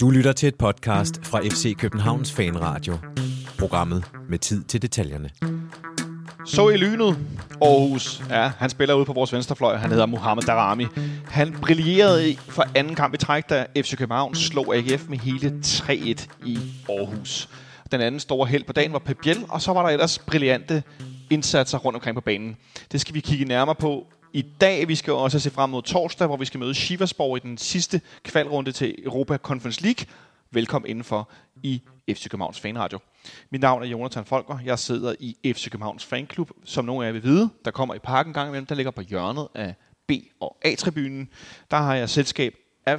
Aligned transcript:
Du 0.00 0.10
lytter 0.10 0.32
til 0.32 0.46
et 0.48 0.54
podcast 0.54 1.26
fra 1.26 1.40
FC 1.40 1.76
Københavns 1.76 2.32
Fanradio. 2.32 2.98
Programmet 3.58 4.04
med 4.28 4.38
tid 4.38 4.64
til 4.64 4.82
detaljerne. 4.82 5.30
Så 6.46 6.68
i 6.68 6.76
lynet. 6.76 7.18
Aarhus. 7.62 8.22
Ja, 8.30 8.52
han 8.58 8.70
spiller 8.70 8.94
ude 8.94 9.04
på 9.04 9.12
vores 9.12 9.32
venstrefløj. 9.32 9.76
Han 9.76 9.90
hedder 9.90 10.06
Mohamed 10.06 10.42
Darami. 10.42 10.86
Han 11.24 11.56
brillerede 11.62 12.36
for 12.36 12.64
anden 12.74 12.94
kamp 12.94 13.14
i 13.14 13.16
træk, 13.16 13.50
da 13.50 13.66
FC 13.76 13.96
København 13.96 14.34
slog 14.34 14.76
AGF 14.76 15.08
med 15.08 15.18
hele 15.18 15.60
3-1 15.64 16.26
i 16.46 16.58
Aarhus. 16.88 17.48
Den 17.92 18.00
anden 18.00 18.20
store 18.20 18.46
held 18.46 18.64
på 18.64 18.72
dagen 18.72 18.92
var 18.92 18.98
Pep 18.98 19.18
Biel, 19.22 19.44
og 19.48 19.62
så 19.62 19.72
var 19.72 19.82
der 19.82 19.88
ellers 19.88 20.18
brillante 20.18 20.82
indsatser 21.30 21.78
rundt 21.78 21.96
omkring 21.96 22.14
på 22.14 22.20
banen. 22.20 22.56
Det 22.92 23.00
skal 23.00 23.14
vi 23.14 23.20
kigge 23.20 23.44
nærmere 23.44 23.74
på 23.74 24.06
i 24.32 24.42
dag. 24.60 24.88
Vi 24.88 24.94
skal 24.94 25.12
også 25.12 25.38
se 25.38 25.50
frem 25.50 25.70
mod 25.70 25.82
torsdag, 25.82 26.26
hvor 26.26 26.36
vi 26.36 26.44
skal 26.44 26.60
møde 26.60 26.74
Shiversborg 26.74 27.36
i 27.36 27.40
den 27.48 27.58
sidste 27.58 28.00
kvalrunde 28.24 28.72
til 28.72 28.94
Europa 29.04 29.36
Conference 29.36 29.82
League. 29.82 30.06
Velkommen 30.50 30.90
indenfor 30.90 31.28
i 31.62 31.82
FC 32.10 32.28
Københavns 32.28 32.60
Fanradio. 32.60 32.98
Mit 33.50 33.60
navn 33.60 33.82
er 33.82 33.86
Jonathan 33.86 34.24
Folker. 34.24 34.58
Jeg 34.64 34.78
sidder 34.78 35.14
i 35.20 35.36
FC 35.52 35.70
Københavns 35.70 36.04
Fanklub, 36.04 36.50
som 36.64 36.84
nogle 36.84 37.04
af 37.04 37.08
jer 37.08 37.12
vil 37.12 37.22
vide. 37.22 37.50
Der 37.64 37.70
kommer 37.70 37.94
i 37.94 37.98
parken 37.98 38.32
gang 38.32 38.48
imellem, 38.48 38.66
der 38.66 38.74
ligger 38.74 38.90
på 38.90 39.00
hjørnet 39.00 39.48
af 39.54 39.74
B- 40.08 40.12
og 40.40 40.56
A-tribunen. 40.64 41.28
Der 41.70 41.76
har 41.76 41.94
jeg 41.94 42.10
selskab 42.10 42.54
af 42.86 42.98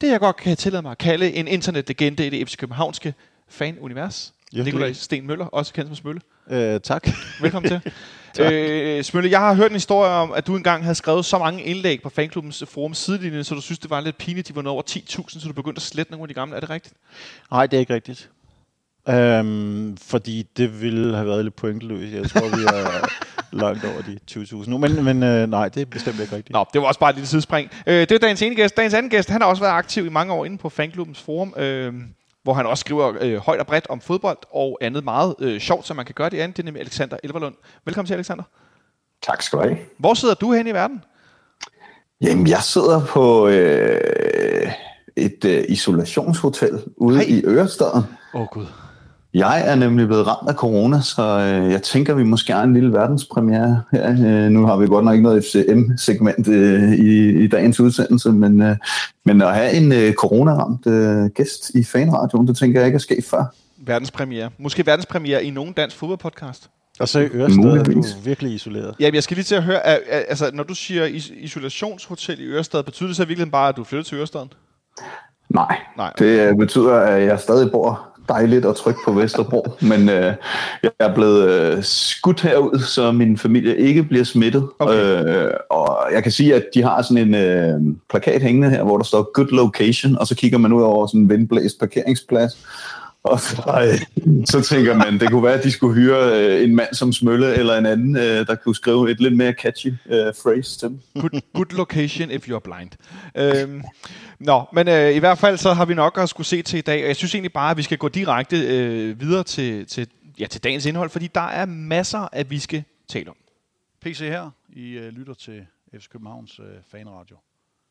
det, 0.00 0.08
jeg 0.10 0.20
godt 0.20 0.36
kan 0.36 0.56
tillade 0.56 0.82
mig 0.82 0.90
at 0.90 0.98
kalde 0.98 1.32
en 1.32 1.48
internetlegende 1.48 2.26
i 2.26 2.30
det 2.30 2.48
FC 2.48 2.56
Københavnske 2.56 3.14
fanunivers. 3.48 4.32
Ja, 4.52 4.62
Nikolaj 4.62 4.92
Sten 4.92 5.26
Møller, 5.26 5.46
også 5.46 5.72
kendt 5.72 5.88
som 5.88 5.96
Smølle. 5.96 6.20
Øh, 6.50 6.80
tak. 6.80 7.08
Velkommen 7.40 7.70
til. 7.70 7.80
øh, 8.38 9.04
Smølle, 9.04 9.30
jeg 9.30 9.40
har 9.40 9.54
hørt 9.54 9.70
en 9.70 9.76
historie 9.76 10.10
om, 10.10 10.32
at 10.32 10.46
du 10.46 10.56
engang 10.56 10.82
havde 10.82 10.94
skrevet 10.94 11.24
så 11.24 11.38
mange 11.38 11.62
indlæg 11.62 12.02
på 12.02 12.08
fanklubbens 12.08 12.64
forum 12.68 12.94
sidelinjen, 12.94 13.44
så 13.44 13.54
du 13.54 13.60
synes, 13.60 13.78
det 13.78 13.90
var 13.90 14.00
lidt 14.00 14.18
pinligt, 14.18 14.48
de 14.48 14.56
var 14.56 14.62
nået 14.62 14.72
over 14.72 14.82
10.000, 14.90 15.40
så 15.40 15.48
du 15.48 15.52
begyndte 15.52 15.78
at 15.78 15.82
slette 15.82 16.12
nogle 16.12 16.24
af 16.24 16.28
de 16.28 16.34
gamle. 16.34 16.56
Er 16.56 16.60
det 16.60 16.70
rigtigt? 16.70 16.94
Nej, 17.50 17.66
det 17.66 17.76
er 17.76 17.80
ikke 17.80 17.94
rigtigt. 17.94 18.30
Øhm, 19.08 19.96
fordi 19.96 20.46
det 20.56 20.82
ville 20.82 21.14
have 21.16 21.26
været 21.26 21.44
lidt 21.44 21.56
pointløst. 21.56 22.14
Jeg 22.14 22.30
tror, 22.30 22.56
vi 22.56 22.62
er 22.62 23.08
langt 23.62 23.84
over 23.84 24.02
de 24.02 24.18
20.000 24.30 24.70
nu. 24.70 24.78
Men, 24.78 25.04
men 25.04 25.22
øh, 25.22 25.50
nej, 25.50 25.68
det 25.68 25.80
er 25.80 25.86
bestemt 25.86 26.20
ikke 26.20 26.36
rigtigt. 26.36 26.52
Nå, 26.52 26.64
det 26.72 26.80
var 26.80 26.86
også 26.86 27.00
bare 27.00 27.10
et 27.10 27.16
lille 27.16 27.28
sidespring. 27.28 27.70
Øh, 27.86 27.94
det 27.94 28.12
er 28.12 28.18
dagens 28.18 28.42
ene 28.42 28.54
gæst. 28.54 28.76
Dagens 28.76 28.94
anden 28.94 29.10
gæst, 29.10 29.30
han 29.30 29.40
har 29.40 29.48
også 29.48 29.62
været 29.62 29.72
aktiv 29.72 30.06
i 30.06 30.08
mange 30.08 30.32
år 30.32 30.44
inde 30.44 30.58
på 30.58 30.68
fanklubbens 30.68 31.20
forum, 31.20 31.54
øh, 31.56 31.94
hvor 32.42 32.52
han 32.52 32.66
også 32.66 32.80
skriver 32.80 33.14
øh, 33.20 33.36
højt 33.36 33.60
og 33.60 33.66
bredt 33.66 33.86
om 33.88 34.00
fodbold 34.00 34.38
og 34.50 34.78
andet 34.80 35.04
meget 35.04 35.34
øh, 35.40 35.60
sjovt, 35.60 35.86
som 35.86 35.96
man 35.96 36.04
kan 36.06 36.14
gøre 36.14 36.30
det 36.30 36.38
andet. 36.38 36.56
Det 36.56 36.62
er 36.62 36.64
nemlig 36.64 36.80
Alexander 36.80 37.16
Elverlund. 37.22 37.54
Velkommen 37.84 38.06
til, 38.06 38.14
Alexander. 38.14 38.44
Tak 39.22 39.42
skal 39.42 39.58
du 39.58 39.62
have. 39.62 39.76
Hvor 39.98 40.14
sidder 40.14 40.34
du 40.34 40.52
hen 40.52 40.66
i 40.66 40.72
verden? 40.72 41.04
Jamen, 42.20 42.46
jeg 42.46 42.62
sidder 42.62 43.06
på 43.06 43.48
øh, 43.48 44.72
et 45.16 45.44
øh, 45.44 45.64
isolationshotel 45.68 46.82
ude 46.96 47.16
Hej. 47.16 47.26
i 47.28 47.44
Ørestaden. 47.44 48.04
Åh, 48.34 48.40
oh, 48.40 48.46
Gud. 48.46 48.66
Jeg 49.34 49.62
er 49.66 49.74
nemlig 49.74 50.06
blevet 50.06 50.26
ramt 50.26 50.48
af 50.48 50.54
corona, 50.54 51.00
så 51.00 51.22
øh, 51.22 51.72
jeg 51.72 51.82
tænker, 51.82 52.14
vi 52.14 52.22
måske 52.22 52.52
har 52.52 52.62
en 52.62 52.74
lille 52.74 52.92
verdenspremiere 52.92 53.82
her. 53.92 54.10
Øh, 54.10 54.50
nu 54.50 54.66
har 54.66 54.76
vi 54.76 54.86
godt 54.86 55.04
nok 55.04 55.14
ikke 55.14 55.22
noget 55.22 55.44
FCM-segment 55.44 56.48
øh, 56.48 56.92
i, 56.92 57.44
i 57.44 57.46
dagens 57.48 57.80
udsendelse, 57.80 58.32
men, 58.32 58.62
øh, 58.62 58.76
men 59.24 59.42
at 59.42 59.54
have 59.54 59.72
en 59.72 59.92
øh, 59.92 60.12
coronaramt 60.12 60.86
øh, 60.86 61.26
gæst 61.34 61.70
i 61.70 61.84
fanradioen, 61.84 62.48
det 62.48 62.56
tænker 62.56 62.80
jeg 62.80 62.86
ikke 62.86 62.96
er 62.96 63.00
sket 63.00 63.24
før. 63.24 63.44
Verdenspremiere. 63.86 64.50
Måske 64.58 64.86
verdenspremiere 64.86 65.44
i 65.44 65.50
nogen 65.50 65.72
dansk 65.72 65.96
fodboldpodcast. 65.96 66.70
Og 67.00 67.08
så 67.08 67.18
i 67.20 67.26
Ørestad 67.34 67.64
er 67.64 67.82
du 67.84 68.02
virkelig 68.24 68.54
isoleret. 68.54 68.94
Ja, 69.00 69.10
jeg 69.14 69.22
skal 69.22 69.34
lige 69.34 69.44
til 69.44 69.54
at 69.54 69.62
høre, 69.62 69.86
at, 69.86 70.00
altså, 70.28 70.50
når 70.54 70.62
du 70.64 70.74
siger 70.74 71.04
is- 71.04 71.32
isolationshotel 71.40 72.40
i 72.40 72.44
Ørestad, 72.44 72.82
betyder 72.82 73.06
det 73.08 73.16
så 73.16 73.24
virkelig 73.24 73.50
bare, 73.50 73.68
at 73.68 73.76
du 73.76 73.84
flytter 73.84 74.04
til 74.04 74.18
Ørestaden? 74.18 74.52
Nej, 75.48 75.76
Nej. 75.96 76.12
det 76.18 76.58
betyder, 76.58 76.94
at 76.94 77.22
jeg 77.22 77.40
stadig 77.40 77.70
bor 77.70 78.08
dejligt 78.30 78.64
og 78.64 78.76
trygt 78.76 78.98
på 79.04 79.12
Vesterbro, 79.12 79.66
men 79.90 80.08
øh, 80.08 80.34
jeg 80.82 80.90
er 80.98 81.14
blevet 81.14 81.48
øh, 81.48 81.82
skudt 81.82 82.40
herud, 82.40 82.78
så 82.78 83.12
min 83.12 83.38
familie 83.38 83.76
ikke 83.76 84.02
bliver 84.02 84.24
smittet. 84.24 84.68
Okay. 84.78 85.24
Øh, 85.24 85.50
og 85.70 85.98
jeg 86.12 86.22
kan 86.22 86.32
sige, 86.32 86.54
at 86.54 86.64
de 86.74 86.82
har 86.82 87.02
sådan 87.02 87.28
en 87.28 87.34
øh, 87.34 87.94
plakat 88.10 88.42
hængende 88.42 88.70
her, 88.70 88.82
hvor 88.82 88.96
der 88.96 89.04
står 89.04 89.32
good 89.34 89.50
location, 89.52 90.18
og 90.18 90.26
så 90.26 90.34
kigger 90.34 90.58
man 90.58 90.72
ud 90.72 90.82
over 90.82 91.06
sådan 91.06 91.20
en 91.20 91.28
vindblæst 91.28 91.78
parkeringsplads. 91.78 92.56
Og 93.22 93.40
så, 93.40 93.98
øh, 94.26 94.46
så 94.46 94.60
tænker 94.60 94.94
man, 94.94 95.20
det 95.20 95.30
kunne 95.30 95.42
være, 95.42 95.54
at 95.54 95.64
de 95.64 95.70
skulle 95.70 95.94
hyre 95.94 96.40
øh, 96.40 96.64
en 96.64 96.76
mand 96.76 96.94
som 96.94 97.12
Smølle, 97.12 97.54
eller 97.54 97.78
en 97.78 97.86
anden, 97.86 98.16
øh, 98.16 98.46
der 98.46 98.54
kunne 98.54 98.74
skrive 98.74 99.10
et 99.10 99.20
lidt 99.20 99.36
mere 99.36 99.52
catchy 99.52 99.92
øh, 100.10 100.32
phrase 100.42 100.78
til 100.78 100.88
dem. 100.88 101.00
Good, 101.20 101.40
good 101.54 101.76
location 101.76 102.30
if 102.30 102.48
you're 102.48 102.58
blind. 102.58 102.90
Øhm, 103.36 103.82
nå, 104.40 104.64
men 104.72 104.88
øh, 104.88 105.14
i 105.14 105.18
hvert 105.18 105.38
fald 105.38 105.58
så 105.58 105.72
har 105.72 105.84
vi 105.84 105.94
nok 105.94 106.18
at 106.18 106.28
skulle 106.28 106.46
se 106.46 106.62
til 106.62 106.78
i 106.78 106.82
dag, 106.82 107.02
og 107.02 107.08
jeg 107.08 107.16
synes 107.16 107.34
egentlig 107.34 107.52
bare, 107.52 107.70
at 107.70 107.76
vi 107.76 107.82
skal 107.82 107.98
gå 107.98 108.08
direkte 108.08 108.56
øh, 108.56 109.20
videre 109.20 109.44
til, 109.44 109.86
til, 109.86 110.08
ja, 110.38 110.46
til 110.46 110.64
dagens 110.64 110.86
indhold, 110.86 111.10
fordi 111.10 111.26
der 111.26 111.40
er 111.48 111.66
masser, 111.66 112.28
at 112.32 112.50
vi 112.50 112.58
skal 112.58 112.84
tale 113.08 113.30
om. 113.30 113.36
PC 114.00 114.18
her. 114.18 114.50
I 114.68 114.98
uh, 114.98 115.04
lytter 115.04 115.34
til 115.34 115.66
FC 115.98 116.08
Københavns 116.08 116.60
uh, 116.60 116.66
fanradio. 116.90 117.36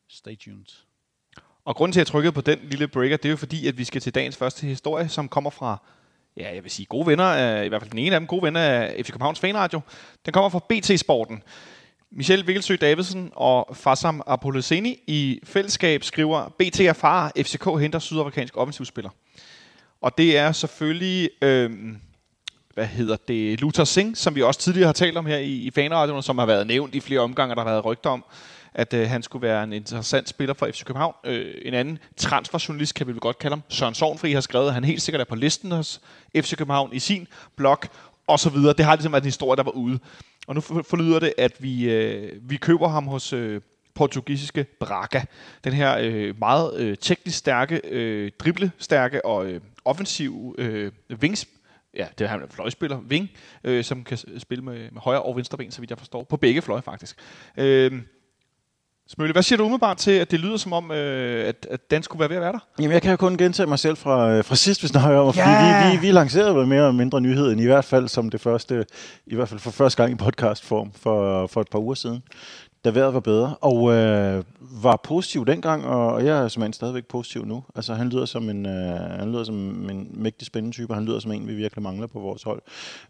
Stay 0.10 0.38
tuned. 0.38 0.66
Og 1.66 1.76
grunden 1.76 1.94
til, 1.94 2.00
at 2.00 2.06
jeg 2.06 2.08
trykkede 2.08 2.32
på 2.32 2.42
den 2.42 2.60
lille 2.64 2.88
breaker, 2.88 3.18
det 3.18 3.26
er 3.26 3.30
jo 3.30 3.38
fordi, 3.38 3.68
at 3.68 3.78
vi 3.78 3.84
skal 3.84 4.02
til 4.02 4.16
dagens 4.16 4.38
første 4.38 4.68
historie, 4.68 5.10
som 5.10 5.30
kommer 5.30 5.50
fra, 5.50 5.78
ja, 6.38 6.54
jeg 6.54 6.64
vil 6.64 6.72
sige 6.72 6.86
gode 6.86 7.08
venner, 7.08 7.26
af, 7.26 7.66
i 7.66 7.68
hvert 7.68 7.81
fald 7.81 7.92
den 7.92 8.00
ene 8.00 8.16
af 8.16 8.22
dem, 8.22 8.28
gode 8.28 8.44
venner 8.44 8.62
af 8.62 8.96
FC 9.06 9.12
Københavns 9.12 9.40
Fanradio. 9.40 9.81
Den 10.26 10.34
kommer 10.34 10.50
fra 10.50 10.60
BT 10.70 11.00
Sporten. 11.00 11.44
Michel 12.12 12.47
Vigelsø 12.47 12.75
Davidsen 12.75 13.31
og 13.36 13.75
Fassam 13.75 14.22
Apoloseni 14.28 15.03
i 15.08 15.40
fællesskab 15.44 16.03
skriver, 16.03 16.50
BT 16.50 16.80
er 16.80 16.94
far, 16.94 17.31
FCK 17.38 17.66
henter 17.80 18.00
sydafrikansk 18.00 18.58
offensivspiller. 18.58 19.09
Og 20.02 20.18
det 20.18 20.38
er 20.38 20.52
selvfølgelig, 20.52 21.30
øh, 21.42 21.72
hvad 22.74 22.86
hedder 22.86 23.16
det, 23.28 23.62
Luther 23.62 23.84
Singh, 23.84 24.16
som 24.16 24.36
vi 24.36 24.42
også 24.42 24.59
tidligere 24.59 24.86
har 24.86 24.94
talt 24.94 25.18
om 25.18 25.25
her 25.25 25.38
i, 25.38 25.53
i 25.53 25.72
fanradioen, 25.72 26.24
som 26.24 26.38
har 26.38 26.46
været 26.46 26.68
nævnt 26.68 26.96
i 26.96 27.00
flere 27.00 27.19
omgange, 27.19 27.56
der 27.56 27.62
har 27.62 27.69
været 27.69 27.86
rygter 27.86 28.09
om, 28.09 28.25
at 28.74 28.94
øh, 28.94 29.09
han 29.09 29.24
skulle 29.24 29.48
være 29.48 29.64
en 29.64 29.74
interessant 29.74 30.30
spiller 30.30 30.53
for 30.53 30.68
FC 30.72 30.84
København. 30.84 31.14
Øh, 31.24 31.56
en 31.62 31.74
anden 31.74 32.00
transferjournalist, 32.18 32.96
kan 32.96 33.08
vi 33.08 33.12
vel 33.12 33.22
godt 33.22 33.38
kalde 33.40 33.52
ham, 33.56 33.64
Søren 33.69 33.96
Sovnfri, 33.96 34.31
har 34.31 34.42
skrevet, 34.42 34.68
at 34.68 34.74
han 34.74 34.84
helt 34.84 35.02
sikkert 35.02 35.22
er 35.22 35.25
på 35.25 35.36
listen 35.36 35.72
hos 35.72 36.02
FC 36.36 36.58
København 36.58 36.94
i 36.94 37.00
sin 37.00 37.28
blog, 37.56 37.80
og 38.29 38.40
så 38.40 38.50
videre. 38.50 38.73
Det 38.73 38.85
har 38.85 38.95
ligesom 38.95 39.12
været 39.12 39.23
en 39.23 39.28
historie, 39.28 39.57
der 39.57 39.63
var 39.63 39.72
ude. 39.72 40.00
Og 40.47 40.56
nu 40.56 40.62
forlyder 40.62 41.19
det, 41.19 41.34
at 41.38 41.51
vi, 41.59 41.91
øh, 41.91 42.31
vi 42.41 42.57
køber 42.57 42.88
ham 42.88 43.07
hos 43.07 43.34
øh, 43.34 43.62
portugisiske 43.95 44.66
Braga. 44.79 45.22
Den 45.63 45.73
her 45.73 45.97
øh, 46.01 46.39
meget 46.39 46.79
øh, 46.79 46.97
teknisk 46.97 47.38
stærke, 47.38 47.81
øh, 47.84 48.31
driblestærke 48.39 49.25
og 49.25 49.45
øh, 49.45 49.62
offensiv 49.85 50.56
øh, 50.57 50.91
wings, 51.22 51.47
ja, 51.95 52.07
det 52.18 52.25
er 52.25 52.29
han 52.29 52.41
en 52.41 52.50
fløjspiller, 52.50 52.97
wing, 52.97 53.29
øh, 53.63 53.84
som 53.84 54.03
kan 54.03 54.18
spille 54.39 54.63
med, 54.63 54.91
med 54.91 55.01
højre 55.01 55.22
og 55.22 55.35
venstre 55.35 55.57
ben, 55.57 55.72
så 55.72 55.81
vidt 55.81 55.89
jeg 55.89 55.97
forstår. 55.97 56.23
På 56.23 56.38
begge 56.38 56.62
fløje, 56.62 56.81
faktisk. 56.81 57.16
Øh, 57.57 57.91
Smølle, 59.14 59.31
hvad 59.34 59.44
siger 59.44 59.58
du 59.58 59.64
umiddelbart 59.64 59.97
til, 59.97 60.12
at 60.12 60.31
det 60.31 60.40
lyder 60.40 60.58
som 60.58 60.74
om, 60.74 60.92
øh, 60.92 61.47
at, 61.47 61.68
at 61.72 61.92
den 61.92 62.03
skulle 62.03 62.20
være 62.20 62.30
ved 62.30 62.36
at 62.36 62.42
være 62.42 62.52
der? 62.52 62.59
Jamen, 62.80 62.92
jeg 62.92 63.02
kan 63.02 63.12
jo 63.12 63.18
kun 63.18 63.38
gentage 63.38 63.68
mig 63.68 63.80
selv 63.80 63.97
fra, 63.97 64.30
øh, 64.31 64.44
fra 64.44 64.56
sidst, 64.56 64.84
vi 64.84 64.88
snakker 64.88 65.20
om, 65.20 65.34
fordi 65.34 65.50
Ja. 65.50 65.92
vi, 65.92 65.97
vi, 65.97 66.02
vi 66.08 66.12
lancerede 66.12 66.56
vel 66.56 66.68
mere 66.68 66.80
eller 66.80 66.92
mindre 66.92 67.22
nyheden, 67.22 67.59
i 67.59 67.66
hvert 67.66 67.86
fald 67.86 68.08
som 68.08 68.30
det 68.30 68.42
første, 68.42 68.86
i 69.28 69.36
hvert 69.36 69.50
fald 69.50 69.59
for 69.59 69.72
første 69.72 70.03
gang 70.03 70.14
i 70.14 70.16
podcastform 70.16 70.92
for, 70.96 71.48
for 71.48 71.62
et 71.62 71.68
par 71.72 71.80
uger 71.80 71.94
siden, 71.96 72.24
da 72.86 72.90
vejret 72.90 73.14
var 73.14 73.19
bedre, 73.19 73.56
og 73.62 73.92
øh, 73.94 74.44
var 74.84 75.00
positiv 75.03 75.46
dengang, 75.46 75.86
og, 75.86 76.14
og 76.14 76.25
jeg 76.25 76.38
er 76.38 76.48
simpelthen 76.48 76.74
stadigvæk 76.74 77.06
positiv 77.06 77.46
nu. 77.46 77.64
Altså, 77.75 77.94
han 77.94 78.09
lyder 78.09 78.25
som 78.25 78.50
en, 78.50 78.66
øh, 78.66 79.00
han 79.19 79.31
lyder 79.31 79.44
som 79.44 79.56
en 79.90 80.08
mægtig 80.14 80.48
spændende 80.48 80.75
type, 80.75 80.92
og 80.92 80.96
han 80.98 81.06
lyder 81.06 81.19
som 81.19 81.31
en, 81.31 81.48
vi 81.48 81.53
virkelig 81.53 81.84
mangler 81.84 82.08
på 82.08 82.19
vores 82.19 82.44
hold. 82.44 82.62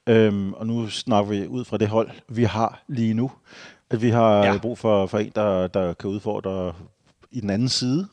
Øhm, 0.08 0.54
og 0.54 0.68
nu 0.68 0.90
snakker 0.90 1.32
vi 1.32 1.48
ud 1.48 1.66
fra 1.66 1.78
det 1.78 1.88
hold, 1.88 2.10
vi 2.30 2.44
har 2.44 2.84
lige 2.88 3.14
nu, 3.14 3.32
at 3.92 4.02
vi 4.02 4.10
har 4.10 4.46
Ja. 4.46 4.58
brug 4.58 4.78
for, 4.78 5.06
for 5.08 5.18
en, 5.18 5.32
der, 5.36 5.68
der 5.68 5.94
kan 5.94 6.10
udfordre 6.10 6.74
i 7.32 7.42
den 7.42 7.50
anden 7.50 7.70
side, 7.70 8.08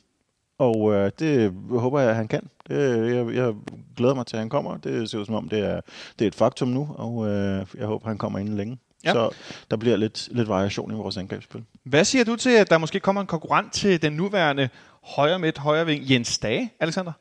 og 0.58 0.92
øh, 0.94 1.10
det 1.18 1.54
håber 1.70 2.00
jeg, 2.00 2.10
at 2.10 2.16
han 2.16 2.28
kan. 2.28 2.48
Det, 2.68 3.14
jeg, 3.14 3.34
jeg 3.34 3.54
glæder 3.96 4.14
mig 4.14 4.26
til, 4.26 4.36
at 4.36 4.40
han 4.40 4.48
kommer. 4.48 4.76
Det 4.76 5.10
ser 5.10 5.18
ud 5.18 5.24
som 5.24 5.34
om, 5.34 5.48
det 5.48 5.58
er, 5.58 5.80
det 6.18 6.24
er 6.24 6.28
et 6.28 6.34
faktum 6.34 6.68
nu, 6.68 6.88
og 6.98 7.26
øh, 7.28 7.66
jeg 7.78 7.86
håber, 7.86 8.08
han 8.08 8.18
kommer 8.18 8.38
inden 8.38 8.56
længe. 8.56 8.78
Ja. 9.04 9.12
Så 9.12 9.30
der 9.70 9.76
bliver 9.76 9.96
lidt, 9.96 10.28
lidt 10.32 10.48
variation 10.48 10.90
i 10.92 10.94
vores 10.94 11.16
angrebsspil. 11.16 11.64
Hvad 11.84 12.04
siger 12.04 12.24
du 12.24 12.36
til, 12.36 12.50
at 12.50 12.70
der 12.70 12.78
måske 12.78 13.00
kommer 13.00 13.20
en 13.20 13.26
konkurrent 13.26 13.72
til 13.72 14.02
den 14.02 14.12
nuværende 14.12 14.68
højre 15.04 15.38
midt, 15.38 15.58
højre 15.58 15.86
ving, 15.86 16.10
Jens 16.10 16.38
Dage, 16.38 16.72
Alexander? 16.80 17.12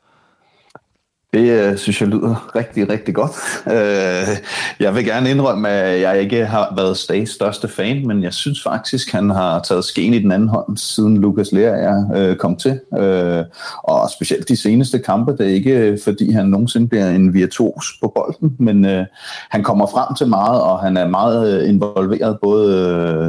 Det 1.36 1.52
øh, 1.52 1.78
synes 1.78 2.02
jeg 2.02 2.10
lyder 2.10 2.56
rigtig, 2.56 2.90
rigtig 2.90 3.16
godt. 3.16 3.32
Øh, 3.68 4.38
jeg 4.80 4.96
vil 4.96 5.06
gerne 5.06 5.30
indrømme, 5.30 5.70
at 5.70 6.02
jeg 6.02 6.22
ikke 6.22 6.46
har 6.46 6.74
været 6.76 6.98
Stays 6.98 7.30
største 7.30 7.68
fan, 7.68 8.08
men 8.08 8.24
jeg 8.24 8.34
synes 8.34 8.64
faktisk, 8.64 9.12
han 9.12 9.30
har 9.30 9.60
taget 9.60 9.86
skeen 9.86 10.14
i 10.14 10.20
den 10.20 10.32
anden 10.32 10.50
hånd, 10.50 10.78
siden 10.78 11.18
Lukas 11.18 11.52
Lerager 11.52 12.12
øh, 12.16 12.36
kom 12.36 12.56
til. 12.56 12.80
Øh, 13.00 13.44
og 13.84 14.10
specielt 14.10 14.50
de 14.50 14.58
seneste 14.58 15.00
kampe, 15.00 15.32
det 15.32 15.42
er 15.42 15.54
ikke 15.54 15.72
øh, 15.72 15.98
fordi, 16.04 16.32
han 16.32 16.46
nogensinde 16.46 16.88
bliver 16.88 17.10
en 17.10 17.34
virtuos 17.34 17.86
på 18.02 18.12
bolden, 18.16 18.56
men 18.60 18.86
øh, 18.86 19.06
han 19.50 19.64
kommer 19.64 19.88
frem 19.88 20.16
til 20.16 20.28
meget, 20.28 20.62
og 20.62 20.80
han 20.80 20.98
er 20.98 21.08
meget 21.08 21.62
øh, 21.62 21.70
involveret 21.70 22.38
både 22.42 22.78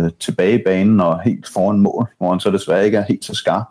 øh, 0.05 0.11
tilbage 0.21 0.61
i 0.61 0.63
banen 0.67 1.01
og 1.01 1.21
helt 1.25 1.49
foran 1.49 1.79
mål, 1.79 2.09
hvor 2.19 2.31
han 2.31 2.41
så 2.41 2.51
desværre 2.51 2.85
ikke 2.85 2.99
er 2.99 3.05
helt 3.09 3.25
så 3.25 3.35
skarp. 3.35 3.65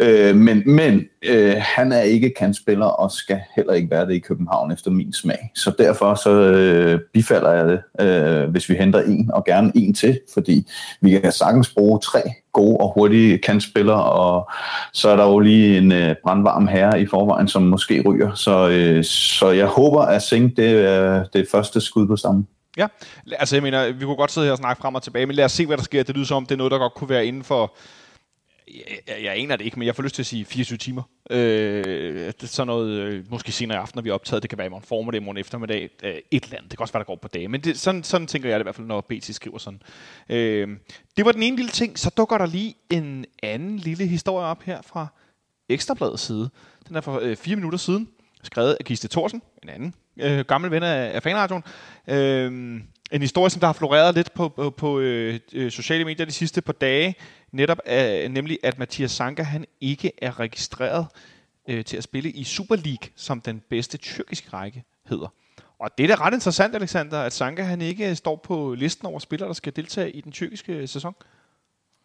Øh, 0.00 0.36
men, 0.36 0.62
men 0.66 1.02
øh, 1.22 1.54
han 1.58 1.92
er 1.92 2.00
ikke 2.00 2.34
kantspiller 2.38 2.86
og 2.86 3.12
skal 3.12 3.40
heller 3.56 3.72
ikke 3.72 3.90
være 3.90 4.06
det 4.06 4.14
i 4.14 4.18
København 4.18 4.72
efter 4.72 4.90
min 4.90 5.12
smag. 5.12 5.50
Så 5.54 5.72
derfor 5.78 6.14
så 6.14 6.30
øh, 6.30 7.00
bifalder 7.12 7.52
jeg 7.52 7.66
det, 7.66 8.06
øh, 8.06 8.50
hvis 8.50 8.68
vi 8.68 8.74
henter 8.74 9.00
en, 9.00 9.30
og 9.32 9.44
gerne 9.44 9.72
en 9.74 9.94
til, 9.94 10.20
fordi 10.34 10.66
vi 11.00 11.20
kan 11.20 11.32
sagtens 11.32 11.74
bruge 11.74 12.00
tre 12.00 12.22
gode 12.52 12.76
og 12.76 12.92
hurtige 12.94 13.38
kantspillere, 13.38 14.04
og 14.04 14.50
så 14.92 15.08
er 15.08 15.16
der 15.16 15.24
jo 15.24 15.38
lige 15.38 15.78
en 15.78 15.92
øh, 15.92 16.14
brandvarm 16.22 16.68
herre 16.68 17.00
i 17.00 17.06
forvejen, 17.06 17.48
som 17.48 17.62
måske 17.62 18.02
ryger. 18.06 18.34
Så, 18.34 18.68
øh, 18.68 19.04
så 19.04 19.50
jeg 19.50 19.66
håber, 19.66 20.02
at 20.02 20.22
Sink 20.22 20.56
det 20.56 20.84
er 20.84 21.24
det 21.24 21.48
første 21.50 21.80
skud 21.80 22.06
på 22.06 22.16
stammen. 22.16 22.46
Ja, 22.76 22.86
altså 23.38 23.56
jeg 23.56 23.62
mener, 23.62 23.92
vi 23.92 24.04
kunne 24.04 24.16
godt 24.16 24.32
sidde 24.32 24.46
her 24.46 24.52
og 24.52 24.58
snakke 24.58 24.82
frem 24.82 24.94
og 24.94 25.02
tilbage, 25.02 25.26
men 25.26 25.36
lad 25.36 25.44
os 25.44 25.52
se, 25.52 25.66
hvad 25.66 25.76
der 25.76 25.82
sker. 25.82 26.02
Det 26.02 26.14
lyder 26.14 26.26
som 26.26 26.36
om, 26.36 26.46
det 26.46 26.52
er 26.52 26.56
noget, 26.56 26.70
der 26.70 26.78
godt 26.78 26.94
kunne 26.94 27.10
være 27.10 27.26
inden 27.26 27.44
for 27.44 27.74
jeg, 29.08 29.24
jeg 29.24 29.36
aner 29.36 29.56
det 29.56 29.64
ikke, 29.64 29.78
men 29.78 29.86
jeg 29.86 29.96
får 29.96 30.02
lyst 30.02 30.14
til 30.14 30.22
at 30.22 30.26
sige 30.26 30.44
24 30.44 30.78
timer. 30.78 31.02
Øh, 31.30 31.84
det 32.26 32.42
er 32.42 32.46
sådan 32.46 32.66
noget, 32.66 32.90
øh, 32.90 33.24
måske 33.30 33.52
senere 33.52 33.78
i 33.78 33.80
aften, 33.80 33.98
når 33.98 34.02
vi 34.02 34.08
er 34.08 34.14
optaget. 34.14 34.42
Det 34.42 34.50
kan 34.50 34.58
være 34.58 34.66
i 34.66 34.70
morgen 34.70 34.84
formiddag, 34.84 35.20
i 35.20 35.24
morgen 35.24 35.38
eftermiddag. 35.38 35.90
Øh, 36.02 36.14
et 36.30 36.44
eller 36.44 36.56
andet. 36.56 36.70
Det 36.70 36.78
kan 36.78 36.82
også 36.82 36.92
være, 36.92 37.02
der 37.02 37.06
går 37.06 37.16
på 37.16 37.28
dage. 37.28 37.48
Men 37.48 37.60
det, 37.60 37.78
sådan, 37.78 38.04
sådan 38.04 38.26
tænker 38.26 38.48
jeg 38.48 38.58
det 38.58 38.62
i 38.62 38.66
hvert 38.66 38.74
fald, 38.74 38.86
når 38.86 39.00
BT 39.00 39.34
skriver 39.34 39.58
sådan. 39.58 39.82
Øh, 40.28 40.68
det 41.16 41.24
var 41.24 41.32
den 41.32 41.42
ene 41.42 41.56
lille 41.56 41.70
ting. 41.70 41.98
Så 41.98 42.10
dukker 42.10 42.38
der 42.38 42.46
lige 42.46 42.74
en 42.90 43.24
anden 43.42 43.76
lille 43.76 44.06
historie 44.06 44.46
op 44.46 44.62
her 44.62 44.82
fra 44.82 45.06
Ekstrabladets 45.68 46.22
side. 46.22 46.50
Den 46.88 46.96
er 46.96 47.00
for 47.00 47.18
øh, 47.22 47.36
fire 47.36 47.56
minutter 47.56 47.78
siden. 47.78 48.08
Skrevet 48.42 48.76
af 48.80 48.84
Giste 48.84 49.08
Thorsen, 49.08 49.42
en 49.62 49.68
anden 49.68 49.94
øh, 50.20 50.44
gammel 50.44 50.70
ven 50.70 50.82
af, 50.82 51.14
af 51.14 51.22
fanradioen. 51.22 51.62
Øh, 52.08 52.80
en 53.12 53.20
historie, 53.20 53.50
som 53.50 53.60
der 53.60 53.66
har 53.66 53.72
floreret 53.72 54.14
lidt 54.14 54.34
på, 54.34 54.48
på, 54.48 54.70
på 54.70 55.00
øh, 55.00 55.40
øh 55.52 55.70
sociale 55.70 56.04
medier 56.04 56.26
de 56.26 56.32
sidste 56.32 56.60
par 56.60 56.72
dage, 56.72 57.14
netop 57.52 57.78
øh, 57.86 58.30
nemlig 58.30 58.58
at 58.62 58.78
Mathias 58.78 59.10
Sanka 59.10 59.42
han 59.42 59.64
ikke 59.80 60.12
er 60.22 60.40
registreret 60.40 61.06
øh, 61.68 61.84
til 61.84 61.96
at 61.96 62.02
spille 62.02 62.30
i 62.30 62.44
Super 62.44 62.76
League, 62.76 63.08
som 63.16 63.40
den 63.40 63.62
bedste 63.70 63.96
tyrkiske 63.96 64.48
række 64.52 64.84
hedder. 65.08 65.28
Og 65.78 65.90
det 65.98 66.10
er 66.10 66.16
da 66.16 66.24
ret 66.24 66.34
interessant, 66.34 66.74
Alexander, 66.74 67.20
at 67.22 67.32
Sanka 67.32 67.62
han 67.62 67.82
ikke 67.82 68.10
øh, 68.10 68.16
står 68.16 68.36
på 68.36 68.74
listen 68.78 69.06
over 69.06 69.18
spillere, 69.18 69.48
der 69.48 69.54
skal 69.54 69.76
deltage 69.76 70.10
i 70.10 70.20
den 70.20 70.32
tyrkiske 70.32 70.72
øh, 70.72 70.88
sæson. 70.88 71.14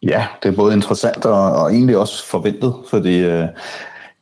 Ja, 0.02 0.26
det 0.42 0.48
er 0.48 0.56
både 0.56 0.74
interessant 0.74 1.24
og, 1.24 1.52
og 1.52 1.72
egentlig 1.72 1.96
også 1.96 2.26
forventet, 2.26 2.74
fordi 2.88 3.18
øh, 3.18 3.48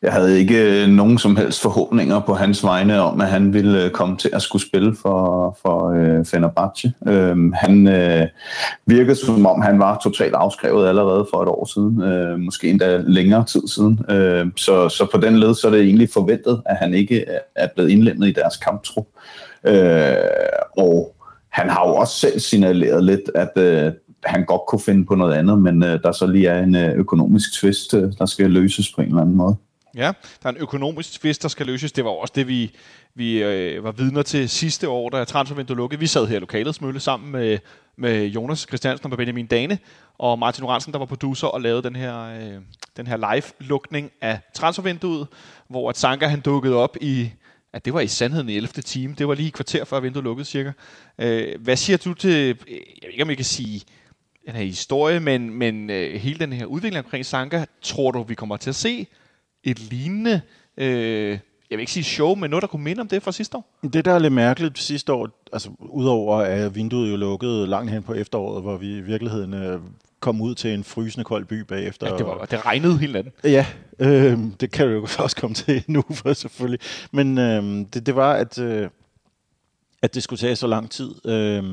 jeg 0.03 0.13
havde 0.13 0.41
ikke 0.41 0.83
øh, 0.83 0.89
nogen 0.89 1.19
som 1.19 1.37
helst 1.37 1.63
forhåbninger 1.63 2.21
på 2.21 2.35
hans 2.35 2.65
vegne 2.65 3.01
om, 3.01 3.21
at 3.21 3.29
han 3.29 3.53
ville 3.53 3.85
øh, 3.85 3.91
komme 3.91 4.17
til 4.17 4.31
at 4.33 4.43
skulle 4.43 4.67
spille 4.67 4.97
for, 5.03 5.59
for 5.63 5.91
øh, 5.91 6.25
Fenerbahce. 6.25 6.93
Øhm, 7.07 7.53
han 7.53 7.89
øh, 7.89 8.27
virkede 8.87 9.17
som 9.17 9.47
om, 9.47 9.63
han 9.63 9.79
var 9.79 10.01
totalt 10.03 10.35
afskrevet 10.35 10.89
allerede 10.89 11.27
for 11.31 11.43
et 11.43 11.49
år 11.49 11.65
siden, 11.75 12.03
øh, 12.03 12.39
måske 12.39 12.71
endda 12.71 12.97
længere 12.97 13.45
tid 13.45 13.69
siden. 13.69 14.01
Øh, 14.11 14.47
så, 14.57 14.89
så 14.89 15.07
på 15.13 15.21
den 15.21 15.39
led 15.39 15.55
så 15.55 15.67
er 15.67 15.71
det 15.71 15.81
egentlig 15.81 16.09
forventet, 16.13 16.63
at 16.67 16.77
han 16.77 16.95
ikke 16.95 17.25
er 17.57 17.69
blevet 17.75 17.91
indlemmet 17.91 18.29
i 18.29 18.33
deres 18.33 18.57
kamptrup. 18.57 19.07
Øh, 19.67 20.15
og 20.77 21.15
han 21.51 21.69
har 21.69 21.89
jo 21.89 21.95
også 21.95 22.19
selv 22.19 22.41
signaleret 22.41 23.05
lidt, 23.05 23.31
at 23.35 23.51
øh, 23.57 23.93
han 24.25 24.45
godt 24.45 24.63
kunne 24.69 24.81
finde 24.81 25.07
på 25.07 25.15
noget 25.15 25.35
andet, 25.35 25.59
men 25.59 25.83
øh, 25.83 26.03
der 26.03 26.13
så 26.13 26.27
lige 26.27 26.49
er 26.49 26.63
en 26.63 26.77
øh, 26.77 26.93
økonomisk 26.95 27.61
tvist, 27.61 27.95
øh, 27.95 28.13
der 28.19 28.27
skal 28.27 28.51
løses 28.51 28.93
på 28.93 29.01
en 29.01 29.09
eller 29.09 29.21
anden 29.21 29.37
måde. 29.37 29.57
Ja, 29.97 30.13
der 30.43 30.49
er 30.49 30.49
en 30.49 30.57
økonomisk 30.57 31.21
tvist, 31.21 31.43
der 31.43 31.49
skal 31.49 31.67
løses. 31.67 31.93
Det 31.93 32.05
var 32.05 32.11
også 32.11 32.33
det, 32.37 32.49
vi, 32.49 32.75
vi 33.15 33.43
øh, 33.43 33.85
var 33.85 33.93
vidner 33.93 34.23
til 34.23 34.49
sidste 34.49 34.89
år, 34.89 35.11
da 35.11 35.25
transfervinduet 35.25 35.77
lukkede. 35.77 36.01
Vi 36.01 36.07
sad 36.07 36.27
her 36.27 36.37
i 36.37 36.41
lokalet 36.41 36.75
smølle 36.75 37.01
sammen 37.01 37.33
med, 37.33 37.59
med 37.97 38.27
Jonas 38.27 38.61
Christiansen 38.61 39.13
og 39.13 39.19
Benjamin 39.19 39.47
Dane 39.47 39.79
og 40.19 40.39
Martin 40.39 40.65
Oransen, 40.65 40.93
der 40.93 40.99
var 40.99 41.07
producer 41.07 41.47
og 41.47 41.61
lavede 41.61 41.83
den 41.83 41.97
her, 41.97 42.19
øh, 42.23 42.61
den 42.97 43.07
her 43.07 43.17
live-lukning 43.17 44.11
af 44.21 44.41
transfervinduet, 44.55 45.27
hvor 45.69 45.91
at 45.91 45.97
Sanka 45.97 46.27
han 46.27 46.41
dukkede 46.41 46.77
op 46.77 46.97
i, 47.01 47.31
at 47.73 47.85
det 47.85 47.95
var 47.95 48.01
i 48.01 48.07
sandheden 48.07 48.49
i 48.49 48.57
11. 48.57 48.69
time. 48.83 49.15
Det 49.19 49.29
var 49.29 49.35
lige 49.35 49.47
et 49.49 49.55
kvarter 49.55 49.85
før 49.85 50.01
vinduet 50.01 50.25
lukkede 50.25 50.45
cirka. 50.45 50.73
Øh, 51.19 51.61
hvad 51.61 51.77
siger 51.77 51.97
du 51.97 52.15
til, 52.15 52.31
øh, 52.31 52.47
jeg 52.69 52.79
ved 53.03 53.11
ikke 53.11 53.23
om 53.23 53.29
jeg 53.29 53.37
kan 53.37 53.45
sige, 53.45 53.83
den 54.47 54.55
her 54.55 54.65
historie, 54.65 55.21
men, 55.21 55.51
men 55.51 55.91
øh, 55.91 56.21
hele 56.21 56.39
den 56.39 56.53
her 56.53 56.67
udvikling 56.67 57.05
omkring 57.05 57.27
Sanka, 57.27 57.65
tror 57.83 58.11
du, 58.11 58.23
vi 58.23 58.35
kommer 58.35 58.57
til 58.57 58.71
at 58.71 58.77
se 58.77 59.07
et 59.65 59.79
lignende, 59.79 60.41
øh, 60.77 61.39
jeg 61.71 61.79
vil 61.79 61.81
ikke 61.81 61.93
sige 61.93 62.05
show, 62.05 62.35
men 62.35 62.51
noget, 62.51 62.63
der 62.63 62.69
kunne 62.69 62.85
minde 62.85 63.01
om 63.01 63.09
det 63.09 63.23
fra 63.23 63.33
sidste 63.33 63.57
år? 63.57 63.79
Det, 63.93 64.05
der 64.05 64.13
er 64.13 64.19
lidt 64.19 64.33
mærkeligt 64.33 64.79
sidste 64.79 65.13
år, 65.13 65.29
altså 65.53 65.71
udover 65.79 66.37
at 66.37 66.75
vinduet 66.75 67.11
jo 67.11 67.17
lukkede 67.17 67.67
langt 67.67 67.91
hen 67.91 68.03
på 68.03 68.15
efteråret, 68.15 68.63
hvor 68.63 68.77
vi 68.77 68.97
i 68.97 69.01
virkeligheden 69.01 69.55
øh, 69.55 69.81
kom 70.21 70.41
ud 70.41 70.55
til 70.55 70.75
en 70.75 70.85
frysende 70.85 71.25
kold 71.25 71.45
by 71.45 71.61
bagefter. 71.61 72.11
Ja, 72.11 72.17
det, 72.17 72.27
var, 72.27 72.45
det 72.45 72.67
regnede 72.67 72.99
hele 72.99 73.13
natten. 73.13 73.33
Ja, 73.45 73.67
øh, 73.99 74.39
det 74.61 74.71
kan 74.71 74.87
du 74.87 74.93
jo 74.93 75.07
også 75.25 75.37
komme 75.37 75.55
til 75.55 75.85
nu, 75.87 76.05
for 76.11 76.33
selvfølgelig. 76.33 76.81
Men 77.11 77.39
øh, 77.39 77.87
det, 77.95 78.07
det 78.07 78.17
var, 78.17 78.33
at, 78.33 78.59
øh, 78.59 78.89
at 80.03 80.15
det 80.15 80.23
skulle 80.23 80.39
tage 80.39 80.57
så 80.57 80.67
lang 80.67 80.91
tid. 80.91 81.27
Øh, 81.27 81.65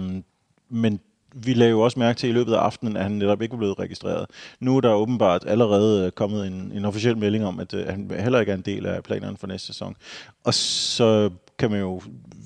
men 0.70 1.00
vi 1.36 1.54
lagde 1.54 1.72
jo 1.72 1.82
også 1.82 2.00
mærke 2.00 2.18
til 2.18 2.30
i 2.30 2.32
løbet 2.32 2.54
af 2.54 2.58
aftenen, 2.58 2.98
at 2.98 3.04
han 3.04 3.12
netop 3.12 3.42
ikke 3.42 3.52
var 3.52 3.58
blevet 3.58 3.80
registreret. 3.80 4.26
Nu 4.60 4.78
er 4.78 4.82
der 4.82 4.94
åbenbart 4.94 5.44
allerede 5.48 6.06
øh, 6.06 6.12
kommet 6.12 6.48
en, 6.48 6.72
en 6.76 6.86
officiel 6.86 7.18
melding 7.18 7.46
om, 7.46 7.60
at, 7.60 7.74
at 7.74 7.82
øh, 7.82 7.88
han 7.88 8.12
heller 8.20 8.40
ikke 8.40 8.52
er 8.52 8.56
en 8.56 8.62
del 8.62 8.86
af 8.86 9.04
planerne 9.04 9.38
for 9.38 9.48
næste 9.48 9.68
sæson. 9.68 9.96
Og 10.44 10.54
så 10.54 11.30
kan 11.60 11.72
man 11.72 11.80
jo, 11.80 12.02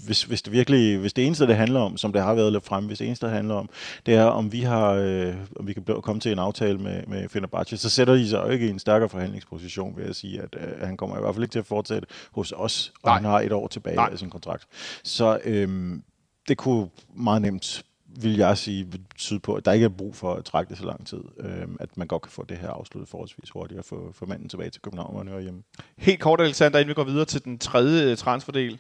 hvis, 0.06 0.24
hvis 0.24 0.42
det 0.42 0.54
virkelig, 0.54 0.98
hvis 0.98 1.14
det 1.14 1.26
eneste, 1.26 1.48
det 1.48 1.56
handler 1.56 1.80
om, 1.80 1.98
som 1.98 2.14
det 2.14 2.22
har 2.22 2.34
været 2.34 2.52
lidt 2.52 2.66
fremme, 2.66 2.88
hvis 2.88 2.98
det 2.98 3.08
eneste, 3.08 3.26
det 3.26 3.36
handler 3.36 3.56
om, 3.56 3.70
det 4.06 4.14
er, 4.14 4.24
om 4.24 4.52
vi 4.52 4.62
har, 4.62 4.92
øh, 4.92 5.34
om 5.56 5.68
vi 5.68 5.74
kan 5.74 5.84
komme 5.84 6.20
til 6.20 6.32
en 6.32 6.40
aftale 6.40 6.78
med, 6.78 7.04
med 7.08 7.30
Fenerbahce, 7.30 7.78
så 7.78 7.90
sætter 7.90 8.14
de 8.14 8.30
sig 8.30 8.44
jo 8.46 8.50
ikke 8.50 8.68
i 8.68 8.70
en 8.70 8.80
stærkere 8.80 9.10
forhandlingsposition, 9.10 9.98
vil 9.98 10.06
jeg 10.06 10.16
sige, 10.16 10.42
at 10.42 10.56
øh, 10.58 10.88
han 10.88 10.98
kommer 10.98 11.18
i 11.18 11.22
hvert 11.22 11.36
fald 11.36 11.44
ikke 11.44 11.54
til 11.54 11.60
at 11.60 11.66
fortsætte 11.66 12.08
hos 12.32 12.54
os, 12.58 12.94
og 13.04 13.10
Nej. 13.10 13.16
han 13.16 13.26
har 13.26 13.42
et 13.42 13.52
år 13.52 13.68
tilbage 13.68 13.96
Nej. 13.96 14.10
af 14.12 14.20
sin 14.20 14.30
kontrakt. 14.30 14.68
Så 15.04 15.40
øh, 15.46 16.00
det 16.48 16.58
kunne 16.58 16.90
meget 17.16 17.42
nemt 17.42 17.84
vil 18.22 18.38
jeg 18.38 18.58
sige, 18.58 18.88
tyde 19.18 19.40
på, 19.40 19.54
at 19.54 19.66
der 19.66 19.72
ikke 19.72 19.84
er 19.84 19.90
brug 19.90 20.16
for 20.16 20.34
at 20.34 20.46
trække 20.46 20.70
det 20.70 20.78
så 20.78 20.86
lang 20.86 21.08
tid, 21.08 21.22
øh, 21.40 21.68
at 21.80 21.98
man 21.98 22.08
godt 22.08 22.22
kan 22.22 22.32
få 22.32 22.46
det 22.50 22.58
her 22.58 22.70
afsluttet 22.70 23.10
forholdsvis 23.10 23.50
hurtigt 23.50 23.80
og 23.80 23.86
få, 23.86 24.12
få 24.14 24.26
manden 24.26 24.50
tilbage 24.50 24.70
til 24.70 24.82
København, 24.82 25.28
og 25.28 25.42
hjemme. 25.42 25.64
Helt 25.98 26.20
kort, 26.20 26.42
Alexander, 26.42 26.80
inden 26.80 26.90
vi 26.90 26.94
går 26.94 27.04
videre 27.04 27.26
til 27.26 27.44
den 27.44 27.60
tredje 27.60 28.12
øh, 28.12 28.18
transferdel. 28.18 28.80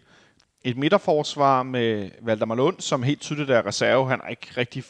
Et 0.61 0.77
midterforsvar 0.77 1.63
med 1.63 2.09
Valdemar 2.21 2.55
Lund, 2.55 2.79
som 2.79 3.03
helt 3.03 3.21
tydeligt 3.21 3.49
er 3.49 3.65
reserve. 3.65 4.09
Han 4.09 4.19
har 4.23 4.29
ikke 4.29 4.47
rigtig 4.57 4.83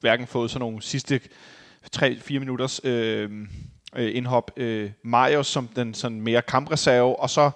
hverken 0.00 0.26
fået 0.26 0.50
sådan 0.50 0.60
nogle 0.60 0.82
sidste 0.82 1.20
3-4 1.96 2.38
minutters 2.38 2.80
øh, 2.84 3.30
øh, 3.96 4.16
indhop. 4.16 4.50
Øh, 4.56 4.90
Majos 5.04 5.46
som 5.46 5.68
den 5.68 5.94
sådan 5.94 6.20
mere 6.20 6.42
kampreserve, 6.42 7.20
og 7.20 7.30
så 7.30 7.50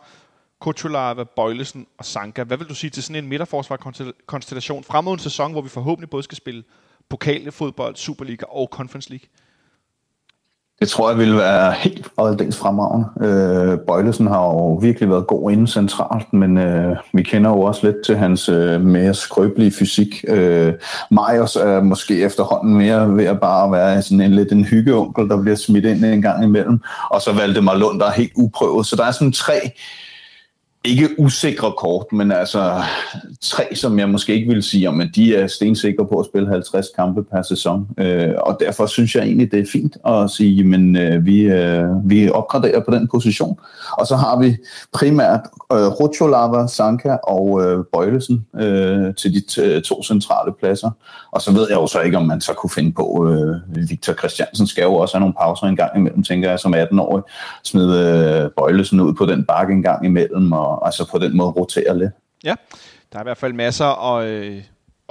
Kutulava, 0.63 1.25
Bøjlesen 1.37 1.87
og 1.99 2.05
Sanka. 2.05 2.43
Hvad 2.43 2.57
vil 2.57 2.69
du 2.69 2.75
sige 2.75 2.91
til 2.91 3.03
sådan 3.03 3.25
en 3.25 3.29
midterforsvar-konstellation 3.29 4.85
frem 4.85 5.05
mod 5.05 5.13
en 5.13 5.19
sæson, 5.19 5.53
hvor 5.53 5.61
vi 5.61 5.69
forhåbentlig 5.69 6.11
både 6.11 6.23
skal 6.23 6.37
spille 6.37 6.63
pokalfodbold, 7.09 7.97
Superliga 7.97 8.45
og 8.49 8.69
Conference 8.73 9.11
League? 9.11 9.27
Det 10.81 10.89
tror 10.89 11.11
jeg 11.11 11.19
vil 11.19 11.37
være 11.37 11.73
helt 11.73 12.09
aldeles 12.19 12.57
fremragende. 12.57 13.09
Øh, 13.21 13.79
Bøjlesen 13.87 14.27
har 14.27 14.43
jo 14.43 14.75
virkelig 14.75 15.11
været 15.11 15.27
god 15.27 15.53
inde 15.53 15.69
centralt, 15.69 16.33
men 16.33 16.59
øh, 16.59 16.97
vi 17.13 17.23
kender 17.23 17.51
jo 17.51 17.61
også 17.61 17.87
lidt 17.87 18.05
til 18.07 18.17
hans 18.17 18.49
øh, 18.49 18.81
mere 18.81 19.15
skrøbelige 19.15 19.71
fysik. 19.71 20.25
Øh, 20.29 20.73
Majers 21.11 21.57
er 21.57 21.83
måske 21.83 22.23
efterhånden 22.23 22.75
mere 22.75 23.17
ved 23.17 23.25
at 23.25 23.41
bare 23.41 23.73
være 23.73 24.03
sådan 24.03 24.21
en 24.21 24.35
lidt 24.35 24.53
en 24.53 24.65
hyggeonkel, 24.65 25.29
der 25.29 25.43
bliver 25.43 25.57
smidt 25.57 25.85
ind 25.85 26.05
en 26.05 26.23
gang 26.23 26.45
imellem. 26.45 26.81
Og 27.11 27.21
så 27.21 27.33
valgte 27.33 27.61
Lund, 27.61 28.01
der 28.01 28.07
er 28.07 28.13
helt 28.13 28.33
uprøvet. 28.37 28.87
Så 28.87 28.97
der 28.97 29.05
er 29.05 29.11
sådan 29.11 29.33
tre 29.33 29.73
ikke 30.85 31.09
usikre 31.19 31.73
kort, 31.79 32.13
men 32.13 32.33
altså 32.33 32.83
tre, 33.41 33.75
som 33.75 33.99
jeg 33.99 34.09
måske 34.09 34.35
ikke 34.35 34.49
vil 34.49 34.63
sige, 34.63 34.89
om 34.89 35.03
de 35.15 35.37
er 35.37 35.47
stensikre 35.47 36.07
på 36.07 36.19
at 36.19 36.27
spille 36.27 36.49
50 36.49 36.87
kampe 36.97 37.25
per 37.25 37.43
sæson. 37.43 37.89
Øh, 37.99 38.31
og 38.39 38.57
derfor 38.61 38.87
synes 38.87 39.15
jeg 39.15 39.23
egentlig, 39.25 39.53
det 39.53 39.61
er 39.61 39.67
fint 39.73 39.97
at 40.07 40.31
sige, 40.31 40.65
men 40.65 40.97
øh, 40.97 41.27
vi, 41.27 41.41
øh, 41.41 41.85
vi 42.05 42.31
opgraderer 42.31 42.81
på 42.81 42.91
den 42.91 43.09
position. 43.09 43.59
Og 43.99 44.07
så 44.07 44.17
har 44.17 44.39
vi 44.39 44.57
primært 44.93 45.41
øh, 45.73 45.87
Rucholava, 45.87 46.67
Sanka 46.67 47.17
og 47.25 47.63
øh, 47.65 47.85
Bøjlesen 47.93 48.47
øh, 48.57 49.15
til 49.15 49.35
de 49.35 49.63
øh, 49.63 49.83
to 49.83 50.03
centrale 50.03 50.53
pladser. 50.61 50.91
Og 51.33 51.43
så 51.43 51.53
ved 51.53 51.67
jeg 51.69 51.77
jo 51.77 51.87
så 51.87 52.01
ikke, 52.01 52.17
om 52.17 52.27
man 52.27 52.41
så 52.41 52.53
kunne 52.53 52.71
finde 52.71 52.93
på, 52.93 53.29
øh, 53.29 53.89
Victor 53.91 54.13
Christiansen 54.13 54.67
skal 54.67 54.83
jo 54.83 54.95
også 54.95 55.15
have 55.15 55.21
nogle 55.21 55.35
pauser 55.41 55.67
en 55.67 55.77
gang 55.77 55.97
imellem, 55.97 56.23
tænker 56.23 56.51
jeg, 56.51 56.59
som 56.59 56.75
18-årig. 56.75 57.23
Smide 57.65 57.99
øh, 58.45 58.51
Bøjlesen 58.57 59.01
ud 59.01 59.15
på 59.15 59.27
den 59.27 59.45
bakke 59.45 59.73
en 59.73 59.83
gang 59.83 60.07
imellem, 60.07 60.53
og 60.53 60.72
og 60.77 60.87
altså 60.87 61.11
på 61.11 61.19
den 61.19 61.37
måde 61.37 61.51
rotere 61.51 61.99
lidt. 61.99 62.13
Ja, 62.45 62.55
der 63.13 63.19
er 63.19 63.23
i 63.23 63.25
hvert 63.25 63.39
fald 63.39 63.53
masser 63.53 64.17
at, 64.17 64.27
øh, 64.27 64.63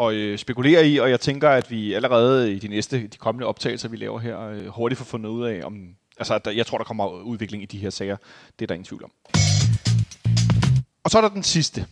at 0.01 0.13
øh, 0.13 0.38
spekulere 0.38 0.88
i, 0.88 0.98
og 0.98 1.10
jeg 1.10 1.20
tænker, 1.20 1.50
at 1.50 1.72
vi 1.72 1.94
allerede 1.94 2.53
i 2.53 2.60
de 2.60 2.68
næste, 2.68 3.08
de 3.08 3.18
kommende 3.18 3.48
optagelser, 3.48 3.89
vi 3.89 3.98
laver 3.98 4.20
her, 4.20 4.39
øh, 4.39 4.68
hurtigt 4.68 4.98
får 4.98 5.06
fundet 5.06 5.30
ud 5.30 5.46
af, 5.46 5.62
om, 5.63 5.88
altså 6.18 6.39
der, 6.46 6.51
jeg 6.51 6.65
tror, 6.65 6.77
der 6.77 6.86
kommer 6.86 7.08
udvikling 7.08 7.63
i 7.63 7.65
de 7.65 7.77
her 7.77 7.89
sager. 7.89 8.18
Det 8.60 8.65
er 8.65 8.68
der 8.68 8.75
ingen 8.75 8.86
tvivl 8.86 9.03
om. 9.03 9.12
Og 11.03 11.12
så 11.12 11.18
er 11.18 11.22
der 11.22 11.30
den 11.30 11.44
sidste 11.44 11.86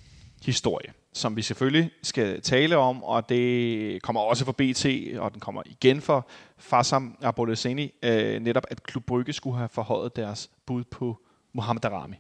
historie, 0.46 0.94
som 1.14 1.36
vi 1.36 1.42
selvfølgelig 1.42 1.92
skal 2.04 2.42
tale 2.42 2.78
om, 2.78 3.04
og 3.04 3.30
det 3.30 4.02
kommer 4.02 4.22
også 4.22 4.46
fra 4.46 4.52
BT, 4.52 5.18
og 5.20 5.32
den 5.32 5.40
kommer 5.40 5.62
igen 5.66 6.02
for 6.02 6.28
Fassam 6.58 7.18
Aboleseni, 7.22 7.92
øh, 8.04 8.42
netop 8.42 8.64
at 8.72 8.84
Klub 8.84 9.04
Brygge 9.06 9.34
skulle 9.34 9.58
have 9.58 9.70
forhøjet 9.70 10.16
deres 10.16 10.50
bud 10.66 10.84
på 10.84 11.18
Mohamed 11.54 11.82
Darami. 11.82 12.16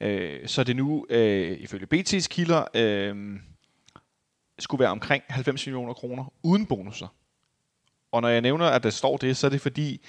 Øh, 0.00 0.48
så 0.48 0.64
det 0.64 0.76
nu, 0.76 1.06
øh, 1.10 1.56
ifølge 1.60 1.86
BT's 1.94 2.26
kilder, 2.28 2.64
øh, 2.74 3.40
skulle 4.58 4.80
være 4.80 4.90
omkring 4.90 5.22
90 5.28 5.66
millioner 5.66 5.94
kroner 5.94 6.32
uden 6.42 6.66
bonusser. 6.66 7.14
Og 8.12 8.22
når 8.22 8.28
jeg 8.28 8.40
nævner, 8.40 8.66
at 8.66 8.82
der 8.82 8.90
står 8.90 9.16
det, 9.16 9.36
så 9.36 9.46
er 9.46 9.50
det 9.50 9.60
fordi, 9.60 10.06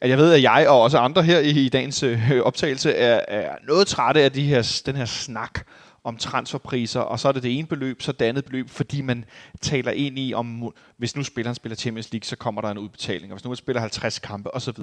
at 0.00 0.10
jeg 0.10 0.18
ved, 0.18 0.32
at 0.32 0.42
jeg 0.42 0.66
og 0.68 0.82
også 0.82 0.98
andre 0.98 1.22
her 1.22 1.38
i, 1.38 1.50
i 1.50 1.68
dagens 1.68 2.02
øh, 2.02 2.40
optagelse 2.42 2.92
er, 2.92 3.20
er 3.28 3.56
noget 3.66 3.86
trætte 3.86 4.22
af 4.22 4.32
de 4.32 4.42
her, 4.42 4.82
den 4.86 4.96
her 4.96 5.04
snak 5.04 5.60
om 6.04 6.16
transferpriser, 6.16 7.00
og 7.00 7.20
så 7.20 7.28
er 7.28 7.32
det 7.32 7.42
det 7.42 7.58
ene 7.58 7.66
beløb, 7.66 8.02
så 8.02 8.12
det 8.12 8.24
andet 8.24 8.44
beløb, 8.44 8.70
fordi 8.70 9.00
man 9.00 9.24
taler 9.60 9.92
ind 9.92 10.18
i, 10.18 10.34
om 10.34 10.74
hvis 10.96 11.16
nu 11.16 11.22
spilleren 11.22 11.54
spiller 11.54 11.76
Champions 11.76 12.12
League, 12.12 12.26
så 12.26 12.36
kommer 12.36 12.60
der 12.60 12.70
en 12.70 12.78
udbetaling, 12.78 13.32
og 13.32 13.36
hvis 13.36 13.44
nu 13.44 13.50
man 13.50 13.56
spiller 13.56 13.80
50 13.80 14.18
kampe 14.18 14.54
osv. 14.54 14.78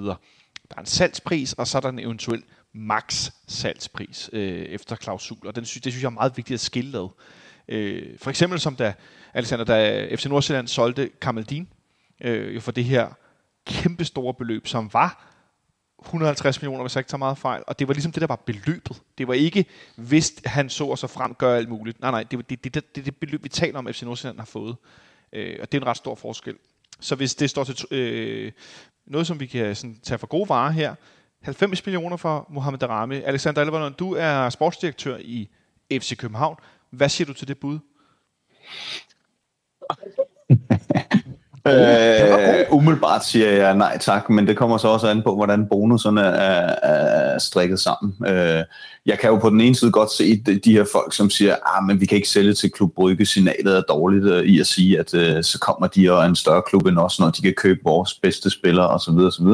Der 0.70 0.76
er 0.76 0.80
en 0.80 0.86
salgspris, 0.86 1.54
og 1.54 1.68
så 1.68 1.78
er 1.78 1.82
der 1.82 1.90
en 1.90 2.00
eventuel 2.00 2.44
max 2.74 3.30
salgspris 3.48 4.30
øh, 4.34 4.62
efter 4.62 4.96
og 5.46 5.56
Den 5.56 5.66
sy- 5.66 5.78
det 5.84 5.94
synes 5.94 6.02
jeg 6.04 6.08
er 6.08 6.10
meget 6.10 6.38
vigtigt 6.38 6.56
at 6.56 6.60
skille 6.60 6.98
ad. 6.98 7.08
Øh, 7.68 8.20
for 8.20 8.30
eksempel 8.30 8.60
som 8.60 8.76
da, 8.76 8.94
Alexander, 9.34 9.66
da 9.66 10.08
FC 10.16 10.26
Nordsjælland 10.26 10.68
solgte 10.68 11.10
Kamaldin 11.22 11.68
øh, 12.22 12.62
for 12.62 12.72
det 12.72 12.84
her 12.84 13.10
kæmpe 13.66 14.06
store 14.06 14.34
beløb, 14.34 14.68
som 14.68 14.94
var 14.94 15.28
150 16.06 16.62
millioner, 16.62 16.84
hvis 16.84 16.96
jeg 16.96 17.00
ikke 17.00 17.10
tager 17.10 17.18
meget 17.18 17.38
fejl. 17.38 17.64
Og 17.68 17.80
det 17.80 17.88
var 17.88 17.94
ligesom 17.94 18.12
det, 18.12 18.22
der 18.22 18.28
var 18.28 18.36
beløbet. 18.36 19.02
Det 19.18 19.28
var 19.28 19.34
ikke, 19.34 19.66
hvis 19.96 20.34
han 20.46 20.70
så 20.70 20.86
og 20.86 20.98
så 20.98 21.08
frem 21.08 21.36
gør 21.36 21.56
alt 21.56 21.70
muligt. 21.70 22.00
Nej, 22.00 22.12
nej, 22.12 22.24
det 22.24 22.38
er 22.38 22.42
det, 22.42 22.64
det, 22.64 22.74
det, 22.74 22.96
det, 22.96 23.06
det 23.06 23.16
beløb, 23.16 23.44
vi 23.44 23.50
taler 23.50 23.80
om, 23.80 23.88
FC 23.94 24.02
Nordsjælland 24.02 24.40
har 24.40 24.46
fået. 24.46 24.76
Øh, 25.34 25.58
og 25.62 25.72
det 25.72 25.78
er 25.78 25.82
en 25.82 25.88
ret 25.88 25.98
stor 25.98 26.16
forskel. 26.16 26.56
Så 27.02 27.16
hvis 27.16 27.36
det 27.36 27.50
står 27.50 27.64
til 27.64 27.86
øh, 27.92 28.52
noget, 29.08 29.28
som 29.28 29.40
vi 29.40 29.46
kan 29.46 29.76
sådan, 29.76 30.00
tage 30.04 30.18
for 30.18 30.28
gode 30.28 30.50
varer 30.50 30.72
her, 30.72 30.96
90 31.42 31.86
millioner 31.86 32.18
for 32.18 32.48
Mohamed 32.50 32.80
Darami. 32.80 33.16
Alexander 33.16 33.62
Alvarez, 33.62 33.96
du 33.96 34.14
er 34.14 34.50
sportsdirektør 34.50 35.18
i 35.18 35.50
FC 35.92 36.18
København. 36.18 36.56
Hvad 36.90 37.10
siger 37.10 37.26
du 37.26 37.34
til 37.34 37.48
det 37.48 37.58
bud? 37.58 37.80
Øh, 41.68 42.66
umiddelbart 42.72 43.26
siger 43.26 43.52
jeg 43.52 43.76
nej 43.76 43.98
tak, 43.98 44.30
men 44.30 44.48
det 44.48 44.58
kommer 44.58 44.78
så 44.78 44.88
også 44.88 45.08
an 45.08 45.22
på, 45.22 45.36
hvordan 45.36 45.68
bonuserne 45.70 46.22
er, 46.22 46.76
er 46.84 47.40
strikket 47.40 47.80
sammen. 47.80 48.14
Øh, 48.28 48.64
jeg 49.06 49.20
kan 49.20 49.30
jo 49.30 49.38
på 49.38 49.50
den 49.50 49.62
ene 49.62 49.76
side 49.76 49.92
godt 49.92 50.12
se 50.12 50.42
de, 50.46 50.60
de 50.60 50.72
her 50.72 50.86
folk, 50.92 51.14
som 51.14 51.30
siger, 51.30 51.56
ah, 51.66 51.84
men 51.84 52.02
vi 52.02 52.06
kan 52.06 52.16
ikke 52.16 52.30
sælge 52.30 52.54
til 52.54 52.72
Klub 52.72 52.92
Brygge, 52.96 53.26
signalet 53.26 53.78
er 53.78 53.82
dårligt 53.82 54.26
øh, 54.26 54.44
i 54.44 54.60
at 54.60 54.68
sige, 54.68 55.00
at 55.00 55.14
øh, 55.14 55.44
så 55.44 55.60
kommer 55.60 55.88
de 55.88 56.12
og 56.12 56.26
en 56.26 56.36
større 56.36 56.62
klub 56.68 56.86
end 56.86 56.98
os, 56.98 57.20
når 57.20 57.30
de 57.30 57.42
kan 57.42 57.54
købe 57.58 57.80
vores 57.84 58.14
bedste 58.14 58.50
spillere 58.50 58.88
osv. 58.88 59.14
osv. 59.14 59.48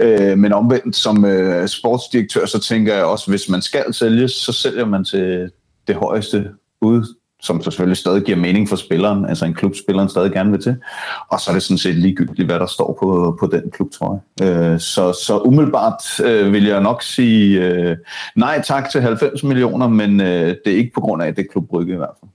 Øh, 0.00 0.38
men 0.38 0.52
omvendt 0.52 0.96
som 0.96 1.24
øh, 1.24 1.68
sportsdirektør, 1.68 2.46
så 2.46 2.60
tænker 2.60 2.94
jeg 2.94 3.04
også, 3.04 3.30
hvis 3.30 3.48
man 3.48 3.62
skal 3.62 3.94
sælge, 3.94 4.28
så 4.28 4.52
sælger 4.52 4.84
man 4.84 5.04
til 5.04 5.50
det 5.86 5.96
højeste 5.96 6.50
bud, 6.80 7.14
som 7.42 7.62
selvfølgelig 7.62 7.96
stadig 7.96 8.22
giver 8.22 8.38
mening 8.38 8.68
for 8.68 8.76
spilleren, 8.76 9.26
altså 9.26 9.44
en 9.44 9.54
klub, 9.54 9.72
spilleren 9.76 10.08
stadig 10.08 10.32
gerne 10.32 10.50
vil 10.50 10.62
til. 10.62 10.76
Og 11.28 11.40
så 11.40 11.50
er 11.50 11.54
det 11.54 11.62
sådan 11.62 11.78
set 11.78 11.94
ligegyldigt, 11.94 12.48
hvad 12.48 12.58
der 12.58 12.66
står 12.66 12.96
på, 13.00 13.36
på 13.40 13.46
den 13.46 13.70
klub, 13.70 13.90
tror 13.92 14.22
jeg. 14.40 14.46
Øh, 14.46 14.80
så, 14.80 15.12
så 15.12 15.38
umiddelbart 15.38 16.20
øh, 16.24 16.52
vil 16.52 16.64
jeg 16.64 16.80
nok 16.80 17.02
sige 17.02 17.60
øh, 17.60 17.96
nej 18.36 18.62
tak 18.62 18.90
til 18.90 19.00
90 19.00 19.42
millioner, 19.42 19.88
men 19.88 20.20
øh, 20.20 20.56
det 20.64 20.72
er 20.72 20.76
ikke 20.76 20.92
på 20.94 21.00
grund 21.00 21.22
af 21.22 21.34
det 21.34 21.46
er 21.56 21.60
Brygge 21.60 21.92
i 21.92 21.96
hvert 21.96 22.14
fald. 22.20 22.30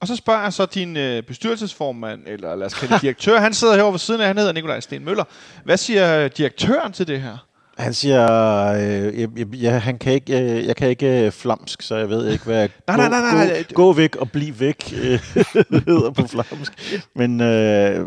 Og 0.00 0.06
så 0.06 0.16
spørger 0.16 0.42
jeg 0.42 0.52
så 0.52 0.66
din 0.66 0.96
øh, 0.96 1.22
bestyrelsesformand, 1.22 2.20
eller 2.26 2.54
lad 2.54 2.66
os 2.66 2.74
kalde 2.74 2.98
direktør, 3.02 3.40
han 3.40 3.54
sidder 3.54 3.74
herovre 3.74 3.92
ved 3.92 3.98
siden 3.98 4.20
af, 4.20 4.26
han 4.26 4.38
hedder 4.38 4.52
Nikolaj 4.52 4.80
Sten 4.80 5.04
Møller. 5.04 5.24
Hvad 5.64 5.76
siger 5.76 6.28
direktøren 6.28 6.92
til 6.92 7.06
det 7.06 7.20
her? 7.20 7.47
Han 7.78 7.94
siger, 7.94 8.26
øh, 8.72 9.20
jeg, 9.20 9.54
jeg, 9.54 9.82
han 9.82 9.98
kan 9.98 10.12
ikke, 10.12 10.32
jeg, 10.32 10.66
jeg 10.66 10.76
kan 10.76 10.88
ikke 10.88 11.26
øh, 11.26 11.32
flamsk, 11.32 11.82
så 11.82 11.96
jeg 11.96 12.08
ved 12.08 12.32
ikke, 12.32 12.44
hvad 12.44 12.68
nej, 12.86 12.96
nej, 12.96 13.08
nej, 13.08 13.20
nej, 13.20 13.46
nej. 13.46 13.62
Gå, 13.62 13.74
gå 13.74 13.92
væk 13.92 14.16
og 14.16 14.30
bliv 14.30 14.60
væk 14.60 14.92
øh, 15.02 15.20
hedder 15.86 16.10
på 16.10 16.26
flamsk. 16.26 16.72
Men 17.14 17.40
øh, 17.40 18.06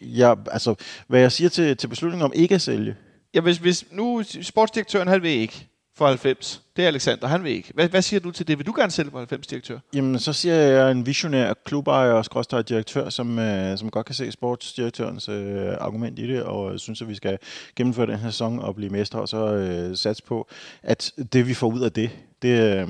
jeg, 0.00 0.36
altså, 0.50 0.74
hvad 1.08 1.20
jeg 1.20 1.32
siger 1.32 1.48
til, 1.48 1.76
til 1.76 1.88
beslutningen 1.88 2.24
om 2.24 2.32
ikke 2.34 2.54
at 2.54 2.60
sælge. 2.60 2.96
Ja, 3.34 3.40
hvis, 3.40 3.56
hvis 3.56 3.84
nu 3.90 4.22
sportsdirektøren, 4.42 5.08
han 5.08 5.22
vil 5.22 5.30
ikke 5.30 5.68
for 5.96 6.06
90. 6.06 6.62
Det 6.76 6.84
er 6.84 6.88
Alexander, 6.88 7.26
han 7.26 7.44
vil 7.44 7.52
ikke. 7.52 7.72
Hvad, 7.74 7.88
hvad 7.88 8.02
siger 8.02 8.20
du 8.20 8.30
til 8.30 8.48
det? 8.48 8.58
Vil 8.58 8.66
du 8.66 8.72
gerne 8.76 8.90
sælge 8.90 9.10
for 9.10 9.18
90 9.18 9.46
direktør? 9.46 9.78
Jamen, 9.94 10.18
så 10.18 10.32
siger 10.32 10.54
jeg, 10.54 10.64
at 10.64 10.78
jeg 10.78 10.86
er 10.86 10.90
en 10.90 11.06
visionær 11.06 11.54
klubejer 11.64 12.12
og 12.12 12.24
skråstøj 12.24 12.62
direktør, 12.62 13.08
som, 13.08 13.38
øh, 13.38 13.78
som 13.78 13.90
godt 13.90 14.06
kan 14.06 14.14
se 14.14 14.32
sportsdirektørens 14.32 15.28
øh, 15.28 15.74
argument 15.80 16.18
i 16.18 16.28
det, 16.28 16.42
og 16.42 16.80
synes, 16.80 17.02
at 17.02 17.08
vi 17.08 17.14
skal 17.14 17.38
gennemføre 17.76 18.06
den 18.06 18.18
her 18.18 18.30
sæson 18.30 18.58
og 18.58 18.74
blive 18.74 18.90
mestre, 18.90 19.20
og 19.20 19.28
så 19.28 19.54
øh, 19.54 19.96
satse 19.96 20.22
på, 20.22 20.48
at 20.82 21.12
det 21.32 21.48
vi 21.48 21.54
får 21.54 21.66
ud 21.66 21.80
af 21.80 21.92
det, 21.92 22.10
det, 22.42 22.78
øh, 22.78 22.88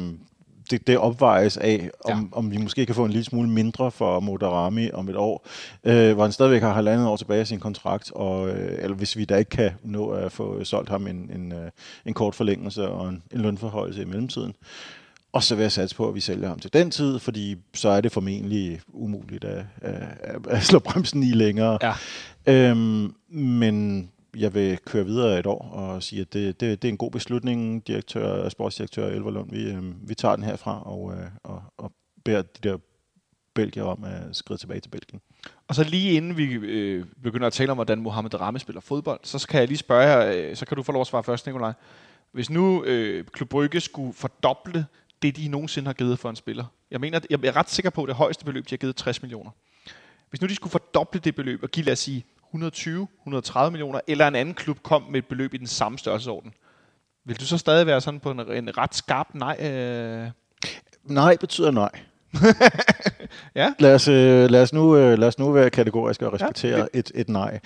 det, 0.71 0.87
det 0.87 0.99
opvejes 0.99 1.56
af, 1.56 1.90
om, 2.04 2.18
ja. 2.33 2.38
om 2.38 2.50
vi 2.50 2.56
måske 2.56 2.87
kan 2.87 2.94
få 2.94 3.04
en 3.04 3.11
lille 3.11 3.25
smule 3.25 3.49
mindre 3.49 3.90
for 3.90 4.21
Modarami 4.21 4.90
om 4.90 5.09
et 5.09 5.16
år, 5.16 5.47
øh, 5.85 6.14
hvor 6.14 6.23
han 6.23 6.33
stadigvæk 6.33 6.62
har 6.62 6.73
halvandet 6.73 7.09
år 7.09 7.16
tilbage 7.16 7.40
af 7.40 7.47
sin 7.47 7.61
kontrakt, 7.61 8.12
og, 8.12 8.49
øh, 8.49 8.78
eller 8.83 8.97
hvis 8.97 9.16
vi 9.16 9.25
da 9.25 9.37
ikke 9.37 9.49
kan 9.49 9.71
nå 9.83 10.09
at 10.11 10.33
få 10.33 10.64
solgt 10.64 10.88
ham 10.88 11.06
en, 11.06 11.30
en, 11.35 11.52
øh, 11.52 11.71
en 12.06 12.14
kort 12.14 12.35
forlængelse 12.35 12.88
og 12.88 13.09
en, 13.09 13.23
en 13.33 13.40
lønforhøjelse 13.40 14.02
i 14.02 14.04
mellemtiden. 14.04 14.54
Og 15.33 15.42
så 15.42 15.54
vil 15.54 15.62
jeg 15.62 15.73
satse 15.73 15.97
på, 15.97 16.09
at 16.09 16.14
vi 16.14 16.21
sælger 16.21 16.49
ham 16.49 16.59
til 16.59 16.73
den 16.73 16.90
tid, 16.90 17.18
fordi 17.18 17.56
så 17.75 17.88
er 17.88 18.00
det 18.00 18.12
formentlig 18.12 18.80
umuligt 18.92 19.44
at, 19.44 19.64
at, 19.83 20.47
at 20.49 20.62
slå 20.62 20.78
bremsen 20.78 21.23
i 21.23 21.30
længere. 21.30 21.78
Ja. 21.83 21.94
Øhm, 22.47 23.14
men 23.28 24.09
jeg 24.36 24.54
vil 24.54 24.78
køre 24.78 25.04
videre 25.04 25.38
et 25.38 25.46
år 25.46 25.70
og 25.72 26.02
sige, 26.02 26.20
at 26.20 26.32
det, 26.32 26.60
det, 26.60 26.82
det 26.82 26.88
er 26.88 26.92
en 26.92 26.98
god 26.98 27.10
beslutning, 27.10 27.86
direktør, 27.86 28.48
sportsdirektør 28.48 29.06
Elverlund. 29.06 29.50
Vi, 29.50 29.70
øh, 29.70 30.08
vi 30.08 30.14
tager 30.14 30.36
den 30.36 30.44
herfra 30.44 30.82
og, 30.86 31.12
øh, 31.12 31.26
og, 31.42 31.62
og 31.76 31.92
beder 32.24 32.42
de 32.42 32.68
der 32.68 32.78
Belgier 33.54 33.84
om 33.84 34.04
at 34.04 34.36
skride 34.36 34.60
tilbage 34.60 34.80
til 34.80 34.90
Belgien. 34.90 35.20
Og 35.68 35.74
så 35.74 35.84
lige 35.84 36.12
inden 36.12 36.36
vi 36.36 36.52
øh, 36.54 37.04
begynder 37.22 37.46
at 37.46 37.52
tale 37.52 37.70
om, 37.70 37.76
hvordan 37.76 38.00
Mohamed 38.00 38.40
Rame 38.40 38.58
spiller 38.58 38.80
fodbold, 38.80 39.20
så 39.22 39.46
kan 39.48 39.60
jeg 39.60 39.68
lige 39.68 39.78
spørge 39.78 40.06
her, 40.06 40.48
øh, 40.50 40.56
så 40.56 40.66
kan 40.66 40.76
du 40.76 40.82
få 40.82 40.92
lov 40.92 41.00
at 41.00 41.06
svare 41.06 41.24
først, 41.24 41.46
Nikolaj. 41.46 41.72
Hvis 42.32 42.50
nu 42.50 42.84
øh, 42.84 43.24
Klub 43.24 43.48
Brygge 43.48 43.80
skulle 43.80 44.12
fordoble 44.12 44.86
det, 45.22 45.36
de 45.36 45.48
nogensinde 45.48 45.86
har 45.88 45.92
givet 45.92 46.18
for 46.18 46.30
en 46.30 46.36
spiller. 46.36 46.64
Jeg 46.90 47.00
mener, 47.00 47.20
jeg 47.30 47.44
er 47.44 47.56
ret 47.56 47.70
sikker 47.70 47.90
på, 47.90 48.02
at 48.02 48.08
det 48.08 48.16
højeste 48.16 48.44
beløb, 48.44 48.64
de 48.64 48.70
har 48.70 48.76
givet 48.76 48.96
60 48.96 49.22
millioner. 49.22 49.50
Hvis 50.30 50.40
nu 50.40 50.48
de 50.48 50.54
skulle 50.54 50.70
fordoble 50.70 51.20
det 51.20 51.34
beløb 51.34 51.62
og 51.62 51.70
give, 51.70 51.84
lad 51.84 51.92
os 51.92 51.98
sige, 51.98 52.24
120, 52.54 53.08
130 53.20 53.70
millioner, 53.70 54.00
eller 54.06 54.28
en 54.28 54.34
anden 54.34 54.54
klub 54.54 54.82
kom 54.82 55.02
med 55.02 55.18
et 55.18 55.26
beløb 55.26 55.54
i 55.54 55.56
den 55.56 55.66
samme 55.66 55.99
størrelsesorden, 55.99 56.52
vil 57.25 57.40
du 57.40 57.44
så 57.44 57.58
stadig 57.58 57.87
være 57.87 58.00
sådan 58.00 58.20
på 58.20 58.30
en, 58.30 58.40
en 58.40 58.78
ret 58.78 58.94
skarp 58.94 59.28
nej? 59.34 59.56
Øh... 59.61 60.30
Nej 61.04 61.37
betyder 61.37 61.70
nej. 61.70 61.90
ja. 63.60 63.72
Lad 63.78 63.94
os, 63.94 64.08
øh, 64.08 64.50
lad, 64.50 64.62
os 64.62 64.72
nu, 64.72 64.96
øh, 64.96 65.18
lad 65.18 65.28
os 65.28 65.38
nu 65.38 65.50
være 65.50 65.70
kategoriske 65.70 66.26
og 66.26 66.32
respektere 66.32 66.78
ja. 66.78 66.84
et, 66.94 67.12
et 67.14 67.28
nej. 67.28 67.60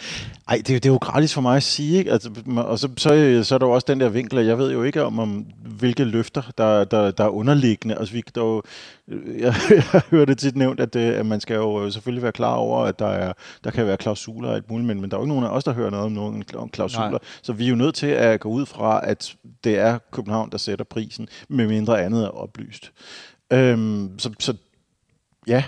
Ej, 0.48 0.56
det, 0.56 0.68
det 0.68 0.86
er 0.86 0.92
jo 0.92 0.96
gratis 0.96 1.34
for 1.34 1.40
mig 1.40 1.56
at 1.56 1.62
sige, 1.62 1.98
ikke? 1.98 2.12
Altså, 2.12 2.30
og 2.56 2.78
så, 2.78 2.88
så, 2.96 3.40
så 3.44 3.54
er 3.54 3.58
der 3.58 3.66
jo 3.66 3.72
også 3.72 3.84
den 3.88 4.00
der 4.00 4.08
vinkel, 4.08 4.46
jeg 4.46 4.58
ved 4.58 4.72
jo 4.72 4.82
ikke 4.82 5.02
om, 5.02 5.18
om 5.18 5.46
hvilke 5.78 6.04
løfter, 6.04 6.42
der, 6.58 6.84
der, 6.84 7.10
der 7.10 7.24
er 7.24 7.28
underliggende. 7.28 7.98
Altså, 7.98 8.14
vi, 8.14 8.22
der 8.34 8.40
jo, 8.40 8.62
jeg, 9.44 9.54
jeg 9.70 10.02
hørte 10.10 10.34
tit 10.34 10.56
nævnt, 10.56 10.80
at, 10.80 10.96
øh, 10.96 11.18
at 11.18 11.26
man 11.26 11.40
skal 11.40 11.54
jo 11.54 11.90
selvfølgelig 11.90 12.22
være 12.22 12.32
klar 12.32 12.54
over, 12.54 12.84
at 12.84 12.98
der, 12.98 13.06
er, 13.06 13.32
der 13.64 13.70
kan 13.70 13.86
være 13.86 13.96
klausuler 13.96 14.48
og 14.48 14.54
alt 14.54 14.70
muligt, 14.70 14.86
men, 14.86 15.00
men 15.00 15.10
der 15.10 15.16
er 15.16 15.20
jo 15.20 15.24
ikke 15.24 15.34
nogen 15.34 15.44
af 15.44 15.50
os, 15.50 15.64
der 15.64 15.72
hører 15.72 15.90
noget 15.90 16.06
om 16.06 16.12
nogen 16.12 16.44
klausuler. 16.72 17.10
Nej. 17.10 17.18
Så 17.42 17.52
vi 17.52 17.64
er 17.64 17.68
jo 17.68 17.76
nødt 17.76 17.94
til 17.94 18.06
at 18.06 18.40
gå 18.40 18.48
ud 18.48 18.66
fra, 18.66 19.00
at 19.04 19.34
det 19.64 19.78
er 19.78 19.98
København, 20.12 20.50
der 20.50 20.58
sætter 20.58 20.84
prisen, 20.84 21.28
med 21.48 21.66
mindre 21.66 22.02
andet 22.02 22.24
er 22.24 22.28
oplyst. 22.28 22.92
Øhm, 23.52 24.18
så, 24.18 24.34
så 24.38 24.54
ja, 25.46 25.64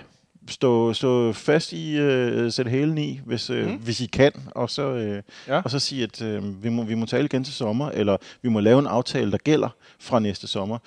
stå, 0.49 0.93
stå 0.93 1.33
fast 1.33 1.73
i, 1.73 1.97
øh, 1.97 2.53
sætte 2.53 2.71
hælen 2.71 2.99
i, 2.99 3.21
hvis, 3.25 3.51
øh, 3.51 3.67
mm. 3.67 3.77
hvis 3.77 4.01
I 4.01 4.07
kan, 4.07 4.33
og 4.47 4.71
så, 4.71 4.83
øh, 4.83 5.23
ja. 5.49 5.61
og 5.61 5.71
så 5.71 5.79
sige, 5.79 6.03
at 6.03 6.23
øh, 6.23 6.65
vi, 6.65 6.69
må, 6.69 6.85
vi 6.85 6.95
må 6.95 7.07
tale 7.07 7.25
igen 7.25 7.45
til 7.45 7.55
sommer, 7.55 7.91
eller 7.91 8.17
vi 8.43 8.49
må 8.49 8.61
lave 8.61 8.79
en 8.79 8.87
aftale, 8.87 9.33
der 9.33 9.39
gælder 9.39 9.69
fra 10.01 10.19
næste 10.19 10.47
sommer. 10.47 10.79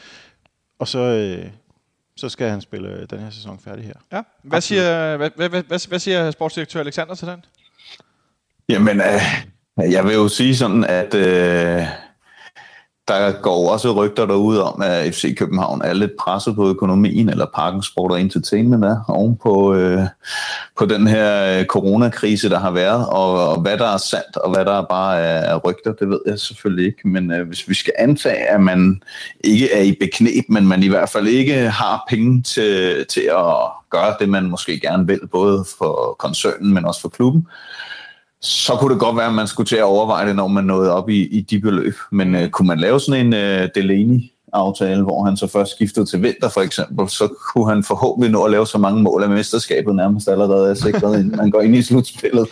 Og 0.80 0.88
så, 0.88 1.00
øh, 1.00 1.46
så 2.16 2.30
skal 2.30 2.50
han 2.50 2.62
spille 2.62 3.06
den 3.10 3.20
her 3.20 3.30
sæson 3.30 3.60
færdig 3.60 3.86
her. 3.86 3.94
Ja. 4.12 4.22
Hvad, 4.44 4.62
siger, 4.62 5.18
hvad, 5.18 5.30
hvad, 5.36 5.50
hvad, 5.50 5.64
hvad, 5.64 5.88
hvad 5.88 6.00
siger 6.00 6.32
sportsdirektør 6.32 6.80
Alexander 6.80 7.16
til 7.16 7.28
den? 7.28 7.46
Jamen, 8.70 9.02
øh, 9.02 9.92
jeg 9.92 10.06
vil 10.06 10.14
jo 10.14 10.28
sige 10.28 10.56
sådan, 10.56 10.84
at... 10.84 11.14
Øh, 11.14 12.03
der 13.08 13.32
går 13.42 13.72
også 13.72 13.92
rygter 13.92 14.26
derude 14.26 14.64
om, 14.64 14.82
at 14.82 15.16
FC 15.16 15.36
København 15.38 15.82
er 15.82 15.94
lidt 15.94 16.12
presset 16.20 16.56
på 16.56 16.70
økonomien, 16.70 17.30
eller 17.30 17.46
Parken 17.56 17.84
Sport 17.84 18.12
og 18.12 18.22
Entertainment 18.22 18.86
er, 18.86 18.98
oven 19.08 19.38
på, 19.44 19.74
øh, 19.74 20.02
på 20.78 20.86
den 20.86 21.08
her 21.08 21.60
øh, 21.60 21.66
coronakrise, 21.66 22.50
der 22.50 22.60
har 22.60 22.72
været, 22.72 23.08
og, 23.08 23.50
og 23.50 23.62
hvad 23.62 23.78
der 23.78 23.88
er 23.88 23.98
sandt, 23.98 24.38
og 24.38 24.54
hvad 24.54 24.66
der 24.66 24.86
bare 24.90 25.20
er, 25.20 25.54
er 25.54 25.58
rygter, 25.58 25.94
det 25.94 26.10
ved 26.10 26.20
jeg 26.26 26.40
selvfølgelig 26.40 26.86
ikke. 26.86 27.08
Men 27.08 27.32
øh, 27.32 27.48
hvis 27.48 27.70
vi 27.70 27.74
skal 27.74 27.94
antage, 27.98 28.50
at 28.50 28.62
man 28.62 29.02
ikke 29.44 29.74
er 29.74 29.82
i 29.82 29.98
beknep, 30.00 30.46
men 30.50 30.68
man 30.68 30.84
i 30.84 30.88
hvert 30.88 31.10
fald 31.10 31.28
ikke 31.28 31.70
har 31.70 32.06
penge 32.10 32.42
til, 32.42 33.06
til 33.10 33.30
at 33.38 33.56
gøre 33.90 34.16
det, 34.20 34.30
man 34.30 34.50
måske 34.50 34.80
gerne 34.80 35.08
vil, 35.08 35.28
både 35.32 35.66
for 35.78 36.16
koncernen, 36.20 36.74
men 36.74 36.86
også 36.86 37.02
for 37.02 37.10
klubben, 37.10 37.48
så 38.44 38.76
kunne 38.76 38.94
det 38.94 39.00
godt 39.00 39.18
være, 39.18 39.28
at 39.28 39.34
man 39.34 39.48
skulle 39.48 39.68
til 39.68 39.76
at 39.76 39.84
overveje 39.84 40.28
det, 40.28 40.36
når 40.36 40.48
man 40.48 40.64
nåede 40.64 40.92
op 40.92 41.10
i, 41.10 41.28
i 41.28 41.42
de 41.42 41.60
beløb. 41.60 41.96
Men 42.12 42.36
øh, 42.36 42.50
kunne 42.50 42.68
man 42.68 42.80
lave 42.80 43.00
sådan 43.00 43.26
en 43.26 43.34
øh, 43.34 43.70
Delaney 43.76 44.22
aftale, 44.54 45.04
hvor 45.04 45.26
han 45.26 45.38
så 45.38 45.48
først 45.48 45.72
skiftede 45.72 46.06
til 46.06 46.22
vinter 46.22 46.50
for 46.50 46.62
eksempel, 46.62 47.10
så 47.10 47.28
kunne 47.28 47.70
han 47.70 47.84
forhåbentlig 47.84 48.32
nå 48.32 48.44
at 48.44 48.52
lave 48.52 48.68
så 48.68 48.78
mange 48.78 49.02
mål 49.02 49.24
af 49.24 49.30
mesterskabet 49.30 49.96
nærmest 49.96 50.28
allerede 50.28 50.70
er 50.70 50.74
sikret, 50.74 51.20
inden 51.20 51.38
man 51.38 51.52
går 51.52 51.62
ind 51.62 51.76
i 51.76 51.82
slutspillet. 51.82 52.48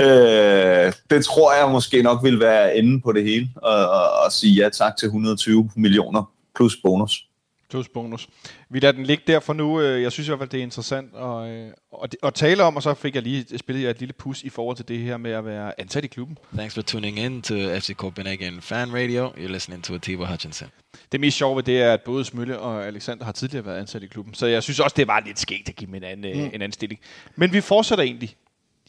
Øh, 0.00 0.92
det 1.10 1.24
tror 1.24 1.54
jeg 1.54 1.68
måske 1.72 2.02
nok 2.02 2.24
vil 2.24 2.40
være 2.40 2.76
enden 2.76 3.00
på 3.00 3.12
det 3.12 3.24
hele, 3.24 3.48
og, 3.56 3.90
og, 3.90 4.10
og 4.24 4.32
sige 4.32 4.62
ja 4.62 4.68
tak 4.68 4.96
til 4.96 5.06
120 5.06 5.70
millioner 5.76 6.30
plus 6.56 6.76
bonus. 6.76 7.26
Plus 7.70 7.88
bonus. 7.88 8.28
Vi 8.72 8.80
lader 8.80 8.92
den 8.92 9.04
ligge 9.04 9.24
der 9.26 9.40
for 9.40 9.52
nu. 9.52 9.80
Øh, 9.80 10.02
jeg 10.02 10.12
synes 10.12 10.28
i 10.28 10.30
hvert 10.30 10.38
fald, 10.38 10.48
det 10.48 10.58
er 10.58 10.62
interessant 10.62 11.14
at, 11.16 11.50
øh, 11.50 11.70
at, 12.02 12.16
at 12.22 12.34
tale 12.34 12.62
om, 12.62 12.76
og 12.76 12.82
så 12.82 12.94
fik 12.94 13.14
jeg 13.14 13.22
lige 13.22 13.58
spillet 13.58 13.90
et 13.90 13.98
lille 13.98 14.12
pus 14.12 14.42
i 14.42 14.48
forhold 14.48 14.76
til 14.76 14.88
det 14.88 14.98
her 14.98 15.16
med 15.16 15.30
at 15.30 15.44
være 15.44 15.80
ansat 15.80 16.04
i 16.04 16.06
klubben. 16.06 16.38
Thanks 16.54 16.74
for 16.74 16.82
tuning 16.82 17.18
in 17.18 17.42
to 17.42 17.54
FC 17.54 17.94
Copenhagen 17.94 18.60
Fan 18.60 18.94
Radio. 18.94 19.28
You're 19.28 19.52
listening 19.52 19.84
to 19.84 19.94
Atiba 19.94 20.24
Hutchinson. 20.24 20.68
Det 21.12 21.20
mest 21.20 21.36
sjove 21.36 21.56
ved 21.56 21.62
det 21.62 21.82
er, 21.82 21.92
at 21.92 22.00
både 22.00 22.24
Smølle 22.24 22.58
og 22.58 22.86
Alexander 22.86 23.24
har 23.24 23.32
tidligere 23.32 23.66
været 23.66 23.78
ansat 23.78 24.02
i 24.02 24.06
klubben, 24.06 24.34
så 24.34 24.46
jeg 24.46 24.62
synes 24.62 24.80
også, 24.80 24.94
det 24.96 25.06
var 25.06 25.22
lidt 25.26 25.38
skægt 25.38 25.68
at 25.68 25.76
give 25.76 25.86
dem 25.86 25.94
en 25.94 26.04
anden, 26.04 26.36
mm. 26.36 26.44
en 26.44 26.54
anden 26.54 26.72
stilling. 26.72 27.00
Men 27.36 27.52
vi 27.52 27.60
fortsætter 27.60 28.04
egentlig 28.04 28.36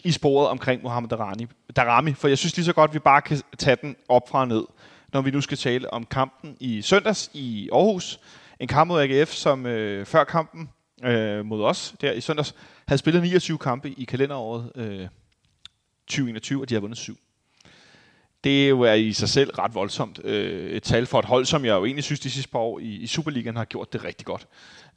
i 0.04 0.12
sporet 0.12 0.48
omkring 0.48 0.84
Mohamed 0.84 1.10
Darani, 1.10 1.48
Darami, 1.76 2.14
for 2.14 2.28
jeg 2.28 2.38
synes 2.38 2.56
lige 2.56 2.66
så 2.66 2.74
godt, 2.74 2.90
at 2.90 2.94
vi 2.94 3.00
bare 3.00 3.22
kan 3.22 3.42
tage 3.58 3.78
den 3.82 3.96
op 4.10 4.30
fra 4.30 4.46
ned, 4.46 4.64
når 5.14 5.22
vi 5.22 5.32
nu 5.32 5.42
skal 5.42 5.58
tale 5.58 5.94
om 5.94 6.06
kampen 6.06 6.58
i 6.60 6.82
søndags 6.82 7.30
i 7.34 7.70
Aarhus, 7.74 8.20
en 8.60 8.68
kamp 8.68 8.88
mod 8.88 9.02
AGF, 9.02 9.32
som 9.32 9.66
øh, 9.66 10.06
før 10.06 10.24
kampen 10.24 10.70
øh, 11.04 11.46
mod 11.46 11.64
os 11.64 11.96
der 12.02 12.12
i 12.12 12.22
søndags, 12.22 12.56
havde 12.88 13.00
spillet 13.00 13.24
29 13.24 13.58
kampe 13.58 13.90
i 13.90 14.04
kalenderåret 14.04 14.72
øh, 14.76 15.08
2021, 16.08 16.62
og 16.62 16.70
de 16.70 16.74
har 16.74 16.82
vundet 16.82 16.98
syv. 16.98 17.18
Det 18.44 18.66
er 18.66 18.70
jo 18.70 18.82
er 18.82 18.94
i 18.94 19.14
sig 19.14 19.30
selv 19.30 19.52
ret 19.52 19.76
voldsomt. 19.76 20.20
Øh, 20.24 20.72
et 20.72 20.84
tal 20.84 21.06
for 21.06 21.20
et 21.20 21.26
hold, 21.26 21.46
som 21.46 21.66
jeg 21.66 21.72
jo 21.72 21.86
egentlig 21.86 22.04
synes, 22.04 22.20
de 22.20 22.32
sidste 22.32 22.52
par 22.52 22.60
år 22.60 22.80
i, 22.80 22.86
i 22.86 23.08
Superligaen 23.08 23.56
har 23.56 23.66
gjort 23.66 23.94
det 23.94 24.04
rigtig 24.04 24.26
godt. 24.26 24.48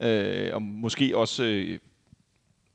Øh, 0.01 0.55
og 0.55 0.63
måske 0.63 1.17
også 1.17 1.45
øh, 1.45 1.79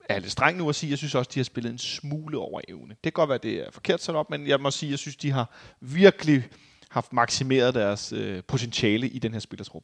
er 0.10 0.20
lidt 0.20 0.32
streng 0.32 0.58
nu 0.58 0.70
at 0.70 0.76
sige, 0.76 0.90
jeg 0.90 0.98
synes 0.98 1.16
også, 1.16 1.32
de 1.34 1.40
har 1.40 1.44
spillet 1.44 1.72
en 1.72 1.78
smule 1.78 2.38
over 2.38 2.62
evne. 2.68 2.90
Det 2.90 3.04
kan 3.04 3.12
godt 3.12 3.30
være, 3.30 3.38
det 3.38 3.54
er 3.54 3.72
forkert 3.72 4.04
sat 4.04 4.16
op, 4.16 4.30
men 4.30 4.48
jeg 4.48 4.60
må 4.60 4.72
sige, 4.72 4.90
jeg 4.90 5.00
synes, 5.00 5.16
de 5.16 5.32
har 5.32 5.56
virkelig 5.80 6.44
haft 6.90 7.14
maksimeret 7.14 7.74
deres 7.74 8.14
øh, 8.14 8.44
potentiale 8.44 9.08
i 9.08 9.20
den 9.20 9.34
her 9.34 9.40
spillertrup. 9.40 9.84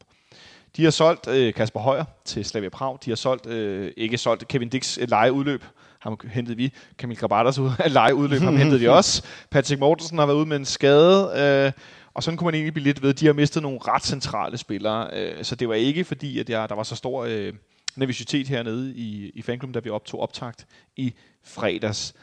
De 0.76 0.84
har 0.84 0.92
solgt 0.92 1.28
øh, 1.28 1.54
Kasper 1.54 1.80
Højer 1.80 2.04
til 2.26 2.46
Slavia 2.46 2.70
Prag. 2.70 2.98
De 3.06 3.12
har 3.12 3.16
solgt, 3.16 3.46
øh, 3.46 3.92
ikke 3.98 4.18
solgt 4.18 4.48
Kevin 4.48 4.70
Dix 4.70 4.98
øh, 4.98 5.10
lejeudløb. 5.10 5.64
Ham 6.00 6.20
hentede 6.32 6.58
vi. 6.58 6.74
Kamil 6.98 7.18
Grabatas 7.18 7.60
ud 7.60 7.72
af 7.80 7.94
lejeudløb. 7.94 8.42
Ham 8.42 8.58
hentede 8.58 8.80
de 8.80 8.90
også. 8.98 9.24
Patrick 9.52 9.80
Mortensen 9.80 10.18
har 10.18 10.26
været 10.26 10.38
ude 10.38 10.46
med 10.46 10.58
en 10.58 10.66
skade. 10.66 11.32
Øh, 11.38 11.72
og 12.14 12.24
sådan 12.24 12.38
kunne 12.38 12.46
man 12.46 12.54
egentlig 12.54 12.74
blive 12.74 12.84
lidt 12.84 13.02
ved. 13.02 13.14
De 13.14 13.26
har 13.26 13.34
mistet 13.34 13.62
nogle 13.62 13.80
ret 13.82 14.04
centrale 14.04 14.58
spillere. 14.58 15.10
Øh, 15.14 15.44
så 15.44 15.56
det 15.56 15.70
var 15.70 15.76
ikke 15.76 16.04
fordi, 16.04 16.40
at 16.40 16.50
jeg, 16.50 16.70
der 16.70 16.76
var 16.76 16.84
så 16.84 16.96
stor 16.96 17.26
øh, 17.26 17.54
nervositet 17.96 18.48
hernede 18.48 18.96
i, 18.96 19.32
i 19.36 19.42
fanklubben, 19.42 19.74
da 19.74 19.80
vi 19.80 19.90
optog 19.90 20.22
optakt 20.22 20.68
i 20.96 21.14
fredags. 21.44 22.14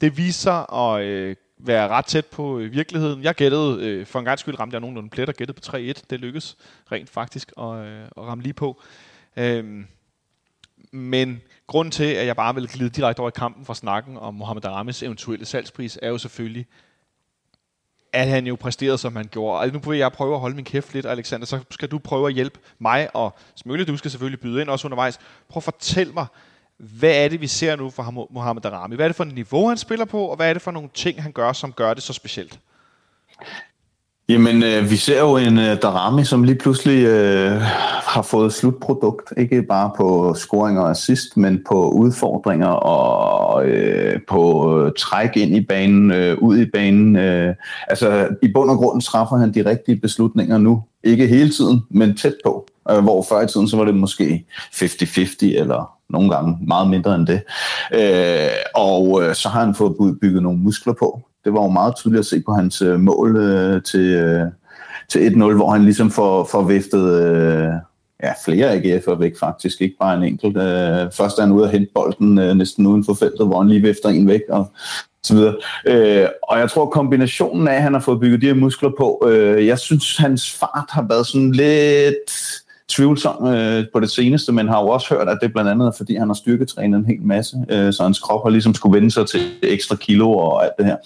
Det 0.00 0.16
viser 0.16 0.74
at 0.74 1.04
øh, 1.04 1.36
være 1.64 1.88
ret 1.88 2.04
tæt 2.04 2.26
på 2.26 2.58
øh, 2.58 2.72
virkeligheden. 2.72 3.22
Jeg 3.22 3.34
gættede, 3.34 3.78
øh, 3.80 4.06
for 4.06 4.18
en 4.18 4.24
gang 4.24 4.38
skyld 4.38 4.60
ramte 4.60 4.74
jeg 4.74 4.80
nogenlunde 4.80 5.10
plet 5.10 5.28
og 5.28 5.34
gættede 5.34 5.60
på 5.60 5.76
3-1. 5.76 5.78
Det 6.10 6.20
lykkedes 6.20 6.56
rent 6.92 7.10
faktisk 7.10 7.52
at, 7.58 7.74
øh, 7.74 8.02
at 8.04 8.22
ramme 8.22 8.42
lige 8.42 8.52
på. 8.52 8.82
Øhm, 9.36 9.86
men 10.92 11.42
grund 11.66 11.92
til, 11.92 12.04
at 12.04 12.26
jeg 12.26 12.36
bare 12.36 12.54
vil 12.54 12.68
glide 12.68 12.90
direkte 12.90 13.20
over 13.20 13.30
i 13.30 13.32
kampen 13.36 13.64
for 13.64 13.74
snakken 13.74 14.16
om 14.16 14.34
Mohamed 14.34 14.64
Aramis 14.64 15.02
eventuelle 15.02 15.44
salgspris, 15.44 15.98
er 16.02 16.08
jo 16.08 16.18
selvfølgelig, 16.18 16.66
at 18.12 18.28
han 18.28 18.46
jo 18.46 18.56
præsterede, 18.56 18.98
som 18.98 19.16
han 19.16 19.28
gjorde. 19.30 19.62
Altså, 19.62 19.78
nu 19.78 19.90
vil 19.90 19.98
jeg 19.98 20.12
prøve 20.12 20.34
at 20.34 20.40
holde 20.40 20.56
min 20.56 20.64
kæft 20.64 20.94
lidt, 20.94 21.06
Alexander, 21.06 21.46
så 21.46 21.60
skal 21.70 21.88
du 21.88 21.98
prøve 21.98 22.28
at 22.28 22.34
hjælpe 22.34 22.58
mig, 22.78 23.16
og 23.16 23.36
Smølle, 23.54 23.84
du 23.84 23.96
skal 23.96 24.10
selvfølgelig 24.10 24.40
byde 24.40 24.60
ind 24.60 24.70
også 24.70 24.86
undervejs. 24.86 25.18
Prøv 25.48 25.58
at 25.58 25.64
fortælle 25.64 26.12
mig, 26.12 26.26
hvad 26.82 27.24
er 27.24 27.28
det, 27.28 27.40
vi 27.40 27.46
ser 27.46 27.76
nu 27.76 27.90
for 27.90 28.26
Mohamed 28.30 28.62
Darami? 28.62 28.96
Hvad 28.96 29.06
er 29.06 29.08
det 29.08 29.16
for 29.16 29.24
et 29.24 29.34
niveau, 29.34 29.68
han 29.68 29.76
spiller 29.76 30.04
på, 30.04 30.24
og 30.24 30.36
hvad 30.36 30.48
er 30.48 30.52
det 30.52 30.62
for 30.62 30.70
nogle 30.70 30.88
ting, 30.94 31.22
han 31.22 31.32
gør, 31.32 31.52
som 31.52 31.72
gør 31.72 31.94
det 31.94 32.02
så 32.02 32.12
specielt? 32.12 32.58
Jamen, 34.28 34.62
øh, 34.62 34.90
vi 34.90 34.96
ser 34.96 35.20
jo 35.20 35.36
en 35.36 35.58
øh, 35.58 35.82
Darami, 35.82 36.24
som 36.24 36.44
lige 36.44 36.58
pludselig 36.58 37.06
øh, 37.06 37.60
har 38.02 38.22
fået 38.22 38.52
slutprodukt. 38.52 39.32
Ikke 39.36 39.62
bare 39.62 39.90
på 39.96 40.34
scoringer 40.34 40.82
og 40.82 40.90
assist, 40.90 41.36
men 41.36 41.64
på 41.68 41.90
udfordringer 41.90 42.68
og 42.68 43.66
øh, 43.66 44.20
på 44.28 44.72
øh, 44.78 44.92
træk 44.98 45.36
ind 45.36 45.56
i 45.56 45.60
banen, 45.60 46.10
øh, 46.10 46.38
ud 46.38 46.58
i 46.58 46.66
banen. 46.70 47.16
Øh. 47.16 47.54
Altså, 47.88 48.28
i 48.42 48.52
bund 48.54 48.70
og 48.70 48.76
grund 48.76 49.02
træffer 49.02 49.36
han 49.36 49.54
de 49.54 49.70
rigtige 49.70 49.96
beslutninger 49.96 50.58
nu. 50.58 50.82
Ikke 51.04 51.26
hele 51.26 51.50
tiden, 51.50 51.82
men 51.90 52.16
tæt 52.16 52.34
på. 52.44 52.66
Øh, 52.90 52.98
hvor 52.98 53.26
før 53.28 53.40
i 53.40 53.46
tiden, 53.46 53.68
så 53.68 53.76
var 53.76 53.84
det 53.84 53.94
måske 53.94 54.46
50-50 54.74 55.60
eller 55.60 55.98
nogle 56.08 56.30
gange 56.30 56.58
meget 56.66 56.90
mindre 56.90 57.14
end 57.14 57.26
det. 57.26 57.42
Øh, 57.94 58.50
og 58.74 59.22
øh, 59.22 59.34
så 59.34 59.48
har 59.48 59.64
han 59.64 59.74
fået 59.74 60.18
bygget 60.20 60.42
nogle 60.42 60.58
muskler 60.58 60.92
på. 60.92 61.20
Det 61.44 61.52
var 61.52 61.62
jo 61.62 61.68
meget 61.68 61.96
tydeligt 61.96 62.20
at 62.20 62.26
se 62.26 62.42
på 62.46 62.52
hans 62.52 62.82
øh, 62.82 63.00
mål 63.00 63.36
øh, 63.36 63.82
til, 63.82 64.00
øh, 64.00 64.46
til 65.08 65.18
1-0, 65.18 65.52
hvor 65.54 65.70
han 65.70 65.84
ligesom 65.84 66.10
får, 66.10 66.44
får 66.44 66.62
viftet 66.62 67.24
øh, 67.24 67.68
ja, 68.22 68.32
flere 68.44 68.74
AGF'er 68.76 69.14
væk 69.14 69.38
faktisk, 69.40 69.80
ikke 69.80 69.96
bare 70.00 70.16
en 70.16 70.22
enkelt. 70.22 70.56
Øh, 70.56 71.12
først 71.12 71.38
er 71.38 71.42
han 71.42 71.52
ude 71.52 71.64
at 71.64 71.70
hente 71.70 71.90
bolden 71.94 72.38
øh, 72.38 72.54
næsten 72.54 72.86
uden 72.86 73.04
for 73.04 73.14
feltet, 73.14 73.46
hvor 73.46 73.58
han 73.58 73.68
lige 73.68 73.82
vifter 73.82 74.08
en 74.08 74.28
væk, 74.28 74.40
og 74.48 74.72
så 75.24 75.34
videre. 75.34 75.56
Øh, 75.86 76.28
og 76.42 76.58
jeg 76.58 76.70
tror 76.70 76.86
kombinationen 76.86 77.68
af, 77.68 77.74
at 77.74 77.82
han 77.82 77.92
har 77.92 78.00
fået 78.00 78.20
bygget 78.20 78.40
de 78.40 78.46
her 78.46 78.54
muskler 78.54 78.90
på, 78.98 79.28
øh, 79.28 79.66
jeg 79.66 79.78
synes 79.78 80.16
hans 80.16 80.52
fart 80.52 80.88
har 80.90 81.06
været 81.08 81.26
sådan 81.26 81.52
lidt 81.52 82.61
tvivlsom 82.96 83.46
øh, 83.46 83.84
på 83.92 84.00
det 84.00 84.10
seneste, 84.10 84.52
men 84.52 84.68
har 84.68 84.80
jo 84.80 84.88
også 84.88 85.14
hørt, 85.14 85.28
at 85.28 85.38
det 85.42 85.52
blandt 85.52 85.70
andet 85.70 85.86
er, 85.86 85.92
fordi 85.96 86.16
han 86.16 86.28
har 86.28 86.34
styrketrænet 86.34 86.98
en 86.98 87.06
hel 87.06 87.22
masse, 87.22 87.56
øh, 87.68 87.92
så 87.92 88.02
hans 88.02 88.18
krop 88.18 88.42
har 88.44 88.50
ligesom 88.50 88.74
skulle 88.74 88.96
vende 88.96 89.10
sig 89.10 89.26
til 89.26 89.40
ekstra 89.62 89.96
kilo 89.96 90.30
og 90.30 90.64
alt 90.64 90.72
det 90.78 90.86
her. 90.86 90.96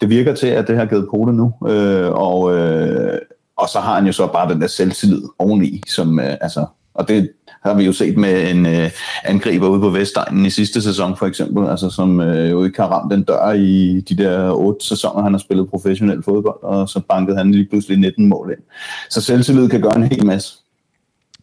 Det 0.00 0.10
virker 0.10 0.34
til, 0.34 0.46
at 0.46 0.68
det 0.68 0.76
har 0.76 0.86
givet 0.86 1.08
pote 1.10 1.32
nu, 1.32 1.54
øh, 1.68 2.10
og, 2.10 2.56
øh, 2.58 3.18
og 3.56 3.68
så 3.68 3.80
har 3.80 3.94
han 3.94 4.06
jo 4.06 4.12
så 4.12 4.26
bare 4.26 4.52
den 4.52 4.60
der 4.60 4.66
selvtillid 4.66 5.22
oveni, 5.38 5.82
som 5.88 6.20
øh, 6.20 6.36
altså, 6.40 6.66
og 6.94 7.08
det 7.08 7.30
har 7.62 7.74
vi 7.74 7.84
jo 7.84 7.92
set 7.92 8.16
med 8.16 8.50
en 8.50 8.66
øh, 8.66 8.90
angriber 9.24 9.68
ude 9.68 9.80
på 9.80 9.90
Vestegnen 9.90 10.46
i 10.46 10.50
sidste 10.50 10.82
sæson 10.82 11.16
for 11.16 11.26
eksempel, 11.26 11.68
altså 11.68 11.90
som 11.90 12.20
øh, 12.20 12.50
jo 12.50 12.64
ikke 12.64 12.80
har 12.80 12.88
ramt 12.88 13.12
den 13.12 13.22
dør 13.22 13.52
i 13.52 14.00
de 14.08 14.16
der 14.16 14.52
otte 14.52 14.86
sæsoner, 14.86 15.22
han 15.22 15.32
har 15.32 15.38
spillet 15.38 15.70
professionel 15.70 16.22
fodbold, 16.22 16.62
og 16.62 16.88
så 16.88 17.00
bankede 17.08 17.36
han 17.36 17.52
lige 17.52 17.66
pludselig 17.70 17.98
19 17.98 18.28
mål 18.28 18.50
ind. 18.50 18.64
Så 19.10 19.20
selvtillid 19.20 19.68
kan 19.68 19.80
gøre 19.80 19.96
en 19.96 20.02
hel 20.02 20.26
masse 20.26 20.54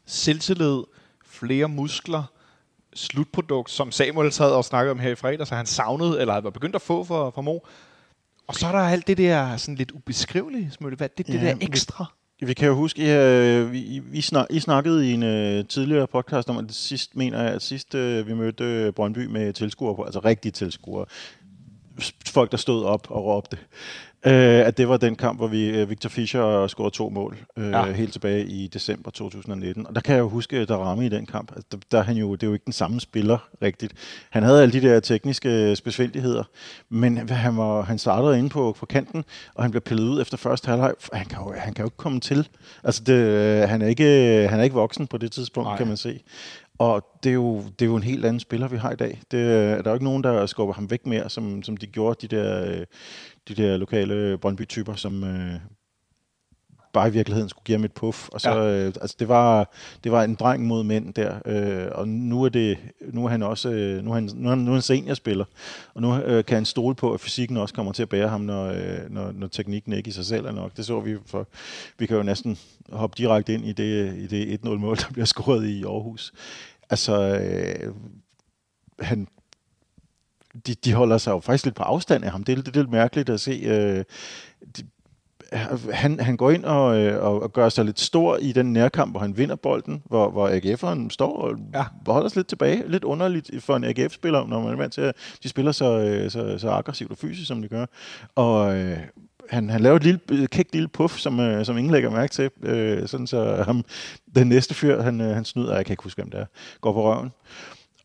selvtillid, 0.05 0.83
flere 1.25 1.67
muskler, 1.67 2.23
slutprodukt, 2.95 3.71
som 3.71 3.91
Samuel 3.91 4.31
sad 4.31 4.51
og 4.51 4.65
snakkede 4.65 4.91
om 4.91 4.99
her 4.99 5.09
i 5.09 5.15
fredag, 5.15 5.47
så 5.47 5.55
han 5.55 5.65
savnede, 5.65 6.21
eller 6.21 6.41
var 6.41 6.49
begyndt 6.49 6.75
at 6.75 6.81
få 6.81 7.03
for, 7.03 7.31
for 7.35 7.41
Mo. 7.41 7.59
Og 8.47 8.55
så 8.55 8.67
er 8.67 8.71
der 8.71 8.79
alt 8.79 9.07
det 9.07 9.17
der 9.17 9.57
sådan 9.57 9.75
lidt 9.75 9.91
ubeskrivelige, 9.91 10.71
Smølle. 10.71 10.97
Hvad 10.97 11.09
det, 11.17 11.29
ja, 11.29 11.33
det 11.33 11.41
der 11.41 11.55
ekstra? 11.61 12.05
Vi, 12.39 12.45
vi 12.45 12.53
kan 12.53 12.67
jo 12.67 12.75
huske, 12.75 13.03
at 13.03 13.71
vi, 13.71 14.01
vi 14.03 14.21
snak, 14.21 14.47
I 14.49 14.59
snakkede 14.59 15.09
i 15.09 15.13
en 15.13 15.23
uh, 15.23 15.65
tidligere 15.65 16.07
podcast 16.07 16.49
om, 16.49 16.57
at 16.57 16.63
det 16.63 16.75
sidst, 16.75 17.15
mener 17.15 17.43
jeg, 17.43 17.51
at 17.51 17.61
sidst 17.61 17.95
uh, 17.95 18.27
vi 18.27 18.33
mødte 18.33 18.91
Brøndby 18.91 19.25
med 19.25 19.53
tilskuere 19.53 19.95
på, 19.95 20.03
altså 20.03 20.19
rigtige 20.19 20.51
tilskuere. 20.51 21.05
Folk, 22.27 22.51
der 22.51 22.57
stod 22.57 22.85
op 22.85 23.07
og 23.11 23.25
råbte 23.25 23.57
øh, 24.25 24.67
at 24.67 24.77
det 24.77 24.89
var 24.89 24.97
den 24.97 25.15
kamp, 25.15 25.39
hvor 25.39 25.47
vi 25.47 25.69
øh, 25.69 25.89
Victor 25.89 26.09
Fischer 26.09 26.67
scorede 26.67 26.95
to 26.95 27.09
mål 27.09 27.37
øh, 27.57 27.71
ja. 27.71 27.91
helt 27.91 28.11
tilbage 28.11 28.45
i 28.45 28.67
december 28.67 29.11
2019. 29.11 29.87
Og 29.87 29.95
der 29.95 30.01
kan 30.01 30.15
jeg 30.15 30.21
jo 30.21 30.29
huske, 30.29 30.57
at 30.57 30.67
der 30.67 30.75
ramme 30.75 31.05
i 31.05 31.09
den 31.09 31.25
kamp. 31.25 31.51
Altså, 31.55 31.67
der, 31.71 31.77
der 31.91 32.03
han 32.03 32.17
jo, 32.17 32.35
det 32.35 32.43
er 32.43 32.47
jo 32.47 32.53
ikke 32.53 32.65
den 32.65 32.73
samme 32.73 32.99
spiller 32.99 33.37
rigtigt. 33.61 33.93
Han 34.29 34.43
havde 34.43 34.61
alle 34.61 34.81
de 34.81 34.87
der 34.87 34.99
tekniske 34.99 35.75
specialdigheder, 35.75 36.43
men 36.89 37.29
han, 37.29 37.57
var, 37.57 37.81
han 37.81 37.97
startede 37.97 38.37
inde 38.37 38.49
på, 38.49 38.75
på 38.79 38.85
kanten, 38.85 39.23
og 39.55 39.63
han 39.63 39.71
blev 39.71 39.81
pillet 39.81 40.03
ud 40.03 40.21
efter 40.21 40.37
første 40.37 40.67
halvleg. 40.67 40.93
Han 41.13 41.25
kan 41.25 41.39
jo, 41.39 41.53
han 41.57 41.73
kan 41.73 41.83
jo 41.83 41.87
ikke 41.87 41.97
komme 41.97 42.19
til. 42.19 42.47
Altså, 42.83 43.03
det, 43.03 43.13
øh, 43.13 43.69
han, 43.69 43.81
er 43.81 43.87
ikke, 43.87 44.47
han 44.49 44.59
er 44.59 44.63
ikke 44.63 44.75
voksen 44.75 45.07
på 45.07 45.17
det 45.17 45.31
tidspunkt, 45.31 45.67
Nej. 45.67 45.77
kan 45.77 45.87
man 45.87 45.97
se. 45.97 46.19
Og 46.77 47.05
det 47.23 47.29
er, 47.29 47.33
jo, 47.33 47.63
det 47.79 47.81
er 47.81 47.89
jo 47.89 47.95
en 47.95 48.03
helt 48.03 48.25
anden 48.25 48.39
spiller, 48.39 48.67
vi 48.67 48.77
har 48.77 48.91
i 48.91 48.95
dag. 48.95 49.21
Det, 49.31 49.39
der 49.39 49.75
er 49.75 49.89
jo 49.89 49.93
ikke 49.93 50.03
nogen, 50.03 50.23
der 50.23 50.45
skubber 50.45 50.73
ham 50.73 50.91
væk 50.91 51.05
mere, 51.05 51.29
som, 51.29 51.63
som 51.63 51.77
de 51.77 51.87
gjorde, 51.87 52.27
de 52.27 52.35
der, 52.35 52.83
de 53.47 53.55
der 53.55 53.77
lokale 53.77 54.37
Brøndby-typer, 54.37 54.95
som 54.95 55.23
øh, 55.23 55.59
bare 56.95 57.07
i 57.07 57.11
virkeligheden 57.11 57.49
skulle 57.49 57.65
give 57.65 57.77
ham 57.77 57.85
et 57.85 57.91
puff. 57.91 58.29
Og 58.29 58.41
så, 58.41 58.51
ja. 58.51 58.85
øh, 58.85 58.93
altså 59.01 59.15
det 59.19 59.27
var, 59.27 59.73
det 60.03 60.11
var 60.11 60.23
en 60.23 60.35
dreng 60.35 60.65
mod 60.65 60.83
mænd 60.83 61.13
der, 61.13 61.39
øh, 61.45 61.87
og 61.91 62.07
nu 62.07 62.43
er 62.43 62.49
det, 62.49 62.77
nu 63.13 63.25
er 63.25 63.29
han 63.29 63.43
også, 63.43 63.69
øh, 63.69 64.03
nu 64.03 64.11
er 64.11 64.15
han, 64.15 64.29
nu 64.35 64.49
er 64.49 64.49
han, 64.49 64.59
nu 64.59 64.71
er 64.71 64.75
han 64.75 64.81
seniorspiller, 64.81 65.45
og 65.93 66.01
nu 66.01 66.15
øh, 66.15 66.45
kan 66.45 66.55
han 66.55 66.65
stole 66.65 66.95
på, 66.95 67.13
at 67.13 67.19
fysikken 67.19 67.57
også 67.57 67.73
kommer 67.73 67.91
til 67.91 68.01
at 68.01 68.09
bære 68.09 68.27
ham, 68.27 68.41
når, 68.41 68.65
øh, 68.65 69.09
når, 69.09 69.31
når 69.31 69.47
teknikken 69.47 69.93
ikke 69.93 70.07
i 70.07 70.11
sig 70.11 70.25
selv 70.25 70.45
er 70.45 70.51
nok. 70.51 70.77
Det 70.77 70.85
så 70.85 70.99
vi 70.99 71.17
for, 71.25 71.47
vi 71.99 72.05
kan 72.05 72.17
jo 72.17 72.23
næsten 72.23 72.57
hoppe 72.91 73.15
direkte 73.17 73.53
ind 73.53 73.65
i 73.65 73.71
det, 73.71 74.15
i 74.15 74.27
det 74.27 74.59
1-0-mål, 74.65 74.97
der 74.97 75.11
bliver 75.13 75.25
scoret 75.25 75.65
i 75.67 75.83
Aarhus. 75.83 76.33
Altså, 76.89 77.39
øh, 77.39 77.93
han 78.99 79.27
de, 80.67 80.73
de 80.73 80.93
holder 80.93 81.17
sig 81.17 81.31
jo 81.31 81.39
faktisk 81.39 81.65
lidt 81.65 81.75
på 81.75 81.83
afstand 81.83 82.25
af 82.25 82.31
ham. 82.31 82.43
Det 82.43 82.57
er, 82.57 82.61
det 82.61 82.75
er 82.75 82.81
lidt 82.81 82.91
mærkeligt 82.91 83.29
at 83.29 83.39
se. 83.39 83.51
Øh, 83.51 84.03
de, 84.77 84.83
han, 85.93 86.19
han 86.19 86.37
går 86.37 86.51
ind 86.51 86.65
og, 86.65 86.97
øh, 86.97 87.23
og, 87.23 87.53
gør 87.53 87.69
sig 87.69 87.85
lidt 87.85 87.99
stor 87.99 88.37
i 88.37 88.51
den 88.51 88.73
nærkamp, 88.73 89.13
hvor 89.13 89.19
han 89.19 89.37
vinder 89.37 89.55
bolden, 89.55 90.03
hvor, 90.05 90.29
hvor 90.29 90.49
AGF'eren 90.49 91.09
står 91.09 91.37
og 91.37 91.57
ja. 91.73 91.85
holder 92.07 92.29
sig 92.29 92.37
lidt 92.37 92.47
tilbage. 92.47 92.83
Lidt 92.87 93.03
underligt 93.03 93.51
for 93.59 93.75
en 93.75 93.83
AGF-spiller, 93.83 94.47
når 94.47 94.61
man 94.61 94.73
er 94.73 94.77
vant 94.77 94.93
til, 94.93 95.01
at 95.01 95.15
de 95.43 95.49
spiller 95.49 95.71
så, 95.71 95.99
øh, 95.99 96.31
så, 96.31 96.57
så 96.57 96.69
aggressivt 96.69 97.11
og 97.11 97.17
fysisk, 97.17 97.47
som 97.47 97.61
de 97.61 97.67
gør. 97.67 97.85
Og 98.35 98.77
øh, 98.77 98.97
han, 99.49 99.69
han 99.69 99.81
laver 99.81 99.95
et 99.95 100.03
lille, 100.03 100.47
kægt 100.47 100.73
lille 100.73 100.87
puff, 100.87 101.17
som, 101.17 101.39
øh, 101.39 101.65
som 101.65 101.77
ingen 101.77 101.91
lægger 101.91 102.09
mærke 102.09 102.31
til, 102.31 102.49
øh, 102.63 103.07
sådan 103.07 103.27
så 103.27 103.63
ham, 103.65 103.85
den 104.35 104.47
næste 104.47 104.73
fyr, 104.73 105.01
han, 105.01 105.21
øh, 105.21 105.35
han 105.35 105.45
snyder, 105.45 105.75
jeg 105.75 105.85
kan 105.85 105.93
ikke 105.93 106.03
huske, 106.03 106.21
hvem 106.21 106.31
det 106.31 106.39
er, 106.39 106.45
går 106.81 106.93
på 106.93 107.03
røven. 107.03 107.31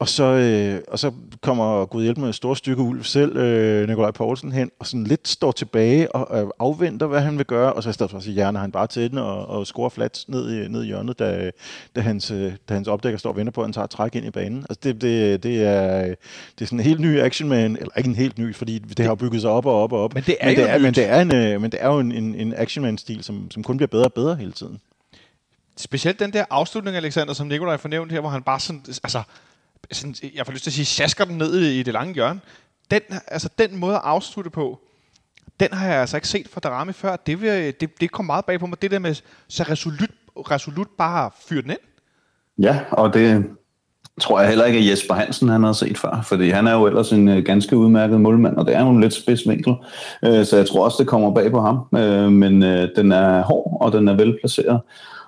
Og 0.00 0.08
så, 0.08 0.24
øh, 0.24 0.80
og 0.88 0.98
så 0.98 1.12
kommer 1.40 1.86
Gud 1.86 2.02
hjælp 2.02 2.18
med 2.18 2.28
et 2.28 2.34
stort 2.34 2.58
stykke 2.58 2.82
ulv 2.82 3.04
selv, 3.04 3.36
øh, 3.36 3.88
Nikolaj 3.88 4.10
Poulsen, 4.10 4.52
hen, 4.52 4.70
og 4.78 4.86
sådan 4.86 5.04
lidt 5.04 5.28
står 5.28 5.52
tilbage 5.52 6.14
og 6.14 6.42
øh, 6.42 6.50
afventer, 6.58 7.06
hvad 7.06 7.20
han 7.20 7.38
vil 7.38 7.46
gøre, 7.46 7.72
og 7.72 7.82
så 7.82 7.90
i 7.90 7.92
stedet 7.92 8.10
for 8.10 8.18
at 8.18 8.24
sige, 8.24 8.34
hjerner 8.34 8.60
han 8.60 8.72
bare 8.72 8.86
til 8.86 9.10
den 9.10 9.18
og, 9.18 9.46
og 9.46 9.66
scorer 9.66 9.88
flat 9.88 10.24
ned 10.28 10.50
i, 10.50 10.68
ned 10.68 10.82
i 10.82 10.86
hjørnet, 10.86 11.18
da, 11.18 11.50
da, 11.96 12.00
hans, 12.00 12.30
øh, 12.30 12.52
da 12.68 12.74
hans 12.74 12.88
opdækker 12.88 13.18
står 13.18 13.30
og 13.30 13.36
venter 13.36 13.52
på, 13.52 13.60
at 13.60 13.66
han 13.66 13.72
tager 13.72 13.86
træk 13.86 14.14
ind 14.14 14.26
i 14.26 14.30
banen. 14.30 14.66
Altså 14.70 14.80
det, 14.82 15.02
det, 15.02 15.42
det, 15.42 15.62
er, 15.62 16.00
det 16.58 16.60
er 16.60 16.64
sådan 16.64 16.80
en 16.80 16.84
helt 16.84 17.00
ny 17.00 17.20
action 17.20 17.48
man, 17.48 17.76
eller 17.76 17.96
ikke 17.96 18.08
en 18.08 18.16
helt 18.16 18.38
ny, 18.38 18.54
fordi 18.54 18.78
det 18.78 19.06
har 19.06 19.14
bygget 19.14 19.40
sig 19.40 19.50
op 19.50 19.66
og 19.66 19.82
op 19.82 19.92
og 19.92 20.04
op. 20.04 20.14
Men 20.14 20.22
det 20.26 20.36
er 20.40 20.46
men 20.46 20.56
det 20.56 20.70
er, 20.70 20.78
men 20.78 20.94
det 20.94 21.08
er, 21.08 21.20
en, 21.20 21.34
øh, 21.34 21.60
men 21.60 21.72
det 21.72 21.82
er 21.82 21.88
jo 21.88 21.98
en, 21.98 22.12
en, 22.12 22.34
en 22.34 22.54
action 22.56 22.84
man-stil, 22.84 23.24
som, 23.24 23.50
som 23.50 23.62
kun 23.62 23.76
bliver 23.76 23.88
bedre 23.88 24.04
og 24.04 24.12
bedre 24.12 24.36
hele 24.36 24.52
tiden. 24.52 24.80
Specielt 25.76 26.20
den 26.20 26.32
der 26.32 26.44
afslutning, 26.50 26.96
Alexander, 26.96 27.34
som 27.34 27.46
Nikolaj 27.46 27.76
fornævnt 27.76 28.12
her, 28.12 28.20
hvor 28.20 28.28
han 28.28 28.42
bare 28.42 28.60
sådan, 28.60 28.82
altså, 28.88 29.22
sådan, 29.92 30.14
jeg 30.34 30.46
får 30.46 30.52
lyst 30.52 30.62
til 30.62 30.70
at 30.70 30.74
sige, 30.74 30.84
sjasker 30.84 31.24
den 31.24 31.38
ned 31.38 31.60
i, 31.60 31.80
i 31.80 31.82
det 31.82 31.92
lange 31.92 32.14
hjørne. 32.14 32.40
Den, 32.90 33.00
altså, 33.26 33.48
den 33.58 33.76
måde 33.76 33.94
at 33.94 34.00
afslutte 34.04 34.50
på, 34.50 34.80
den 35.60 35.68
har 35.72 35.88
jeg 35.88 36.00
altså 36.00 36.16
ikke 36.16 36.28
set 36.28 36.48
fra 36.48 36.60
Darami 36.60 36.92
før. 36.92 37.16
Det, 37.16 37.42
vil, 37.42 37.74
det, 37.80 38.00
det 38.00 38.10
kom 38.10 38.24
meget 38.24 38.44
bag 38.44 38.60
på 38.60 38.66
mig. 38.66 38.82
Det 38.82 38.90
der 38.90 38.98
med 38.98 39.14
så 39.48 39.62
resolut, 39.62 40.10
resolut 40.36 40.88
bare 40.98 41.30
fyre 41.48 41.62
den 41.62 41.70
ind. 41.70 41.78
Ja, 42.58 42.80
og 42.90 43.14
det 43.14 43.44
tror 44.20 44.40
jeg 44.40 44.48
heller 44.48 44.64
ikke, 44.64 44.78
at 44.78 44.86
Jesper 44.90 45.14
Hansen 45.14 45.48
han 45.48 45.64
har 45.64 45.72
set 45.72 45.98
før, 45.98 46.22
fordi 46.24 46.50
han 46.50 46.66
er 46.66 46.72
jo 46.72 46.86
ellers 46.86 47.12
en 47.12 47.28
øh, 47.28 47.44
ganske 47.44 47.76
udmærket 47.76 48.20
målmand, 48.20 48.56
og 48.56 48.66
det 48.66 48.76
er 48.76 48.80
jo 48.80 48.90
en 48.90 49.00
lidt 49.00 49.14
spids 49.14 49.48
vinkel, 49.48 49.74
øh, 50.24 50.44
så 50.44 50.56
jeg 50.56 50.66
tror 50.66 50.84
også, 50.84 50.96
det 50.98 51.06
kommer 51.06 51.34
bag 51.34 51.50
på 51.50 51.60
ham, 51.60 51.98
øh, 51.98 52.32
men 52.32 52.62
den 52.96 53.12
er 53.12 53.42
hård, 53.42 53.78
og 53.80 53.92
den 53.92 54.08
er 54.08 54.14
velplaceret, 54.14 54.80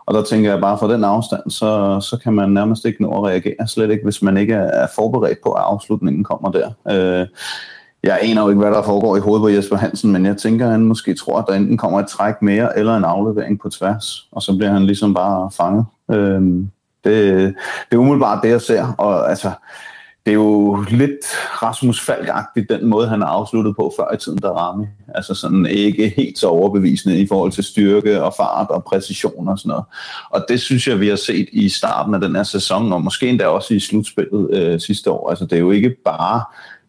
og 0.06 0.14
der 0.14 0.22
tænker 0.22 0.50
jeg 0.50 0.60
bare, 0.60 0.78
fra 0.78 0.92
den 0.92 1.04
afstand, 1.04 1.50
så, 1.50 2.00
så 2.00 2.18
kan 2.22 2.32
man 2.32 2.50
nærmest 2.50 2.84
ikke 2.84 3.02
nå 3.02 3.10
at 3.10 3.30
reagere, 3.30 3.66
slet 3.66 3.90
ikke, 3.90 4.04
hvis 4.04 4.22
man 4.22 4.36
ikke 4.36 4.54
er 4.54 4.86
forberedt 4.94 5.38
på, 5.42 5.52
at 5.52 5.62
afslutningen 5.62 6.24
kommer 6.24 6.50
der. 6.50 6.70
Øh, 6.90 7.26
jeg 8.02 8.18
aner 8.22 8.42
jo 8.42 8.48
ikke, 8.48 8.60
hvad 8.60 8.70
der 8.70 8.82
foregår 8.82 9.16
i 9.16 9.20
hovedet 9.20 9.42
på 9.42 9.48
Jesper 9.48 9.76
Hansen, 9.76 10.12
men 10.12 10.26
jeg 10.26 10.36
tænker, 10.36 10.66
at 10.66 10.72
han 10.72 10.84
måske 10.84 11.14
tror, 11.14 11.38
at 11.38 11.44
der 11.48 11.54
enten 11.54 11.76
kommer 11.76 12.00
et 12.00 12.08
træk 12.08 12.42
mere, 12.42 12.78
eller 12.78 12.96
en 12.96 13.04
aflevering 13.04 13.60
på 13.60 13.68
tværs, 13.68 14.28
og 14.32 14.42
så 14.42 14.56
bliver 14.56 14.72
han 14.72 14.86
ligesom 14.86 15.14
bare 15.14 15.50
fanget. 15.50 15.84
Øh, 16.10 16.42
det, 17.04 17.54
det 17.90 17.92
er 17.92 17.96
umiddelbart 17.96 18.42
det, 18.42 18.48
jeg 18.48 18.60
ser, 18.60 18.92
og 18.98 19.30
altså, 19.30 19.50
det 20.26 20.30
er 20.30 20.34
jo 20.34 20.84
lidt 20.90 21.26
Rasmus 21.62 22.00
Falk-agtigt, 22.10 22.66
den 22.68 22.86
måde, 22.86 23.08
han 23.08 23.20
har 23.20 23.28
afsluttet 23.28 23.76
på 23.76 23.92
før 23.98 24.14
i 24.14 24.16
tiden, 24.16 24.38
der 24.38 24.48
Rami. 24.50 24.84
Altså 25.14 25.34
sådan 25.34 25.66
ikke 25.66 26.12
helt 26.16 26.38
så 26.38 26.48
overbevisende 26.48 27.18
i 27.20 27.26
forhold 27.26 27.52
til 27.52 27.64
styrke 27.64 28.22
og 28.22 28.34
fart 28.36 28.66
og 28.70 28.84
præcision 28.84 29.48
og 29.48 29.58
sådan 29.58 29.68
noget. 29.68 29.84
Og 30.30 30.44
det 30.48 30.60
synes 30.60 30.88
jeg, 30.88 31.00
vi 31.00 31.08
har 31.08 31.16
set 31.16 31.48
i 31.52 31.68
starten 31.68 32.14
af 32.14 32.20
den 32.20 32.36
her 32.36 32.42
sæson, 32.42 32.92
og 32.92 33.02
måske 33.04 33.28
endda 33.28 33.46
også 33.46 33.74
i 33.74 33.80
slutspillet 33.80 34.50
øh, 34.54 34.80
sidste 34.80 35.10
år. 35.10 35.30
Altså 35.30 35.44
det 35.44 35.52
er 35.52 35.60
jo 35.60 35.70
ikke 35.70 35.96
bare 36.04 36.42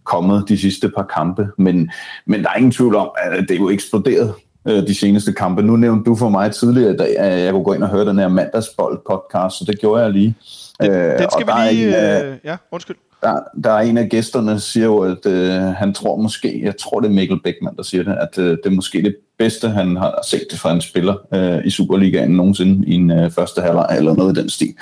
kommet 0.04 0.50
de 0.50 0.58
sidste 0.58 0.90
par 0.90 1.04
kampe, 1.04 1.48
men, 1.58 1.92
men 2.26 2.44
der 2.44 2.50
er 2.50 2.56
ingen 2.56 2.72
tvivl 2.72 2.96
om, 2.96 3.10
at 3.18 3.40
det 3.50 3.52
er 3.52 3.60
jo 3.60 3.70
eksploderet 3.70 4.34
øh, 4.68 4.88
de 4.88 4.96
seneste 4.96 5.34
kampe. 5.34 5.62
Nu 5.62 5.76
nævnte 5.76 6.10
du 6.10 6.16
for 6.16 6.30
mig 6.30 6.52
tidligere, 6.52 7.08
at 7.18 7.40
jeg 7.40 7.52
kunne 7.54 7.64
gå 7.64 7.74
ind 7.74 7.84
og 7.84 7.90
høre 7.90 8.06
den 8.06 8.18
her 8.20 8.28
mandagsbold 8.28 9.00
podcast, 9.10 9.58
så 9.58 9.66
det 9.68 9.80
gjorde 9.80 10.02
jeg 10.04 10.12
lige. 10.12 10.36
Den, 10.82 10.92
Øh, 10.92 11.20
den 11.20 11.28
skal 11.32 11.48
vi 11.48 11.52
lige... 11.74 11.88
en 11.88 11.94
af- 11.94 12.26
Øh, 12.26 12.38
ja, 12.44 12.58
undskyld 12.72 12.96
der, 13.24 13.40
der 13.64 13.72
er 13.72 13.80
en 13.80 13.98
af 13.98 14.10
gæsterne, 14.10 14.52
der 14.52 14.58
siger 14.58 14.86
jo, 14.86 15.00
at 15.00 15.26
øh, 15.26 15.62
han 15.62 15.94
tror 15.94 16.18
måske, 16.18 16.62
jeg 16.64 16.78
tror 16.78 17.00
det 17.00 17.08
er 17.08 17.14
Mikkel 17.14 17.42
Beckmann, 17.44 17.78
der 17.78 17.84
siger 17.84 18.04
det, 18.04 18.18
at 18.22 18.38
øh, 18.38 18.50
det 18.50 18.66
er 18.66 18.70
måske 18.70 19.02
det 19.02 19.16
bedste, 19.38 19.70
han 19.70 19.98
har 19.98 20.20
set 20.28 20.48
fra 20.54 20.72
en 20.72 20.82
spiller 20.82 21.16
øh, 21.34 21.66
i 21.66 21.70
Superligaen 21.70 22.32
nogensinde 22.32 22.88
i 22.88 22.94
en 22.94 23.12
øh, 23.12 23.32
første 23.32 23.62
halvleg 23.62 23.98
eller 23.98 24.16
noget 24.16 24.38
i 24.38 24.42
den 24.42 24.50
stil. 24.50 24.76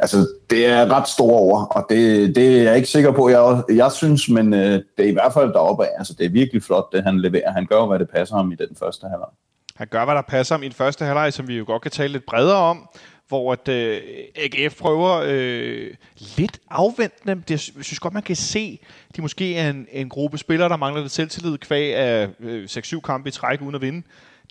Altså, 0.00 0.28
det 0.50 0.66
er 0.66 0.90
ret 0.90 1.08
store 1.08 1.38
over, 1.38 1.64
og 1.64 1.86
det, 1.90 2.36
det 2.36 2.58
er 2.58 2.62
jeg 2.62 2.76
ikke 2.76 2.88
sikker 2.88 3.10
på, 3.10 3.28
jeg, 3.28 3.62
jeg 3.74 3.92
synes, 3.92 4.28
men 4.28 4.54
øh, 4.54 4.82
det 4.96 5.04
er 5.04 5.08
i 5.08 5.12
hvert 5.12 5.32
fald 5.32 5.52
deroppe 5.52 5.84
af. 5.84 5.90
Altså, 5.98 6.14
det 6.18 6.26
er 6.26 6.30
virkelig 6.30 6.62
flot, 6.62 6.92
det 6.92 7.04
han 7.04 7.20
leverer. 7.20 7.52
Han 7.52 7.66
gør, 7.66 7.86
hvad 7.86 7.98
det 7.98 8.08
passer 8.08 8.36
ham 8.36 8.52
i 8.52 8.54
den 8.54 8.76
første 8.78 9.06
halvleg. 9.06 9.28
Han 9.76 9.86
gør, 9.90 10.04
hvad 10.04 10.14
der 10.14 10.22
passer 10.22 10.54
ham 10.54 10.62
i 10.62 10.66
den 10.66 10.74
første 10.74 11.04
halvleg, 11.04 11.32
som 11.32 11.48
vi 11.48 11.58
jo 11.58 11.64
godt 11.66 11.82
kan 11.82 11.90
tale 11.90 12.12
lidt 12.12 12.26
bredere 12.26 12.56
om, 12.56 12.88
hvor 13.28 13.52
at, 13.52 13.68
øh, 13.68 14.02
AGF 14.36 14.78
prøver 14.78 15.22
øh, 15.26 15.94
lidt 16.36 16.58
afventende. 16.70 17.42
Det, 17.48 17.50
jeg 17.50 17.84
synes 17.84 18.00
godt, 18.00 18.14
man 18.14 18.22
kan 18.22 18.36
se, 18.36 18.78
de 19.16 19.22
måske 19.22 19.56
er 19.56 19.70
en, 19.70 19.86
en 19.92 20.08
gruppe 20.08 20.38
spillere, 20.38 20.68
der 20.68 20.76
mangler 20.76 21.02
lidt 21.02 21.12
selvtillid 21.12 21.58
kvæg 21.58 21.96
af 21.96 22.28
øh, 22.40 22.64
6-7 22.64 23.00
kampe 23.00 23.28
i 23.28 23.32
træk 23.32 23.62
uden 23.62 23.74
at 23.74 23.80
vinde. 23.80 24.02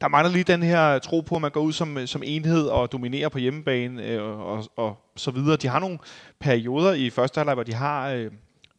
Der 0.02 0.08
mangler 0.08 0.34
lige 0.34 0.44
den 0.44 0.64
her 0.64 1.00
tro 1.00 1.22
på, 1.22 1.36
at 1.36 1.42
man 1.42 1.52
går 1.52 1.62
ud 1.62 1.74
som, 1.74 2.08
som 2.08 2.24
enhed 2.26 2.68
og 2.68 2.92
dominerer 2.92 3.30
på 3.30 3.38
hjemmebane 3.38 4.04
øh, 4.04 4.24
og, 4.24 4.66
og 4.76 4.98
så 5.16 5.32
videre. 5.32 5.58
De 5.58 5.68
har 5.68 5.80
nogle 5.80 6.00
perioder 6.40 6.94
i 6.94 7.10
første 7.10 7.38
halvleg, 7.40 7.54
hvor 7.54 7.64
de 7.64 7.74
har 7.74 8.10
øh, 8.10 8.32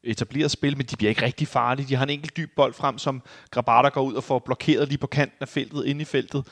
etableret 0.04 0.50
spil, 0.50 0.76
men 0.76 0.87
de 0.87 0.96
bliver 0.96 1.11
ikke 1.11 1.22
rigtig 1.22 1.48
farlige. 1.48 1.88
De 1.88 1.94
har 1.94 2.04
en 2.04 2.11
enkelt 2.11 2.37
dyb 2.37 2.50
bold 2.56 2.74
frem, 2.74 2.98
som 2.98 3.22
Grabata 3.50 3.88
går 3.88 4.02
ud 4.02 4.14
og 4.14 4.24
får 4.24 4.38
blokeret 4.38 4.88
lige 4.88 4.98
på 4.98 5.06
kanten 5.06 5.38
af 5.40 5.48
feltet, 5.48 5.87
inde 5.87 6.02
i 6.02 6.04
feltet. 6.04 6.44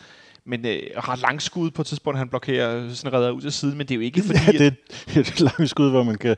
Men 0.46 0.66
øh, 0.66 0.82
har 0.96 1.16
langskud 1.16 1.70
på 1.70 1.82
et 1.82 1.86
tidspunkt, 1.86 2.18
han 2.18 2.28
blokerer, 2.28 2.94
sådan 2.94 3.18
redder 3.18 3.30
ud 3.30 3.40
til 3.40 3.52
siden, 3.52 3.78
men 3.78 3.86
det 3.86 3.94
er 3.94 3.96
jo 3.96 4.00
ikke 4.00 4.22
fordi... 4.26 4.38
Ja, 4.38 4.52
det 4.52 4.76
er 5.16 5.20
et 5.20 5.40
langt 5.40 5.70
skud, 5.70 5.90
hvor 5.90 6.02
man 6.02 6.18
kan, 6.18 6.36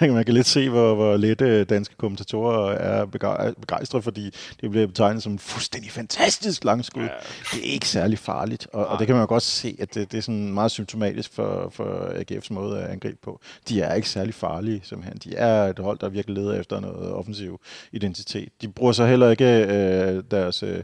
man 0.14 0.24
kan 0.24 0.34
lidt 0.34 0.46
se, 0.46 0.68
hvor, 0.68 0.94
hvor 0.94 1.16
lette 1.16 1.64
danske 1.64 1.94
kommentatorer 1.96 2.72
er 2.72 3.06
begej- 3.06 3.54
begejstrede, 3.60 4.02
fordi 4.02 4.30
det 4.60 4.70
bliver 4.70 4.86
betegnet 4.86 5.22
som 5.22 5.38
fuldstændig 5.38 5.90
fantastisk 5.90 6.64
langskud. 6.64 7.02
Ja. 7.02 7.08
Det 7.52 7.68
er 7.68 7.72
ikke 7.72 7.88
særlig 7.88 8.18
farligt, 8.18 8.66
og, 8.72 8.86
og 8.86 8.98
det 8.98 9.06
kan 9.06 9.16
man 9.16 9.22
jo 9.22 9.28
godt 9.28 9.42
se, 9.42 9.76
at 9.78 9.94
det, 9.94 10.12
det 10.12 10.18
er 10.18 10.22
sådan 10.22 10.54
meget 10.54 10.70
symptomatisk 10.70 11.34
for, 11.34 11.68
for 11.72 11.84
AGF's 12.06 12.48
måde 12.50 12.82
at 12.82 12.90
angribe 12.90 13.18
på. 13.22 13.40
De 13.68 13.80
er 13.80 13.94
ikke 13.94 14.08
særlig 14.08 14.34
farlige, 14.34 14.80
simpelthen. 14.84 15.18
De 15.24 15.36
er 15.36 15.64
et 15.64 15.78
hold, 15.78 15.98
der 15.98 16.08
virkelig 16.08 16.36
leder 16.36 16.60
efter 16.60 16.80
noget 16.80 17.12
offensiv 17.12 17.60
identitet. 17.92 18.48
De 18.62 18.68
bruger 18.68 18.92
så 18.92 19.06
heller 19.06 19.30
ikke 19.30 19.66
øh, 19.66 20.22
deres, 20.30 20.62
øh, 20.62 20.82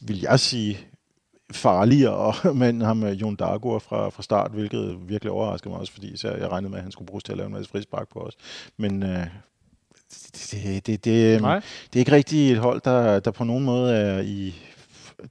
vil 0.00 0.20
jeg 0.20 0.40
sige, 0.40 0.78
farligere 1.52 2.34
mand, 2.54 2.82
ham 2.82 2.96
med 2.96 3.14
Jon 3.14 3.36
Dagur 3.36 3.78
fra, 3.78 4.08
fra 4.08 4.22
start, 4.22 4.50
hvilket 4.50 4.98
virkelig 5.08 5.32
overraskede 5.32 5.70
mig 5.70 5.80
også, 5.80 5.92
fordi 5.92 6.16
så 6.16 6.30
jeg 6.30 6.48
regnede 6.48 6.70
med, 6.70 6.78
at 6.78 6.82
han 6.82 6.92
skulle 6.92 7.06
bruges 7.06 7.24
til 7.24 7.32
at 7.32 7.38
lave 7.38 7.46
en 7.46 7.52
masse 7.52 7.70
frispark 7.70 8.08
på 8.12 8.18
os. 8.18 8.36
Men 8.76 9.02
øh, 9.02 9.26
det, 10.50 10.86
det, 10.86 11.04
det, 11.04 11.42
Nej. 11.42 11.60
det 11.92 11.94
er 11.94 11.98
ikke 11.98 12.12
rigtig 12.12 12.52
et 12.52 12.58
hold, 12.58 12.80
der, 12.80 13.20
der 13.20 13.30
på 13.30 13.44
nogen 13.44 13.64
måde 13.64 13.96
er 13.96 14.20
i... 14.20 14.54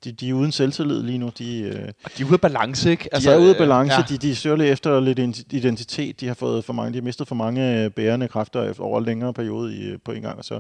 De, 0.04 0.12
de 0.12 0.30
er 0.30 0.34
uden 0.34 0.52
selvtillid 0.52 1.04
lige 1.04 1.17
nu. 1.17 1.32
De, 1.38 1.60
øh, 1.62 1.88
Og 2.04 2.12
de 2.17 2.21
er 2.23 2.25
ude 2.25 2.34
af 2.34 2.41
balance, 2.41 2.91
ikke? 2.91 3.10
Altså, 3.12 3.30
de 3.30 3.36
er 3.36 3.39
ude 3.39 3.49
af 3.49 3.54
øh, 3.54 3.58
balance. 3.58 3.93
Ja. 3.93 3.99
Ja. 3.99 4.06
De, 4.15 4.17
de 4.17 4.36
søger 4.36 4.63
efter 4.63 4.99
lidt 4.99 5.19
ident- 5.19 5.43
identitet. 5.52 6.19
De 6.21 6.28
har 6.28 6.34
fået 6.34 6.65
for 6.65 6.73
mange, 6.73 6.91
de 6.93 6.97
har 6.97 7.04
mistet 7.04 7.28
for 7.28 7.36
mange 7.36 7.84
øh, 7.84 7.91
bærende 7.91 8.28
kræfter 8.28 8.73
over 8.80 8.99
en 8.99 9.06
længere 9.06 9.34
periode 9.34 9.75
i, 9.75 9.97
på 9.97 10.12
en 10.12 10.21
gang. 10.21 10.38
Og 10.38 10.45
så 10.45 10.60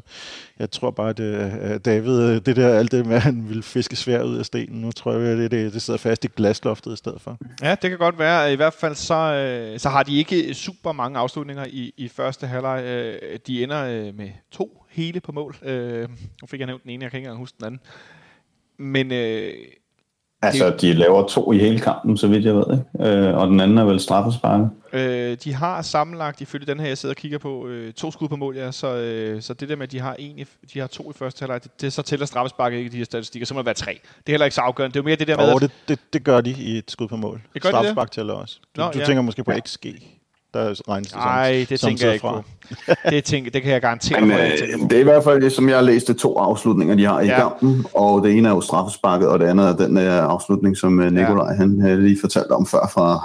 jeg 0.59 0.71
tror 0.71 0.91
bare, 0.91 1.09
at 1.09 1.19
øh, 1.19 1.79
David, 1.85 2.21
øh, 2.21 2.41
det 2.45 2.55
der, 2.55 2.69
alt 2.79 2.91
det 2.91 3.05
med, 3.05 3.15
at 3.15 3.21
han 3.21 3.45
ville 3.47 3.63
fiske 3.63 3.95
svær 3.95 4.23
ud 4.23 4.37
af 4.37 4.45
stenen, 4.45 4.81
nu 4.81 4.91
tror 4.91 5.13
jeg, 5.13 5.21
at 5.31 5.37
det, 5.37 5.51
det, 5.51 5.73
det 5.73 5.81
sidder 5.81 5.97
fast 5.97 6.25
i 6.25 6.27
glasloftet 6.27 6.93
i 6.93 6.97
stedet 6.97 7.21
for. 7.21 7.37
Ja, 7.61 7.75
det 7.81 7.89
kan 7.89 7.99
godt 7.99 8.19
være. 8.19 8.53
I 8.53 8.55
hvert 8.55 8.73
fald 8.73 8.95
så, 8.95 9.15
øh, 9.15 9.79
så 9.79 9.89
har 9.89 10.03
de 10.03 10.17
ikke 10.17 10.53
super 10.53 10.91
mange 10.91 11.19
afslutninger 11.19 11.65
i, 11.69 11.93
i 11.97 12.07
første 12.07 12.47
halvleg. 12.47 12.83
Øh, 12.83 13.39
de 13.47 13.63
ender 13.63 13.85
øh, 13.85 14.17
med 14.17 14.29
to 14.51 14.83
hele 14.89 15.19
på 15.19 15.31
mål. 15.31 15.55
Øh, 15.63 16.09
nu 16.41 16.47
fik 16.47 16.59
jeg 16.59 16.67
nævnt 16.67 16.83
den 16.83 16.91
ene, 16.91 17.03
jeg 17.03 17.11
kan 17.11 17.17
ikke 17.17 17.25
engang 17.25 17.39
huske 17.39 17.55
den 17.57 17.65
anden. 17.65 17.79
Men 18.79 19.11
øh, 19.11 19.53
Altså, 20.41 20.75
de 20.81 20.93
laver 20.93 21.27
to 21.27 21.51
i 21.53 21.57
hele 21.57 21.79
kampen, 21.79 22.17
så 22.17 22.27
vidt 22.27 22.45
jeg 22.45 22.55
ved, 22.55 22.63
ikke? 22.71 23.09
Øh, 23.11 23.37
og 23.37 23.47
den 23.47 23.59
anden 23.59 23.77
er 23.77 23.83
vel 23.83 23.99
straffesparket. 23.99 24.69
øh, 24.93 25.37
de 25.43 25.53
har 25.53 25.81
sammenlagt, 25.81 26.41
ifølge 26.41 26.65
den 26.65 26.79
her, 26.79 26.87
jeg 26.87 26.97
sidder 26.97 27.13
og 27.13 27.17
kigger 27.17 27.37
på, 27.37 27.67
øh, 27.67 27.93
to 27.93 28.11
skud 28.11 28.27
på 28.27 28.35
mål, 28.35 28.55
ja. 28.57 28.71
Så, 28.71 28.95
øh, 28.95 29.41
så 29.41 29.53
det 29.53 29.69
der 29.69 29.75
med, 29.75 29.83
at 29.83 29.91
de 29.91 29.99
har, 29.99 30.15
en 30.19 30.39
i, 30.39 30.45
de 30.73 30.79
har 30.79 30.87
to 30.87 31.09
i 31.11 31.13
første 31.13 31.39
halvleg, 31.41 31.63
det, 31.63 31.81
det 31.81 31.93
så 31.93 32.01
tæller 32.01 32.25
straffesparket 32.25 32.77
ikke 32.77 32.87
i 32.87 32.91
de 32.91 32.97
her 32.97 33.05
statistikker, 33.05 33.45
så 33.45 33.53
må 33.53 33.59
det 33.59 33.65
være 33.65 33.75
tre. 33.75 33.91
Det 34.17 34.23
er 34.27 34.31
heller 34.31 34.45
ikke 34.45 34.55
så 34.55 34.61
afgørende. 34.61 34.93
Det 34.93 34.99
er 34.99 35.03
jo 35.03 35.05
mere 35.05 35.15
det 35.15 35.27
der 35.27 35.37
med, 35.37 35.45
Og 35.45 35.55
at- 35.55 35.61
det, 35.61 35.71
det, 35.87 35.99
det 36.13 36.23
gør 36.23 36.41
de 36.41 36.51
i 36.51 36.77
et 36.77 36.91
skud 36.91 37.07
på 37.07 37.15
mål. 37.15 37.41
Det 37.53 37.61
gør 37.61 37.69
de 37.69 37.75
det? 37.75 37.79
Straffespark 37.83 38.11
tæller 38.11 38.33
også. 38.33 38.59
Du, 38.75 38.81
Nå, 38.81 38.91
du 38.91 38.99
ja. 38.99 39.05
tænker 39.05 39.21
måske 39.21 39.43
på 39.43 39.51
XG. 39.67 39.85
Der 40.53 40.73
regnes 40.89 41.07
det 41.07 41.11
som, 41.11 41.19
Nej, 41.21 41.65
det 41.69 41.79
som 41.79 41.87
tænker 41.89 42.05
jeg 42.05 42.13
ikke 42.13 42.21
fra. 42.21 42.41
på. 42.41 43.09
Det, 43.09 43.23
tænker, 43.23 43.51
det 43.51 43.61
kan 43.61 43.71
jeg 43.71 43.81
garantere 43.81 44.21
Men 44.21 44.31
for, 44.31 44.37
at 44.37 44.43
jeg 44.49 44.69
øh, 44.83 44.89
det 44.89 44.93
er 44.93 44.99
i 44.99 45.03
hvert 45.03 45.23
fald 45.23 45.41
det, 45.41 45.51
som 45.51 45.69
jeg 45.69 45.77
har 45.77 45.83
læst, 45.83 46.07
det 46.07 46.17
to 46.17 46.37
afslutninger, 46.37 46.95
de 46.95 47.05
har 47.05 47.19
i 47.21 47.25
Ja. 47.25 47.31
ja. 47.31 47.39
kampen. 47.39 47.85
Og 47.93 48.23
det 48.23 48.31
ene 48.37 48.49
er 48.49 48.53
jo 48.53 48.61
straffesparket, 48.61 49.27
og 49.27 49.39
det 49.39 49.45
andet 49.45 49.65
er 49.67 49.75
den 49.75 49.95
der 49.95 50.21
afslutning, 50.21 50.77
som 50.77 50.99
øh, 50.99 51.11
Nikolaj 51.11 51.53
han 51.55 51.85
øh, 51.87 51.99
lige 51.99 52.17
fortalte 52.21 52.51
om 52.51 52.65
før, 52.65 52.89
fra 52.93 53.17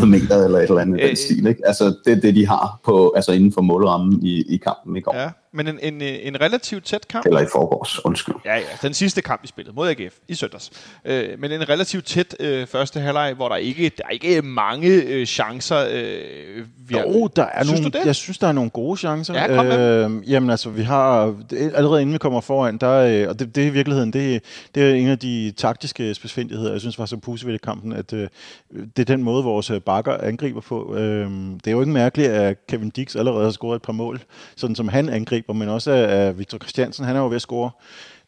30-35 0.00 0.04
meter 0.06 0.44
eller 0.44 0.58
et 0.58 0.62
eller 0.68 0.80
andet 0.80 1.00
Øh, 1.02 1.08
den 1.08 1.16
stil. 1.16 1.46
Ikke? 1.46 1.60
Altså, 1.66 1.94
det 2.04 2.12
er 2.16 2.20
det, 2.20 2.34
de 2.34 2.46
har 2.46 2.78
på, 2.84 3.12
altså 3.16 3.32
inden 3.32 3.52
for 3.52 3.60
målrammen 3.60 4.22
i, 4.22 4.42
i 4.54 4.56
kampen 4.56 4.96
i 4.96 5.00
går. 5.00 5.16
Ja, 5.16 5.28
men 5.54 5.68
en, 5.68 5.78
en, 5.82 6.02
en 6.02 6.40
relativt 6.40 6.84
tæt 6.84 7.08
kamp. 7.08 7.26
Eller 7.26 7.40
i 7.40 7.46
forgårs, 7.52 8.04
undskyld. 8.04 8.34
Ja, 8.44 8.54
ja, 8.54 8.62
den 8.82 8.94
sidste 8.94 9.22
kamp, 9.22 9.42
vi 9.42 9.48
spillede 9.48 9.74
mod 9.76 9.88
AGF 9.88 10.14
i 10.28 10.34
søndags. 10.34 10.70
Øh, 11.04 11.40
men 11.40 11.52
en 11.52 11.68
relativt 11.68 12.06
tæt 12.06 12.36
øh, 12.40 12.66
første 12.66 13.00
halvleg, 13.00 13.34
hvor 13.34 13.48
der 13.48 13.56
ikke 13.56 13.92
der 13.98 14.04
er 14.04 14.10
ikke 14.10 14.42
mange 14.42 14.88
øh, 14.88 15.26
chancer. 15.26 15.86
Øh, 15.92 16.66
vi 16.88 16.94
har, 16.94 17.02
jo, 17.02 17.26
der 17.36 17.44
er 17.44 17.64
synes 17.64 17.80
nogle, 17.80 17.92
du 17.92 17.98
det? 17.98 18.06
jeg 18.06 18.14
synes, 18.14 18.38
der 18.38 18.46
er 18.46 18.52
nogle 18.52 18.70
gode 18.70 18.96
chancer. 18.96 19.34
Ja, 19.34 19.54
kom 19.54 19.66
med 19.66 20.04
øh, 20.04 20.30
jamen 20.30 20.50
altså, 20.50 20.70
vi 20.70 20.82
har, 20.82 21.34
allerede 21.52 22.02
inden 22.02 22.12
vi 22.12 22.18
kommer 22.18 22.40
foran, 22.40 22.78
der, 22.78 23.22
øh, 23.22 23.28
og 23.28 23.38
det, 23.38 23.54
det 23.54 23.62
er 23.62 23.66
i 23.66 23.70
virkeligheden, 23.70 24.12
det, 24.12 24.42
det 24.74 24.82
er 24.82 24.94
en 24.94 25.08
af 25.08 25.18
de 25.18 25.52
taktiske 25.56 26.14
specifindigheder, 26.14 26.72
jeg 26.72 26.80
synes 26.80 26.98
var 26.98 27.06
så 27.06 27.46
i 27.48 27.56
kampen, 27.56 27.92
at 27.92 28.12
øh, 28.12 28.28
det 28.70 28.98
er 28.98 29.04
den 29.04 29.22
måde, 29.22 29.44
vores 29.44 29.70
øh, 29.70 29.80
bakker 29.80 30.16
angriber 30.16 30.60
på. 30.60 30.96
Øh, 30.96 31.30
det 31.30 31.66
er 31.66 31.70
jo 31.70 31.80
ikke 31.80 31.92
mærkeligt, 31.92 32.28
at 32.28 32.66
Kevin 32.66 32.90
Dix 32.90 33.16
allerede 33.16 33.44
har 33.44 33.50
scoret 33.50 33.76
et 33.76 33.82
par 33.82 33.92
mål, 33.92 34.20
sådan 34.56 34.76
som 34.76 34.88
han 34.88 35.08
angriber, 35.08 35.41
men 35.48 35.68
også 35.68 35.90
at 35.90 36.38
Victor 36.38 36.58
Christiansen, 36.58 37.04
han 37.04 37.16
er 37.16 37.20
jo 37.20 37.28
ved 37.28 37.36
at 37.36 37.42
score. 37.42 37.70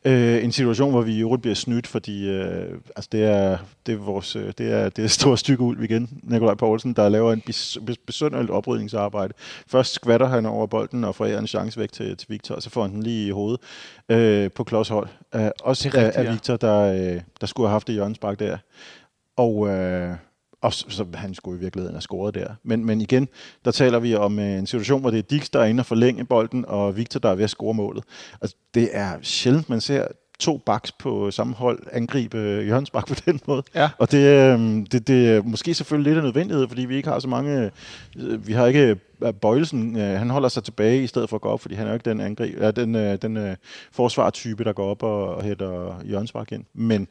Øh, 0.07 0.45
en 0.45 0.53
situation, 0.53 0.91
hvor 0.91 1.01
vi 1.01 1.15
i 1.15 1.21
øvrigt 1.21 1.43
bliver 1.43 1.55
snydt, 1.55 1.87
fordi 1.87 2.29
øh, 2.29 2.79
altså 2.97 3.09
det, 3.13 3.25
er, 3.25 3.59
det, 3.87 3.95
er 3.95 3.99
vores, 3.99 4.37
øh, 4.37 4.53
det, 4.59 4.73
er, 4.73 4.89
det 4.89 5.05
er 5.05 5.09
store 5.09 5.39
stykke 5.39 5.63
ud 5.63 5.77
igen, 5.77 6.21
Nikolaj 6.23 6.55
Poulsen, 6.55 6.93
der 6.93 7.09
laver 7.09 7.33
en 7.33 7.41
bes, 7.41 7.79
bes, 7.87 7.97
besynderligt 7.99 8.51
oprydningsarbejde. 8.51 9.35
Først 9.67 9.93
skvatter 9.93 10.27
han 10.27 10.47
over 10.47 10.67
bolden 10.67 11.05
og 11.05 11.15
forærer 11.15 11.39
en 11.39 11.47
chance 11.47 11.81
væk 11.81 11.93
til, 11.93 12.17
til 12.17 12.31
Victor, 12.31 12.55
og 12.55 12.63
så 12.63 12.71
får 12.71 12.83
han 12.83 12.91
den 12.91 13.03
lige 13.03 13.27
i 13.27 13.31
hovedet 13.31 13.61
øh, 14.09 14.51
på 14.51 14.65
klodshold. 14.65 15.09
Øh, 15.35 15.51
også 15.61 15.85
rigtigt, 15.85 16.05
af, 16.05 16.27
af 16.27 16.33
Victor, 16.33 16.57
der, 16.57 16.81
øh, 16.81 17.21
der 17.41 17.47
skulle 17.47 17.69
have 17.69 17.75
haft 17.75 17.87
det 17.87 17.95
hjørnespark 17.95 18.39
der. 18.39 18.59
Og... 19.37 19.69
Øh, 19.69 20.17
og 20.65 20.73
så, 20.73 20.85
så 20.89 21.07
han 21.15 21.35
skulle 21.35 21.59
i 21.59 21.61
virkeligheden 21.61 21.95
have 21.95 22.01
scoret 22.01 22.35
der. 22.35 22.55
Men, 22.63 22.85
men 22.85 23.01
igen, 23.01 23.29
der 23.65 23.71
taler 23.71 23.99
vi 23.99 24.15
om 24.15 24.39
øh, 24.39 24.59
en 24.59 24.67
situation, 24.67 25.01
hvor 25.01 25.11
det 25.11 25.19
er 25.19 25.23
Dix, 25.23 25.51
der 25.51 25.61
er 25.61 25.65
inde 25.65 25.81
og 25.81 25.87
forlænge 25.87 26.25
bolden, 26.25 26.65
og 26.69 26.97
Victor, 26.97 27.21
der 27.21 27.29
er 27.29 27.35
ved 27.35 27.45
at 27.45 27.51
score 27.51 27.75
målet. 27.75 28.05
Altså, 28.41 28.57
det 28.75 28.89
er 28.93 29.19
sjældent, 29.23 29.69
man 29.69 29.81
ser 29.81 30.07
to 30.39 30.59
backs 30.59 30.93
på 30.93 31.31
samme 31.31 31.55
hold 31.55 31.83
angribe 31.93 32.39
øh, 32.39 32.69
Jørgens 32.69 32.91
Bak 32.91 33.07
på 33.07 33.15
den 33.27 33.41
måde. 33.47 33.63
Ja. 33.75 33.91
Og 33.99 34.13
det, 34.13 34.19
øh, 34.19 34.59
det, 34.93 35.09
det 35.09 35.29
er 35.29 35.43
måske 35.43 35.75
selvfølgelig 35.75 36.11
lidt 36.13 36.19
af 36.19 36.25
nødvendighed, 36.25 36.69
fordi 36.69 36.85
vi 36.85 36.97
ikke 36.97 37.09
har 37.09 37.19
så 37.19 37.29
mange... 37.29 37.71
Øh, 38.17 38.47
vi 38.47 38.53
har 38.53 38.67
ikke... 38.67 38.97
Bøjelsen, 39.41 39.97
øh, 39.97 40.19
han 40.19 40.31
holder 40.31 40.49
sig 40.49 40.65
tilbage 40.65 41.03
i 41.03 41.07
stedet 41.07 41.29
for 41.29 41.37
at 41.37 41.41
gå 41.41 41.49
op, 41.49 41.61
fordi 41.61 41.75
han 41.75 41.87
er 41.87 41.91
jo 41.91 41.95
ikke 41.95 42.11
den, 42.11 42.21
angrib, 42.21 42.55
øh, 42.59 42.77
den, 42.77 42.95
øh, 42.95 43.19
den 43.23 43.37
øh, 43.37 43.57
forsvartype, 43.93 44.65
der 44.65 44.73
går 44.73 44.91
op 44.91 45.03
og, 45.03 45.35
og 45.35 45.43
hætter 45.43 46.01
Jørgens 46.05 46.33
Bak 46.33 46.53
ind. 46.53 46.65
Men 46.75 47.09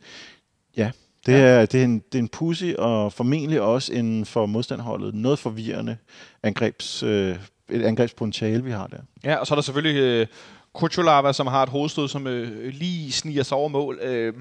ja, 0.77 0.91
det 1.25 1.35
er, 1.35 1.65
det, 1.65 1.79
er 1.79 1.83
en, 1.83 1.99
det 2.11 2.15
er 2.15 2.19
en 2.19 2.27
pussy 2.27 2.73
og 2.77 3.13
formentlig 3.13 3.61
også 3.61 3.93
en 3.93 4.25
for 4.25 4.45
modstanderholdet 4.45 5.15
noget 5.15 5.39
forvirrende 5.39 5.97
angrebs, 6.43 7.03
øh, 7.03 7.35
et 7.69 7.83
angrebspotentiale, 7.83 8.63
vi 8.63 8.71
har 8.71 8.87
der. 8.87 8.97
Ja, 9.23 9.35
og 9.35 9.47
så 9.47 9.53
er 9.53 9.55
der 9.55 9.61
selvfølgelig 9.61 10.01
øh, 10.01 10.27
Kuchulava, 10.73 11.33
som 11.33 11.47
har 11.47 11.63
et 11.63 11.69
hovedstød, 11.69 12.07
som 12.07 12.27
øh, 12.27 12.73
lige 12.73 13.11
sniger 13.11 13.43
sig 13.43 13.57
over 13.57 13.69
mål. 13.69 13.99
Øh, 14.03 14.33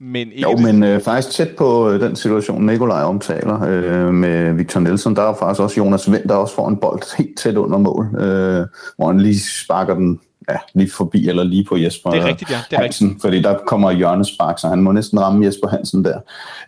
men 0.00 0.32
ikke 0.32 0.50
jo, 0.50 0.56
men 0.56 0.82
øh, 0.82 1.00
faktisk 1.00 1.36
tæt 1.36 1.56
på 1.56 1.90
øh, 1.90 2.00
den 2.00 2.16
situation, 2.16 2.66
Nikolaj 2.66 3.02
omtaler 3.02 3.62
øh, 3.62 4.14
med 4.14 4.52
Victor 4.52 4.80
Nielsen, 4.80 5.16
der 5.16 5.22
er 5.22 5.34
faktisk 5.34 5.60
også 5.60 5.76
Jonas 5.78 6.12
Vind, 6.12 6.28
der 6.28 6.34
også 6.34 6.54
får 6.54 6.68
en 6.68 6.76
bold 6.76 7.16
helt 7.18 7.38
tæt 7.38 7.56
under 7.56 7.78
mål, 7.78 8.06
øh, 8.20 8.66
hvor 8.96 9.06
han 9.06 9.20
lige 9.20 9.40
sparker 9.40 9.94
den 9.94 10.20
ja, 10.48 10.56
lige 10.74 10.90
forbi, 10.90 11.28
eller 11.28 11.44
lige 11.44 11.64
på 11.64 11.76
Jesper 11.76 12.10
det 12.10 12.20
er 12.20 12.26
rigtigt, 12.26 12.50
ja. 12.50 12.60
det 12.70 12.76
er 12.76 12.82
Hansen, 12.82 13.06
rigtigt. 13.06 13.22
fordi 13.22 13.42
der 13.42 13.58
kommer 13.66 13.90
hjørnespark, 13.90 14.58
så 14.58 14.68
han 14.68 14.82
må 14.82 14.92
næsten 14.92 15.20
ramme 15.20 15.44
Jesper 15.46 15.68
Hansen 15.68 16.04
der. 16.04 16.20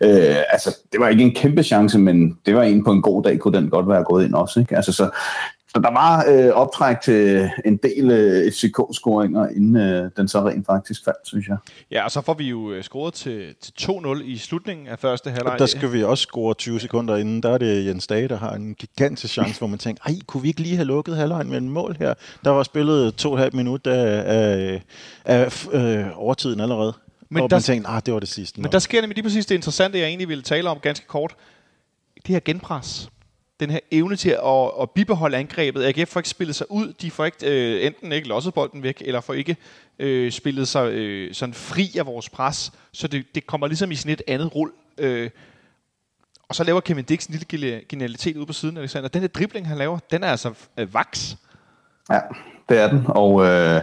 Øh, 0.03 0.35
altså, 0.49 0.77
det 0.91 0.99
var 0.99 1.07
ikke 1.07 1.23
en 1.23 1.35
kæmpe 1.35 1.63
chance, 1.63 1.99
men 1.99 2.37
det 2.45 2.55
var 2.55 2.63
en 2.63 2.83
på 2.83 2.91
en 2.91 3.01
god 3.01 3.23
dag, 3.23 3.39
kunne 3.39 3.57
den 3.57 3.69
godt 3.69 3.87
være 3.87 4.03
gået 4.03 4.25
ind 4.25 4.33
også. 4.33 4.59
Ikke? 4.59 4.75
Altså, 4.75 4.91
så, 4.91 5.09
så 5.75 5.81
der 5.81 5.91
var 5.91 6.25
øh, 6.27 6.49
optræk 6.49 7.01
til 7.01 7.49
en 7.65 7.77
del 7.77 8.11
øh, 8.11 8.51
FCK-scoringer, 8.51 9.55
inden 9.55 9.75
øh, 9.75 10.11
den 10.17 10.27
så 10.27 10.47
rent 10.47 10.65
faktisk 10.65 11.03
faldt, 11.05 11.27
synes 11.27 11.47
jeg. 11.47 11.57
Ja, 11.91 12.03
og 12.03 12.11
så 12.11 12.21
får 12.21 12.33
vi 12.33 12.43
jo 12.43 12.71
øh, 12.71 12.83
scoret 12.83 13.13
til, 13.13 13.55
til 13.61 13.73
2-0 13.81 14.23
i 14.23 14.37
slutningen 14.37 14.87
af 14.87 14.99
første 14.99 15.29
halvleg. 15.29 15.59
Der 15.59 15.65
skal 15.65 15.93
vi 15.93 16.03
også 16.03 16.21
score 16.21 16.53
20 16.53 16.79
sekunder 16.79 17.17
inden. 17.17 17.43
Der 17.43 17.49
er 17.49 17.57
det 17.57 17.85
Jens 17.85 18.07
Dage, 18.07 18.27
der 18.27 18.37
har 18.37 18.53
en 18.53 18.73
gigantisk 18.73 19.33
chance, 19.33 19.59
hvor 19.59 19.67
man 19.67 19.79
tænker, 19.79 20.03
ej, 20.05 20.13
kunne 20.27 20.41
vi 20.43 20.47
ikke 20.47 20.61
lige 20.61 20.75
have 20.75 20.85
lukket 20.85 21.17
halvlejen 21.17 21.49
med 21.49 21.57
en 21.57 21.69
mål 21.69 21.95
her? 21.99 22.13
Der 22.43 22.49
var 22.49 22.63
spillet 22.63 23.15
to 23.15 23.29
og 23.29 23.35
et 23.35 23.41
halvt 23.41 23.53
minut 23.53 23.87
af, 23.87 24.23
af, 24.25 24.81
af 25.25 25.67
øh, 25.71 26.05
overtiden 26.15 26.59
allerede. 26.59 26.93
Men 27.29 27.43
og 27.43 27.49
der, 27.49 27.55
man 27.55 27.61
tænkte, 27.61 27.89
ah, 27.89 28.01
det 28.05 28.13
var 28.13 28.19
det 28.19 28.29
sidste. 28.29 28.61
Men 28.61 28.71
der 28.71 28.79
sker 28.79 29.01
nemlig 29.01 29.15
lige 29.15 29.23
præcis 29.23 29.45
det 29.45 29.55
interessante, 29.55 29.99
jeg 29.99 30.07
egentlig 30.07 30.27
ville 30.27 30.43
tale 30.43 30.69
om 30.69 30.79
ganske 30.79 31.07
kort. 31.07 31.35
Det 32.15 32.27
her 32.27 32.39
genpres 32.39 33.09
den 33.59 33.69
her 33.69 33.79
evne 33.91 34.15
til 34.15 34.29
at, 34.29 34.71
at 34.81 34.91
bibeholde 34.91 35.37
angrebet. 35.37 35.85
AGF 35.85 36.09
får 36.09 36.19
ikke 36.19 36.29
spillet 36.29 36.55
sig 36.55 36.71
ud. 36.71 36.93
De 36.93 37.11
får 37.11 37.25
ikke 37.25 37.37
øh, 37.43 37.85
enten 37.85 38.11
ikke 38.11 38.27
losset 38.27 38.53
bolden 38.53 38.83
væk, 38.83 39.01
eller 39.05 39.21
får 39.21 39.33
ikke 39.33 39.57
øh, 39.99 40.31
spillet 40.31 40.67
sig 40.67 40.91
øh, 40.91 41.33
sådan 41.33 41.53
fri 41.53 41.91
af 41.97 42.05
vores 42.05 42.29
pres. 42.29 42.71
Så 42.91 43.07
det, 43.07 43.35
det 43.35 43.47
kommer 43.47 43.67
ligesom 43.67 43.91
i 43.91 43.95
sådan 43.95 44.11
et 44.11 44.21
andet 44.27 44.55
rull. 44.55 44.71
Øh, 44.97 45.29
og 46.49 46.55
så 46.55 46.63
laver 46.63 46.79
Kevin 46.79 47.03
Dix 47.03 47.25
en 47.25 47.39
lille 47.49 47.81
genialitet 47.89 48.37
ude 48.37 48.45
på 48.45 48.53
siden, 48.53 48.77
Alexander. 48.77 49.09
Den 49.09 49.21
der 49.21 49.27
dribling, 49.27 49.67
han 49.67 49.77
laver, 49.77 49.99
den 50.11 50.23
er 50.23 50.27
altså 50.27 50.53
øh, 50.77 50.93
vaks. 50.93 51.37
Ja, 52.11 52.19
det 52.69 52.79
er 52.79 52.89
den. 52.89 53.03
Og 53.07 53.45
øh, 53.45 53.81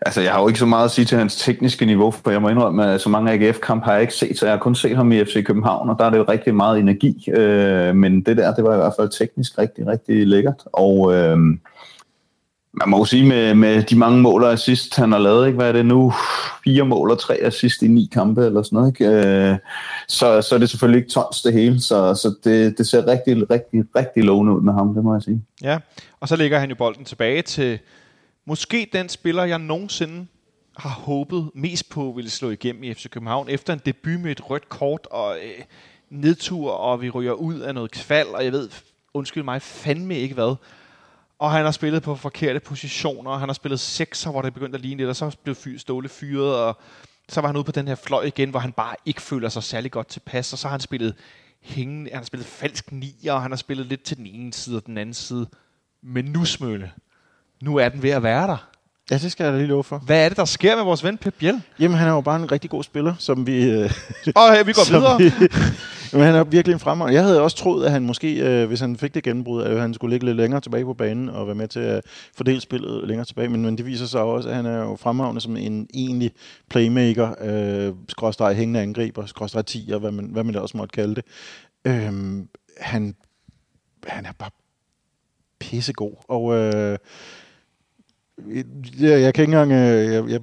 altså, 0.00 0.20
jeg 0.20 0.32
har 0.32 0.40
jo 0.40 0.48
ikke 0.48 0.60
så 0.60 0.66
meget 0.66 0.84
at 0.84 0.90
sige 0.90 1.04
til 1.04 1.18
hans 1.18 1.36
tekniske 1.36 1.86
niveau, 1.86 2.10
for 2.10 2.30
jeg 2.30 2.42
må 2.42 2.48
indrømme, 2.48 2.92
at 2.92 3.00
så 3.00 3.08
mange 3.08 3.32
AGF-kamp 3.32 3.84
har 3.84 3.92
jeg 3.92 4.02
ikke 4.02 4.14
set, 4.14 4.38
så 4.38 4.46
jeg 4.46 4.52
har 4.52 4.58
kun 4.58 4.74
set 4.74 4.96
ham 4.96 5.12
i 5.12 5.24
FC 5.24 5.44
København, 5.44 5.90
og 5.90 5.96
der 5.98 6.04
er 6.04 6.10
det 6.10 6.18
jo 6.18 6.24
rigtig 6.28 6.54
meget 6.54 6.78
energi. 6.78 7.30
Øh, 7.30 7.96
men 7.96 8.20
det 8.20 8.36
der, 8.36 8.54
det 8.54 8.64
var 8.64 8.74
i 8.74 8.76
hvert 8.76 8.94
fald 8.98 9.18
teknisk 9.18 9.58
rigtig, 9.58 9.86
rigtig 9.86 10.26
lækkert. 10.26 10.62
Og 10.72 11.14
øh, 11.14 11.38
man 12.72 12.88
må 12.88 12.98
jo 12.98 13.04
sige, 13.04 13.28
med, 13.28 13.54
med 13.54 13.82
de 13.82 13.96
mange 13.96 14.22
mål 14.22 14.42
og 14.42 14.52
assist, 14.52 14.96
han 14.96 15.12
har 15.12 15.18
lavet, 15.18 15.46
ikke? 15.46 15.56
hvad 15.56 15.68
er 15.68 15.72
det 15.72 15.86
nu? 15.86 16.12
Fire 16.64 16.84
mål 16.84 17.10
og 17.10 17.18
tre 17.18 17.34
assist 17.34 17.82
i 17.82 17.88
ni 17.88 18.08
kampe, 18.12 18.46
eller 18.46 18.62
sådan 18.62 18.76
noget, 18.76 18.88
ikke? 18.88 19.06
Øh, 19.50 19.56
så, 20.08 20.42
så 20.42 20.54
er 20.54 20.58
det 20.58 20.70
selvfølgelig 20.70 20.98
ikke 20.98 21.10
tons 21.10 21.42
det 21.42 21.52
hele, 21.52 21.80
så, 21.80 22.14
så 22.14 22.34
det, 22.44 22.78
det 22.78 22.86
ser 22.86 23.06
rigtig, 23.06 23.50
rigtig, 23.50 23.84
rigtig 23.96 24.24
lovende 24.24 24.52
ud 24.52 24.60
med 24.60 24.72
ham, 24.72 24.94
det 24.94 25.04
må 25.04 25.14
jeg 25.14 25.22
sige. 25.22 25.42
Ja, 25.62 25.78
og 26.20 26.28
så 26.28 26.36
lægger 26.36 26.58
han 26.58 26.68
jo 26.68 26.74
bolden 26.74 27.04
tilbage 27.04 27.42
til 27.42 27.78
måske 28.44 28.88
den 28.92 29.08
spiller, 29.08 29.44
jeg 29.44 29.58
nogensinde 29.58 30.26
har 30.76 30.90
håbet 30.90 31.50
mest 31.54 31.90
på 31.90 32.12
ville 32.16 32.30
slå 32.30 32.50
igennem 32.50 32.84
i 32.84 32.94
FC 32.94 33.10
København, 33.10 33.48
efter 33.48 33.72
en 33.72 33.80
debut 33.86 34.20
med 34.20 34.30
et 34.30 34.50
rødt 34.50 34.68
kort 34.68 35.06
og 35.10 35.36
øh, 35.36 35.64
nedtur, 36.10 36.72
og 36.72 37.02
vi 37.02 37.10
ryger 37.10 37.32
ud 37.32 37.60
af 37.60 37.74
noget 37.74 37.90
kval, 37.90 38.26
og 38.26 38.44
jeg 38.44 38.52
ved, 38.52 38.70
undskyld 39.14 39.42
mig, 39.42 39.62
fandme 39.62 40.18
ikke 40.18 40.34
hvad. 40.34 40.56
Og 41.38 41.50
han 41.52 41.64
har 41.64 41.72
spillet 41.72 42.02
på 42.02 42.14
forkerte 42.14 42.60
positioner, 42.60 43.30
og 43.30 43.40
han 43.40 43.48
har 43.48 43.54
spillet 43.54 43.80
sekser, 43.80 44.30
hvor 44.30 44.42
det 44.42 44.54
begyndte 44.54 44.76
at 44.76 44.82
ligne 44.82 44.98
lidt, 44.98 45.08
og 45.08 45.16
så 45.16 45.36
blev 45.44 45.56
Ståle 45.78 46.08
fyret, 46.08 46.56
og 46.56 46.78
så 47.28 47.40
var 47.40 47.48
han 47.48 47.56
ude 47.56 47.64
på 47.64 47.72
den 47.72 47.88
her 47.88 47.94
fløj 47.94 48.24
igen, 48.24 48.50
hvor 48.50 48.60
han 48.60 48.72
bare 48.72 48.94
ikke 49.06 49.22
føler 49.22 49.48
sig 49.48 49.62
særlig 49.62 49.90
godt 49.90 50.08
tilpas, 50.08 50.52
og 50.52 50.58
så 50.58 50.68
har 50.68 50.72
han 50.72 50.80
spillet 50.80 51.14
hængende, 51.60 52.10
han 52.10 52.18
har 52.18 52.24
spillet 52.24 52.46
falsk 52.46 52.92
nier, 52.92 53.32
og 53.32 53.42
han 53.42 53.50
har 53.50 53.56
spillet 53.56 53.86
lidt 53.86 54.02
til 54.02 54.16
den 54.16 54.26
ene 54.26 54.52
side 54.52 54.76
og 54.76 54.86
den 54.86 54.98
anden 54.98 55.14
side. 55.14 55.46
Men 56.02 56.24
nu, 56.24 56.44
Smølle, 56.44 56.90
nu 57.62 57.76
er 57.76 57.88
den 57.88 58.02
ved 58.02 58.10
at 58.10 58.22
være 58.22 58.46
der. 58.46 58.68
Ja, 59.10 59.18
det 59.18 59.32
skal 59.32 59.44
jeg 59.44 59.52
da 59.52 59.58
lige 59.58 59.68
love 59.68 59.84
for. 59.84 59.98
Hvad 59.98 60.24
er 60.24 60.28
det, 60.28 60.36
der 60.36 60.44
sker 60.44 60.76
med 60.76 60.84
vores 60.84 61.04
ven 61.04 61.18
Pep 61.18 61.34
Biel? 61.38 61.62
Jamen, 61.80 61.96
han 61.96 62.08
er 62.08 62.12
jo 62.12 62.20
bare 62.20 62.36
en 62.36 62.52
rigtig 62.52 62.70
god 62.70 62.82
spiller, 62.82 63.14
som 63.18 63.46
vi... 63.46 63.70
Øh, 63.70 63.90
og 64.36 64.54
her, 64.54 64.64
vi 64.64 64.72
går 64.72 64.90
videre. 64.90 65.18
Vi, 65.18 65.32
men 66.12 66.22
han 66.22 66.34
er 66.34 66.44
virkelig 66.44 66.72
en 66.72 66.80
fremragende. 66.80 67.14
Jeg 67.14 67.24
havde 67.24 67.42
også 67.42 67.56
troet, 67.56 67.84
at 67.84 67.92
han 67.92 68.02
måske, 68.02 68.34
øh, 68.34 68.68
hvis 68.68 68.80
han 68.80 68.96
fik 68.96 69.14
det 69.14 69.22
gennembrud, 69.22 69.62
at 69.62 69.80
han 69.80 69.94
skulle 69.94 70.14
ligge 70.14 70.26
lidt 70.26 70.36
længere 70.36 70.60
tilbage 70.60 70.84
på 70.84 70.94
banen 70.94 71.28
og 71.28 71.46
være 71.46 71.54
med 71.54 71.68
til 71.68 71.80
at 71.80 72.04
fordele 72.36 72.60
spillet 72.60 73.08
længere 73.08 73.24
tilbage. 73.24 73.48
Men, 73.48 73.62
men 73.62 73.78
det 73.78 73.86
viser 73.86 74.06
sig 74.06 74.20
også, 74.20 74.48
at 74.48 74.54
han 74.54 74.66
er 74.66 74.78
jo 74.78 74.96
fremragende 74.96 75.40
som 75.40 75.56
en 75.56 75.86
egentlig 75.94 76.32
playmaker, 76.70 77.34
øh, 77.40 77.94
skråstrej 78.08 78.54
hængende 78.54 78.80
angriber, 78.80 79.26
skråstrej 79.26 79.62
tiger, 79.62 79.98
hvad 79.98 80.10
man, 80.10 80.24
hvad 80.24 80.44
man 80.44 80.56
også 80.56 80.76
måtte 80.76 80.92
kalde 80.92 81.14
det. 81.14 81.24
Øh, 81.84 82.12
han, 82.80 83.14
han 84.06 84.26
er 84.26 84.32
bare 84.38 84.50
pissegod. 85.60 86.12
Og 86.28 86.54
øh, 86.54 86.98
jeg, 89.00 89.20
jeg 89.22 89.34
kan 89.34 89.42
ikke 89.42 89.52
engang... 89.52 89.72
Øh, 89.72 90.12
jeg, 90.14 90.30
jeg, 90.30 90.40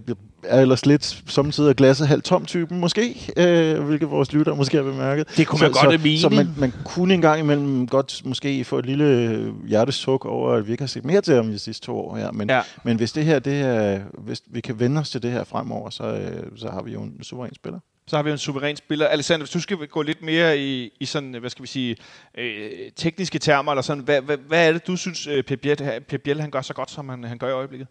er 0.47 0.61
ellers 0.61 0.85
lidt 0.85 1.23
samtidig 1.27 1.75
glasset 1.75 2.07
halvt 2.07 2.23
tom 2.23 2.45
typen, 2.45 2.79
måske, 2.79 3.31
øh, 3.37 3.83
hvilket 3.83 4.11
vores 4.11 4.33
lytter 4.33 4.55
måske 4.55 4.77
har 4.77 4.83
bemærket. 4.83 5.37
Det 5.37 5.47
kunne 5.47 5.59
man 5.61 5.73
så, 5.73 5.81
godt 5.81 5.93
så, 5.93 6.03
mene. 6.03 6.19
Så 6.19 6.29
man, 6.29 6.47
man 6.57 6.73
kunne 6.85 7.13
engang 7.13 7.39
imellem 7.39 7.87
godt 7.87 8.21
måske 8.25 8.63
få 8.63 8.79
et 8.79 8.85
lille 8.85 9.51
hjertesuk 9.67 10.25
over, 10.25 10.51
at 10.51 10.67
vi 10.67 10.71
ikke 10.71 10.81
har 10.81 10.87
set 10.87 11.05
mere 11.05 11.21
til 11.21 11.35
ham 11.35 11.45
de 11.47 11.59
sidste 11.59 11.85
to 11.85 11.97
år. 11.97 12.17
Ja. 12.17 12.31
Men, 12.31 12.49
ja. 12.49 12.61
men 12.83 12.97
hvis 12.97 13.11
det 13.11 13.25
her, 13.25 13.39
det 13.39 13.61
er, 13.61 13.99
hvis 14.17 14.41
vi 14.47 14.61
kan 14.61 14.79
vende 14.79 15.01
os 15.01 15.09
til 15.09 15.23
det 15.23 15.31
her 15.31 15.43
fremover, 15.43 15.89
så, 15.89 16.03
øh, 16.03 16.43
så 16.55 16.69
har 16.69 16.81
vi 16.81 16.91
jo 16.91 17.01
en 17.01 17.23
suveræn 17.23 17.55
spiller 17.55 17.79
så 18.07 18.15
har 18.15 18.23
vi 18.23 18.31
en 18.31 18.37
suveræn 18.37 18.75
spiller. 18.75 19.07
Alexander, 19.07 19.45
hvis 19.45 19.51
du 19.51 19.59
skal 19.59 19.87
gå 19.87 20.01
lidt 20.01 20.21
mere 20.21 20.59
i, 20.59 20.93
i 20.99 21.05
sådan, 21.05 21.33
hvad 21.33 21.49
skal 21.49 21.63
vi 21.63 21.67
sige, 21.67 21.97
øh, 22.37 22.91
tekniske 22.95 23.39
termer, 23.39 23.71
eller 23.71 23.81
sådan, 23.81 24.03
hvad, 24.03 24.21
hvad, 24.21 24.37
hvad 24.37 24.67
er 24.67 24.71
det, 24.73 24.87
du 24.87 24.95
synes, 24.95 25.27
øh, 25.27 25.43
Pep 25.43 25.61
Biel, 25.61 26.01
Pep 26.07 26.21
Biel 26.21 26.41
han 26.41 26.51
gør 26.51 26.61
så 26.61 26.73
godt, 26.73 26.91
som 26.91 27.09
han, 27.09 27.23
han 27.23 27.37
gør 27.37 27.49
i 27.49 27.51
øjeblikket? 27.51 27.87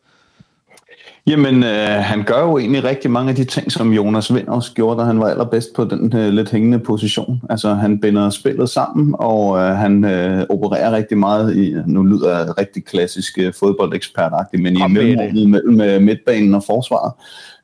Jamen, 1.27 1.63
øh, 1.63 1.89
han 1.89 2.23
gør 2.23 2.41
jo 2.41 2.59
egentlig 2.59 2.85
rigtig 2.85 3.11
mange 3.11 3.31
af 3.31 3.37
de 3.37 3.45
ting, 3.45 3.73
som 3.73 3.93
Jonas 3.93 4.35
Vind 4.35 4.49
også 4.49 4.73
gjorde, 4.73 5.01
da 5.01 5.05
han 5.05 5.21
var 5.21 5.29
allerbedst 5.29 5.75
på 5.75 5.85
den 5.85 6.17
øh, 6.17 6.29
lidt 6.29 6.51
hængende 6.51 6.79
position. 6.79 7.43
Altså, 7.51 7.75
han 7.75 8.01
binder 8.01 8.31
spillet 8.31 8.71
sammen, 8.71 9.15
og 9.19 9.59
øh, 9.59 9.77
han 9.77 10.05
øh, 10.05 10.47
opererer 10.49 10.93
rigtig 10.93 11.19
meget 11.19 11.57
i, 11.57 11.77
nu 11.87 12.03
lyder 12.03 12.39
jeg 12.39 12.59
rigtig 12.59 12.85
klassisk 12.85 13.39
øh, 13.39 13.53
fodboldekspertagtigt, 13.53 14.63
men 14.63 14.77
Kom 14.77 14.91
i 14.91 14.95
med 14.95 15.03
mellemrummet 15.05 15.49
mellem 15.49 15.81
øh, 15.81 16.03
midtbanen 16.03 16.55
og 16.55 16.65
forsvaret 16.65 17.13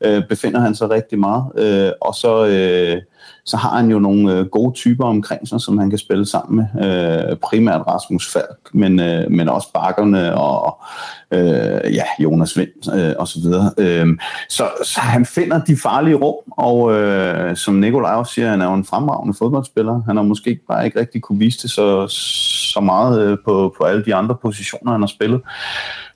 øh, 0.05 0.23
befinder 0.29 0.61
han 0.61 0.75
sig 0.75 0.91
rigtig 0.91 1.19
meget. 1.19 1.45
Øh, 1.57 1.93
og 2.01 2.15
så, 2.15 2.47
øh, 2.47 3.03
så 3.45 3.57
har 3.57 3.77
han 3.77 3.91
jo 3.91 3.99
nogle 3.99 4.33
øh, 4.33 4.47
gode 4.47 4.75
typer 4.75 5.05
omkring 5.05 5.49
sig, 5.49 5.61
som 5.61 5.79
han 5.79 5.91
kan 5.91 5.99
spille 5.99 6.27
sammen 6.27 6.69
med. 6.75 6.85
Øh, 7.31 7.37
primært 7.37 7.83
Rasmus 7.87 8.33
Falk, 8.33 8.75
men, 8.75 9.01
øh, 9.01 9.31
men 9.31 9.49
også 9.49 9.69
bakkerne 9.75 10.35
og 10.35 10.81
øh, 11.31 11.95
ja, 11.95 12.05
Jonas 12.19 12.59
Vind 12.59 12.95
øh, 12.95 13.15
osv. 13.19 13.41
så. 13.43 13.71
Øh, 13.79 14.07
så, 14.49 14.69
så 14.85 15.01
han 15.01 15.27
finder 15.27 15.61
de 15.65 15.77
farlige 15.77 16.17
rum, 16.17 16.53
og 16.53 16.93
øh, 16.95 17.57
som 17.57 17.75
Nikolaj 17.75 18.15
også 18.15 18.35
siger, 18.35 18.51
han 18.51 18.61
er 18.61 18.67
jo 18.67 18.75
en 18.75 18.85
fremragende 18.85 19.35
fodboldspiller. 19.39 20.03
Han 20.07 20.17
har 20.17 20.23
måske 20.23 20.61
bare 20.69 20.85
ikke 20.85 21.01
rigtig 21.01 21.23
kunne 21.23 21.39
vise 21.39 21.59
det 21.63 21.71
så, 21.71 22.07
så 22.73 22.81
meget 22.81 23.23
øh, 23.23 23.39
på, 23.45 23.75
på 23.79 23.85
alle 23.85 24.05
de 24.05 24.15
andre 24.15 24.37
positioner, 24.43 24.93
han 24.93 25.01
har 25.03 25.07
spillet. 25.07 25.41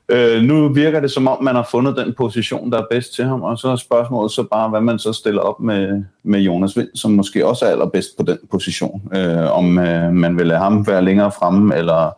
Øh, 0.08 0.42
nu 0.42 0.68
virker 0.68 1.00
det 1.00 1.10
som 1.10 1.28
om, 1.28 1.44
man 1.44 1.54
har 1.54 1.68
fundet 1.70 1.96
den 1.96 2.14
position, 2.14 2.72
der 2.72 2.78
er 2.78 2.86
bedst 2.90 3.14
til 3.14 3.24
ham, 3.24 3.42
og 3.42 3.58
så 3.58 3.68
er 3.68 3.76
spørgsmålet 3.76 4.32
så 4.32 4.42
bare, 4.42 4.68
hvad 4.68 4.80
man 4.80 4.98
så 4.98 5.12
stiller 5.12 5.40
op 5.40 5.60
med, 5.60 6.02
med 6.22 6.40
Jonas 6.40 6.76
Vind, 6.76 6.88
som 6.94 7.10
måske 7.10 7.46
også 7.46 7.66
er 7.66 7.70
allerbedst 7.70 8.16
på 8.16 8.22
den 8.22 8.38
position. 8.50 9.02
Øh, 9.14 9.56
om 9.56 9.78
øh, 9.78 10.12
man 10.12 10.38
vil 10.38 10.46
lade 10.46 10.60
ham 10.60 10.86
være 10.86 11.04
længere 11.04 11.32
fremme, 11.32 11.76
eller 11.76 12.10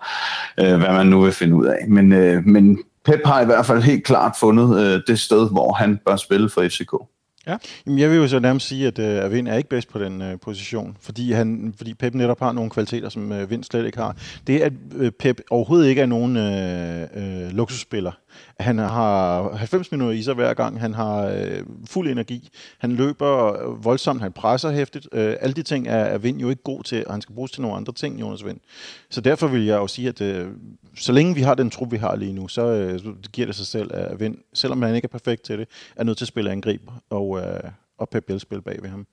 øh, 0.61 0.77
hvad 0.77 0.92
man 0.92 1.07
nu 1.07 1.20
vil 1.20 1.33
finde 1.33 1.57
ud 1.57 1.66
af. 1.66 1.88
Men, 1.88 2.12
øh, 2.12 2.46
men 2.46 2.79
Pep 3.05 3.20
har 3.25 3.42
i 3.42 3.46
hvert 3.46 3.66
fald 3.66 3.83
helt 3.83 4.05
klart 4.05 4.37
fundet 4.40 4.81
øh, 4.81 5.01
det 5.07 5.20
sted, 5.20 5.51
hvor 5.51 5.72
han 5.72 6.01
bør 6.07 6.16
spille 6.16 6.49
for 6.49 6.62
FCK. 6.62 6.92
Jamen, 7.87 7.99
jeg 7.99 8.11
vil 8.11 8.17
jo 8.17 8.29
så 8.29 8.39
nærmest 8.39 8.69
sige, 8.69 8.87
at 8.87 8.99
øh, 8.99 9.33
Vind 9.33 9.49
er 9.49 9.57
ikke 9.57 9.69
bedst 9.69 9.89
på 9.89 9.99
den 9.99 10.23
øh, 10.23 10.41
position, 10.41 10.97
fordi, 11.01 11.33
han, 11.33 11.75
fordi 11.77 11.95
Pep 11.95 12.15
netop 12.15 12.41
har 12.41 12.53
nogle 12.53 12.71
kvaliteter, 12.71 13.09
som 13.09 13.33
øh, 13.33 13.51
Vind 13.51 13.65
slet 13.65 13.87
ikke 13.87 13.99
har. 13.99 14.17
Det, 14.47 14.61
at 14.61 14.73
øh, 14.97 15.13
Pep 15.13 15.41
overhovedet 15.51 15.89
ikke 15.89 16.03
er 16.03 16.07
nogen 16.07 16.37
øh, 16.37 17.03
øh, 17.15 17.51
luksusspiller. 17.51 18.13
Han 18.61 18.79
har 18.79 19.53
90 19.57 19.92
minutter 19.92 20.14
i 20.14 20.22
sig 20.22 20.35
hver 20.35 20.55
gang, 20.55 20.81
han 20.81 20.94
har 20.94 21.27
øh, 21.27 21.62
fuld 21.85 22.09
energi, 22.09 22.49
han 22.79 22.92
løber 22.92 23.66
voldsomt, 23.83 24.22
han 24.22 24.33
presser 24.33 24.70
hæftigt. 24.70 25.09
Øh, 25.12 25.37
alle 25.40 25.55
de 25.55 25.62
ting 25.62 25.88
er, 25.88 25.96
er 25.96 26.18
Vind 26.18 26.40
jo 26.40 26.51
ikke 26.51 26.62
god 26.62 26.83
til, 26.83 27.07
og 27.07 27.14
han 27.14 27.20
skal 27.20 27.35
bruges 27.35 27.51
til 27.51 27.62
nogle 27.62 27.77
andre 27.77 27.92
ting, 27.92 28.20
Jonas 28.20 28.44
Vind. 28.44 28.61
Så 29.11 29.20
derfor 29.20 29.46
vil 29.46 29.64
jeg 29.64 29.77
jo 29.77 29.87
sige, 29.87 30.09
at 30.09 30.20
øh, 30.20 30.49
så 30.96 31.12
længe 31.12 31.35
vi 31.35 31.40
har 31.40 31.55
den 31.55 31.70
trup, 31.70 31.92
vi 31.92 31.96
har 31.96 32.16
lige 32.16 32.33
nu, 32.33 32.49
så 32.49 32.66
øh, 32.66 33.01
giver 33.33 33.46
det 33.46 33.57
sig 33.57 33.66
selv, 33.66 33.90
at 33.94 34.20
Vind, 34.20 34.38
selvom 34.55 34.83
han 34.83 34.94
ikke 34.94 35.07
er 35.07 35.18
perfekt 35.18 35.42
til 35.42 35.59
det, 35.59 35.68
er 35.96 36.05
nødt 36.05 36.18
til 36.18 36.25
at 36.25 36.29
spille 36.29 36.51
angreb, 36.51 36.83
og, 37.11 37.40
øh, 37.40 37.61
og 37.99 38.09
Pep 38.09 38.25
Biel 38.25 38.40
spille 38.40 38.62
bag 38.62 38.83
ved 38.83 38.90
ham. 38.90 39.07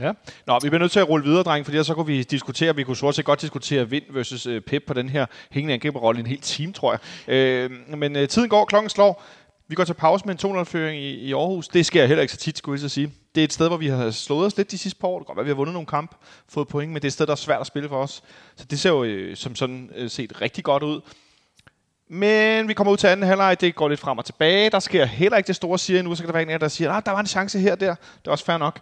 Ja. 0.00 0.12
Nå, 0.46 0.58
vi 0.62 0.68
bliver 0.68 0.78
nødt 0.78 0.92
til 0.92 1.00
at 1.00 1.08
rulle 1.08 1.24
videre, 1.24 1.42
dreng, 1.42 1.64
fordi 1.64 1.84
så 1.84 1.94
kunne 1.94 2.06
vi 2.06 2.22
diskutere, 2.22 2.76
vi 2.76 2.84
kunne 2.84 2.96
sort 2.96 3.14
set 3.14 3.24
godt 3.24 3.40
diskutere 3.40 3.90
Vind 3.90 4.04
versus 4.10 4.46
øh, 4.46 4.60
Pep 4.60 4.82
på 4.86 4.94
den 4.94 5.08
her 5.08 5.26
hængende 5.50 5.74
angriberrolle 5.74 6.18
i 6.18 6.20
en 6.20 6.26
hel 6.26 6.40
time, 6.40 6.72
tror 6.72 6.92
jeg. 7.26 7.34
Øh, 7.34 7.70
men 7.98 8.16
øh, 8.16 8.28
tiden 8.28 8.48
går, 8.48 8.64
klokken 8.64 8.90
slår. 8.90 9.22
Vi 9.68 9.74
går 9.74 9.84
til 9.84 9.94
pause 9.94 10.26
med 10.26 10.44
en 10.44 10.56
200-føring 10.56 11.02
i, 11.02 11.10
i 11.10 11.32
Aarhus. 11.32 11.68
Det 11.68 11.86
sker 11.86 12.06
heller 12.06 12.22
ikke 12.22 12.32
så 12.32 12.38
tit, 12.38 12.58
skulle 12.58 12.74
jeg 12.74 12.80
så 12.80 12.94
sige. 12.94 13.12
Det 13.34 13.40
er 13.40 13.44
et 13.44 13.52
sted, 13.52 13.68
hvor 13.68 13.76
vi 13.76 13.86
har 13.86 14.10
slået 14.10 14.46
os 14.46 14.56
lidt 14.56 14.70
de 14.70 14.78
sidste 14.78 15.00
par 15.00 15.08
år. 15.08 15.18
Det 15.18 15.26
kan 15.26 15.34
godt 15.34 15.36
være, 15.36 15.44
vi 15.44 15.50
har 15.50 15.56
vundet 15.56 15.72
nogle 15.72 15.86
kamp, 15.86 16.14
fået 16.48 16.68
point, 16.68 16.92
men 16.92 16.96
det 16.96 17.04
er 17.04 17.08
et 17.08 17.12
sted, 17.12 17.26
der 17.26 17.32
er 17.32 17.36
svært 17.36 17.60
at 17.60 17.66
spille 17.66 17.88
for 17.88 18.02
os. 18.02 18.22
Så 18.56 18.64
det 18.64 18.80
ser 18.80 18.90
jo 18.90 19.04
øh, 19.04 19.36
som 19.36 19.54
sådan 19.54 19.90
øh, 19.96 20.10
set 20.10 20.40
rigtig 20.40 20.64
godt 20.64 20.82
ud. 20.82 21.00
Men 22.08 22.68
vi 22.68 22.74
kommer 22.74 22.92
ud 22.92 22.96
til 22.96 23.06
anden 23.06 23.26
halvleg, 23.26 23.60
det 23.60 23.74
går 23.74 23.88
lidt 23.88 24.00
frem 24.00 24.18
og 24.18 24.24
tilbage. 24.24 24.70
Der 24.70 24.78
sker 24.78 25.04
heller 25.04 25.36
ikke 25.38 25.46
det 25.46 25.56
store, 25.56 25.78
siger 25.78 26.02
nu. 26.02 26.14
Så 26.14 26.22
kan 26.22 26.26
der 26.26 26.32
være 26.32 26.42
en 26.42 26.50
af 26.50 26.60
der 26.60 26.68
siger, 26.68 26.92
at 26.92 27.06
der 27.06 27.12
var 27.12 27.20
en 27.20 27.26
chance 27.26 27.58
her 27.58 27.72
og 27.72 27.80
der. 27.80 27.94
Det 27.94 28.26
er 28.26 28.30
også 28.30 28.44
fair 28.44 28.58
nok. 28.58 28.80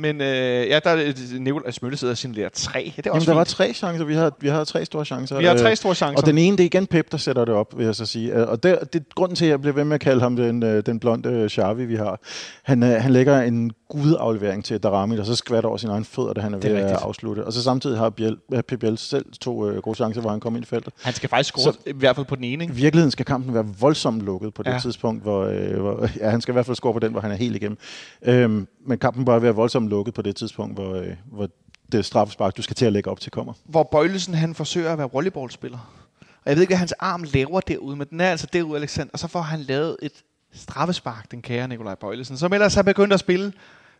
Men 0.00 0.20
øh, 0.20 0.26
ja, 0.68 0.78
der 0.84 0.90
er 0.90 1.38
Nicolai 1.38 1.72
Smølle 1.72 1.96
sidder 1.96 2.12
og 2.14 2.18
signalerer 2.18 2.48
tre. 2.52 2.92
Det 2.96 3.06
er 3.06 3.10
Jamen, 3.14 3.26
der 3.26 3.34
var 3.34 3.44
fint. 3.44 3.48
tre 3.48 3.72
chancer. 3.74 4.04
Vi 4.04 4.14
har, 4.14 4.32
vi 4.40 4.48
har 4.48 4.64
tre 4.64 4.84
store 4.84 5.04
chancer. 5.04 5.38
Vi 5.38 5.44
har 5.44 5.56
tre 5.56 5.70
Øh, 5.70 5.76
store 5.76 5.94
chancer. 5.94 6.20
Og 6.22 6.26
den 6.26 6.38
ene, 6.38 6.56
det 6.56 6.62
er 6.62 6.66
igen 6.66 6.86
Pep, 6.86 7.10
der 7.12 7.18
sætter 7.18 7.44
det 7.44 7.54
op, 7.54 7.78
vil 7.78 7.84
jeg 7.86 7.94
så 7.94 8.06
sige. 8.06 8.32
Øh, 8.34 8.48
Og 8.48 8.62
det, 8.62 8.78
det 8.92 9.00
er 9.00 9.04
grunden 9.14 9.36
til, 9.36 9.44
at 9.44 9.50
jeg 9.50 9.60
bliver 9.60 9.74
ved 9.74 9.84
med 9.84 9.94
at 9.94 10.00
kalde 10.00 10.20
ham 10.20 10.36
den, 10.36 10.62
øh, 10.62 10.82
den 10.86 11.00
blonde 11.00 11.48
Xavi, 11.50 11.84
vi 11.84 11.96
har. 11.96 12.20
Han, 12.62 12.82
øh, 12.82 12.88
han 13.02 13.12
lægger 13.12 13.40
en 13.42 13.70
gudaflevering 13.88 14.64
til 14.64 14.82
Darami, 14.82 15.16
der 15.16 15.24
så 15.24 15.34
skvatter 15.36 15.68
over 15.68 15.78
sine 15.78 15.92
egne 15.92 16.04
fødder, 16.04 16.32
da 16.32 16.40
han 16.40 16.54
er 16.54 16.58
Det 16.60 16.70
er 16.70 16.74
ved 16.74 16.82
at 16.82 16.96
afslutte. 16.96 17.44
Og 17.44 17.52
så 17.52 17.62
samtidig 17.62 17.98
har 17.98 18.10
Biel, 18.10 18.36
Biel 18.80 18.98
selv 18.98 19.26
to 19.40 19.68
øh, 19.68 19.82
gode 19.82 19.96
chancer, 19.96 20.20
hvor 20.20 20.30
han 20.30 20.40
kom 20.40 20.56
ind 20.56 20.64
i 20.64 20.66
feltet. 20.66 20.92
Han 21.02 21.14
skal 21.14 21.28
faktisk 21.28 21.48
score, 21.58 21.72
Så- 21.72 21.78
i 21.86 21.92
hvert 21.92 22.16
fald 22.16 22.26
på 22.26 22.36
den 22.36 22.44
ene. 22.44 22.64
I 22.64 22.66
Ikke? 22.66 22.74
virkeligheden 22.74 23.10
skal 23.10 23.24
kampen 23.26 23.54
være 23.54 23.66
voldsomt 23.80 24.22
lukket 24.22 24.54
på 24.54 24.62
det 24.62 24.70
Ja. 24.70 24.74
ja. 24.74 24.80
tidspunkt, 24.80 25.22
hvor, 25.22 25.44
øh, 25.44 25.80
hvor 25.80 26.08
ja, 26.20 26.30
han 26.30 26.40
skal 26.40 26.52
i 26.52 26.54
hvert 26.54 26.66
fald 26.66 26.76
score 26.76 26.92
på 26.92 26.98
den, 26.98 27.12
hvor 27.12 27.20
han 27.20 27.30
er 27.30 27.36
helt 27.36 27.56
igennem. 27.56 27.78
Øhm, 28.22 28.66
men 28.86 28.98
kampen 28.98 29.24
bør 29.24 29.38
være 29.38 29.54
voldsomt 29.54 29.88
lukket 29.88 30.14
på 30.14 30.22
det 30.22 30.36
tidspunkt, 30.36 30.74
hvor, 30.74 30.94
øh, 30.94 31.06
hvor 31.32 31.48
det 31.92 32.04
straffespark, 32.04 32.56
du 32.56 32.62
skal 32.62 32.76
til 32.76 32.86
at 32.86 32.92
lægge 32.92 33.10
op 33.10 33.20
til, 33.20 33.32
kommer. 33.32 33.52
Hvor 33.64 33.82
Bøjlesen 33.82 34.34
han 34.34 34.54
forsøger 34.54 34.92
at 34.92 34.98
være 34.98 35.08
volleyballspiller. 35.12 35.78
Og 36.20 36.50
jeg 36.50 36.56
ved 36.56 36.62
ikke, 36.62 36.70
hvad 36.70 36.78
hans 36.78 36.92
arm 36.92 37.24
laver 37.34 37.60
derude, 37.60 37.96
men 37.96 38.06
den 38.10 38.20
er 38.20 38.30
altså 38.30 38.46
derude, 38.52 38.76
Alexander. 38.78 39.10
Og 39.12 39.18
så 39.18 39.28
får 39.28 39.40
han 39.40 39.60
lavet 39.60 39.96
et 40.02 40.12
straffespark, 40.52 41.30
den 41.30 41.42
kære 41.42 41.68
Nikolaj 41.68 41.94
Bøjlesen, 41.94 42.38
som 42.38 42.52
ellers 42.52 42.74
har 42.74 42.82
begyndt 42.82 43.12
at 43.12 43.20
spille 43.20 43.52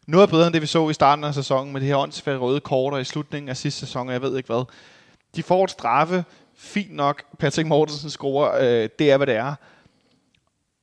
noget 0.06 0.30
bedre 0.30 0.46
end 0.46 0.54
det, 0.54 0.62
vi 0.62 0.66
så 0.66 0.88
i 0.88 0.94
starten 0.94 1.24
af 1.24 1.34
sæsonen, 1.34 1.72
med 1.72 1.80
det 1.80 1.88
her 1.88 1.96
åndsfærdige 1.96 2.40
røde 2.40 2.60
kort 2.60 2.92
og 2.92 3.00
i 3.00 3.04
slutningen 3.04 3.48
af 3.48 3.56
sidste 3.56 3.80
sæson, 3.80 4.08
og 4.08 4.12
jeg 4.12 4.22
ved 4.22 4.36
ikke 4.36 4.46
hvad. 4.46 4.64
De 5.36 5.42
får 5.42 5.64
et 5.64 5.70
straffe, 5.70 6.24
fint 6.56 6.94
nok, 6.94 7.22
Patrick 7.38 7.68
Mortensen 7.68 8.10
scorer, 8.10 8.56
øh, 8.60 8.88
det 8.98 9.10
er, 9.10 9.16
hvad 9.16 9.26
det 9.26 9.34
er. 9.36 9.54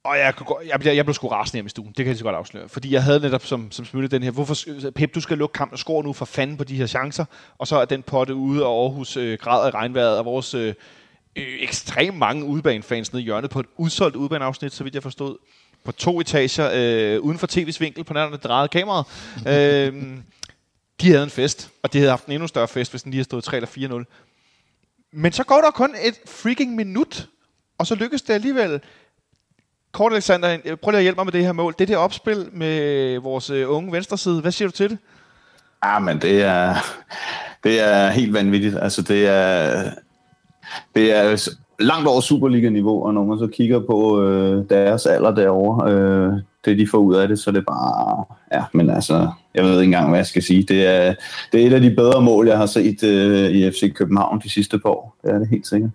Og 0.03 0.17
jeg, 0.17 0.35
kunne, 0.35 0.57
jeg, 0.65 0.85
jeg, 0.85 0.95
jeg 0.95 1.05
blev 1.05 1.13
sgu 1.13 1.27
rasende 1.27 1.55
hjemme 1.55 1.67
i 1.67 1.69
stuen. 1.69 1.87
Det 1.87 1.95
kan 1.95 2.07
jeg 2.07 2.17
så 2.17 2.23
godt 2.23 2.35
afsløre. 2.35 2.69
Fordi 2.69 2.93
jeg 2.93 3.03
havde 3.03 3.19
netop 3.19 3.45
som, 3.45 3.71
som 3.71 3.85
smule 3.85 4.07
den 4.07 4.23
her, 4.23 4.31
hvorfor, 4.31 4.55
Pep, 4.95 5.15
du 5.15 5.21
skal 5.21 5.37
lukke 5.37 5.53
kampen 5.53 5.73
og 5.73 5.79
score 5.79 6.03
nu 6.03 6.13
for 6.13 6.25
fanden 6.25 6.57
på 6.57 6.63
de 6.63 6.75
her 6.75 6.87
chancer. 6.87 7.25
Og 7.57 7.67
så 7.67 7.77
er 7.77 7.85
den 7.85 8.03
potte 8.03 8.35
ude, 8.35 8.65
og 8.65 8.83
Aarhus 8.83 9.17
øh, 9.17 9.37
græder 9.41 9.67
i 9.67 9.69
regnvejret, 9.69 10.17
og 10.17 10.25
vores 10.25 10.53
øh, 10.53 10.73
øh, 11.35 11.57
ekstremt 11.59 12.17
mange 12.17 12.45
udbanefans 12.45 13.13
nede 13.13 13.23
i 13.23 13.25
hjørnet 13.25 13.49
på 13.49 13.59
et 13.59 13.65
udsolgt 13.77 14.15
udbaneafsnit, 14.15 14.73
så 14.73 14.83
vidt 14.83 14.95
jeg 14.95 15.03
forstod. 15.03 15.37
På 15.83 15.91
to 15.91 16.19
etager, 16.21 16.71
øh, 16.73 17.21
uden 17.21 17.39
for 17.39 17.47
tv's 17.47 17.79
vinkel, 17.79 18.03
på 18.03 18.13
nærmere 18.13 18.39
drejede 18.39 18.67
kameraet. 18.67 19.05
øh, 19.47 20.17
de 21.01 21.11
havde 21.11 21.23
en 21.23 21.29
fest, 21.29 21.69
og 21.83 21.93
de 21.93 21.97
havde 21.97 22.09
haft 22.09 22.25
en 22.25 22.31
endnu 22.31 22.47
større 22.47 22.67
fest, 22.67 22.91
hvis 22.91 23.03
den 23.03 23.11
lige 23.11 23.19
havde 23.19 23.25
stået 23.25 23.43
3 23.43 23.55
eller 23.55 24.03
4-0. 24.03 24.05
Men 25.13 25.31
så 25.31 25.43
går 25.43 25.61
der 25.61 25.71
kun 25.71 25.95
et 26.03 26.19
freaking 26.25 26.75
minut, 26.75 27.27
og 27.77 27.87
så 27.87 27.95
lykkes 27.95 28.21
det 28.21 28.33
alligevel. 28.33 28.81
Kort 29.91 30.13
Alexander, 30.13 30.75
prøv 30.75 30.91
lige 30.91 30.97
at 30.97 31.03
hjælpe 31.03 31.17
mig 31.17 31.25
med 31.25 31.33
det 31.33 31.45
her 31.45 31.51
mål. 31.51 31.73
Det 31.73 31.81
er 31.81 31.85
det 31.85 31.97
opspil 31.97 32.49
med 32.51 33.17
vores 33.17 33.49
øh, 33.49 33.71
unge 33.71 33.91
venstreside. 33.91 34.41
Hvad 34.41 34.51
siger 34.51 34.67
du 34.67 34.71
til 34.71 34.89
det? 34.89 34.97
Ja, 35.83 35.99
men 35.99 36.21
det 36.21 36.41
er, 36.41 36.75
det 37.63 37.79
er 37.79 38.09
helt 38.09 38.33
vanvittigt. 38.33 38.77
Altså, 38.81 39.01
det 39.01 39.27
er, 39.27 39.91
det 40.95 41.17
er 41.17 41.49
langt 41.79 42.07
over 42.07 42.21
Superliga-niveau, 42.21 43.05
og 43.05 43.13
når 43.13 43.23
man 43.23 43.39
så 43.39 43.47
kigger 43.47 43.79
på 43.79 44.23
øh, 44.23 44.69
deres 44.69 45.05
alder 45.05 45.35
derovre, 45.35 45.91
øh, 45.91 46.33
det 46.65 46.77
de 46.77 46.87
får 46.87 46.97
ud 46.97 47.15
af 47.15 47.27
det, 47.27 47.39
så 47.39 47.49
er 47.49 47.53
det 47.53 47.65
bare, 47.65 48.25
ja, 48.53 48.63
men 48.73 48.89
altså, 48.89 49.29
jeg 49.53 49.63
ved 49.63 49.71
ikke 49.71 49.83
engang, 49.83 50.09
hvad 50.09 50.19
jeg 50.19 50.25
skal 50.25 50.43
sige. 50.43 50.63
Det 50.63 50.85
er, 50.85 51.13
det 51.51 51.63
er 51.63 51.67
et 51.67 51.73
af 51.73 51.81
de 51.81 51.95
bedre 51.95 52.21
mål, 52.21 52.47
jeg 52.47 52.57
har 52.57 52.65
set 52.65 53.03
øh, 53.03 53.51
i 53.51 53.71
FC 53.71 53.93
København 53.93 54.41
de 54.43 54.49
sidste 54.49 54.79
par 54.79 54.89
år. 54.89 55.15
Det 55.23 55.31
er 55.31 55.39
det 55.39 55.47
helt 55.47 55.67
sikkert. 55.67 55.89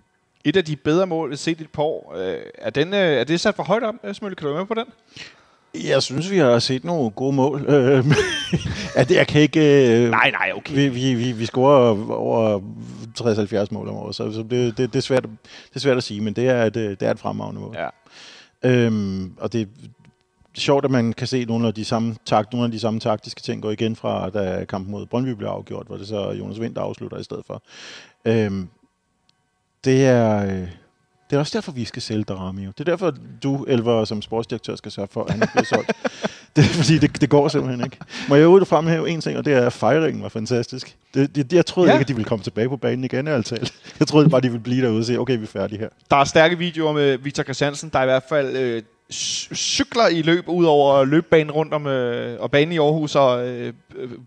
Et 0.44 0.56
af 0.56 0.64
de 0.64 0.76
bedre 0.76 1.06
mål, 1.06 1.36
set 1.36 1.60
i 1.60 1.62
et 1.62 1.70
par 1.70 1.82
år. 1.82 2.14
Øh, 2.18 2.36
er, 2.58 2.70
den, 2.70 2.94
øh, 2.94 3.00
er 3.00 3.24
det 3.24 3.40
sat 3.40 3.54
for 3.54 3.62
højt 3.62 3.82
op, 3.82 3.94
øh, 4.04 4.14
Smølle? 4.14 4.36
Kan 4.36 4.46
du 4.46 4.52
være 4.52 4.62
med 4.62 4.68
på 4.68 4.74
den? 4.74 4.84
Jeg 5.88 6.02
synes, 6.02 6.30
vi 6.30 6.38
har 6.38 6.58
set 6.58 6.84
nogle 6.84 7.10
gode 7.10 7.36
mål. 7.36 7.64
Øh, 7.68 8.04
at 9.00 9.10
jeg 9.10 9.26
kan 9.26 9.40
ikke... 9.40 9.60
Øh, 10.04 10.10
Nej, 10.10 10.30
nej, 10.30 10.52
okay. 10.56 10.74
Vi, 10.74 10.88
vi, 10.88 11.14
vi, 11.14 11.32
vi 11.32 11.46
scorer 11.46 12.12
over 12.12 12.60
60-70 13.20 13.66
mål 13.70 13.88
om 13.88 13.94
året, 13.94 14.14
så, 14.14 14.32
så 14.32 14.42
det, 14.42 14.50
det, 14.50 14.78
det, 14.78 14.96
er 14.96 15.00
svært, 15.00 15.22
det 15.22 15.74
er 15.74 15.80
svært 15.80 15.96
at 15.96 16.02
sige, 16.02 16.20
men 16.20 16.34
det 16.34 16.48
er 16.48 16.64
et, 16.64 16.76
øh, 16.76 16.90
det 16.90 17.02
er 17.02 17.10
et 17.10 17.18
fremragende 17.18 17.60
mål. 17.60 17.76
Ja. 17.76 17.88
Øhm, 18.62 19.34
og 19.38 19.52
det 19.52 19.60
er 19.60 19.66
sjovt, 20.54 20.84
at 20.84 20.90
man 20.90 21.12
kan 21.12 21.26
se 21.26 21.44
nogle 21.44 21.66
af 21.66 21.74
de 21.74 21.84
samme, 21.84 22.16
takt, 22.26 22.52
nogle 22.52 22.64
af 22.64 22.72
de 22.72 22.80
samme 22.80 23.00
taktiske 23.00 23.40
ting 23.40 23.62
gå 23.62 23.70
igen 23.70 23.96
fra, 23.96 24.30
da 24.30 24.64
kampen 24.64 24.90
mod 24.90 25.06
Brøndby 25.06 25.28
blev 25.28 25.48
afgjort, 25.48 25.86
hvor 25.86 25.96
det 25.96 26.08
så 26.08 26.30
Jonas 26.30 26.60
Vind, 26.60 26.74
der 26.74 26.80
afslutter 26.80 27.18
i 27.18 27.24
stedet 27.24 27.46
for. 27.46 27.62
Øhm, 28.24 28.68
det 29.84 30.06
er... 30.06 30.46
Øh, 30.46 30.68
det 31.30 31.36
er 31.36 31.40
også 31.40 31.58
derfor, 31.58 31.72
vi 31.72 31.84
skal 31.84 32.02
sælge 32.02 32.24
Darami. 32.24 32.62
Det 32.66 32.80
er 32.80 32.84
derfor, 32.84 33.14
du, 33.42 33.64
Elver, 33.68 34.04
som 34.04 34.22
sportsdirektør, 34.22 34.76
skal 34.76 34.92
sørge 34.92 35.08
for, 35.12 35.24
at 35.24 35.30
han 35.30 35.48
bliver 35.52 35.64
solgt. 35.64 35.92
det 36.56 36.64
er 36.64 36.68
fordi, 36.68 36.98
det, 36.98 37.20
det 37.20 37.28
går 37.30 37.48
simpelthen 37.48 37.84
ikke. 37.84 37.96
Må 38.28 38.34
jeg 38.34 38.48
ud 38.48 38.64
fremhæve 38.64 39.10
en 39.10 39.20
ting, 39.20 39.38
og 39.38 39.44
det 39.44 39.52
er, 39.52 39.66
at 39.66 39.72
fejringen 39.72 40.22
var 40.22 40.28
fantastisk. 40.28 40.96
Det, 41.14 41.36
det, 41.36 41.52
jeg 41.52 41.66
troede 41.66 41.88
Ja. 41.90 41.94
ikke, 41.94 42.02
at 42.02 42.08
de 42.08 42.14
ville 42.14 42.28
komme 42.28 42.42
tilbage 42.42 42.68
på 42.68 42.76
banen 42.76 43.04
igen, 43.04 43.28
ærligt 43.28 43.46
talt. 43.48 43.74
Jeg 43.98 44.06
troede 44.08 44.28
bare, 44.30 44.40
de 44.40 44.48
ville 44.48 44.62
blive 44.62 44.82
derude 44.84 44.98
og 44.98 45.04
sige, 45.04 45.20
okay, 45.20 45.36
vi 45.38 45.42
er 45.42 45.46
færdige 45.46 45.78
her. 45.78 45.88
Der 46.10 46.16
er 46.16 46.24
stærke 46.24 46.58
videoer 46.58 46.92
med 46.92 47.18
Victor 47.18 47.42
Christiansen, 47.42 47.90
der 47.92 48.02
i 48.02 48.06
hvert 48.06 48.22
fald 48.28 48.56
øh, 48.56 48.82
cy- 49.12 49.54
cykler 49.54 50.06
i 50.08 50.22
løb 50.22 50.48
ud 50.48 50.64
over 50.64 51.04
løbbanen 51.04 51.50
rundt 51.50 51.74
om 51.74 51.86
øh, 51.86 52.40
og 52.40 52.50
banen 52.50 52.72
i 52.72 52.78
Aarhus, 52.78 53.14
og 53.16 53.48
øh, 53.48 53.72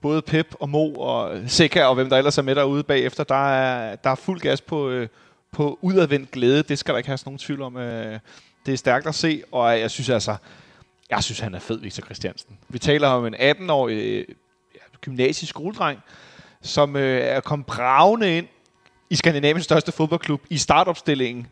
både 0.02 0.22
Pep 0.22 0.48
og 0.60 0.70
Mo 0.70 0.94
og 0.94 1.32
Seca 1.48 1.84
og 1.86 1.96
hvem 1.96 2.10
der 2.10 2.18
ellers 2.18 2.38
er 2.38 2.42
med 2.42 2.56
derude 2.56 2.84
bagefter, 2.84 3.24
der 3.24 3.50
er, 3.50 3.96
der 3.96 4.10
er 4.10 4.16
fuld 4.16 4.40
gas 4.40 4.62
på, 4.62 4.90
øh, 4.90 5.08
på 5.54 5.80
udadvendt 5.82 6.32
glæde. 6.32 6.64
Det 6.64 6.80
skal 6.80 6.94
der 6.94 6.98
ikke 6.98 7.10
have 7.10 7.20
nogen 7.26 7.38
tvivl 7.38 7.62
om. 7.62 7.78
Øh, 7.78 8.20
det 8.66 8.74
er 8.74 8.78
stærkt 8.78 9.08
at 9.08 9.16
se, 9.16 9.44
og 9.52 9.80
jeg 9.80 9.92
synes 9.92 10.10
altså, 10.10 10.36
Jeg 11.10 11.24
synes, 11.24 11.40
han 11.40 11.56
er 11.56 11.60
fed, 11.60 11.80
Victor 11.80 12.04
Christiansen. 12.04 12.58
Vi 12.70 12.80
taler 12.80 13.08
om 13.08 13.26
en 13.26 13.36
18-årig 13.36 13.98
øh, 13.98 14.26
gymnasisk 15.02 15.50
skoledreng, 15.50 16.00
som 16.62 16.96
øh, 16.96 17.22
er 17.22 17.40
kommet 17.40 17.66
bravende 17.66 18.38
ind 18.38 18.48
i 19.10 19.16
Skandinaviens 19.16 19.66
største 19.66 19.92
fodboldklub 19.92 20.42
i 20.50 20.58
startopstillingen. 20.58 21.48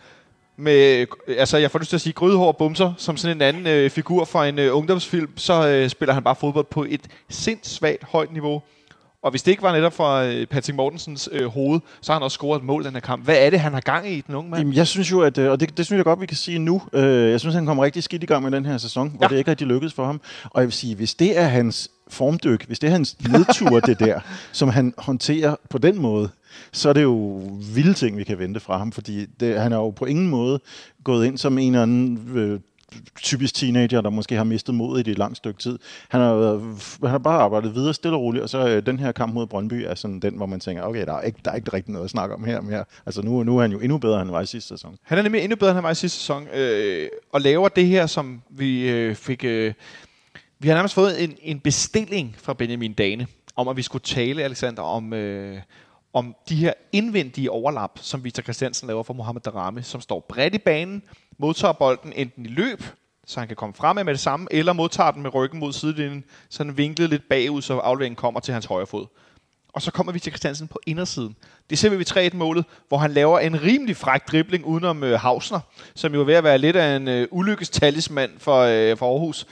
Med, 0.58 1.08
øh, 1.28 1.38
altså 1.38 1.58
jeg 1.58 1.72
får 1.72 1.80
lyst 1.80 1.90
til 1.90 1.98
at 1.98 2.02
sige 2.02 2.14
grydehår 2.14 2.52
bumser, 2.52 2.94
som 2.98 3.18
sådan 3.18 3.38
en 3.38 3.42
anden 3.42 3.68
øh, 3.68 3.90
figur 3.90 4.26
fra 4.26 4.48
en 4.48 4.60
øh, 4.60 4.78
ungdomsfilm, 4.78 5.38
så 5.38 5.68
øh, 5.68 5.90
spiller 5.90 6.14
han 6.14 6.24
bare 6.24 6.36
fodbold 6.36 6.66
på 6.66 6.86
et 6.90 7.02
sindssvagt 7.30 8.04
højt 8.04 8.32
niveau. 8.32 8.62
Og 9.24 9.32
hvis 9.32 9.44
det 9.44 9.52
ikke 9.52 9.64
var 9.64 9.74
netop 9.74 9.94
for 9.94 10.16
øh, 10.16 10.46
Patrick 10.46 10.76
Mortensens 10.76 11.30
øh, 11.32 11.46
hoved, 11.48 11.80
så 12.02 12.12
har 12.12 12.20
han 12.20 12.24
også 12.24 12.36
scoret 12.36 12.60
et 12.60 12.66
mål 12.66 12.84
den 12.84 12.94
her 12.94 13.00
kamp. 13.00 13.24
Hvad 13.24 13.38
er 13.38 13.50
det, 13.50 13.60
han 13.60 13.74
har 13.74 13.80
gang 13.80 14.12
i, 14.12 14.22
den 14.28 14.36
unge 14.36 14.50
mand? 14.50 14.62
Jamen, 14.62 14.74
jeg 14.74 14.88
synes 14.88 15.12
jo, 15.12 15.22
at, 15.22 15.38
øh, 15.38 15.52
og 15.52 15.60
det, 15.60 15.78
det 15.78 15.86
synes 15.86 15.98
jeg 15.98 16.06
godt, 16.06 16.22
vi 16.22 16.26
kan 16.26 16.38
sige 16.38 16.60
nu, 16.60 16.82
øh, 16.94 17.32
jeg 17.32 17.40
synes, 17.40 17.56
han 17.56 17.66
kommer 17.66 17.84
rigtig 17.84 18.04
skidt 18.04 18.24
i 18.24 18.26
gang 18.26 18.44
med 18.44 18.52
den 18.52 18.66
her 18.66 18.78
sæson, 18.78 19.08
ja. 19.08 19.18
hvor 19.18 19.28
det 19.28 19.38
ikke 19.38 19.52
rigtig 19.52 19.68
lykkedes 19.68 19.94
for 19.94 20.06
ham. 20.06 20.22
Og 20.44 20.62
jeg 20.62 20.68
vil 20.68 20.74
sige, 20.74 20.96
hvis 20.96 21.16
det 21.16 21.38
er 21.38 21.46
hans 21.46 21.90
formdyk, 22.08 22.66
hvis 22.66 22.80
det 22.80 22.88
er 22.88 22.92
hans 22.92 23.18
nedtur, 23.30 23.80
det 23.80 24.00
der, 24.00 24.20
som 24.52 24.70
han 24.70 24.94
håndterer 24.98 25.56
på 25.70 25.78
den 25.78 26.00
måde, 26.02 26.30
så 26.72 26.90
er 26.90 26.94
det 26.94 27.04
jo 27.04 27.42
vilde 27.76 27.94
ting, 27.94 28.18
vi 28.18 28.24
kan 28.24 28.40
vente 28.40 28.60
fra 28.60 28.78
ham, 28.78 28.92
fordi 28.92 29.26
det, 29.26 29.60
han 29.60 29.72
er 29.72 29.78
jo 29.78 29.90
på 29.90 30.06
ingen 30.06 30.30
måde 30.30 30.60
gået 31.04 31.26
ind 31.26 31.38
som 31.38 31.58
en 31.58 31.74
eller 31.74 31.84
anden 31.84 32.30
øh, 32.36 32.60
typisk 33.22 33.54
teenager, 33.56 34.02
der 34.02 34.10
måske 34.10 34.36
har 34.36 34.44
mistet 34.44 34.76
modet 34.76 35.08
i 35.08 35.12
et 35.12 35.18
langt 35.18 35.38
stykke 35.38 35.60
tid. 35.60 35.80
Han 36.10 36.22
har, 36.22 36.36
været, 36.36 36.62
han 37.02 37.10
har 37.10 37.18
bare 37.18 37.42
arbejdet 37.42 37.76
videre 37.76 37.94
stille 37.94 38.18
og 38.18 38.22
roligt, 38.22 38.44
og 38.44 38.50
så 38.50 38.68
øh, 38.68 38.86
den 38.86 39.00
her 39.00 39.12
kamp 39.12 39.34
mod 39.34 39.48
Brøndby 39.48 39.74
er 39.74 39.96
sådan 39.96 40.20
den, 40.20 40.36
hvor 40.36 40.46
man 40.46 40.60
tænker, 40.60 40.84
okay, 40.84 41.06
der 41.06 41.14
er 41.14 41.22
ikke, 41.22 41.40
der 41.46 41.52
er 41.52 41.56
ikke 41.56 41.74
rigtig 41.74 41.94
noget 41.94 42.06
at 42.06 42.12
snakke 42.12 42.36
om 42.36 42.44
her 42.44 42.62
mere. 42.62 42.86
Altså 43.06 43.22
nu, 43.22 43.44
nu 43.44 43.58
er 43.58 43.62
han 43.62 43.72
jo 43.72 43.80
endnu 43.80 43.98
bedre, 43.98 44.22
end 44.22 44.28
han 44.28 44.34
var 44.34 44.42
i 44.42 44.46
sidste 44.46 44.70
sæson. 44.70 44.98
Han 45.04 45.18
er 45.18 45.22
nemlig 45.22 45.42
endnu 45.42 45.56
bedre, 45.56 45.72
end 45.72 45.76
han 45.76 45.84
var 45.84 45.92
i 45.92 45.96
sidste 45.96 46.20
sæson, 46.20 46.48
øh, 46.54 47.10
og 47.34 47.42
laver 47.42 47.68
det 47.68 47.88
her, 47.88 48.06
som 48.06 48.42
vi 48.50 48.90
øh, 48.90 49.16
fik... 49.16 49.44
Øh, 49.44 49.74
vi 50.60 50.68
har 50.68 50.76
nærmest 50.76 50.94
fået 50.94 51.24
en, 51.24 51.38
en 51.42 51.60
bestilling 51.60 52.36
fra 52.38 52.54
Benjamin 52.54 52.94
Dane, 52.94 53.28
om 53.56 53.68
at 53.68 53.78
vi 53.78 53.82
skulle 53.82 54.04
tale, 54.04 54.44
Alexander, 54.44 54.82
om, 54.82 55.14
øh, 55.14 55.58
om 56.14 56.36
de 56.50 56.56
her 56.56 56.74
indvendige 56.92 57.52
overlap, 57.52 57.92
som 58.02 58.24
Victor 58.24 58.44
Christiansen 58.44 58.88
laver 58.88 59.04
for 59.04 59.14
Mohamed 59.14 59.42
Darame, 59.42 59.84
som 59.84 60.02
står 60.02 60.26
bredt 60.30 60.56
i 60.56 60.58
banen, 60.58 61.04
modtager 61.38 61.72
bolden 61.72 62.14
enten 62.16 62.46
i 62.46 62.50
løb, 62.50 62.84
så 63.26 63.40
han 63.40 63.48
kan 63.48 63.58
komme 63.58 63.76
frem 63.76 63.96
med 63.96 64.06
det 64.06 64.20
samme, 64.20 64.48
eller 64.52 64.74
modtager 64.74 65.12
den 65.12 65.22
med 65.22 65.34
ryggen 65.34 65.60
mod 65.60 65.74
sidelinjen, 65.74 66.24
så 66.50 66.64
den 66.64 66.78
vinklet 66.78 67.10
lidt 67.10 67.30
bagud, 67.30 67.62
så 67.62 67.78
afleveringen 67.78 68.16
kommer 68.16 68.40
til 68.40 68.54
hans 68.54 68.66
højre 68.66 68.88
fod. 68.88 69.06
Og 69.74 69.82
så 69.82 69.92
kommer 69.92 70.14
vi 70.14 70.20
til 70.20 70.32
Christiansen 70.32 70.68
på 70.68 70.80
indersiden. 70.86 71.36
Det 71.70 71.80
ser 71.80 71.90
vi 71.90 71.98
ved 71.98 72.06
3 72.06 72.30
målet, 72.34 72.66
hvor 72.88 72.98
han 72.98 73.12
laver 73.12 73.40
en 73.40 73.64
rimelig 73.64 73.98
fræk 73.98 74.28
dribling 74.28 74.66
udenom 74.66 75.04
øh, 75.04 75.20
Hausner, 75.20 75.60
som 75.96 76.14
jo 76.14 76.22
er 76.22 76.26
ved 76.26 76.34
at 76.34 76.44
være 76.44 76.58
lidt 76.58 76.76
af 76.76 76.96
en 76.96 77.08
øh, 77.08 77.28
ulykkestalismand 77.32 78.32
for, 78.38 78.60
øh, 78.60 78.98
for 78.98 79.12
Aarhus. 79.12 79.48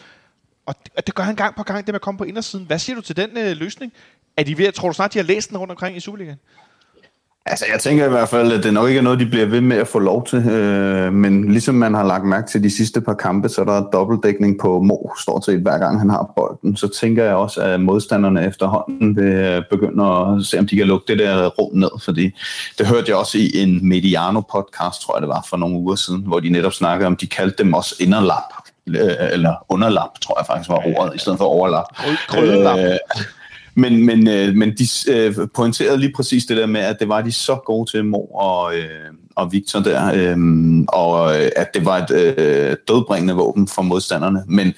Og 0.66 0.76
det, 0.84 0.94
og 0.98 1.08
det 1.08 1.16
gør 1.16 1.24
han 1.24 1.36
gang 1.36 1.56
på 1.56 1.64
gang, 1.64 1.78
det 1.78 1.88
med 1.88 1.96
at 1.96 2.02
komme 2.02 2.18
på 2.18 2.24
indersiden. 2.24 2.66
Hvad 2.66 2.80
siger 2.80 2.96
du 2.96 3.02
til 3.02 3.16
den 3.16 3.38
øh, 3.38 3.58
løsning? 3.58 3.94
Er 4.40 4.44
de 4.44 4.58
ved, 4.58 4.72
tror 4.72 4.88
du 4.88 4.94
snart, 4.94 5.14
de 5.14 5.20
har 5.20 5.24
læst 5.24 5.50
den 5.50 5.58
rundt 5.58 5.72
omkring 5.72 5.98
i 5.98 6.00
Superligaen? 6.00 6.38
Altså, 7.46 7.66
jeg 7.72 7.80
tænker 7.80 8.06
i 8.06 8.10
hvert 8.10 8.30
fald, 8.30 8.52
at 8.52 8.64
det 8.64 8.74
nok 8.74 8.88
ikke 8.88 8.98
er 8.98 9.04
noget, 9.04 9.20
de 9.20 9.26
bliver 9.26 9.46
ved 9.46 9.62
med 9.62 9.78
at 9.78 9.88
få 9.88 10.00
lov 10.00 10.26
til. 10.26 10.50
Øh, 10.50 11.14
men 11.14 11.52
ligesom 11.52 11.76
man 11.76 11.94
har 11.94 12.04
lagt 12.04 12.26
mærke 12.26 12.48
til 12.48 12.64
de 12.64 12.70
sidste 12.70 13.02
par 13.02 13.14
kampe, 13.14 13.50
så 13.50 13.62
er 13.62 13.66
der 13.66 13.90
dobbeltdækning 13.94 14.60
på 14.60 14.82
Mo, 14.82 14.96
stort 15.22 15.46
set 15.46 15.60
hver 15.60 15.78
gang 15.78 16.00
han 16.00 16.10
har 16.10 16.34
bolden. 16.36 16.78
Så 16.78 16.88
tænker 16.88 17.24
jeg 17.24 17.36
også, 17.36 17.62
at 17.62 17.82
modstanderne 17.82 18.46
efterhånden 18.46 19.16
vil 19.16 19.64
begynde 19.70 20.06
at 20.06 20.46
se, 20.46 20.60
om 20.60 20.68
de 20.68 20.78
kan 20.78 20.88
lukke 20.88 21.06
det 21.08 21.20
der 21.20 21.48
rum 21.48 21.78
ned. 21.78 22.02
Fordi 22.04 22.32
det 22.78 22.88
hørte 22.88 23.06
jeg 23.08 23.16
også 23.16 23.38
i 23.38 23.52
en 23.56 23.94
Mediano-podcast, 23.94 25.02
tror 25.02 25.16
jeg 25.16 25.22
det 25.22 25.30
var, 25.30 25.46
for 25.50 25.58
nogle 25.58 25.76
uger 25.76 25.96
siden, 25.96 26.22
hvor 26.22 26.40
de 26.40 26.50
netop 26.50 26.74
snakkede 26.74 27.08
om, 27.08 27.16
de 27.16 27.28
kaldte 27.28 27.64
dem 27.64 27.74
også 27.74 27.96
inderlap 28.00 28.54
eller 29.32 29.56
underlap, 29.70 30.20
tror 30.22 30.40
jeg 30.40 30.46
faktisk 30.46 30.70
var 30.70 30.84
ordet, 30.86 31.16
i 31.16 31.18
stedet 31.18 31.38
for 31.38 31.46
overlap. 31.46 31.86
Krøllenlap. 32.28 32.80
Øh, 32.80 32.98
men, 33.80 34.06
men, 34.06 34.28
øh, 34.28 34.56
men 34.56 34.78
de 34.78 35.12
øh, 35.12 35.36
pointerede 35.56 35.98
lige 35.98 36.14
præcis 36.16 36.46
det 36.46 36.58
der 36.58 36.66
med, 36.66 36.82
at 36.82 37.00
det 37.00 37.10
var 37.10 37.22
de 37.22 37.32
så 37.32 37.56
gode 37.66 37.92
til, 37.92 38.06
Mor 38.06 38.42
og, 38.42 38.76
øh, 38.76 39.14
og 39.36 39.52
Victor 39.52 39.80
der, 39.80 40.12
øh, 40.16 40.38
og 40.88 41.36
øh, 41.36 41.50
at 41.56 41.74
det 41.74 41.86
var 41.86 41.98
et 41.98 42.12
øh, 42.12 42.76
dødbringende 42.88 43.34
våben 43.34 43.68
for 43.68 43.82
modstanderne. 43.82 44.44
Men 44.48 44.74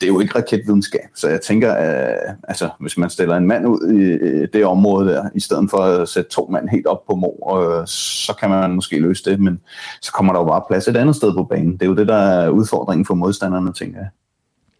det 0.00 0.06
er 0.06 0.12
jo 0.12 0.20
ikke 0.20 0.38
raketvidenskab, 0.38 1.08
så 1.14 1.28
jeg 1.28 1.40
tænker, 1.40 1.70
øh, 1.76 2.34
altså, 2.48 2.70
hvis 2.80 2.98
man 2.98 3.10
stiller 3.10 3.36
en 3.36 3.46
mand 3.46 3.66
ud 3.66 3.92
i 3.92 4.46
det 4.52 4.64
område 4.64 5.08
der, 5.08 5.28
i 5.34 5.40
stedet 5.40 5.70
for 5.70 5.78
at 5.78 6.08
sætte 6.08 6.30
to 6.30 6.48
mand 6.52 6.68
helt 6.68 6.86
op 6.86 7.06
på 7.06 7.14
Mor, 7.14 7.58
øh, 7.58 7.86
så 7.86 8.32
kan 8.40 8.50
man 8.50 8.74
måske 8.74 8.98
løse 8.98 9.30
det, 9.30 9.40
men 9.40 9.60
så 10.02 10.12
kommer 10.12 10.32
der 10.32 10.40
jo 10.40 10.46
bare 10.46 10.62
plads 10.68 10.88
et 10.88 10.96
andet 10.96 11.16
sted 11.16 11.34
på 11.34 11.44
banen. 11.44 11.72
Det 11.72 11.82
er 11.82 11.86
jo 11.86 11.94
det, 11.94 12.08
der 12.08 12.16
er 12.16 12.48
udfordringen 12.48 13.06
for 13.06 13.14
modstanderne, 13.14 13.72
tænker 13.72 13.98
jeg. 13.98 14.08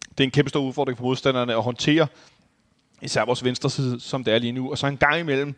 Det 0.09 0.19
er 0.19 0.23
en 0.23 0.31
kæmpe 0.31 0.49
stor 0.49 0.59
udfordring 0.59 0.97
for 0.97 1.05
modstanderne 1.05 1.53
at 1.53 1.63
håndtere 1.63 2.07
især 3.01 3.25
vores 3.25 3.43
venstre 3.43 3.69
side, 3.69 3.99
som 3.99 4.23
det 4.23 4.33
er 4.33 4.39
lige 4.39 4.51
nu. 4.51 4.71
Og 4.71 4.77
så 4.77 4.87
en 4.87 4.97
gang 4.97 5.19
imellem 5.19 5.55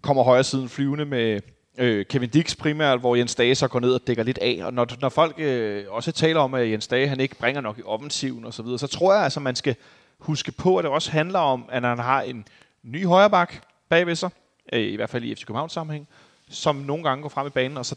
kommer 0.00 0.22
højre 0.22 0.44
siden 0.44 0.68
flyvende 0.68 1.04
med 1.04 1.40
øh, 1.78 2.06
Kevin 2.06 2.28
Dix 2.28 2.56
primært, 2.56 3.00
hvor 3.00 3.16
Jens 3.16 3.34
Dage 3.34 3.54
så 3.54 3.68
går 3.68 3.80
ned 3.80 3.94
og 3.94 4.00
dækker 4.06 4.22
lidt 4.22 4.38
af. 4.38 4.60
Og 4.62 4.74
når, 4.74 4.86
når 5.00 5.08
folk 5.08 5.34
øh, 5.38 5.84
også 5.88 6.12
taler 6.12 6.40
om, 6.40 6.54
at 6.54 6.70
Jens 6.70 6.86
Dage 6.86 7.08
han 7.08 7.20
ikke 7.20 7.36
bringer 7.36 7.60
nok 7.60 7.78
i 7.78 7.82
offensiven 7.82 8.44
og 8.44 8.54
så 8.54 8.62
videre, 8.62 8.78
så 8.78 8.86
tror 8.86 9.14
jeg 9.14 9.22
altså, 9.22 9.40
man 9.40 9.56
skal 9.56 9.76
huske 10.18 10.52
på, 10.52 10.76
at 10.76 10.84
det 10.84 10.92
også 10.92 11.10
handler 11.10 11.38
om, 11.38 11.64
at 11.68 11.82
han 11.82 11.98
har 11.98 12.22
en 12.22 12.46
ny 12.82 13.06
højreback 13.06 13.60
bagved 13.88 14.14
sig, 14.14 14.30
øh, 14.72 14.80
i 14.80 14.96
hvert 14.96 15.10
fald 15.10 15.24
i 15.24 15.34
FC 15.34 15.44
Københavns 15.44 15.72
sammenhæng, 15.72 16.08
som 16.50 16.76
nogle 16.76 17.04
gange 17.04 17.22
går 17.22 17.28
frem 17.28 17.46
i 17.46 17.50
banen, 17.50 17.76
og 17.76 17.86
så 17.86 17.96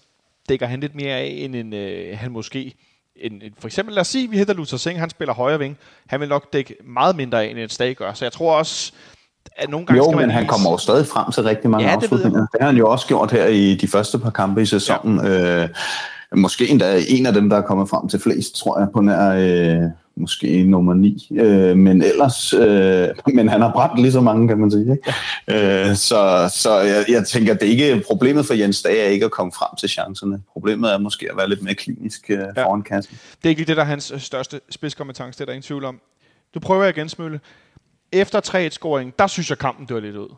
dækker 0.50 0.66
han 0.66 0.80
lidt 0.80 0.96
mere 0.96 1.16
af, 1.16 1.36
end 1.38 1.56
en, 1.56 1.74
øh, 1.74 2.18
han 2.18 2.32
måske 2.32 2.76
en, 3.22 3.32
en, 3.32 3.54
for 3.60 3.68
eksempel, 3.68 3.96
lad 3.96 4.02
os 4.02 4.08
sige, 4.08 4.30
vi 4.30 4.38
hedder 4.38 4.54
Luther 4.54 4.78
Singh, 4.78 5.00
han 5.00 5.10
spiller 5.10 5.34
højre 5.34 5.60
ving. 5.60 5.78
Han 6.08 6.20
vil 6.20 6.30
nok 6.30 6.54
dække 6.54 6.76
meget 6.86 7.16
mindre 7.16 7.44
af, 7.44 7.48
end 7.48 7.60
en 7.60 7.70
Stag 7.70 7.96
gør. 7.96 8.14
Så 8.14 8.26
jeg 8.26 8.32
tror 8.32 8.58
også, 8.58 8.92
at 9.56 9.70
nogle 9.70 9.86
gange 9.86 9.98
jo, 9.98 10.04
skal 10.04 10.16
man 10.16 10.28
men 10.28 10.36
han 10.36 10.48
kommer 10.48 10.72
jo 10.72 10.78
stadig 10.78 11.08
frem 11.08 11.32
til 11.32 11.44
rigtig 11.44 11.70
mange 11.70 11.88
ja, 11.88 11.96
afslutninger. 11.96 12.40
Det, 12.40 12.50
det 12.52 12.62
har 12.62 12.68
han 12.68 12.78
jo 12.78 12.90
også 12.90 13.08
gjort 13.08 13.32
her 13.32 13.46
i 13.46 13.76
de 13.76 13.88
første 13.88 14.20
par 14.20 14.30
kampe 14.30 14.62
i 14.62 14.66
sæsonen. 14.66 15.26
Ja. 15.26 15.64
Øh, 15.64 15.70
måske 16.36 16.70
endda 16.70 17.02
en 17.08 17.26
af 17.26 17.34
dem, 17.34 17.50
der 17.50 17.58
er 17.58 17.62
kommet 17.62 17.90
frem 17.90 18.08
til 18.10 18.20
flest, 18.20 18.56
tror 18.56 18.80
jeg, 18.80 18.88
på 18.94 19.02
nær 19.02 19.30
øh, 19.30 19.82
måske 20.18 20.64
nummer 20.64 20.94
9. 20.94 21.28
Øh, 21.40 21.78
men 21.78 22.02
ellers, 22.02 22.54
øh, 22.54 23.08
men 23.34 23.50
han 23.50 23.62
har 23.62 23.72
brændt 23.72 24.02
lige 24.02 24.12
så 24.12 24.22
mange, 24.22 24.48
kan 24.48 24.58
man 24.58 24.72
sige. 24.72 24.92
Ikke? 24.92 25.14
Ja. 25.48 25.90
Øh, 25.90 25.96
så 25.96 26.52
så 26.54 26.80
jeg, 26.80 27.06
jeg 27.10 27.28
tænker, 27.28 27.54
det 27.54 27.64
er 27.64 27.72
ikke 27.72 28.04
problemet 28.08 28.46
for 28.46 28.54
Jens 28.54 28.82
Dage 28.82 29.00
er 29.00 29.10
ikke 29.10 29.26
at 29.26 29.32
komme 29.32 29.52
frem 29.52 29.76
til 29.80 29.90
chancerne. 29.90 30.42
Problemet 30.54 30.94
er 30.94 30.98
måske 30.98 31.28
at 31.32 31.38
være 31.38 31.50
lidt 31.50 31.64
mere 31.64 31.76
klinisk 31.76 32.30
øh, 32.30 32.38
ja. 32.56 32.64
foran 32.64 32.82
kassen. 32.82 33.20
Det 33.38 33.46
er 33.46 33.50
ikke 33.50 33.60
lige 33.60 33.68
det, 33.68 33.78
der 33.78 33.84
er 33.84 33.88
hans 33.88 34.12
øh, 34.12 34.20
største 34.20 34.60
spidskompetence, 34.70 35.38
det 35.38 35.42
er 35.42 35.46
der 35.46 35.54
ingen 35.54 35.64
tvivl 35.64 35.86
om. 35.86 36.00
Du 36.54 36.60
prøver 36.60 36.86
igen, 36.86 37.10
Smølle. 37.10 37.40
Efter 38.12 38.42
3-1-scoring, 38.42 39.14
der 39.20 39.28
synes 39.28 39.50
jeg, 39.50 39.58
kampen 39.58 39.86
dør 39.86 40.00
lidt 40.00 40.16
ud. 40.16 40.36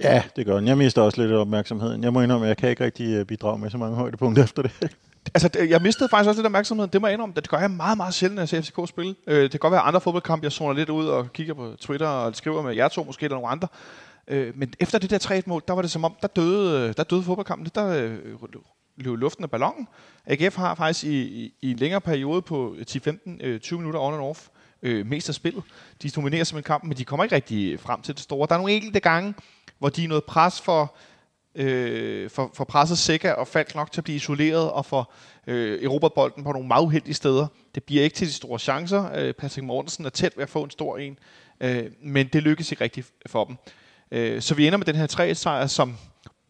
Ja, 0.00 0.22
det 0.36 0.46
gør 0.46 0.56
den. 0.56 0.68
Jeg 0.68 0.78
mister 0.78 1.02
også 1.02 1.22
lidt 1.22 1.32
opmærksomheden. 1.32 2.04
Jeg 2.04 2.12
må 2.12 2.22
indrømme, 2.22 2.46
at 2.46 2.48
jeg 2.48 2.56
kan 2.56 2.70
ikke 2.70 2.84
rigtig 2.84 3.14
øh, 3.14 3.24
bidrage 3.24 3.58
med 3.58 3.70
så 3.70 3.78
mange 3.78 3.96
højdepunkter 3.96 4.44
efter 4.48 4.62
det 4.62 4.96
altså, 5.34 5.66
jeg 5.68 5.82
mistede 5.82 6.08
faktisk 6.08 6.28
også 6.28 6.38
lidt 6.38 6.46
opmærksomheden. 6.46 6.92
Det 6.92 7.00
må 7.00 7.06
jeg 7.06 7.14
indrømme. 7.14 7.34
Det 7.34 7.48
gør 7.48 7.58
jeg 7.58 7.70
meget, 7.70 7.96
meget 7.96 8.14
sjældent, 8.14 8.34
når 8.34 8.42
jeg 8.42 8.48
ser 8.48 8.62
FCK 8.62 8.88
spille. 8.88 9.14
Øh, 9.26 9.42
det 9.42 9.50
kan 9.50 9.60
godt 9.60 9.72
være 9.72 9.80
andre 9.80 10.00
fodboldkampe, 10.00 10.44
jeg 10.44 10.52
zoner 10.52 10.72
lidt 10.72 10.90
ud 10.90 11.06
og 11.06 11.32
kigger 11.32 11.54
på 11.54 11.74
Twitter 11.80 12.08
og 12.08 12.36
skriver 12.36 12.62
med 12.62 12.74
jer 12.74 12.88
to 12.88 13.04
måske, 13.04 13.24
eller 13.24 13.36
nogle 13.36 13.48
andre. 13.48 13.68
Øh, 14.28 14.58
men 14.58 14.72
efter 14.80 14.98
det 14.98 15.10
der 15.10 15.18
3-1-mål, 15.18 15.62
der 15.68 15.74
var 15.74 15.82
det 15.82 15.90
som 15.90 16.04
om, 16.04 16.16
der 16.22 16.28
døde, 16.28 16.92
der 16.92 17.04
døde 17.04 17.22
fodboldkampen. 17.22 17.70
Der 17.74 17.88
øh, 17.88 18.18
løb 18.96 19.16
luften 19.16 19.44
af 19.44 19.50
ballonen. 19.50 19.88
AGF 20.26 20.56
har 20.56 20.74
faktisk 20.74 21.04
i, 21.04 21.22
i, 21.22 21.54
i 21.62 21.70
en 21.70 21.76
længere 21.76 22.00
periode 22.00 22.42
på 22.42 22.76
10-15-20 22.80 23.00
øh, 23.40 23.60
minutter 23.72 24.00
on 24.00 24.14
and 24.14 24.22
off 24.22 24.48
øh, 24.82 25.06
mest 25.06 25.28
af 25.28 25.34
spillet. 25.34 25.62
De 26.02 26.10
dominerer 26.10 26.44
som 26.44 26.58
en 26.58 26.64
kamp, 26.64 26.84
men 26.84 26.96
de 26.96 27.04
kommer 27.04 27.24
ikke 27.24 27.34
rigtig 27.34 27.80
frem 27.80 28.02
til 28.02 28.14
det 28.14 28.22
store. 28.22 28.46
Der 28.48 28.54
er 28.54 28.58
nogle 28.58 28.72
enkelte 28.72 29.00
gange, 29.00 29.34
hvor 29.78 29.88
de 29.88 30.04
er 30.04 30.08
noget 30.08 30.24
pres 30.24 30.60
for 30.60 30.94
øh, 31.56 32.30
for, 32.30 32.50
for 32.54 32.64
presset 32.64 32.98
Sikker 32.98 33.32
og 33.32 33.48
Falk 33.48 33.74
nok 33.74 33.92
til 33.92 34.00
at 34.00 34.04
blive 34.04 34.16
isoleret 34.16 34.70
og 34.70 34.86
for 34.86 35.12
øh, 35.46 35.82
Europabolden 35.82 36.44
på 36.44 36.52
nogle 36.52 36.68
meget 36.68 36.84
uheldige 36.84 37.14
steder. 37.14 37.46
Det 37.74 37.84
bliver 37.84 38.02
ikke 38.02 38.16
til 38.16 38.26
de 38.26 38.32
store 38.32 38.58
chancer. 38.58 39.10
Øh, 39.14 39.34
Patrick 39.34 39.64
Mortensen 39.64 40.04
er 40.06 40.10
tæt 40.10 40.36
ved 40.36 40.42
at 40.42 40.50
få 40.50 40.62
en 40.62 40.70
stor 40.70 40.98
en, 40.98 41.18
øh, 41.60 41.84
men 42.02 42.26
det 42.26 42.42
lykkes 42.42 42.72
ikke 42.72 42.84
rigtigt 42.84 43.12
for 43.26 43.44
dem. 43.44 43.56
Øh, 44.10 44.42
så 44.42 44.54
vi 44.54 44.66
ender 44.66 44.76
med 44.78 44.86
den 44.86 44.96
her 44.96 45.06
3 45.06 45.34
sejr, 45.34 45.66
som 45.66 45.96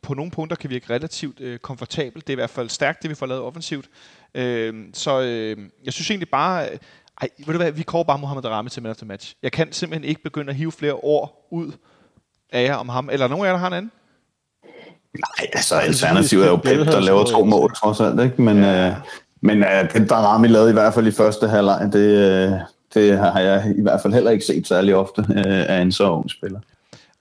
på 0.02 0.14
nogle 0.14 0.30
punkter 0.30 0.56
kan 0.56 0.70
virke 0.70 0.94
relativt 0.94 1.40
øh, 1.40 1.58
komfortabelt. 1.58 2.26
Det 2.26 2.32
er 2.32 2.34
i 2.34 2.40
hvert 2.40 2.50
fald 2.50 2.68
stærkt, 2.68 3.02
det 3.02 3.10
vi 3.10 3.14
får 3.14 3.26
lavet 3.26 3.42
offensivt. 3.42 3.88
Øh, 4.34 4.74
så 4.92 5.20
øh, 5.20 5.56
jeg 5.84 5.92
synes 5.92 6.10
egentlig 6.10 6.30
bare... 6.30 6.70
Øh, 6.70 6.78
ej, 7.20 7.28
ved 7.38 7.46
du 7.46 7.56
hvad, 7.56 7.72
vi 7.72 7.82
kommer 7.82 8.04
bare 8.04 8.18
Mohamed 8.18 8.44
Rami 8.44 8.70
til 8.70 8.82
man 8.82 8.90
of 8.90 9.02
match. 9.02 9.34
Jeg 9.42 9.52
kan 9.52 9.72
simpelthen 9.72 10.08
ikke 10.08 10.22
begynde 10.22 10.50
at 10.50 10.56
hive 10.56 10.72
flere 10.72 10.94
år 10.94 11.48
ud 11.50 11.72
af 12.50 12.64
jer 12.64 12.74
om 12.74 12.88
ham. 12.88 13.10
Eller 13.10 13.28
nogen 13.28 13.44
af 13.44 13.48
jer, 13.48 13.52
der 13.52 13.60
har 13.60 13.66
en 13.66 13.72
anden? 13.72 13.92
Nej, 15.18 15.50
altså 15.52 15.74
alternativet 15.74 16.44
er 16.44 16.50
jo 16.50 16.56
Pep, 16.56 16.86
der 16.86 17.00
laver 17.00 17.24
to 17.24 17.44
mål 17.44 17.74
trods 17.74 18.00
alt, 18.00 18.20
ikke? 18.20 18.42
Men, 18.42 18.62
ja. 18.62 18.88
øh, 18.88 18.94
men 19.40 19.62
øh, 19.62 19.92
det 19.92 20.10
Darami 20.10 20.48
lavede 20.48 20.70
i 20.70 20.72
hvert 20.72 20.94
fald 20.94 21.06
i 21.06 21.10
første 21.10 21.48
halvleg, 21.48 21.88
det, 21.92 21.98
øh, 21.98 22.52
det 22.94 23.18
har 23.18 23.40
jeg 23.40 23.74
i 23.78 23.82
hvert 23.82 24.00
fald 24.00 24.12
heller 24.12 24.30
ikke 24.30 24.44
set 24.44 24.68
særlig 24.68 24.96
ofte 24.96 25.20
øh, 25.30 25.64
af 25.68 25.80
en 25.80 25.92
så 25.92 26.10
ung 26.10 26.30
spiller. 26.30 26.60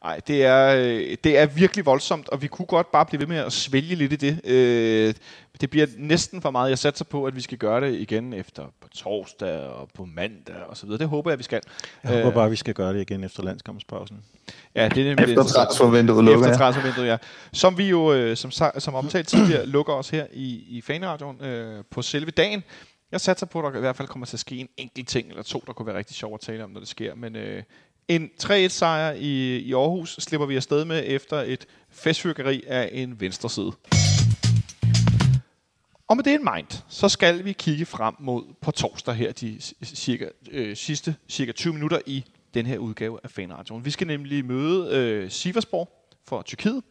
Nej, 0.06 0.20
det 0.28 0.44
er, 0.44 0.76
øh, 0.76 1.18
det 1.24 1.38
er 1.38 1.46
virkelig 1.46 1.86
voldsomt, 1.86 2.30
og 2.30 2.42
vi 2.42 2.48
kunne 2.48 2.66
godt 2.66 2.92
bare 2.92 3.06
blive 3.06 3.20
ved 3.20 3.28
med 3.28 3.38
at 3.38 3.54
svælge 3.54 3.96
lidt 3.96 4.14
i 4.14 4.16
det. 4.16 4.46
Øh, 4.46 5.14
det 5.62 5.70
bliver 5.70 5.88
næsten 5.98 6.42
for 6.42 6.52
meget. 6.52 6.70
Jeg 6.70 6.78
satser 6.78 7.06
på, 7.06 7.26
at 7.26 7.36
vi 7.36 7.42
skal 7.42 7.58
gøre 7.58 7.82
det 7.82 7.94
igen 7.94 8.34
efter 8.34 8.64
på 8.82 8.88
torsdag 8.96 9.60
og 9.60 9.90
på 9.94 10.06
mandag 10.06 10.56
og 10.68 10.78
så 10.78 10.86
videre. 10.86 11.00
Det 11.00 11.08
håber 11.08 11.32
jeg, 11.32 11.38
vi 11.38 11.44
skal. 11.44 11.62
Jeg 12.04 12.12
håber 12.12 12.32
bare, 12.32 12.46
at 12.46 12.52
vi 12.52 12.56
skal 12.56 12.74
gøre 12.74 12.94
det 12.94 13.02
igen 13.02 13.24
efter 13.24 13.44
landskampspausen. 13.44 14.18
Ja, 14.76 14.90
det 14.90 14.98
er 14.98 15.16
nemlig 15.16 15.30
Efter 15.30 15.44
transfervinduet 15.44 16.24
lukker, 16.24 16.46
Efter 16.46 16.58
transfervinduet, 16.58 17.08
ja. 17.08 17.18
Som 17.54 17.78
vi 17.78 17.90
jo, 17.90 18.14
øh, 18.14 18.38
som, 18.38 18.52
som 18.78 18.96
omtalt 18.96 19.28
tidligere, 19.28 19.66
lukker 19.76 19.94
os 19.94 20.10
her 20.10 20.26
i, 20.34 20.64
i 20.68 20.82
fanradioen 20.82 21.42
øh, 21.42 21.84
på 21.92 22.02
selve 22.02 22.32
dagen. 22.32 22.64
Jeg 23.12 23.22
satser 23.22 23.46
på, 23.46 23.60
at 23.60 23.74
der 23.74 23.80
i 23.80 23.82
hvert 23.82 23.96
fald 23.96 24.08
kommer 24.08 24.26
til 24.26 24.36
at 24.36 24.40
ske 24.40 24.58
en 24.58 24.70
enkelt 24.78 25.08
ting 25.08 25.30
eller 25.30 25.44
to, 25.44 25.64
der 25.68 25.74
kunne 25.74 25.86
være 25.88 25.98
rigtig 25.98 26.16
sjov 26.16 26.34
at 26.34 26.40
tale 26.40 26.64
om, 26.64 26.70
når 26.70 26.80
det 26.80 26.90
sker. 26.90 27.16
Men 27.16 27.36
øh, 27.36 27.64
en 28.08 28.30
3-1-sejr 28.44 29.14
i, 29.14 29.58
i 29.58 29.74
Aarhus 29.74 30.16
slipper 30.20 30.48
vi 30.48 30.56
afsted 30.56 30.86
med 30.86 31.04
efter 31.06 31.38
et 31.38 31.66
festfyrkeri 31.90 32.64
af 32.68 32.90
en 32.94 33.20
venstre 33.20 33.50
side. 33.50 33.72
Og 36.08 36.16
med 36.16 36.24
det 36.24 36.32
in 36.32 36.48
mind, 36.56 36.84
så 36.90 37.10
skal 37.10 37.46
vi 37.46 37.54
kigge 37.54 37.86
frem 37.86 38.16
mod 38.20 38.44
på 38.62 38.72
torsdag 38.72 39.14
her 39.16 39.32
de 39.32 39.60
cirka, 39.84 40.30
øh, 40.52 40.76
sidste 40.76 41.16
cirka 41.30 41.52
20 41.52 41.74
minutter 41.74 42.00
i 42.06 42.26
den 42.54 42.66
her 42.66 42.78
udgave 42.78 43.20
af 43.24 43.32
Fanradioen. 43.32 43.86
Vi 43.86 43.92
skal 43.92 44.08
nemlig 44.08 44.46
møde 44.46 44.96
øh, 44.96 45.32
Siversborg 45.32 45.90
for 46.28 46.42
Tyrkiet. 46.42 46.84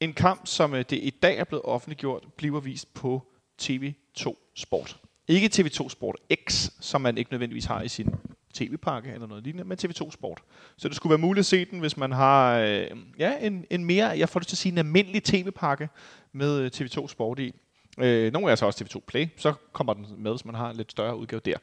En 0.00 0.12
kamp, 0.12 0.46
som 0.46 0.74
øh, 0.74 0.84
det 0.90 0.96
i 1.02 1.10
dag 1.10 1.38
er 1.38 1.44
blevet 1.44 1.64
offentliggjort, 1.64 2.24
bliver 2.36 2.60
vist 2.60 2.94
på 2.94 3.22
TV2 3.62 4.52
Sport. 4.56 4.96
Ikke 5.28 5.50
TV2 5.54 5.88
Sport 5.88 6.16
X, 6.48 6.70
som 6.80 7.00
man 7.00 7.18
ikke 7.18 7.30
nødvendigvis 7.30 7.64
har 7.64 7.82
i 7.82 7.88
sin 7.88 8.08
tv-pakke 8.56 9.10
eller 9.10 9.26
noget 9.26 9.44
lignende, 9.44 9.68
men 9.68 9.78
TV2 9.82 10.10
Sport. 10.10 10.40
Så 10.76 10.88
det 10.88 10.96
skulle 10.96 11.10
være 11.10 11.18
muligt 11.18 11.42
at 11.42 11.46
se 11.46 11.64
den, 11.64 11.80
hvis 11.80 11.96
man 11.96 12.12
har 12.12 12.58
øh, 12.58 12.86
ja, 13.18 13.32
en, 13.40 13.64
en 13.70 13.84
mere, 13.84 14.06
jeg 14.08 14.28
får 14.28 14.40
det 14.40 14.46
til 14.48 14.54
at 14.54 14.58
sige, 14.58 14.72
en 14.72 14.78
almindelig 14.78 15.22
tv-pakke 15.22 15.88
med 16.32 16.60
øh, 16.60 16.70
TV2 16.74 17.08
Sport 17.08 17.38
i. 17.38 17.54
Øh, 17.98 18.32
nogle 18.32 18.50
er 18.50 18.54
så 18.54 18.66
også 18.66 18.84
TV2 18.84 19.00
Play, 19.06 19.26
så 19.36 19.52
kommer 19.72 19.94
den 19.94 20.06
med, 20.18 20.30
hvis 20.30 20.44
man 20.44 20.54
har 20.54 20.70
en 20.70 20.76
lidt 20.76 20.90
større 20.90 21.16
udgave 21.16 21.40
der. 21.44 21.56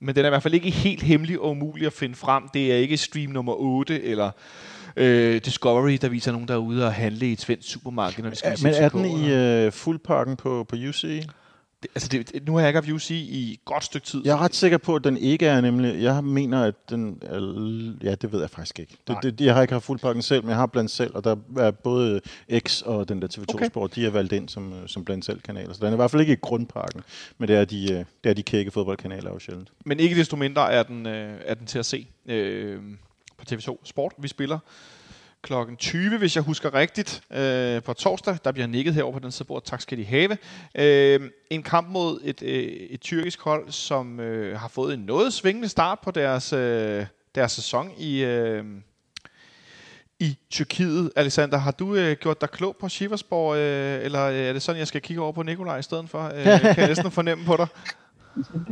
Men 0.00 0.14
den 0.14 0.24
er 0.24 0.28
i 0.28 0.30
hvert 0.30 0.42
fald 0.42 0.54
ikke 0.54 0.70
helt 0.70 1.02
hemmelig 1.02 1.40
og 1.40 1.50
umulig 1.50 1.86
at 1.86 1.92
finde 1.92 2.14
frem. 2.14 2.48
Det 2.54 2.72
er 2.72 2.76
ikke 2.76 2.96
stream 2.96 3.30
nummer 3.30 3.54
8 3.54 4.02
eller 4.02 4.30
øh, 4.96 5.40
Discovery, 5.44 5.98
der 6.02 6.08
viser 6.08 6.32
nogen, 6.32 6.48
der 6.48 6.54
er 6.54 6.58
ude 6.58 6.86
og 6.86 6.92
handle 6.92 7.28
i 7.28 7.32
et 7.32 7.40
svensk 7.40 7.68
supermarked, 7.70 8.22
når 8.22 8.30
de 8.30 8.36
skal 8.36 8.56
Ja, 8.62 8.70
men 8.70 8.74
er 8.74 8.88
den 8.88 9.04
i 9.04 9.32
øh, 9.32 9.72
fuldpakken 9.72 10.36
på, 10.36 10.64
på 10.68 10.76
UC? 10.76 11.24
Det, 11.82 11.90
altså 11.94 12.08
det, 12.08 12.46
nu 12.46 12.52
har 12.52 12.60
jeg 12.60 12.68
ikke 12.68 12.76
haft 12.76 12.90
UC 12.90 13.10
i 13.10 13.60
godt 13.64 13.84
stykke 13.84 14.06
tid. 14.06 14.22
Jeg 14.24 14.32
er 14.32 14.38
ret 14.38 14.54
sikker 14.54 14.78
på, 14.78 14.94
at 14.94 15.04
den 15.04 15.16
ikke 15.16 15.46
er 15.46 15.60
nemlig... 15.60 16.02
Jeg 16.02 16.24
mener, 16.24 16.64
at 16.64 16.74
den 16.90 17.22
er... 17.22 17.36
Ja, 18.02 18.14
det 18.14 18.32
ved 18.32 18.40
jeg 18.40 18.50
faktisk 18.50 18.78
ikke. 18.78 18.96
Det, 19.06 19.08
Nej. 19.08 19.20
det, 19.20 19.40
jeg 19.40 19.54
har 19.54 19.62
ikke 19.62 19.72
haft 19.72 19.84
fuldpakken 19.84 20.22
selv, 20.22 20.42
men 20.42 20.48
jeg 20.48 20.56
har 20.56 20.66
blandt 20.66 20.90
selv, 20.90 21.14
og 21.14 21.24
der 21.24 21.36
er 21.58 21.70
både 21.70 22.20
X 22.58 22.82
og 22.82 23.08
den 23.08 23.22
der 23.22 23.28
TV2 23.28 23.42
Okay. 23.42 23.54
okay. 23.54 23.66
Sport, 23.66 23.94
de 23.94 24.06
er 24.06 24.10
valgt 24.10 24.32
ind 24.32 24.48
som, 24.48 24.72
øh, 24.72 24.78
som 24.88 25.04
blandt 25.04 25.24
selv 25.24 25.40
kanaler. 25.40 25.72
Så 25.72 25.78
den 25.80 25.86
er 25.86 25.92
i 25.92 25.96
hvert 25.96 26.10
fald 26.10 26.20
ikke 26.20 26.32
i 26.32 26.36
grundpakken, 26.40 27.02
men 27.38 27.48
det 27.48 27.56
er 27.56 27.64
de, 27.64 27.92
øh, 27.92 28.04
det 28.24 28.30
er 28.30 28.34
de 28.34 28.42
kække 28.42 28.70
fodboldkanaler 28.70 29.30
jo 29.30 29.38
sjældent. 29.38 29.68
Men 29.84 30.00
ikke 30.00 30.16
desto 30.16 30.36
mindre 30.36 30.72
er 30.72 30.82
den, 30.82 31.06
øh, 31.06 31.40
er 31.44 31.54
den 31.54 31.66
til 31.66 31.78
at 31.78 31.86
se 31.86 32.06
øh, 32.26 32.78
på 33.38 33.44
TV2 33.52 33.76
Sport. 33.84 34.12
Vi 34.18 34.28
spiller 34.28 34.58
klokken 35.42 35.76
20, 35.76 36.18
hvis 36.18 36.36
jeg 36.36 36.44
husker 36.44 36.74
rigtigt, 36.74 37.22
øh, 37.32 37.82
på 37.82 37.92
torsdag. 37.92 38.36
Der 38.44 38.52
bliver 38.52 38.66
nikket 38.66 38.94
herover 38.94 39.12
på 39.12 39.18
den 39.18 39.32
side 39.32 39.46
bord. 39.46 39.64
Tak 39.64 39.80
skal 39.80 39.98
de 39.98 40.04
have. 40.04 40.36
Øh, 40.74 41.30
en 41.50 41.62
kamp 41.62 41.88
mod 41.88 42.20
et, 42.24 42.42
øh, 42.42 42.62
et 42.64 43.00
tyrkisk 43.00 43.40
hold, 43.40 43.70
som 43.70 44.20
øh, 44.20 44.58
har 44.58 44.68
fået 44.68 44.94
en 44.94 45.00
noget 45.00 45.32
svingende 45.32 45.68
start 45.68 45.98
på 46.00 46.10
deres, 46.10 46.52
øh, 46.52 47.06
deres 47.34 47.52
sæson 47.52 47.90
i... 47.98 48.24
Øh, 48.24 48.64
i 50.22 50.38
Tyrkiet. 50.50 51.12
Alexander, 51.16 51.58
har 51.58 51.70
du 51.70 51.94
øh, 51.94 52.16
gjort 52.16 52.40
dig 52.40 52.50
klog 52.50 52.76
på 52.80 52.88
Siversborg, 52.88 53.56
øh, 53.56 54.04
eller 54.04 54.24
øh, 54.24 54.36
er 54.36 54.52
det 54.52 54.62
sådan, 54.62 54.78
jeg 54.78 54.88
skal 54.88 55.00
kigge 55.00 55.22
over 55.22 55.32
på 55.32 55.42
Nikolaj 55.42 55.78
i 55.78 55.82
stedet 55.82 56.10
for? 56.10 56.24
Øh, 56.24 56.44
kan 56.44 56.76
jeg 56.76 56.88
næsten 56.88 57.10
fornemme 57.10 57.44
på 57.44 57.56
dig? 57.56 57.66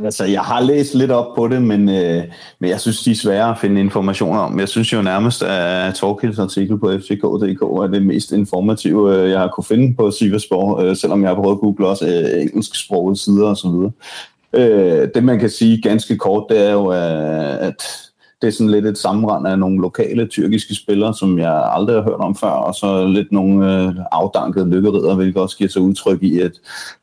Altså, 0.03 0.25
jeg 0.25 0.41
har 0.41 0.61
læst 0.61 0.95
lidt 0.95 1.11
op 1.11 1.35
på 1.35 1.47
det, 1.47 1.61
men, 1.61 1.89
øh, 1.89 2.23
men 2.59 2.69
jeg 2.69 2.79
synes, 2.79 3.03
de 3.03 3.11
er 3.11 3.15
svære 3.15 3.49
at 3.49 3.57
finde 3.57 3.81
informationer 3.81 4.39
om. 4.39 4.59
Jeg 4.59 4.69
synes 4.69 4.93
jo 4.93 5.01
nærmest, 5.01 5.43
at 5.43 5.95
Torkilds 5.95 6.39
artikel 6.39 6.79
på 6.79 6.91
fck.dk 6.91 7.61
er 7.61 7.89
det 7.91 8.05
mest 8.05 8.31
informative, 8.31 9.15
øh, 9.15 9.29
jeg 9.29 9.39
har 9.39 9.47
kunne 9.47 9.63
finde 9.63 9.95
på 9.95 10.11
Siversborg, 10.11 10.83
øh, 10.83 10.95
selvom 10.95 11.21
jeg 11.21 11.29
har 11.29 11.35
prøvet 11.35 11.55
at 11.55 11.59
google 11.59 11.87
også 11.87 12.05
øh, 12.07 12.41
engelsksprogede 12.41 13.19
sider 13.19 13.47
osv. 13.47 13.91
Øh, 14.53 15.07
det, 15.15 15.23
man 15.23 15.39
kan 15.39 15.49
sige 15.49 15.81
ganske 15.81 16.17
kort, 16.17 16.45
det 16.49 16.65
er 16.67 16.71
jo, 16.71 16.87
at 16.87 18.08
det 18.41 18.47
er 18.47 18.51
sådan 18.51 18.71
lidt 18.71 18.85
et 18.85 18.97
sammenrend 18.97 19.47
af 19.47 19.59
nogle 19.59 19.81
lokale 19.81 20.27
tyrkiske 20.27 20.75
spillere, 20.75 21.13
som 21.13 21.39
jeg 21.39 21.71
aldrig 21.73 21.95
har 21.95 22.03
hørt 22.03 22.19
om 22.19 22.35
før, 22.35 22.49
og 22.49 22.75
så 22.75 23.07
lidt 23.07 23.31
nogle 23.31 23.73
øh, 23.73 23.95
afdankede 24.11 24.69
lykkerider, 24.69 25.15
hvilket 25.15 25.41
også 25.41 25.57
giver 25.57 25.69
sig 25.69 25.81
udtryk 25.81 26.23
i, 26.23 26.39
at 26.39 26.51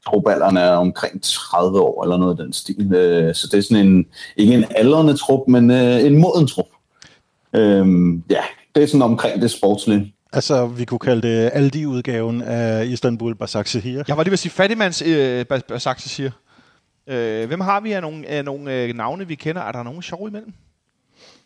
troballerne 0.06 0.60
er 0.60 0.76
omkring 0.76 1.22
30 1.22 1.80
år 1.80 2.02
eller 2.02 2.16
noget 2.16 2.38
af 2.38 2.44
den 2.44 2.52
stil. 2.52 2.94
Øh, 2.94 3.34
så 3.34 3.48
det 3.52 3.58
er 3.58 3.62
sådan 3.62 3.86
en, 3.86 4.06
ikke 4.36 4.54
en 4.54 4.64
aldrende 4.70 5.16
trup, 5.16 5.48
men 5.48 5.70
øh, 5.70 6.04
en 6.04 6.18
moden 6.18 6.46
trup. 6.46 6.66
Øhm, 7.52 8.22
ja, 8.30 8.42
det 8.74 8.82
er 8.82 8.86
sådan 8.86 9.02
omkring 9.02 9.42
det 9.42 9.50
sportslige. 9.50 10.12
Altså, 10.32 10.66
vi 10.66 10.84
kunne 10.84 10.98
kalde 10.98 11.28
det 11.28 11.50
Aldi-udgaven 11.52 12.42
af 12.42 12.86
Istanbul 12.86 13.34
Basaksehir. 13.34 14.02
Jeg 14.08 14.16
var 14.16 14.22
lige 14.22 14.30
ved 14.30 14.32
at 14.32 14.38
sige 14.38 14.52
fattigmands 14.52 15.02
øh, 15.02 15.44
Bas- 15.52 15.66
Basaksehir. 15.68 16.30
Øh, 17.06 17.46
hvem 17.46 17.60
har 17.60 17.80
vi 17.80 17.92
af 17.92 18.02
nogle, 18.02 18.26
af 18.26 18.44
nogle 18.44 18.74
øh, 18.74 18.94
navne, 18.94 19.28
vi 19.28 19.34
kender? 19.34 19.62
Er 19.62 19.72
der 19.72 19.82
nogen 19.82 20.02
sjov 20.02 20.28
imellem? 20.28 20.52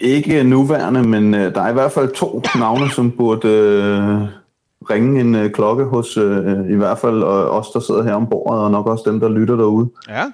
Ikke 0.01 0.44
nuværende, 0.44 1.03
men 1.03 1.34
øh, 1.34 1.55
der 1.55 1.62
er 1.62 1.70
i 1.70 1.72
hvert 1.72 1.92
fald 1.92 2.14
to 2.14 2.42
navne, 2.59 2.90
som 2.90 3.12
burde 3.16 3.48
øh, 3.48 4.28
ringe 4.90 5.20
en 5.20 5.34
øh, 5.34 5.51
klokke 5.51 5.84
hos 5.84 6.16
øh, 6.16 6.70
i 6.70 6.74
hvert 6.74 6.98
fald 6.98 7.22
øh, 7.22 7.28
os, 7.28 7.70
der 7.70 7.80
sidder 7.80 8.03
her 8.03 8.14
om 8.14 8.28
bordet, 8.28 8.61
og 8.61 8.70
nok 8.70 8.86
også 8.86 9.11
dem, 9.11 9.20
der 9.20 9.28
lytter 9.28 9.57
derude. 9.57 9.90
Ja. 10.09 10.32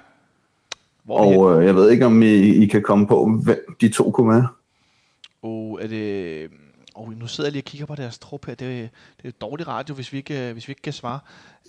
Hvor 1.03 1.17
Og 1.19 1.59
øh, 1.59 1.65
jeg 1.65 1.75
ved 1.75 1.89
ikke, 1.89 2.05
om 2.05 2.21
I, 2.23 2.33
I 2.35 2.65
kan 2.65 2.81
komme 2.81 3.07
på, 3.07 3.39
hvem 3.43 3.75
de 3.81 3.89
to 3.89 4.11
kunne 4.11 4.29
være. 4.29 4.47
Og 5.41 5.79
er 5.81 5.87
det... 5.87 6.49
Og 6.95 7.13
nu 7.19 7.27
sidder 7.27 7.47
jeg 7.47 7.51
lige 7.51 7.61
og 7.61 7.65
kigger 7.65 7.85
på 7.85 7.95
deres 7.95 8.19
trup 8.19 8.45
her. 8.45 8.55
Det 8.55 8.67
er, 8.67 8.87
det 9.21 9.27
er 9.27 9.31
dårlig 9.41 9.67
radio, 9.67 9.95
hvis 9.95 10.13
vi 10.13 10.17
ikke, 10.17 10.47
øh, 10.47 10.53
hvis 10.53 10.67
vi 10.67 10.71
ikke 10.71 10.81
kan 10.81 10.93
svare. 10.93 11.19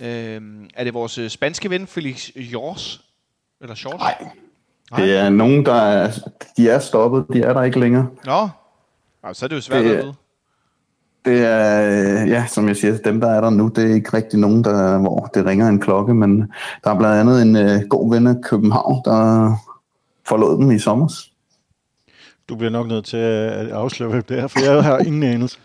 Øhm, 0.01 0.68
er 0.74 0.84
det 0.84 0.94
vores 0.94 1.18
øh, 1.18 1.28
spanske 1.28 1.70
ven, 1.70 1.86
Felix 1.86 2.30
Jors? 2.36 3.05
Eller 3.61 3.74
Shorts? 3.74 3.99
Nej, 3.99 4.28
det 4.97 5.16
er 5.16 5.28
nogen, 5.28 5.66
der 5.66 5.74
er, 5.74 6.11
de 6.57 6.68
er 6.70 6.78
stoppet, 6.78 7.24
de 7.32 7.41
er 7.43 7.53
der 7.53 7.62
ikke 7.62 7.80
længere. 7.80 8.07
Nå. 8.26 8.49
Så 9.32 9.47
er 9.47 9.49
det 9.49 9.57
jo 9.57 9.61
svært 9.61 9.84
Det- 9.84 9.91
at 9.91 9.97
vide. 10.05 10.14
Det 11.24 11.45
er, 11.47 12.22
øh, 12.22 12.28
ja, 12.28 12.47
som 12.47 12.68
jeg 12.68 12.76
siger, 12.76 12.97
dem, 12.99 13.20
der 13.20 13.28
er 13.30 13.41
der 13.41 13.51
nu, 13.51 13.68
det 13.76 13.91
er 13.91 13.95
ikke 13.95 14.16
rigtig 14.16 14.39
nogen, 14.39 14.64
der, 14.64 14.99
hvor 14.99 15.30
det 15.34 15.47
ringer 15.47 15.68
en 15.68 15.80
klokke, 15.80 16.14
men 16.14 16.53
der 16.84 16.91
er 16.91 16.99
blandt 16.99 17.16
andet 17.20 17.43
en 17.43 17.57
øh, 17.57 17.80
god 17.89 18.14
ven 18.14 18.26
af 18.26 18.34
København, 18.43 19.03
der 19.05 19.53
forlod 20.26 20.57
dem 20.62 20.70
i 20.70 20.78
sommer. 20.78 21.09
Du 22.49 22.57
bliver 22.57 22.70
nok 22.70 22.86
nødt 22.86 23.05
til 23.05 23.16
at 23.16 23.70
afsløre, 23.70 24.11
hvem 24.11 24.22
det 24.22 24.39
er, 24.39 24.47
for 24.47 24.72
jeg 24.72 24.84
har 24.84 24.99
ingen 25.07 25.22
anelse. 25.22 25.59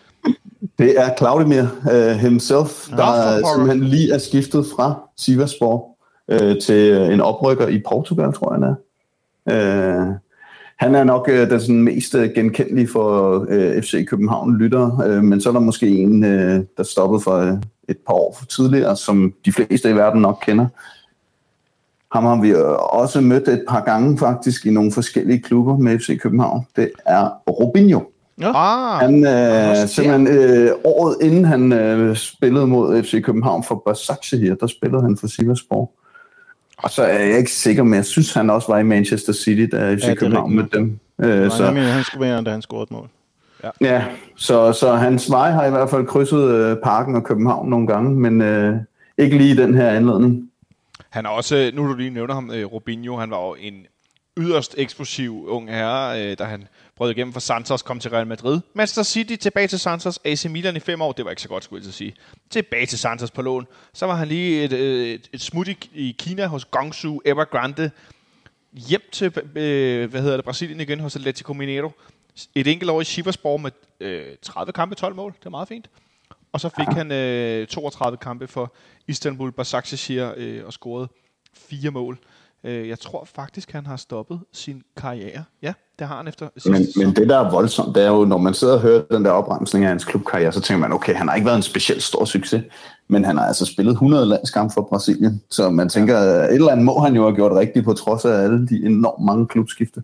Det 0.78 1.00
er 1.00 1.16
Claudemir 1.18 1.62
uh, 1.62 2.10
himself, 2.18 2.90
Nå, 2.90 2.96
der 2.96 3.40
for 3.40 3.54
simpelthen 3.54 3.84
lige 3.88 4.14
er 4.14 4.18
skiftet 4.18 4.66
fra 4.76 4.94
Sivasspor 5.16 5.88
uh, 6.32 6.38
til 6.62 6.96
en 7.12 7.20
oprykker 7.20 7.66
i 7.68 7.82
Portugal, 7.88 8.32
tror 8.32 8.52
jeg, 8.54 8.60
han 8.62 8.70
er. 8.70 8.74
Uh, 9.46 10.14
han 10.78 10.94
er 10.94 11.04
nok 11.04 11.28
uh, 11.28 11.50
den 11.50 11.60
sådan 11.60 11.82
mest 11.82 12.14
uh, 12.14 12.24
genkendelige 12.34 12.88
for 12.88 13.38
uh, 13.38 13.82
FC 13.82 14.06
København 14.06 14.56
lytter, 14.56 15.16
uh, 15.16 15.24
men 15.24 15.40
så 15.40 15.48
er 15.48 15.52
der 15.52 15.60
måske 15.60 15.88
en, 15.88 16.24
uh, 16.24 16.64
der 16.76 16.82
stoppede 16.82 17.20
for 17.20 17.50
uh, 17.52 17.58
et 17.88 17.98
par 18.06 18.14
år 18.14 18.38
tidligere, 18.48 18.96
som 18.96 19.34
de 19.44 19.52
fleste 19.52 19.90
i 19.90 19.96
verden 19.96 20.22
nok 20.22 20.42
kender. 20.46 20.66
Ham 22.14 22.24
har 22.24 22.40
vi 22.40 22.50
øh, 22.50 22.72
også 22.78 23.20
mødt 23.20 23.48
et 23.48 23.64
par 23.68 23.80
gange 23.80 24.18
faktisk 24.18 24.66
i 24.66 24.70
nogle 24.70 24.92
forskellige 24.92 25.42
klubber 25.42 25.76
med 25.76 25.98
FC 25.98 26.20
København. 26.20 26.66
Det 26.76 26.90
er 27.06 27.28
Robinho. 27.48 28.00
Ah, 28.42 29.00
Han 29.00 29.26
øh, 29.26 29.88
simpelthen 29.88 30.26
øh, 30.26 30.70
året 30.84 31.16
inden 31.22 31.44
han 31.44 31.72
øh, 31.72 32.16
spillede 32.16 32.66
mod 32.66 33.02
FC 33.02 33.22
København 33.22 33.64
for 33.64 33.82
Basaksehir, 33.86 34.54
der 34.54 34.66
spillede 34.66 35.02
han 35.02 35.16
for 35.16 35.26
Sivasspor. 35.26 35.90
Og 36.78 36.90
så 36.90 37.02
er 37.02 37.18
jeg 37.18 37.38
ikke 37.38 37.50
sikker, 37.52 37.82
men 37.82 37.94
jeg 37.94 38.04
synes, 38.04 38.32
han 38.32 38.50
også 38.50 38.68
var 38.68 38.78
i 38.78 38.82
Manchester 38.82 39.32
City, 39.32 39.66
da 39.76 39.94
FC 39.94 40.04
er 40.04 40.08
ja, 40.08 40.14
København 40.14 40.54
mødte 40.56 40.78
dem. 40.78 40.98
Øh, 41.20 41.50
Så... 41.50 41.56
så, 41.56 41.64
Han, 41.64 41.76
han 41.76 42.04
skulle 42.04 42.26
være, 42.26 42.44
da 42.44 42.50
han 42.50 42.62
scorede 42.62 42.82
et 42.82 42.90
mål. 42.90 43.08
ja, 43.80 44.04
så, 44.36 44.72
så 44.72 44.92
hans 44.94 45.30
vej 45.30 45.50
har 45.50 45.66
i 45.66 45.70
hvert 45.70 45.90
fald 45.90 46.06
krydset 46.06 46.50
øh, 46.50 46.76
parken 46.84 47.14
og 47.14 47.24
København 47.24 47.68
nogle 47.70 47.86
gange, 47.86 48.10
men 48.20 48.42
øh, 48.42 48.76
ikke 49.18 49.38
lige 49.38 49.50
i 49.50 49.56
den 49.56 49.74
her 49.74 49.88
anledning. 49.90 50.50
Han 51.10 51.26
er 51.26 51.30
også, 51.30 51.70
nu 51.74 51.88
du 51.88 51.94
lige 51.94 52.10
nævner 52.10 52.34
ham, 52.34 52.50
øh, 52.50 52.64
Robinho, 52.72 53.16
han 53.16 53.30
var 53.30 53.46
jo 53.46 53.56
en 53.60 53.74
yderst 54.38 54.74
eksplosiv 54.78 55.44
ung 55.48 55.70
herre, 55.70 56.22
øh, 56.30 56.38
da 56.38 56.44
han 56.44 56.68
brød 56.96 57.10
igennem 57.10 57.32
for 57.32 57.40
Santos, 57.40 57.82
kom 57.82 58.00
til 58.00 58.10
Real 58.10 58.26
Madrid. 58.26 58.60
Manchester 58.74 59.02
City 59.02 59.36
tilbage 59.36 59.66
til 59.66 59.78
Santos, 59.78 60.20
AC 60.24 60.44
Milan 60.44 60.76
i 60.76 60.80
fem 60.80 61.02
år, 61.02 61.12
det 61.12 61.24
var 61.24 61.30
ikke 61.30 61.42
så 61.42 61.48
godt, 61.48 61.64
skulle 61.64 61.78
jeg 61.78 61.82
til 61.82 61.90
at 61.90 61.94
sige. 61.94 62.14
Tilbage 62.50 62.86
til 62.86 62.98
Santos 62.98 63.30
på 63.30 63.42
lån. 63.42 63.66
Så 63.92 64.06
var 64.06 64.14
han 64.14 64.28
lige 64.28 64.64
et, 64.64 64.72
øh, 64.72 65.08
et, 65.08 65.30
et 65.32 65.40
smut 65.40 65.68
i, 65.68 65.76
i 65.94 66.16
Kina 66.18 66.46
hos 66.46 66.64
Gongsu 66.64 67.20
Evergrande. 67.24 67.90
Hjem 68.72 69.02
til, 69.12 69.26
øh, 69.56 70.10
hvad 70.10 70.22
hedder 70.22 70.36
det, 70.36 70.44
Brasilien 70.44 70.80
igen 70.80 71.00
hos 71.00 71.16
Atletico 71.16 71.52
Mineiro. 71.52 71.92
Et 72.54 72.66
enkelt 72.66 72.90
år 72.90 73.00
i 73.00 73.04
Siversborg 73.04 73.60
med 73.60 73.70
øh, 74.00 74.26
30 74.42 74.72
kampe, 74.72 74.94
12 74.94 75.14
mål. 75.14 75.34
Det 75.38 75.46
er 75.46 75.50
meget 75.50 75.68
fint. 75.68 75.90
Og 76.52 76.60
så 76.60 76.68
fik 76.68 76.88
han 76.88 77.12
øh, 77.12 77.66
32 77.66 78.16
kampe 78.16 78.46
for 78.46 78.74
Istanbul 79.08 79.52
Basaksehir 79.52 80.32
øh, 80.36 80.66
og 80.66 80.72
scorede 80.72 81.08
fire 81.54 81.90
mål. 81.90 82.18
Øh, 82.64 82.88
jeg 82.88 82.98
tror 82.98 83.28
faktisk, 83.34 83.72
han 83.72 83.86
har 83.86 83.96
stoppet 83.96 84.40
sin 84.52 84.82
karriere. 84.96 85.44
Ja, 85.62 85.72
det 85.98 86.06
har 86.06 86.16
han 86.16 86.28
efter 86.28 86.48
men, 86.64 86.86
men 86.96 87.16
det, 87.16 87.28
der 87.28 87.38
er 87.38 87.50
voldsomt, 87.50 87.94
det 87.94 88.04
er 88.04 88.08
jo, 88.08 88.24
når 88.24 88.38
man 88.38 88.54
sidder 88.54 88.74
og 88.74 88.80
hører 88.80 89.02
den 89.10 89.24
der 89.24 89.30
opremsning 89.30 89.84
af 89.84 89.88
hans 89.88 90.04
klubkarriere, 90.04 90.52
så 90.52 90.60
tænker 90.60 90.80
man, 90.80 90.92
okay, 90.92 91.14
han 91.14 91.28
har 91.28 91.34
ikke 91.34 91.46
været 91.46 91.56
en 91.56 91.62
specielt 91.62 92.02
stor 92.02 92.24
succes, 92.24 92.62
men 93.08 93.24
han 93.24 93.36
har 93.36 93.46
altså 93.46 93.64
spillet 93.66 93.92
100 93.92 94.26
landskampe 94.26 94.74
for 94.74 94.82
Brasilien, 94.82 95.42
så 95.50 95.70
man 95.70 95.88
tænker, 95.88 96.18
ja. 96.18 96.44
et 96.44 96.54
eller 96.54 96.72
andet 96.72 96.84
må 96.84 97.00
han 97.00 97.14
jo 97.14 97.22
have 97.22 97.34
gjort 97.34 97.52
rigtigt, 97.52 97.84
på 97.84 97.92
trods 97.92 98.24
af 98.24 98.42
alle 98.42 98.68
de 98.68 98.86
enormt 98.86 99.24
mange 99.24 99.46
klubskifte. 99.46 100.02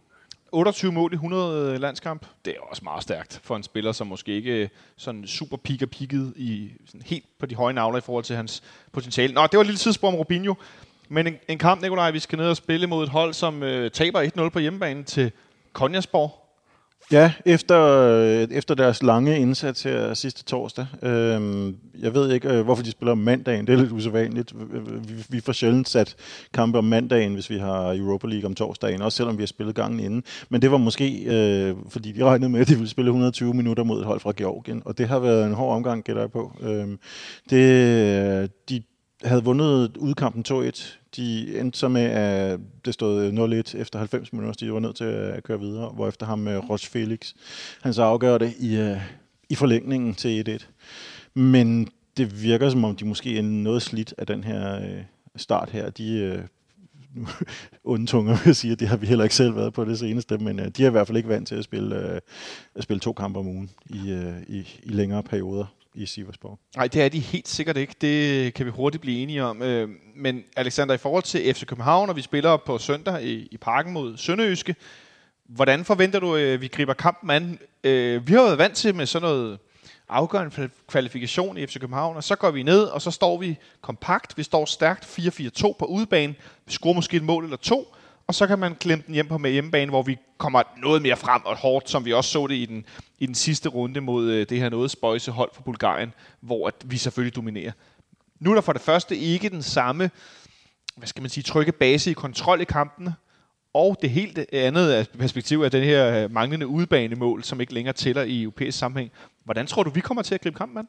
28 0.52 0.92
mål 0.92 1.12
i 1.12 1.14
100 1.14 1.78
landskamp, 1.78 2.26
det 2.44 2.50
er 2.50 2.60
også 2.70 2.84
meget 2.84 3.02
stærkt 3.02 3.40
for 3.42 3.56
en 3.56 3.62
spiller, 3.62 3.92
som 3.92 4.06
måske 4.06 4.32
ikke 4.32 4.70
sådan 4.96 5.26
super 5.26 5.56
piker 5.56 5.86
pikket 5.86 6.32
i 6.36 6.70
sådan 6.86 7.02
helt 7.06 7.24
på 7.38 7.46
de 7.46 7.54
høje 7.54 7.74
navler 7.74 7.98
i 7.98 8.00
forhold 8.00 8.24
til 8.24 8.36
hans 8.36 8.62
potentiale. 8.92 9.34
Nå, 9.34 9.42
det 9.42 9.52
var 9.52 9.60
et 9.60 9.66
lille 9.66 9.78
tidsspor 9.78 10.08
om 10.08 10.14
Robinho. 10.14 10.54
Men 11.12 11.26
en, 11.26 11.34
en 11.48 11.58
kamp, 11.58 11.82
Nikolaj, 11.82 12.10
vi 12.10 12.18
skal 12.18 12.38
ned 12.38 12.46
og 12.46 12.56
spille 12.56 12.86
mod 12.86 13.04
et 13.04 13.08
hold, 13.08 13.34
som 13.34 13.62
øh, 13.62 13.90
taber 13.90 14.22
1-0 14.38 14.48
på 14.48 14.58
hjemmebane 14.58 15.02
til 15.02 15.32
Konjasborg. 15.72 16.40
Ja, 17.12 17.32
efter, 17.46 17.82
øh, 17.82 18.48
efter 18.50 18.74
deres 18.74 19.02
lange 19.02 19.38
indsats 19.38 19.82
her 19.82 20.14
sidste 20.14 20.44
torsdag. 20.44 20.86
Øh, 21.02 21.72
jeg 22.00 22.14
ved 22.14 22.32
ikke, 22.32 22.48
øh, 22.48 22.64
hvorfor 22.64 22.82
de 22.82 22.90
spiller 22.90 23.12
om 23.12 23.18
mandagen. 23.18 23.66
Det 23.66 23.72
er 23.72 23.76
lidt 23.76 23.92
usædvanligt. 23.92 24.54
Vi, 25.08 25.14
vi 25.28 25.40
får 25.40 25.52
sjældent 25.52 25.88
sat 25.88 26.16
kampe 26.54 26.78
om 26.78 26.84
mandagen, 26.84 27.34
hvis 27.34 27.50
vi 27.50 27.58
har 27.58 27.94
Europa 27.94 28.26
League 28.26 28.46
om 28.46 28.54
torsdagen, 28.54 29.02
også 29.02 29.16
selvom 29.16 29.38
vi 29.38 29.42
har 29.42 29.46
spillet 29.46 29.74
gangen 29.74 30.00
inden. 30.00 30.24
Men 30.48 30.62
det 30.62 30.70
var 30.70 30.78
måske, 30.78 31.24
øh, 31.26 31.76
fordi 31.88 32.12
de 32.12 32.24
regnede 32.24 32.50
med, 32.50 32.60
at 32.60 32.68
de 32.68 32.74
ville 32.74 32.90
spille 32.90 33.08
120 33.08 33.54
minutter 33.54 33.84
mod 33.84 34.00
et 34.00 34.06
hold 34.06 34.20
fra 34.20 34.32
Georgien, 34.36 34.82
og 34.84 34.98
det 34.98 35.08
har 35.08 35.18
været 35.18 35.46
en 35.46 35.54
hård 35.54 35.76
omgang, 35.76 36.04
gætter 36.04 36.22
jeg 36.22 36.30
på. 36.30 36.52
Øhm, 36.60 36.92
øh, 36.92 36.98
det, 37.50 38.50
de 38.68 38.82
havde 39.24 39.44
vundet 39.44 39.96
udkampen 39.96 40.44
2-1. 40.48 40.98
De 41.16 41.58
endte 41.60 41.78
så 41.78 41.88
med, 41.88 42.02
at 42.02 42.60
det 42.84 42.94
stod 42.94 43.32
0-1 43.74 43.78
efter 43.78 43.98
90 43.98 44.32
minutter, 44.32 44.52
så 44.52 44.64
de 44.64 44.72
var 44.72 44.80
nødt 44.80 44.96
til 44.96 45.04
at 45.04 45.42
køre 45.42 45.60
videre, 45.60 45.88
hvor 45.88 46.08
efter 46.08 46.26
ham 46.26 46.48
øh, 46.48 46.54
med 46.54 46.70
Roche 46.70 46.90
Felix, 46.90 47.32
han 47.82 47.94
så 47.94 48.02
afgør 48.02 48.38
det 48.38 48.54
i, 48.58 48.76
øh, 48.76 48.96
i 49.48 49.54
forlængningen 49.54 50.14
til 50.14 50.60
1-1. 50.60 50.66
Men 51.34 51.88
det 52.16 52.42
virker 52.42 52.70
som 52.70 52.84
om, 52.84 52.96
de 52.96 53.04
måske 53.04 53.38
er 53.38 53.42
noget 53.42 53.82
slidt 53.82 54.14
af 54.18 54.26
den 54.26 54.44
her 54.44 54.80
øh, 54.80 55.02
start 55.36 55.70
her. 55.70 55.90
De 55.90 56.18
øh, 56.18 56.42
onde 57.84 58.06
tunger 58.06 58.44
vil 58.44 58.54
sige, 58.54 58.72
at 58.72 58.80
det 58.80 58.88
har 58.88 58.96
vi 58.96 59.06
heller 59.06 59.24
ikke 59.24 59.36
selv 59.36 59.56
været 59.56 59.72
på 59.72 59.84
det 59.84 59.98
seneste, 59.98 60.38
men 60.38 60.58
de 60.58 60.84
er 60.84 60.86
i 60.86 60.90
hvert 60.90 61.06
fald 61.06 61.16
ikke 61.16 61.28
vant 61.28 61.48
til 61.48 61.54
at 61.54 61.64
spille, 61.64 62.20
at 62.74 62.82
spille 62.82 63.00
to 63.00 63.12
kampe 63.12 63.38
om 63.38 63.46
ugen 63.46 63.70
i, 63.90 64.30
i, 64.48 64.58
i 64.82 64.88
længere 64.88 65.22
perioder 65.22 65.66
i 65.94 66.06
Siversborg. 66.06 66.58
Nej, 66.76 66.86
det 66.86 67.02
er 67.02 67.08
de 67.08 67.18
helt 67.18 67.48
sikkert 67.48 67.76
ikke. 67.76 67.94
Det 68.00 68.54
kan 68.54 68.66
vi 68.66 68.70
hurtigt 68.70 69.00
blive 69.00 69.22
enige 69.22 69.44
om. 69.44 69.62
Øh, 69.62 69.88
men 70.16 70.44
Alexander, 70.56 70.94
i 70.94 70.98
forhold 70.98 71.22
til 71.22 71.54
FC 71.54 71.66
København, 71.66 72.08
og 72.08 72.16
vi 72.16 72.22
spiller 72.22 72.56
på 72.56 72.78
søndag 72.78 73.22
i, 73.22 73.48
i 73.50 73.56
parken 73.56 73.92
mod 73.92 74.16
Sønderøske, 74.16 74.76
hvordan 75.48 75.84
forventer 75.84 76.20
du, 76.20 76.34
at 76.34 76.60
vi 76.60 76.68
griber 76.68 76.94
kampen 76.94 77.30
an? 77.30 77.58
Øh, 77.84 78.28
vi 78.28 78.32
har 78.32 78.42
været 78.42 78.58
vant 78.58 78.76
til 78.76 78.94
med 78.94 79.06
sådan 79.06 79.28
noget 79.28 79.58
afgørende 80.08 80.70
kvalifikation 80.88 81.56
i 81.56 81.66
FC 81.66 81.80
København, 81.80 82.16
og 82.16 82.24
så 82.24 82.36
går 82.36 82.50
vi 82.50 82.62
ned, 82.62 82.82
og 82.82 83.02
så 83.02 83.10
står 83.10 83.38
vi 83.38 83.56
kompakt. 83.80 84.38
Vi 84.38 84.42
står 84.42 84.64
stærkt 84.64 85.04
4-4-2 85.04 85.72
på 85.78 85.84
udebane. 85.84 86.34
Vi 86.66 86.72
scorer 86.72 86.94
måske 86.94 87.16
et 87.16 87.22
mål 87.22 87.44
eller 87.44 87.56
to, 87.56 87.94
og 88.30 88.34
så 88.34 88.46
kan 88.46 88.58
man 88.58 88.74
klemme 88.74 89.04
den 89.06 89.14
hjem 89.14 89.28
på 89.28 89.38
med 89.38 89.50
hjemmebane, 89.50 89.90
hvor 89.90 90.02
vi 90.02 90.18
kommer 90.38 90.62
noget 90.76 91.02
mere 91.02 91.16
frem 91.16 91.42
og 91.44 91.56
hårdt, 91.56 91.90
som 91.90 92.04
vi 92.04 92.12
også 92.12 92.30
så 92.30 92.46
det 92.46 92.54
i 92.54 92.66
den, 92.66 92.84
i 93.18 93.26
den 93.26 93.34
sidste 93.34 93.68
runde 93.68 94.00
mod 94.00 94.30
øh, 94.30 94.46
det 94.48 94.58
her 94.58 94.68
noget 94.68 94.90
spøjse 94.90 95.30
hold 95.30 95.50
fra 95.54 95.62
Bulgarien, 95.62 96.14
hvor 96.40 96.68
at 96.68 96.74
vi 96.84 96.96
selvfølgelig 96.96 97.36
dominerer. 97.36 97.72
Nu 98.40 98.50
er 98.50 98.54
der 98.54 98.60
for 98.60 98.72
det 98.72 98.82
første 98.82 99.16
ikke 99.16 99.48
den 99.48 99.62
samme, 99.62 100.10
hvad 100.96 101.08
skal 101.08 101.20
man 101.22 101.30
sige, 101.30 101.44
trygge 101.44 101.72
base 101.72 102.10
i 102.10 102.14
kontrol 102.14 102.60
i 102.60 102.64
kampene, 102.64 103.14
og 103.74 103.96
det 104.02 104.10
helt 104.10 104.38
andet 104.52 105.08
perspektiv 105.18 105.62
er 105.62 105.68
den 105.68 105.84
her 105.84 106.24
øh, 106.24 106.30
manglende 106.30 106.66
udbanemål, 106.66 107.44
som 107.44 107.60
ikke 107.60 107.74
længere 107.74 107.94
tæller 107.94 108.22
i 108.22 108.42
europæisk 108.42 108.78
sammenhæng. 108.78 109.10
Hvordan 109.44 109.66
tror 109.66 109.82
du, 109.82 109.90
vi 109.90 110.00
kommer 110.00 110.22
til 110.22 110.34
at 110.34 110.40
gribe 110.40 110.56
kampen 110.56 110.74
mand? 110.74 110.88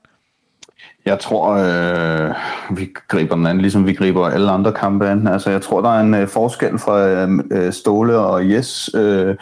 Jeg 1.05 1.19
tror, 1.19 1.53
øh, 1.53 2.35
vi 2.77 2.89
griber 3.07 3.35
den 3.35 3.45
anden, 3.47 3.61
ligesom 3.61 3.87
vi 3.87 3.93
griber 3.93 4.27
alle 4.27 4.51
andre 4.51 4.73
kampe 4.73 5.09
an. 5.09 5.27
Altså, 5.27 5.49
jeg 5.49 5.61
tror, 5.61 5.81
der 5.81 5.89
er 5.89 6.01
en 6.01 6.13
øh, 6.13 6.27
forskel 6.27 6.79
fra 6.79 7.07
øh, 7.07 7.39
øh, 7.51 7.73
Ståle 7.73 8.17
og 8.17 8.49
Jes, 8.49 8.89
øh, 8.95 9.35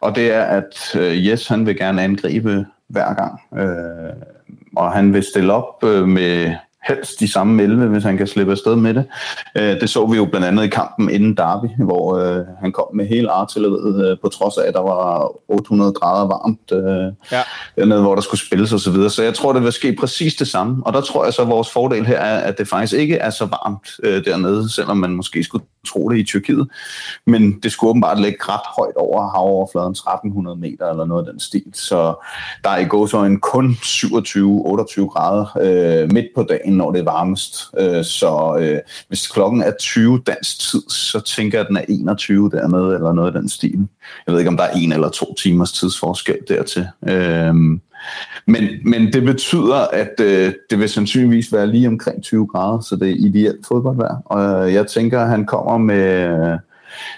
og 0.00 0.16
det 0.16 0.34
er, 0.34 0.42
at 0.42 0.96
øh, 0.98 1.26
Jes 1.26 1.48
han 1.48 1.66
vil 1.66 1.76
gerne 1.76 2.02
angribe 2.02 2.66
hver 2.88 3.14
gang. 3.14 3.40
Øh, 3.56 4.12
og 4.76 4.92
han 4.92 5.14
vil 5.14 5.22
stille 5.22 5.52
op 5.52 5.84
øh, 5.84 6.08
med 6.08 6.54
helst 6.88 7.20
de 7.20 7.32
samme 7.32 7.62
11, 7.62 7.86
hvis 7.86 8.02
han 8.04 8.16
kan 8.16 8.26
slippe 8.26 8.52
afsted 8.52 8.76
med 8.76 8.94
det. 8.94 9.04
Øh, 9.56 9.80
det 9.80 9.90
så 9.90 10.06
vi 10.06 10.16
jo 10.16 10.24
blandt 10.24 10.46
andet 10.46 10.64
i 10.64 10.68
kampen 10.68 11.10
inden 11.10 11.36
Derby, 11.36 11.84
hvor 11.84 12.16
øh, 12.18 12.44
han 12.60 12.72
kom 12.72 12.86
med 12.94 13.06
hele 13.06 13.30
artilleriet, 13.30 14.10
øh, 14.10 14.16
på 14.22 14.28
trods 14.28 14.56
af, 14.56 14.68
at 14.68 14.74
der 14.74 14.82
var 14.82 15.32
800 15.48 15.92
grader 15.92 16.26
varmt 16.26 16.72
øh, 16.72 17.12
ja. 17.32 17.42
dernede, 17.76 18.02
hvor 18.02 18.14
der 18.14 18.22
skulle 18.22 18.40
spilles 18.40 18.72
osv. 18.72 18.78
Så, 18.78 18.90
videre. 18.90 19.10
så 19.10 19.22
jeg 19.22 19.34
tror, 19.34 19.52
det 19.52 19.62
vil 19.62 19.72
ske 19.72 19.96
præcis 20.00 20.34
det 20.34 20.48
samme. 20.48 20.86
Og 20.86 20.92
der 20.92 21.00
tror 21.00 21.24
jeg 21.24 21.34
så, 21.34 21.42
at 21.42 21.48
vores 21.48 21.70
fordel 21.70 22.06
her 22.06 22.18
er, 22.18 22.38
at 22.38 22.58
det 22.58 22.68
faktisk 22.68 22.92
ikke 22.92 23.16
er 23.16 23.30
så 23.30 23.44
varmt 23.44 23.88
øh, 24.02 24.24
dernede, 24.24 24.72
selvom 24.72 24.96
man 24.96 25.10
måske 25.10 25.44
skulle 25.44 25.64
tro 25.86 26.08
det 26.08 26.18
i 26.18 26.24
Tyrkiet. 26.24 26.68
Men 27.26 27.60
det 27.60 27.72
skulle 27.72 27.90
åbenbart 27.90 28.20
ligge 28.20 28.38
ret 28.40 28.66
højt 28.78 28.96
over 28.96 29.30
havoverfladen, 29.30 29.90
1300 29.90 30.58
meter 30.58 30.90
eller 30.90 31.04
noget 31.04 31.26
af 31.26 31.32
den 31.32 31.40
stil. 31.40 31.64
Så 31.72 32.14
der 32.64 32.70
er 32.70 32.78
i 32.78 32.84
gåsøjne 32.84 33.40
kun 33.40 33.70
27-28 33.70 35.06
grader 35.06 35.46
øh, 35.60 36.12
midt 36.12 36.26
på 36.34 36.42
dagen, 36.42 36.76
når 36.76 36.92
det 36.92 37.00
er 37.00 37.04
varmest. 37.04 37.54
Øh, 37.78 38.04
så 38.04 38.58
øh, 38.60 38.78
hvis 39.08 39.26
klokken 39.26 39.62
er 39.62 39.72
20 39.80 40.22
dansk 40.26 40.70
tid, 40.70 40.82
så 40.88 41.20
tænker 41.20 41.58
jeg, 41.58 41.64
at 41.64 41.68
den 41.68 41.76
er 41.76 41.84
21 41.88 42.50
dernede, 42.50 42.94
eller 42.94 43.12
noget 43.12 43.34
af 43.34 43.40
den 43.40 43.48
stil. 43.48 43.88
Jeg 44.26 44.32
ved 44.32 44.38
ikke, 44.38 44.50
om 44.50 44.56
der 44.56 44.64
er 44.64 44.72
en 44.76 44.92
eller 44.92 45.08
to 45.08 45.34
timers 45.34 45.72
tidsforskel 45.72 46.38
dertil. 46.48 46.86
Øh, 47.08 47.54
men, 48.46 48.64
men 48.84 49.12
det 49.12 49.22
betyder, 49.22 49.76
at 49.92 50.20
øh, 50.20 50.52
det 50.70 50.78
vil 50.78 50.88
sandsynligvis 50.88 51.52
være 51.52 51.66
lige 51.66 51.88
omkring 51.88 52.22
20 52.22 52.46
grader, 52.46 52.80
så 52.80 52.96
det 52.96 53.10
er 53.10 53.14
ideelt 53.18 53.66
fodboldvejr. 53.66 54.16
Og 54.24 54.68
øh, 54.68 54.74
jeg 54.74 54.86
tænker, 54.86 55.20
at 55.20 55.28
han 55.28 55.46
kommer 55.46 55.78
med... 55.78 56.28
Øh, 56.52 56.58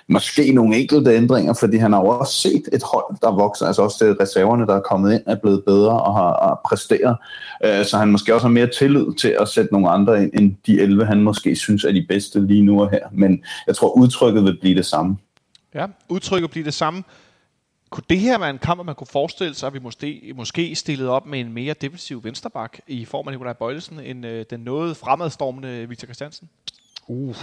måske 0.09 0.53
nogle 0.53 0.76
enkelte 0.76 1.16
ændringer, 1.16 1.53
fordi 1.53 1.76
han 1.76 1.93
har 1.93 2.01
jo 2.01 2.07
også 2.07 2.32
set 2.32 2.62
et 2.72 2.82
hold, 2.93 3.16
der 3.22 3.30
vokser, 3.30 3.66
altså 3.66 3.82
også 3.82 4.07
det 4.07 4.20
reserverne, 4.20 4.66
der 4.66 4.76
er 4.76 4.80
kommet 4.80 5.12
ind, 5.12 5.22
er 5.26 5.36
blevet 5.36 5.62
bedre 5.66 6.03
og 6.03 6.14
har, 6.14 6.28
har 6.28 6.61
præsteret. 6.68 7.16
Øh, 7.64 7.84
så 7.84 7.99
han 7.99 8.09
måske 8.09 8.34
også 8.34 8.47
har 8.47 8.53
mere 8.53 8.66
tillid 8.78 9.07
til 9.18 9.36
at 9.41 9.49
sætte 9.49 9.72
nogle 9.72 9.91
andre 9.91 10.22
ind, 10.22 10.30
end 10.34 10.55
de 10.66 10.80
11, 10.80 11.05
han 11.05 11.22
måske 11.22 11.57
synes 11.57 11.84
er 11.84 11.93
de 11.93 12.07
bedste 12.09 12.47
lige 12.47 12.62
nu 12.62 12.82
og 12.82 12.91
her. 12.91 13.09
Men 13.12 13.43
jeg 13.66 13.76
tror, 13.76 13.97
udtrykket 13.97 14.45
vil 14.45 14.59
blive 14.61 14.74
det 14.74 14.86
samme. 14.86 15.16
Ja, 15.74 15.86
udtrykket 16.09 16.51
bliver 16.51 16.64
det 16.64 16.74
samme. 16.74 17.03
Kunne 17.91 18.05
det 18.11 18.20
her 18.20 18.39
være 18.39 18.51
en 18.51 18.59
kamp, 18.59 18.86
man 18.86 18.95
kunne 18.95 19.07
forestille 19.07 19.55
sig, 19.55 19.66
at 19.66 19.74
vi 19.74 19.78
måske, 19.78 20.32
måske 20.36 20.74
stillede 20.74 21.11
op 21.11 21.26
med 21.26 21.41
en 21.41 21.53
mere 21.53 21.74
defensiv 21.74 22.24
vensterbak 22.24 22.78
i 22.86 23.05
form 23.05 23.28
af 23.28 23.32
Nikolaj 23.32 23.53
Bøjlesen, 23.53 24.01
end 24.01 24.26
øh, 24.26 24.45
den 24.51 24.61
noget 24.61 24.97
fremadstormende 24.97 25.89
Victor 25.89 26.07
Christiansen? 26.07 26.49
Uh, 27.07 27.36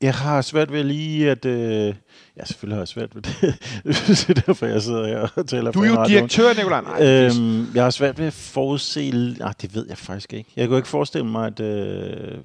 jeg 0.00 0.14
har 0.14 0.42
svært 0.42 0.72
ved 0.72 0.84
lige 0.84 1.30
at... 1.30 1.44
Øh, 1.44 1.94
ja, 2.36 2.44
selvfølgelig 2.44 2.76
har 2.76 2.80
jeg 2.80 2.88
svært 2.88 3.14
ved 3.14 3.22
det. 3.22 3.36
det 4.28 4.30
er 4.30 4.42
derfor, 4.46 4.66
jeg 4.66 4.82
sidder 4.82 5.06
her 5.06 5.28
og 5.36 5.48
taler 5.48 5.72
Du 5.72 5.82
er 5.82 5.86
jo 5.86 6.04
direktør, 6.08 6.54
Nicolaj. 6.54 6.80
Nej, 6.80 7.02
øhm, 7.02 7.74
jeg 7.74 7.82
har 7.82 7.90
svært 7.90 8.18
ved 8.18 8.26
at 8.26 8.32
forudse... 8.32 9.10
Nej, 9.38 9.52
det 9.62 9.74
ved 9.74 9.86
jeg 9.88 9.98
faktisk 9.98 10.32
ikke. 10.32 10.50
Jeg 10.56 10.68
kan 10.68 10.76
ikke 10.76 10.88
forestille 10.88 11.26
mig, 11.26 11.46
at 11.46 11.60
øh, 11.60 12.38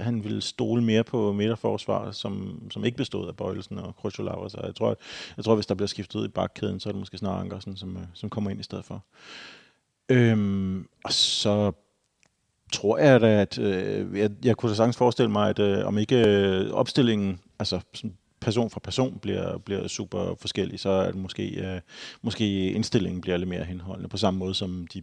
han 0.00 0.24
ville 0.24 0.40
stole 0.40 0.82
mere 0.82 1.04
på 1.04 1.32
midterforsvaret, 1.32 2.14
som, 2.14 2.62
som 2.70 2.84
ikke 2.84 2.96
bestod 2.96 3.28
af 3.28 3.36
Bøjelsen 3.36 3.78
og 3.78 3.96
Krusjolava. 3.96 4.48
Så 4.48 4.60
jeg 4.64 4.74
tror, 4.74 4.96
jeg 5.36 5.44
tror, 5.44 5.54
hvis 5.54 5.66
der 5.66 5.74
bliver 5.74 5.88
skiftet 5.88 6.20
ud 6.20 6.24
i 6.24 6.28
bakkæden, 6.28 6.80
så 6.80 6.88
er 6.88 6.92
det 6.92 6.98
måske 6.98 7.18
snarere 7.18 7.40
Ankersen, 7.40 7.76
som, 7.76 7.96
øh, 7.96 8.02
som 8.14 8.30
kommer 8.30 8.50
ind 8.50 8.60
i 8.60 8.62
stedet 8.62 8.84
for. 8.84 9.04
Øhm, 10.08 10.88
og 11.04 11.12
så 11.12 11.72
tror 12.72 12.98
jeg 12.98 13.20
da, 13.20 13.40
at 13.40 13.58
øh, 13.58 14.18
jeg, 14.18 14.30
jeg 14.44 14.56
kunne 14.56 14.74
sagtens 14.74 14.96
forestille 14.96 15.30
mig, 15.30 15.50
at 15.50 15.58
øh, 15.58 15.86
om 15.86 15.98
ikke 15.98 16.28
øh, 16.28 16.70
opstillingen, 16.70 17.40
altså 17.58 17.80
sådan 17.94 18.16
person 18.40 18.70
for 18.70 18.80
person 18.80 19.18
bliver, 19.18 19.58
bliver 19.58 19.88
super 19.88 20.34
forskellig, 20.40 20.80
så 20.80 20.90
er 20.90 21.10
det 21.10 21.20
måske, 21.20 21.48
øh, 21.48 21.80
måske 22.22 22.72
indstillingen 22.72 23.20
bliver 23.20 23.36
lidt 23.36 23.48
mere 23.48 23.64
henholdende, 23.64 24.08
på 24.08 24.16
samme 24.16 24.38
måde 24.38 24.54
som 24.54 24.86
de 24.94 25.02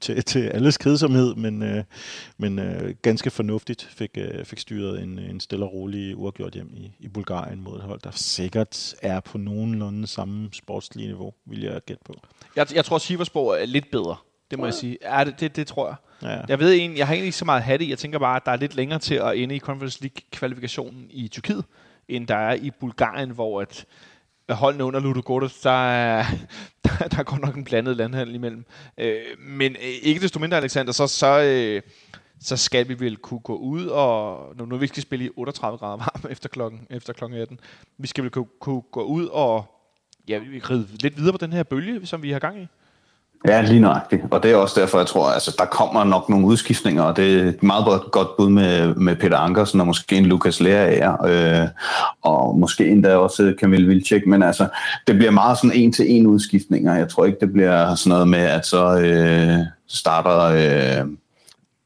til, 0.00 0.22
til 0.22 0.48
alles 0.48 0.78
kedsomhed, 0.78 1.34
men, 1.34 1.62
øh, 1.62 1.84
men 2.38 2.58
øh, 2.58 2.94
ganske 3.02 3.30
fornuftigt 3.30 3.88
fik, 3.90 4.10
øh, 4.16 4.44
fik 4.44 4.58
styret 4.58 5.02
en, 5.02 5.18
en 5.18 5.40
stille 5.40 5.64
og 5.64 5.72
rolig 5.72 6.16
uafgjort 6.16 6.52
hjem 6.52 6.70
i, 6.74 6.92
i 6.98 7.08
Bulgarien 7.08 7.60
mod 7.60 7.76
et 7.76 7.82
hold, 7.82 8.00
der 8.00 8.10
sikkert 8.10 8.94
er 9.02 9.20
på 9.20 9.38
nogenlunde 9.38 10.06
samme 10.06 10.48
sportslige 10.52 11.06
niveau, 11.06 11.32
vil 11.46 11.60
jeg 11.60 11.80
gætte 11.86 12.02
på. 12.04 12.14
Jeg, 12.56 12.74
jeg 12.74 12.84
tror, 12.84 12.96
at 12.96 13.02
Siversborg 13.02 13.62
er 13.62 13.66
lidt 13.66 13.90
bedre. 13.90 14.16
Det 14.50 14.58
må 14.58 14.64
jeg 14.64 14.74
sige. 14.74 14.98
Ja, 15.02 15.24
det, 15.24 15.40
det, 15.40 15.56
det 15.56 15.66
tror 15.66 15.86
jeg. 15.88 15.96
Ja. 16.30 16.40
Jeg 16.48 16.58
ved 16.58 16.72
egentlig, 16.72 16.98
jeg 16.98 17.06
har 17.06 17.14
egentlig 17.14 17.26
ikke 17.26 17.38
så 17.38 17.44
meget 17.44 17.62
hat 17.62 17.82
i. 17.82 17.90
Jeg 17.90 17.98
tænker 17.98 18.18
bare, 18.18 18.36
at 18.36 18.42
der 18.44 18.52
er 18.52 18.56
lidt 18.56 18.74
længere 18.74 18.98
til 18.98 19.14
at 19.14 19.38
ende 19.38 19.56
i 19.56 19.58
Conference 19.58 20.02
League-kvalifikationen 20.02 21.06
i 21.10 21.28
Tyrkiet, 21.28 21.64
end 22.08 22.26
der 22.26 22.36
er 22.36 22.54
i 22.54 22.70
Bulgarien, 22.70 23.30
hvor 23.30 23.60
at 23.60 23.84
holdene 24.50 24.84
under 24.84 25.00
Ludogorets, 25.00 25.60
der 25.60 25.88
er, 25.88 26.24
der, 26.84 27.08
der 27.08 27.18
er 27.18 27.22
godt 27.22 27.40
nok 27.40 27.56
en 27.56 27.64
blandet 27.64 27.96
landhandel 27.96 28.34
imellem. 28.34 28.64
Øh, 28.98 29.20
men 29.38 29.72
øh, 29.72 29.88
ikke 30.02 30.20
desto 30.20 30.40
mindre, 30.40 30.56
Alexander, 30.56 30.92
så, 30.92 31.06
så, 31.06 31.40
øh, 31.40 31.82
så 32.40 32.56
skal 32.56 32.88
vi 32.88 33.00
vel 33.00 33.16
kunne 33.16 33.40
gå 33.40 33.56
ud 33.56 33.86
og, 33.86 34.46
nu, 34.56 34.64
nu 34.64 34.76
vi 34.76 34.86
skal 34.86 35.02
spille 35.02 35.24
i 35.24 35.30
38 35.36 35.78
grader 35.78 35.96
varm 35.96 36.30
efter 36.32 36.48
klokken, 36.48 36.86
efter 36.90 37.12
klokken 37.12 37.40
18, 37.40 37.60
vi 37.98 38.06
skal 38.06 38.24
vel 38.24 38.30
kunne, 38.30 38.46
kunne 38.60 38.82
gå 38.82 39.02
ud 39.02 39.26
og 39.26 39.64
ja, 40.28 40.40
ride 40.70 40.88
lidt 41.00 41.16
videre 41.16 41.32
på 41.32 41.38
den 41.38 41.52
her 41.52 41.62
bølge, 41.62 42.06
som 42.06 42.22
vi 42.22 42.30
har 42.30 42.38
gang 42.38 42.62
i. 42.62 42.66
Ja, 43.48 43.62
lige 43.62 43.80
nøjagtigt. 43.80 44.22
Og 44.30 44.42
det 44.42 44.50
er 44.50 44.56
også 44.56 44.80
derfor, 44.80 44.98
jeg 44.98 45.06
tror, 45.06 45.26
altså, 45.26 45.54
der 45.58 45.64
kommer 45.64 46.04
nok 46.04 46.28
nogle 46.28 46.46
udskiftninger, 46.46 47.02
og 47.02 47.16
det 47.16 47.40
er 47.40 47.48
et 47.48 47.62
meget 47.62 47.84
godt, 47.84 48.10
godt 48.10 48.36
bud 48.36 48.48
med, 48.48 48.94
med 48.94 49.16
Peter 49.16 49.36
Ankersen 49.36 49.80
og 49.80 49.86
måske 49.86 50.16
en 50.16 50.26
Lukas 50.26 50.60
Lerager, 50.60 51.24
øh, 51.24 51.68
og 52.22 52.58
måske 52.58 52.88
endda 52.88 53.16
også 53.16 53.54
Kamil 53.60 53.88
Vilcek, 53.88 54.26
men 54.26 54.42
altså, 54.42 54.68
det 55.06 55.16
bliver 55.16 55.30
meget 55.30 55.58
sådan 55.58 55.76
en-til-en 55.76 56.26
udskiftninger. 56.26 56.94
Jeg 56.94 57.08
tror 57.08 57.24
ikke, 57.24 57.38
det 57.40 57.52
bliver 57.52 57.94
sådan 57.94 58.10
noget 58.10 58.28
med, 58.28 58.38
at 58.38 58.66
så 58.66 58.98
øh, 58.98 59.66
starter 59.88 60.40
øh, 60.42 61.06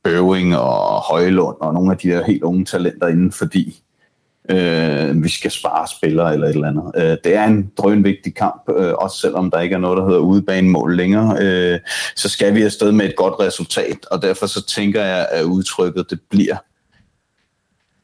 Bøving 0.04 0.56
og 0.56 1.00
Højlund 1.00 1.56
og 1.60 1.74
nogle 1.74 1.92
af 1.92 1.98
de 1.98 2.08
der 2.08 2.24
helt 2.24 2.42
unge 2.42 2.64
talenter 2.64 3.06
inden, 3.06 3.32
fordi 3.32 3.82
øh, 4.48 5.22
vi 5.22 5.28
skal 5.28 5.50
spare 5.50 5.86
spillere 5.88 6.34
eller 6.34 6.46
et 6.46 6.54
eller 6.54 6.68
andet. 6.68 6.92
Øh, 6.96 7.16
det 7.24 7.34
er 7.34 7.44
en 7.44 7.70
drønvigtig 7.78 8.34
kamp, 8.34 8.62
øh, 8.76 8.92
også 8.94 9.18
selvom 9.18 9.50
der 9.50 9.60
ikke 9.60 9.74
er 9.74 9.78
noget, 9.78 9.98
der 9.98 10.06
hedder 10.06 10.20
udebanemål 10.20 10.96
længere. 10.96 11.36
Øh, 11.40 11.78
så 12.16 12.28
skal 12.28 12.54
vi 12.54 12.62
afsted 12.62 12.92
med 12.92 13.06
et 13.06 13.16
godt 13.16 13.34
resultat, 13.40 14.06
og 14.10 14.22
derfor 14.22 14.46
så 14.46 14.66
tænker 14.66 15.02
jeg, 15.02 15.28
at 15.32 15.44
udtrykket 15.44 16.10
det 16.10 16.20
bliver 16.30 16.56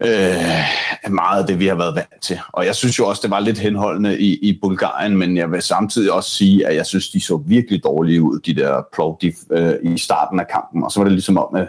øh, 0.04 1.12
meget 1.12 1.40
af 1.40 1.46
det, 1.46 1.58
vi 1.58 1.66
har 1.66 1.74
været 1.74 1.94
vant 1.94 2.22
til. 2.22 2.38
Og 2.52 2.66
jeg 2.66 2.74
synes 2.74 2.98
jo 2.98 3.06
også, 3.06 3.20
det 3.22 3.30
var 3.30 3.40
lidt 3.40 3.58
henholdende 3.58 4.18
i, 4.18 4.34
i 4.34 4.58
Bulgarien, 4.62 5.16
men 5.16 5.36
jeg 5.36 5.50
vil 5.50 5.62
samtidig 5.62 6.12
også 6.12 6.30
sige, 6.30 6.66
at 6.66 6.76
jeg 6.76 6.86
synes, 6.86 7.10
de 7.10 7.20
så 7.20 7.36
virkelig 7.46 7.84
dårlige 7.84 8.22
ud, 8.22 8.40
de 8.40 8.54
der 8.54 8.82
Plovdiv, 8.92 9.32
øh, 9.50 9.74
i 9.82 9.98
starten 9.98 10.40
af 10.40 10.48
kampen. 10.48 10.84
Og 10.84 10.90
så 10.90 11.00
var 11.00 11.04
det 11.04 11.12
ligesom 11.12 11.38
om, 11.38 11.54
at 11.54 11.68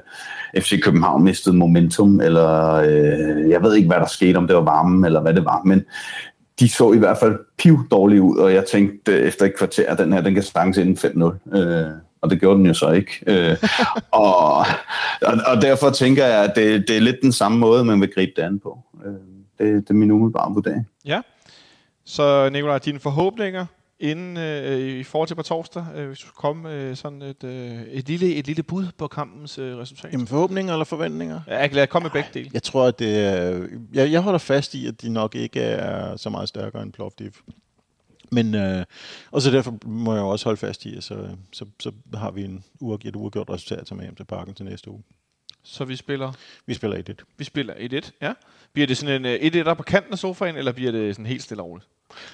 FC 0.64 0.82
København 0.82 1.24
mistede 1.24 1.56
momentum, 1.56 2.22
eller 2.22 2.74
øh, 2.74 3.50
jeg 3.50 3.64
ved 3.64 3.76
ikke, 3.76 3.88
hvad 3.88 3.98
der 3.98 4.08
skete, 4.08 4.38
om 4.38 4.48
det 4.48 4.56
var 4.56 4.62
varmen, 4.62 5.06
eller 5.06 5.22
hvad 5.22 5.34
det 5.34 5.46
var, 5.46 5.62
men 5.66 5.84
de 6.60 6.70
så 6.70 6.94
i 6.94 6.98
hvert 6.98 7.18
fald 7.18 7.40
piv 7.58 7.80
dårlige 7.92 8.22
ud, 8.22 8.38
og 8.38 8.54
jeg 8.54 8.66
tænkte 8.66 9.12
øh, 9.12 9.28
efter 9.28 9.46
et 9.46 9.58
kvarter, 9.58 9.92
at 9.92 9.98
den 9.98 10.14
her, 10.14 10.22
den 10.22 10.34
kan 10.34 10.44
stange 10.44 10.82
inden 10.82 10.98
5-0. 10.98 11.58
Øh, 11.58 11.88
og 12.24 12.30
det 12.30 12.40
gjorde 12.40 12.58
den 12.58 12.66
jo 12.66 12.74
så 12.74 12.92
ikke. 12.92 13.12
Øh, 13.28 13.58
og, 14.12 14.58
og, 15.22 15.38
og 15.48 15.62
derfor 15.62 15.90
tænker 15.90 16.26
jeg, 16.26 16.44
at 16.44 16.56
det, 16.56 16.88
det 16.88 16.98
er 16.98 17.02
lidt 17.02 17.22
den 17.22 17.32
samme 17.32 17.58
måde, 17.58 17.86
man 17.86 18.02
vil 18.02 18.14
gribe 18.14 18.32
det 18.36 18.42
an 18.42 18.60
på. 18.60 18.80
Øh, 19.06 19.14
det, 19.60 19.88
det 19.88 19.90
er 19.90 19.94
min 19.94 20.12
umiddelbare 20.12 20.54
vurdering. 20.54 20.88
Ja. 21.06 21.22
Så 22.06 22.50
Nicolaj, 22.50 22.78
dine 22.78 23.00
forhåbninger 23.00 23.66
inden 24.00 24.38
øh, 24.38 24.80
i 24.80 25.04
forhold 25.04 25.28
til 25.28 25.36
på 25.36 25.44
torsdag, 25.44 25.86
øh, 25.96 26.08
hvis 26.08 26.20
du 26.20 26.26
skulle 26.26 26.38
komme 26.38 26.74
øh, 26.74 26.96
sådan 26.96 27.22
et, 27.22 27.44
øh, 27.44 27.82
et, 27.82 28.08
lille, 28.08 28.36
et 28.36 28.48
lille 28.48 28.64
bud 28.64 28.86
på 28.98 29.08
kampens 29.08 29.60
øh, 29.60 29.78
resultat? 29.78 30.14
Jamen 30.14 30.28
forhåbninger 30.28 30.74
eller 30.74 30.86
forventninger? 30.86 31.40
Ja, 31.48 31.60
jeg 31.60 31.70
kan 31.70 31.76
lade 31.76 31.88
komme 31.88 32.04
med 32.04 32.12
begge 32.12 32.30
dele. 32.34 32.50
Jeg 32.54 32.64
tror, 32.64 32.86
at 32.86 33.00
det 33.00 33.20
er, 33.20 33.68
jeg, 33.94 34.12
jeg 34.12 34.22
holder 34.22 34.40
fast 34.40 34.74
i, 34.74 34.88
at 34.88 35.02
de 35.02 35.10
nok 35.10 35.36
ikke 35.36 35.62
er 35.62 36.18
så 36.18 36.30
meget 36.30 36.50
stærkere 36.50 36.84
end 36.84 36.94
Plovdiv. 36.94 37.32
Men, 38.34 38.56
øh, 38.56 38.86
og 39.32 39.42
så 39.42 39.52
derfor 39.52 39.78
må 39.86 40.14
jeg 40.14 40.22
jo 40.22 40.30
også 40.30 40.46
holde 40.46 40.58
fast 40.58 40.86
i, 40.86 40.98
at 40.98 41.04
så, 41.04 41.28
så, 41.52 41.66
så 41.80 41.92
har 42.14 42.32
vi 42.32 42.44
en 42.44 42.64
uafgjort, 42.80 43.16
et 43.16 43.16
uafgjort 43.16 43.50
resultat 43.50 43.88
til 43.88 43.96
med 43.96 44.04
hjem 44.04 44.16
til 44.16 44.24
parken 44.24 44.54
til 44.54 44.66
næste 44.66 44.92
uge. 44.92 45.04
Så 45.64 45.86
vi 45.86 45.96
spiller? 45.96 46.32
Vi 46.66 46.74
spiller 46.74 46.98
1-1. 47.10 47.14
Vi 47.38 47.44
spiller 47.44 47.74
1-1, 47.74 48.12
ja. 48.22 48.34
Bliver 48.74 48.88
det 48.88 48.98
sådan 48.98 49.26
en 49.26 49.54
1-1 49.54 49.70
øh, 49.70 49.78
på 49.78 49.84
kanten 49.84 50.14
af 50.14 50.20
sofaen, 50.20 50.56
eller 50.56 50.72
bliver 50.72 50.92
det 50.92 51.16
sådan 51.16 51.26
helt 51.26 51.44
stille 51.44 51.64
og 51.64 51.70
roligt? 51.70 51.88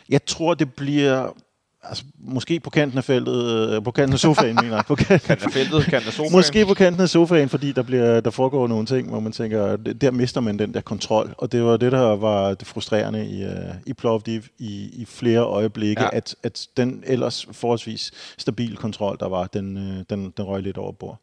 Jeg 0.09 0.25
tror, 0.25 0.53
det 0.53 0.73
bliver 0.73 1.33
Altså, 1.83 2.03
måske 2.19 2.59
på 2.59 2.69
kanten 2.69 2.97
af 2.97 3.03
feltet, 3.03 3.69
øh, 3.69 3.83
på 3.83 3.91
kanten 3.91 4.13
af 4.13 4.19
sofaen, 4.19 4.55
mener 4.55 4.75
jeg. 4.75 4.83
På 4.87 4.95
kanten 4.95 5.31
af 5.31 5.51
feltet, 5.51 5.83
kanten 5.83 6.07
af 6.07 6.13
sofaen. 6.13 6.31
Måske 6.37 6.65
på 6.65 6.73
kanten 6.73 7.01
af 7.01 7.09
sofaen, 7.09 7.49
fordi 7.49 7.71
der, 7.71 7.83
bliver, 7.83 8.19
der 8.19 8.29
foregår 8.29 8.67
nogle 8.67 8.85
ting, 8.85 9.09
hvor 9.09 9.19
man 9.19 9.31
tænker, 9.31 9.75
der 9.75 10.11
mister 10.11 10.41
man 10.41 10.59
den 10.59 10.73
der 10.73 10.81
kontrol. 10.81 11.33
Og 11.37 11.51
det 11.51 11.63
var 11.63 11.77
det, 11.77 11.91
der 11.91 12.15
var 12.15 12.53
det 12.53 12.67
frustrerende 12.67 13.25
i, 13.25 13.45
uh, 13.45 13.51
i 13.85 13.93
Plovdiv 13.93 14.41
i, 14.57 14.89
i 14.93 15.05
flere 15.05 15.39
øjeblikke, 15.39 16.03
ja. 16.03 16.09
at, 16.13 16.35
at 16.43 16.67
den 16.77 17.03
ellers 17.07 17.47
forholdsvis 17.51 18.11
stabil 18.37 18.75
kontrol, 18.75 19.17
der 19.19 19.29
var, 19.29 19.47
den, 19.47 19.77
uh, 19.77 20.03
den, 20.09 20.33
den 20.37 20.45
røg 20.45 20.63
lidt 20.63 20.77
over 20.77 20.91
bord. 20.91 21.19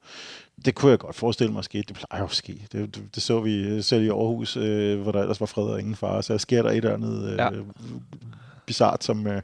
Det 0.64 0.74
kunne 0.74 0.90
jeg 0.90 0.98
godt 0.98 1.16
forestille 1.16 1.52
mig 1.52 1.64
skete. 1.64 1.84
Det 1.88 1.96
plejer 1.96 2.22
jo 2.22 2.26
at 2.26 2.34
ske. 2.34 2.66
Det, 2.72 2.94
det, 2.94 3.02
det 3.14 3.22
så 3.22 3.40
vi 3.40 3.82
selv 3.82 4.04
i 4.04 4.08
Aarhus, 4.08 4.56
øh, 4.56 5.00
hvor 5.00 5.12
der 5.12 5.20
ellers 5.20 5.40
var 5.40 5.46
fred 5.46 5.64
og 5.64 5.80
ingen 5.80 5.96
far. 5.96 6.20
Så 6.20 6.38
sker 6.38 6.62
der 6.62 6.70
et 6.70 6.76
eller 6.76 6.94
andet 6.94 7.30
øh, 7.30 7.38
ja 7.38 7.48
bizart, 8.66 9.04
som, 9.04 9.26
øh, 9.26 9.42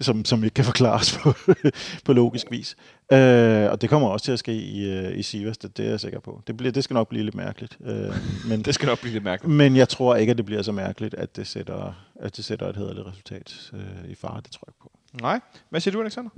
som, 0.00 0.24
som 0.24 0.44
ikke 0.44 0.54
kan 0.54 0.64
forklares 0.64 1.18
på, 1.18 1.32
på 2.04 2.12
logisk 2.12 2.46
vis. 2.50 2.76
Øh, 3.12 3.70
og 3.70 3.80
det 3.80 3.90
kommer 3.90 4.08
også 4.08 4.24
til 4.24 4.32
at 4.32 4.38
ske 4.38 4.52
i, 4.52 4.90
øh, 4.90 5.18
i 5.18 5.22
Sivas, 5.22 5.58
det, 5.58 5.76
det 5.76 5.86
er 5.86 5.90
jeg 5.90 6.00
sikker 6.00 6.20
på. 6.20 6.42
Det, 6.46 6.56
bliver, 6.56 6.72
det 6.72 6.84
skal 6.84 6.94
nok 6.94 7.08
blive 7.08 7.24
lidt 7.24 7.34
mærkeligt. 7.34 7.78
Øh, 7.84 8.14
men, 8.48 8.62
det 8.62 8.74
skal 8.74 8.86
nok 8.86 9.00
blive 9.00 9.12
lidt 9.12 9.24
mærkeligt. 9.24 9.54
Men 9.54 9.76
jeg 9.76 9.88
tror 9.88 10.16
ikke, 10.16 10.30
at 10.30 10.36
det 10.36 10.46
bliver 10.46 10.62
så 10.62 10.72
mærkeligt, 10.72 11.14
at 11.14 11.36
det 11.36 11.46
sætter, 11.46 11.92
at 12.20 12.36
det 12.36 12.44
sætter 12.44 12.68
et 12.68 12.76
hederligt 12.76 13.06
resultat 13.06 13.70
øh, 13.72 14.10
i 14.10 14.14
fare. 14.14 14.40
Det 14.40 14.50
tror 14.50 14.64
jeg 14.66 14.74
på. 14.82 14.92
Nej. 15.20 15.40
Hvad 15.70 15.80
siger 15.80 15.92
du, 15.92 16.00
Alexander? 16.00 16.30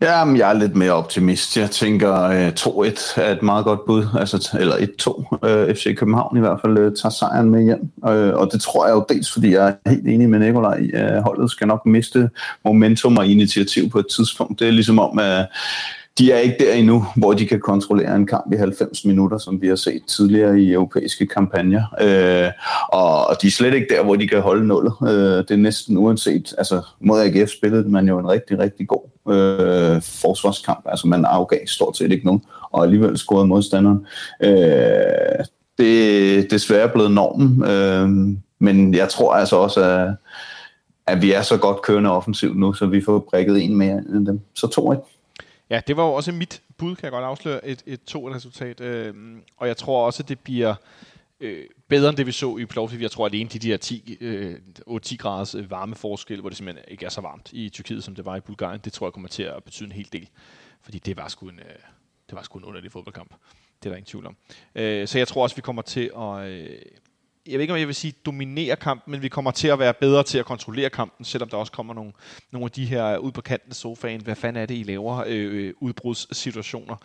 Jamen, 0.00 0.36
jeg 0.36 0.50
er 0.50 0.54
lidt 0.54 0.76
mere 0.76 0.92
optimist. 0.92 1.56
Jeg 1.56 1.70
tænker, 1.70 2.22
øh, 2.22 2.46
uh, 2.76 2.86
2-1 2.86 3.20
er 3.20 3.32
et 3.32 3.42
meget 3.42 3.64
godt 3.64 3.86
bud, 3.86 4.06
altså, 4.18 4.56
eller 4.60 4.74
1-2. 4.76 5.38
Uh, 5.42 5.50
øh, 5.50 5.74
FC 5.74 5.96
København 5.96 6.36
i 6.36 6.40
hvert 6.40 6.60
fald 6.64 6.78
uh, 6.78 6.92
tager 7.02 7.10
sejren 7.10 7.50
med 7.50 7.64
hjem. 7.64 7.90
Uh, 7.96 8.40
og 8.40 8.48
det 8.52 8.60
tror 8.60 8.86
jeg 8.86 8.94
jo 8.94 9.06
dels, 9.08 9.32
fordi 9.32 9.52
jeg 9.52 9.76
er 9.84 9.90
helt 9.90 10.08
enig 10.08 10.30
med 10.30 10.38
Nikolaj 10.38 10.76
i, 10.76 10.90
uh, 10.94 11.22
holdet 11.22 11.50
skal 11.50 11.66
nok 11.66 11.86
miste 11.86 12.30
momentum 12.64 13.18
og 13.18 13.26
initiativ 13.26 13.90
på 13.90 13.98
et 13.98 14.06
tidspunkt. 14.16 14.60
Det 14.60 14.68
er 14.68 14.72
ligesom 14.72 14.98
om, 14.98 15.18
at 15.18 15.46
de 16.18 16.32
er 16.32 16.38
ikke 16.38 16.56
der 16.58 16.72
endnu, 16.74 17.04
hvor 17.16 17.32
de 17.32 17.46
kan 17.46 17.60
kontrollere 17.60 18.16
en 18.16 18.26
kamp 18.26 18.52
i 18.52 18.56
90 18.56 19.04
minutter, 19.04 19.38
som 19.38 19.62
vi 19.62 19.68
har 19.68 19.76
set 19.76 20.02
tidligere 20.06 20.60
i 20.60 20.72
europæiske 20.72 21.26
kampagner. 21.26 21.82
Øh, 22.00 22.50
og 22.88 23.42
de 23.42 23.46
er 23.46 23.50
slet 23.50 23.74
ikke 23.74 23.86
der, 23.90 24.04
hvor 24.04 24.16
de 24.16 24.28
kan 24.28 24.40
holde 24.40 24.66
nullet. 24.66 24.92
Øh, 25.02 25.38
det 25.38 25.50
er 25.50 25.56
næsten 25.56 25.96
uanset. 25.96 26.54
Altså, 26.58 26.82
mod 27.00 27.20
AGF 27.20 27.50
spillede 27.50 27.88
man 27.88 28.08
jo 28.08 28.18
en 28.18 28.28
rigtig, 28.28 28.58
rigtig 28.58 28.88
god 28.88 29.32
øh, 29.32 30.02
forsvarskamp. 30.02 30.86
Altså, 30.86 31.06
man 31.06 31.24
afgav 31.24 31.66
stort 31.66 31.96
set 31.96 32.12
ikke 32.12 32.26
nogen, 32.26 32.42
og 32.70 32.84
alligevel 32.84 33.18
scorede 33.18 33.46
modstanderen. 33.46 34.06
Øh, 34.42 35.44
det 35.78 36.38
er 36.38 36.48
desværre 36.50 36.88
blevet 36.88 37.10
normen, 37.10 37.64
øh, 37.64 38.36
men 38.60 38.94
jeg 38.94 39.08
tror 39.08 39.32
altså 39.32 39.56
også, 39.56 39.80
at, 39.80 40.08
at 41.06 41.22
vi 41.22 41.32
er 41.32 41.42
så 41.42 41.56
godt 41.56 41.82
kørende 41.82 42.10
offensivt 42.10 42.58
nu, 42.58 42.72
så 42.72 42.86
vi 42.86 43.00
får 43.04 43.28
prikket 43.30 43.64
en 43.64 43.76
mere 43.76 44.02
end 44.14 44.26
dem. 44.26 44.40
Så 44.54 44.66
to 44.66 44.92
ikke. 44.92 45.17
Ja, 45.70 45.80
det 45.86 45.96
var 45.96 46.04
jo 46.04 46.12
også 46.12 46.32
mit 46.32 46.62
bud, 46.76 46.96
kan 46.96 47.04
jeg 47.04 47.12
godt 47.12 47.24
afsløre, 47.24 47.66
et, 47.66 47.82
et 47.86 48.04
to-resultat. 48.04 48.80
Øh, 48.80 49.14
og 49.56 49.68
jeg 49.68 49.76
tror 49.76 50.06
også, 50.06 50.22
det 50.22 50.40
bliver 50.40 50.74
øh, 51.40 51.64
bedre 51.88 52.08
end 52.08 52.16
det, 52.16 52.26
vi 52.26 52.32
så 52.32 52.56
i 52.56 52.64
Plovdiv. 52.64 53.00
Jeg 53.00 53.10
tror 53.10 53.26
alene 53.26 53.48
de 53.48 53.58
der 53.58 53.76
10, 53.76 54.18
øh, 54.20 54.54
8-10 54.88 55.16
graders 55.16 55.54
øh, 55.54 55.70
varmeforskel, 55.70 56.40
hvor 56.40 56.48
det 56.48 56.56
simpelthen 56.58 56.84
ikke 56.88 57.04
er 57.06 57.10
så 57.10 57.20
varmt 57.20 57.52
i 57.52 57.68
Tyrkiet, 57.68 58.04
som 58.04 58.14
det 58.14 58.24
var 58.24 58.36
i 58.36 58.40
Bulgarien, 58.40 58.80
det 58.84 58.92
tror 58.92 59.06
jeg 59.06 59.12
kommer 59.12 59.28
til 59.28 59.42
at 59.42 59.64
betyde 59.64 59.86
en 59.86 59.92
hel 59.92 60.08
del. 60.12 60.28
Fordi 60.82 60.98
det 60.98 61.16
var 61.16 61.28
sgu 61.28 61.48
en, 61.48 61.58
øh, 61.58 61.74
det 62.28 62.36
var 62.36 62.42
sgu 62.42 62.58
en 62.58 62.64
underlig 62.64 62.92
fodboldkamp. 62.92 63.34
Det 63.82 63.86
er 63.86 63.90
der 63.90 63.96
ingen 63.96 64.10
tvivl 64.10 64.26
om. 64.26 64.36
Øh, 64.74 65.08
så 65.08 65.18
jeg 65.18 65.28
tror 65.28 65.42
også, 65.42 65.56
vi 65.56 65.62
kommer 65.62 65.82
til 65.82 66.10
at... 66.16 66.48
Øh, 66.48 66.80
jeg 67.46 67.54
ved 67.54 67.60
ikke, 67.60 67.72
om 67.72 67.78
jeg 67.78 67.86
vil 67.86 67.94
sige 67.94 68.14
dominere 68.26 68.76
kampen, 68.76 69.10
men 69.10 69.22
vi 69.22 69.28
kommer 69.28 69.50
til 69.50 69.68
at 69.68 69.78
være 69.78 69.94
bedre 69.94 70.22
til 70.22 70.38
at 70.38 70.44
kontrollere 70.44 70.90
kampen, 70.90 71.24
selvom 71.24 71.48
der 71.48 71.56
også 71.56 71.72
kommer 71.72 71.94
nogle, 71.94 72.12
nogle 72.50 72.64
af 72.64 72.70
de 72.70 72.86
her 72.86 73.16
ud 73.16 73.32
på 73.32 73.40
kanten 73.40 73.70
af 73.70 73.76
sofaen. 73.76 74.20
Hvad 74.20 74.36
fanden 74.36 74.62
er 74.62 74.66
det, 74.66 74.74
I 74.74 74.82
laver? 74.82 75.24
Øh, 75.26 75.66
øh 75.66 75.74
udbrudssituationer. 75.80 76.96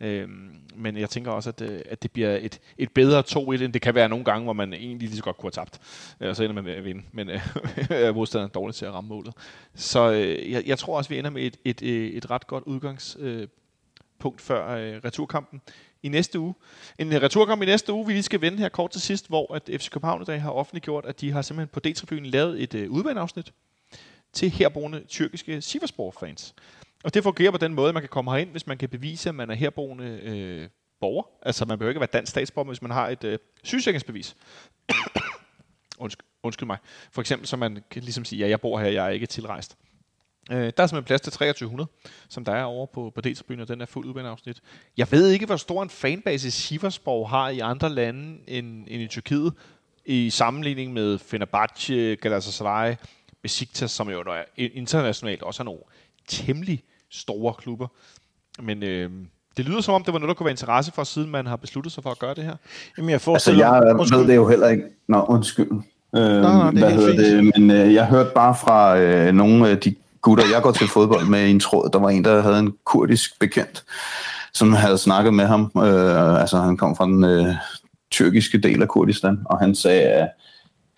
Øh, 0.00 0.28
men 0.76 0.96
jeg 0.96 1.10
tænker 1.10 1.30
også, 1.30 1.50
at, 1.50 1.60
øh, 1.60 1.80
at 1.86 2.02
det 2.02 2.10
bliver 2.10 2.38
et, 2.40 2.60
et 2.78 2.92
bedre 2.92 3.22
2-1, 3.28 3.62
end 3.62 3.72
det 3.72 3.82
kan 3.82 3.94
være 3.94 4.08
nogle 4.08 4.24
gange, 4.24 4.44
hvor 4.44 4.52
man 4.52 4.72
egentlig 4.72 5.08
lige 5.08 5.16
så 5.16 5.22
godt 5.22 5.36
kunne 5.36 5.50
have 5.56 5.64
tabt. 5.64 5.80
Øh, 6.20 6.28
og 6.28 6.36
så 6.36 6.42
ender 6.42 6.54
man 6.54 6.64
med 6.64 6.72
at 6.72 6.84
vinde. 6.84 7.02
Men 7.12 7.30
øh, 7.90 8.14
modstanderen 8.14 8.48
er 8.48 8.52
dårlig 8.52 8.74
til 8.74 8.84
at 8.84 8.92
ramme 8.92 9.08
målet. 9.08 9.34
Så 9.74 10.12
øh, 10.12 10.50
jeg, 10.50 10.62
jeg 10.66 10.78
tror 10.78 10.96
også, 10.96 11.10
vi 11.10 11.18
ender 11.18 11.30
med 11.30 11.42
et, 11.42 11.56
et, 11.64 11.82
et, 11.82 12.16
et 12.16 12.30
ret 12.30 12.46
godt 12.46 12.64
udgangspunkt 12.64 14.40
før 14.40 14.68
øh, 14.76 15.00
returkampen 15.04 15.60
i 16.02 16.08
næste 16.08 16.40
uge. 16.40 16.54
En 16.98 17.12
øh, 17.12 17.22
returkamp 17.22 17.62
i 17.62 17.66
næste 17.66 17.92
uge, 17.92 18.06
vi 18.06 18.12
lige 18.12 18.22
skal 18.22 18.40
vende 18.40 18.58
her 18.58 18.68
kort 18.68 18.90
til 18.90 19.00
sidst, 19.00 19.28
hvor 19.28 19.54
at 19.54 19.62
FC 19.80 19.90
København 19.90 20.22
i 20.22 20.24
dag 20.24 20.42
har 20.42 20.50
offentliggjort, 20.50 21.06
at 21.06 21.20
de 21.20 21.32
har 21.32 21.42
simpelthen 21.42 21.72
på 21.72 21.80
D-tribunen 21.80 22.26
lavet 22.26 22.62
et 22.62 22.74
øh, 22.74 22.90
udbaneafsnit 22.90 23.52
til 24.32 24.50
herboende 24.50 25.04
tyrkiske 25.08 25.62
Sivasspor-fans. 25.62 26.54
Og 27.04 27.14
det 27.14 27.22
fungerer 27.22 27.50
på 27.50 27.58
den 27.58 27.74
måde, 27.74 27.88
at 27.88 27.94
man 27.94 28.02
kan 28.02 28.08
komme 28.08 28.30
herind, 28.30 28.50
hvis 28.50 28.66
man 28.66 28.78
kan 28.78 28.88
bevise, 28.88 29.28
at 29.28 29.34
man 29.34 29.50
er 29.50 29.54
herboende 29.54 30.20
øh, 30.22 30.68
borger. 31.00 31.22
Altså 31.42 31.64
man 31.64 31.78
behøver 31.78 31.90
ikke 31.90 32.00
være 32.00 32.08
dansk 32.12 32.30
statsborger, 32.30 32.68
hvis 32.68 32.82
man 32.82 32.90
har 32.90 33.08
et 33.08 33.24
øh, 33.24 33.38
sygesikringsbevis. 33.62 34.36
undskyld, 35.98 36.26
undskyld 36.42 36.66
mig. 36.66 36.78
For 37.12 37.20
eksempel, 37.20 37.48
så 37.48 37.56
man 37.56 37.82
kan 37.90 38.02
ligesom 38.02 38.24
sige, 38.24 38.40
ja, 38.40 38.48
jeg 38.48 38.60
bor 38.60 38.78
her, 38.78 38.88
jeg 38.88 39.06
er 39.06 39.10
ikke 39.10 39.26
tilrejst. 39.26 39.76
Øh, 40.50 40.56
der 40.56 40.62
er 40.64 40.70
simpelthen 40.70 41.04
plads 41.04 41.20
til 41.20 41.32
2300, 41.32 41.88
som 42.28 42.44
der 42.44 42.52
er 42.52 42.64
over 42.64 42.86
på, 42.86 43.12
på 43.14 43.20
D-tribunen, 43.20 43.60
og 43.60 43.68
den 43.68 43.80
er 43.80 43.86
fuld 43.86 44.06
udbaneafsnit. 44.06 44.60
Jeg 44.96 45.06
ved 45.10 45.28
ikke, 45.28 45.46
hvor 45.46 45.56
stor 45.56 45.82
en 45.82 45.90
fanbase 45.90 46.50
Siversborg 46.50 47.28
har 47.30 47.48
i 47.48 47.58
andre 47.58 47.88
lande 47.88 48.38
end, 48.46 48.66
end 48.88 49.02
i 49.02 49.06
Tyrkiet, 49.06 49.52
i 50.06 50.30
sammenligning 50.30 50.92
med 50.92 51.18
Fenerbahce, 51.18 52.16
Galatasaray, 52.16 52.94
Besiktas, 53.42 53.90
som 53.90 54.10
jo 54.10 54.20
er 54.20 54.42
internationalt 54.56 55.42
også 55.42 55.62
er 55.62 55.64
nogle 55.64 55.80
temmelig 56.28 56.82
store 57.10 57.54
klubber. 57.54 57.86
Men 58.62 58.82
øh, 58.82 59.10
det 59.56 59.64
lyder 59.64 59.80
som 59.80 59.94
om, 59.94 60.04
det 60.04 60.12
var 60.12 60.18
noget, 60.18 60.28
der 60.28 60.34
kunne 60.34 60.44
være 60.44 60.52
interesse 60.52 60.92
for, 60.92 61.04
siden 61.04 61.30
man 61.30 61.46
har 61.46 61.56
besluttet 61.56 61.92
sig 61.92 62.02
for 62.02 62.10
at 62.10 62.18
gøre 62.18 62.34
det 62.34 62.44
her. 62.44 62.56
Jamen, 62.98 63.08
jeg 63.08 63.14
Altså, 63.14 63.24
forestiller 63.24 63.84
jeg 63.84 63.96
undskyld. 63.96 64.18
ved 64.18 64.26
det 64.28 64.36
jo 64.36 64.48
heller 64.48 64.68
ikke. 64.68 64.84
Nå, 65.08 65.24
undskyld. 65.28 65.70
Øh, 66.16 66.22
nej, 66.22 66.22
det 66.22 66.32
er 66.42 66.70
hvad 66.70 66.90
helt 66.90 67.02
hedder 67.02 67.42
det? 67.42 67.52
Men 67.58 67.70
øh, 67.70 67.94
jeg 67.94 68.06
hørte 68.06 68.30
bare 68.34 68.54
fra 68.54 68.98
øh, 68.98 69.32
nogle 69.34 69.68
af 69.68 69.78
de 69.78 69.94
gutter, 70.22 70.44
jeg 70.52 70.62
går 70.62 70.72
til 70.72 70.88
fodbold 70.88 71.26
med 71.26 71.50
en 71.50 71.60
tråd, 71.60 71.90
der 71.92 71.98
var 71.98 72.10
en, 72.10 72.24
der 72.24 72.42
havde 72.42 72.58
en 72.58 72.74
kurdisk 72.84 73.38
bekendt, 73.40 73.84
som 74.52 74.72
havde 74.72 74.98
snakket 74.98 75.34
med 75.34 75.46
ham. 75.46 75.72
Øh, 75.76 76.40
altså, 76.40 76.58
han 76.58 76.76
kom 76.76 76.96
fra 76.96 77.06
den 77.06 77.24
øh, 77.24 77.54
tyrkiske 78.10 78.58
del 78.58 78.82
af 78.82 78.88
Kurdistan, 78.88 79.38
og 79.44 79.58
han 79.58 79.74
sagde, 79.74 80.02
at 80.02 80.28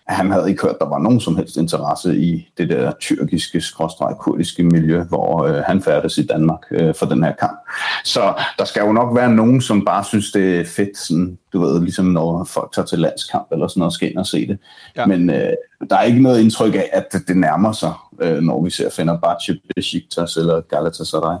han 0.07 0.31
havde 0.31 0.49
ikke 0.49 0.61
hørt, 0.61 0.71
at 0.71 0.79
der 0.79 0.89
var 0.89 0.99
nogen 0.99 1.19
som 1.19 1.35
helst 1.35 1.57
interesse 1.57 2.17
i 2.17 2.49
det 2.57 2.69
der 2.69 2.91
tyrkiske, 2.99 3.61
skråstreg 3.61 4.15
kurdiske 4.19 4.63
miljø, 4.63 5.03
hvor 5.03 5.43
øh, 5.43 5.55
han 5.55 5.81
færdes 5.81 6.17
i 6.17 6.25
Danmark 6.25 6.59
øh, 6.71 6.95
for 6.95 7.05
den 7.05 7.23
her 7.23 7.31
kamp. 7.39 7.59
Så 8.03 8.33
der 8.59 8.65
skal 8.65 8.81
jo 8.85 8.91
nok 8.91 9.15
være 9.15 9.31
nogen, 9.31 9.61
som 9.61 9.85
bare 9.85 10.03
synes, 10.03 10.31
det 10.31 10.59
er 10.59 10.65
fedt, 10.65 10.97
sådan, 10.97 11.37
du 11.53 11.59
ved, 11.59 11.81
ligesom 11.81 12.05
når 12.05 12.43
folk 12.43 12.73
tager 12.73 12.85
til 12.85 12.99
landskamp 12.99 13.47
eller 13.51 13.67
sådan 13.67 13.79
noget, 13.79 13.93
skal 13.93 14.09
ind 14.09 14.17
og 14.17 14.27
se 14.27 14.47
det. 14.47 14.57
Ja. 14.95 15.05
Men 15.05 15.29
øh, 15.29 15.53
der 15.89 15.95
er 15.95 16.03
ikke 16.03 16.21
noget 16.21 16.41
indtryk 16.41 16.75
af, 16.75 16.89
at 16.93 17.05
det, 17.13 17.27
det 17.27 17.37
nærmer 17.37 17.71
sig, 17.71 17.93
øh, 18.21 18.41
når 18.41 18.63
vi 18.63 18.69
ser 18.69 18.89
Fenerbahce, 18.89 19.59
Besiktas 19.75 20.35
eller 20.37 20.61
Galatasaray. 20.61 21.37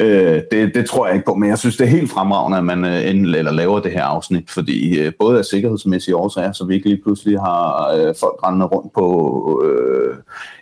Øh, 0.00 0.42
det, 0.50 0.74
det 0.74 0.86
tror 0.86 1.06
jeg 1.06 1.14
ikke 1.14 1.26
på, 1.26 1.34
men 1.34 1.48
jeg 1.48 1.58
synes, 1.58 1.76
det 1.76 1.84
er 1.84 1.90
helt 1.90 2.10
fremragende, 2.10 2.58
at 2.58 2.64
man 2.64 2.84
øh, 2.84 3.10
end, 3.10 3.26
eller 3.26 3.52
laver 3.52 3.80
det 3.80 3.92
her 3.92 4.04
afsnit, 4.04 4.50
fordi 4.50 4.98
øh, 4.98 5.12
både 5.18 5.38
af 5.38 5.44
sikkerhedsmæssige 5.44 6.16
årsager, 6.16 6.52
så 6.52 6.64
vi 6.64 6.74
ikke 6.74 6.88
lige 6.88 7.02
pludselig 7.02 7.38
har 7.38 7.92
øh, 7.96 8.14
folk 8.20 8.46
rendende 8.46 8.66
rundt 8.66 8.92
på 8.92 9.62
øh, 9.64 10.16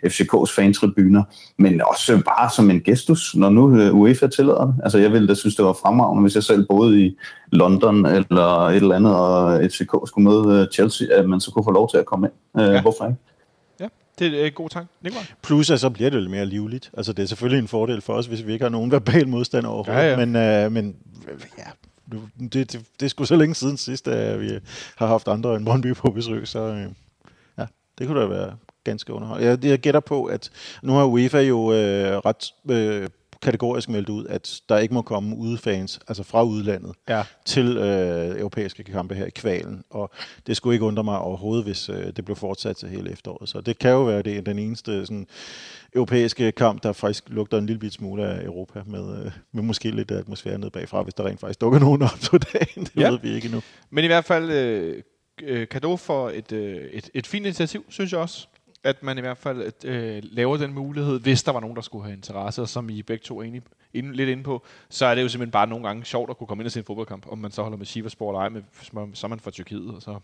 FCK's 0.05 0.55
fantribuner, 0.55 1.23
men 1.57 1.81
også 1.81 2.21
bare 2.25 2.49
som 2.55 2.69
en 2.69 2.81
gestus, 2.81 3.35
når 3.35 3.49
nu 3.49 3.79
øh, 3.79 3.95
UEFA 3.95 4.27
tillader 4.27 4.65
det. 4.65 4.75
Altså 4.83 4.97
jeg 4.97 5.11
ville 5.11 5.27
da 5.27 5.33
synes, 5.33 5.55
det 5.55 5.65
var 5.65 5.73
fremragende, 5.73 6.21
hvis 6.21 6.35
jeg 6.35 6.43
selv 6.43 6.67
boede 6.67 7.05
i 7.05 7.17
London 7.51 8.05
eller 8.05 8.67
et 8.67 8.75
eller 8.75 8.95
andet, 8.95 9.15
og 9.15 9.59
FCK 9.71 9.91
skulle 10.05 10.29
møde 10.29 10.61
øh, 10.61 10.67
Chelsea, 10.73 11.07
at 11.11 11.29
man 11.29 11.39
så 11.39 11.51
kunne 11.51 11.63
få 11.63 11.71
lov 11.71 11.89
til 11.89 11.97
at 11.97 12.05
komme 12.05 12.27
ind. 12.27 12.63
Øh, 12.63 12.73
ja. 12.73 12.81
Hvorfor 12.81 13.05
ikke? 13.05 13.17
Det 14.19 14.41
er 14.41 14.45
en 14.45 14.51
god 14.51 14.69
tanke. 14.69 14.93
Nikolaj? 15.01 15.25
Plus, 15.41 15.69
at 15.69 15.79
så 15.79 15.89
bliver 15.89 16.09
det 16.09 16.19
lidt 16.21 16.31
mere 16.31 16.45
livligt. 16.45 16.91
Altså, 16.97 17.13
det 17.13 17.23
er 17.23 17.27
selvfølgelig 17.27 17.61
en 17.61 17.67
fordel 17.67 18.01
for 18.01 18.13
os, 18.13 18.25
hvis 18.25 18.45
vi 18.47 18.53
ikke 18.53 18.65
har 18.65 18.69
nogen 18.69 18.91
verbal 18.91 19.27
modstand 19.27 19.65
overhovedet. 19.65 20.03
Ja, 20.03 20.19
ja. 20.19 20.25
Men, 20.25 20.35
øh, 20.35 20.71
men 20.71 20.95
øh, 21.31 21.41
ja, 21.57 21.63
det, 22.39 22.53
det, 22.53 22.81
det 22.99 23.05
er 23.05 23.09
sgu 23.09 23.25
så 23.25 23.35
længe 23.35 23.55
siden 23.55 23.77
sidst, 23.77 24.07
at 24.07 24.41
vi 24.41 24.59
har 24.95 25.07
haft 25.07 25.27
andre 25.27 25.55
end 25.55 25.65
Brøndby 25.65 25.93
på 25.93 26.11
besøg, 26.11 26.47
så 26.47 26.59
øh, 26.59 26.87
ja, 27.57 27.65
det 27.97 28.07
kunne 28.07 28.21
da 28.21 28.25
være 28.25 28.55
ganske 28.83 29.13
underholdende. 29.13 29.49
Jeg, 29.49 29.65
jeg 29.65 29.79
gætter 29.79 29.99
på, 29.99 30.25
at 30.25 30.49
nu 30.83 30.93
har 30.93 31.05
UEFA 31.05 31.41
jo 31.41 31.73
øh, 31.73 32.17
ret 32.17 32.53
øh, 32.69 33.07
kategorisk 33.41 33.89
meldt 33.89 34.09
ud, 34.09 34.25
at 34.25 34.61
der 34.69 34.77
ikke 34.77 34.93
må 34.93 35.01
komme 35.01 35.35
udefans, 35.35 35.99
altså 36.07 36.23
fra 36.23 36.43
udlandet, 36.43 36.91
Ja. 37.09 37.23
til 37.45 37.77
øh, 37.77 38.39
europæiske 38.39 38.83
kampe 38.83 39.15
her 39.15 39.25
i 39.25 39.29
kvalen. 39.29 39.83
Og 39.89 40.11
det 40.47 40.57
skulle 40.57 40.73
ikke 40.75 40.85
undre 40.85 41.03
mig 41.03 41.19
overhovedet, 41.19 41.65
hvis 41.65 41.89
øh, 41.89 42.05
det 42.15 42.25
blev 42.25 42.35
fortsat 42.35 42.75
til 42.77 42.89
hele 42.89 43.11
efteråret. 43.11 43.49
Så 43.49 43.61
det 43.61 43.79
kan 43.79 43.91
jo 43.91 44.03
være 44.03 44.21
det, 44.21 44.45
den 44.45 44.59
eneste 44.59 45.05
sådan, 45.05 45.27
europæiske 45.95 46.51
kamp, 46.51 46.83
der 46.83 46.93
faktisk 46.93 47.23
lugter 47.27 47.57
en 47.57 47.65
lille 47.65 47.79
bit 47.79 47.93
smule 47.93 48.25
af 48.27 48.45
Europa, 48.45 48.81
med, 48.85 49.25
øh, 49.25 49.31
med 49.51 49.63
måske 49.63 49.91
lidt 49.91 50.11
atmosfære 50.11 50.57
ned 50.57 50.69
bagfra, 50.69 51.01
hvis 51.03 51.13
der 51.13 51.23
rent 51.27 51.39
faktisk 51.39 51.61
dukker 51.61 51.79
nogen 51.79 52.01
op 52.01 52.09
på 52.31 52.37
dagen. 52.37 52.83
Det 52.83 52.91
Ja. 52.97 53.09
ved 53.09 53.19
vi 53.21 53.33
ikke 53.35 53.45
endnu. 53.45 53.61
Men 53.89 54.03
i 54.03 54.07
hvert 54.07 54.25
fald 54.25 54.51
øh, 54.51 55.03
øh, 55.43 55.67
kado 55.67 55.97
for 55.97 56.29
et, 56.29 56.51
øh, 56.51 56.85
et, 56.93 57.09
et 57.13 57.27
fint 57.27 57.45
initiativ, 57.45 57.85
synes 57.89 58.11
jeg 58.11 58.19
også. 58.19 58.47
At 58.83 59.03
man 59.03 59.17
i 59.17 59.21
hvert 59.21 59.37
fald 59.37 59.85
øh, 59.85 60.23
laver 60.23 60.57
den 60.57 60.73
mulighed, 60.73 61.19
hvis 61.19 61.43
der 61.43 61.51
var 61.51 61.59
nogen, 61.59 61.75
der 61.75 61.81
skulle 61.81 62.03
have 62.03 62.13
interesse, 62.13 62.61
og 62.61 62.69
som 62.69 62.89
I 62.89 63.01
begge 63.01 63.23
to 63.23 63.39
er 63.39 63.43
enige, 63.43 63.61
inde, 63.93 64.13
lidt 64.13 64.29
inde 64.29 64.43
på, 64.43 64.65
så 64.89 65.05
er 65.05 65.15
det 65.15 65.23
jo 65.23 65.29
simpelthen 65.29 65.51
bare 65.51 65.67
nogle 65.67 65.87
gange 65.87 66.05
sjovt 66.05 66.29
at 66.29 66.37
kunne 66.37 66.47
komme 66.47 66.61
ind 66.61 66.65
og 66.65 66.71
se 66.71 66.79
en 66.79 66.85
fodboldkamp, 66.85 67.27
om 67.27 67.37
man 67.37 67.51
så 67.51 67.61
holder 67.61 67.77
med 67.77 67.85
Sivasspor 67.85 68.31
eller 68.31 68.39
ej, 68.39 68.49
med, 68.49 68.61
så 69.13 69.27
er 69.27 69.29
man 69.29 69.39
fra 69.39 69.51
Tyrkiet, 69.51 69.95
og 69.95 70.01
så, 70.01 70.19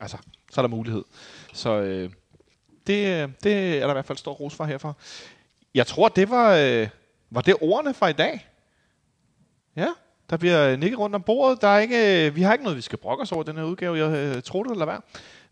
altså, 0.00 0.16
så 0.50 0.60
er 0.60 0.62
der 0.62 0.76
mulighed. 0.76 1.04
Så 1.52 1.70
øh, 1.70 2.10
det, 2.86 3.22
øh, 3.22 3.28
det 3.44 3.76
er 3.76 3.80
der 3.80 3.90
i 3.90 3.92
hvert 3.92 4.04
fald 4.04 4.18
stor 4.18 4.32
ros 4.32 4.54
for 4.54 4.64
herfra. 4.64 4.92
Jeg 5.74 5.86
tror, 5.86 6.08
det 6.08 6.30
var, 6.30 6.54
øh, 6.54 6.88
var 7.30 7.40
det 7.40 7.54
ordene 7.60 7.94
fra 7.94 8.08
i 8.08 8.12
dag. 8.12 8.48
Ja, 9.76 9.88
der 10.30 10.36
bliver 10.36 10.76
nikket 10.76 10.98
rundt 10.98 11.16
om 11.16 11.22
bordet. 11.22 11.60
Der 11.60 11.68
er 11.68 11.78
ikke, 11.78 12.26
øh, 12.26 12.36
vi 12.36 12.42
har 12.42 12.52
ikke 12.52 12.64
noget, 12.64 12.76
vi 12.76 12.82
skal 12.82 12.98
brokke 12.98 13.22
os 13.22 13.32
over 13.32 13.42
den 13.42 13.56
her 13.56 13.64
udgave. 13.64 13.98
Jeg 13.98 14.36
øh, 14.36 14.42
tror 14.42 14.62
det 14.62 14.72
eller 14.72 14.84
hvad. 14.84 14.98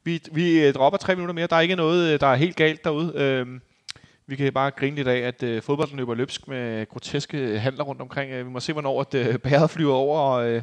Vi, 0.05 0.23
vi 0.33 0.61
øh, 0.61 0.75
dropper 0.75 0.99
tre 0.99 1.15
minutter 1.15 1.35
mere. 1.35 1.47
Der 1.47 1.57
er 1.57 1.61
ikke 1.61 1.77
noget, 1.77 2.13
øh, 2.13 2.21
der 2.21 2.27
er 2.27 2.35
helt 2.35 2.57
galt 2.57 2.85
derude. 2.85 3.13
Øhm, 3.15 3.61
vi 4.27 4.37
kan 4.37 4.53
bare 4.53 4.71
grine 4.71 4.97
lidt 4.97 5.09
af, 5.09 5.19
at 5.19 5.43
øh, 5.43 5.63
fodbolden 5.63 5.97
løber 5.97 6.15
løbsk 6.15 6.49
med 6.49 6.89
groteske 6.89 7.59
handler 7.59 7.85
rundt 7.85 8.01
omkring. 8.01 8.33
Øh, 8.33 8.47
vi 8.47 8.51
må 8.51 8.61
se, 8.61 8.73
hvornår 8.73 9.01
at, 9.01 9.15
øh, 9.15 9.39
bæret 9.39 9.71
flyver 9.71 9.95
over. 9.95 10.19
Og, 10.19 10.49
øh, 10.49 10.63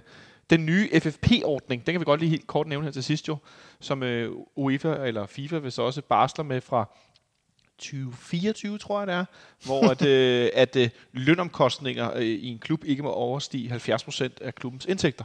den 0.49 0.65
nye 0.65 0.89
FFP-ordning, 0.99 1.85
den 1.85 1.93
kan 1.93 1.99
vi 1.99 2.05
godt 2.05 2.19
lige 2.19 2.29
helt 2.29 2.47
kort 2.47 2.67
nævne 2.67 2.85
her 2.85 2.91
til 2.91 3.03
sidst 3.03 3.27
jo, 3.27 3.37
som 3.79 4.03
øh, 4.03 4.31
UEFA 4.55 5.07
eller 5.07 5.25
FIFA 5.25 5.57
vil 5.57 5.71
så 5.71 5.81
også 5.81 6.01
barsler 6.01 6.45
med 6.45 6.61
fra 6.61 6.89
2024, 7.77 8.77
tror 8.77 8.99
jeg 8.99 9.07
det 9.07 9.15
er, 9.15 9.25
hvor 9.65 9.89
at, 9.89 10.05
øh, 10.05 10.49
at 10.63 10.75
øh, 10.75 10.89
lønomkostninger 11.11 12.15
øh, 12.15 12.23
i 12.23 12.47
en 12.47 12.59
klub 12.59 12.83
ikke 12.85 13.03
må 13.03 13.11
overstige 13.11 13.75
70% 13.75 14.29
af 14.41 14.55
klubbens 14.55 14.85
indtægter. 14.85 15.23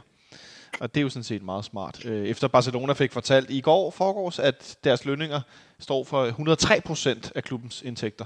Og 0.79 0.95
det 0.95 1.01
er 1.01 1.03
jo 1.03 1.09
sådan 1.09 1.23
set 1.23 1.43
meget 1.43 1.65
smart. 1.65 2.05
Øh, 2.05 2.27
efter 2.27 2.47
Barcelona 2.47 2.93
fik 2.93 3.11
fortalt 3.11 3.49
i 3.49 3.61
går 3.61 3.91
foregårs, 3.91 4.39
at 4.39 4.77
deres 4.83 5.05
lønninger 5.05 5.41
står 5.79 6.03
for 6.03 6.27
103% 6.27 7.31
af 7.35 7.43
klubbens 7.43 7.81
indtægter. 7.85 8.25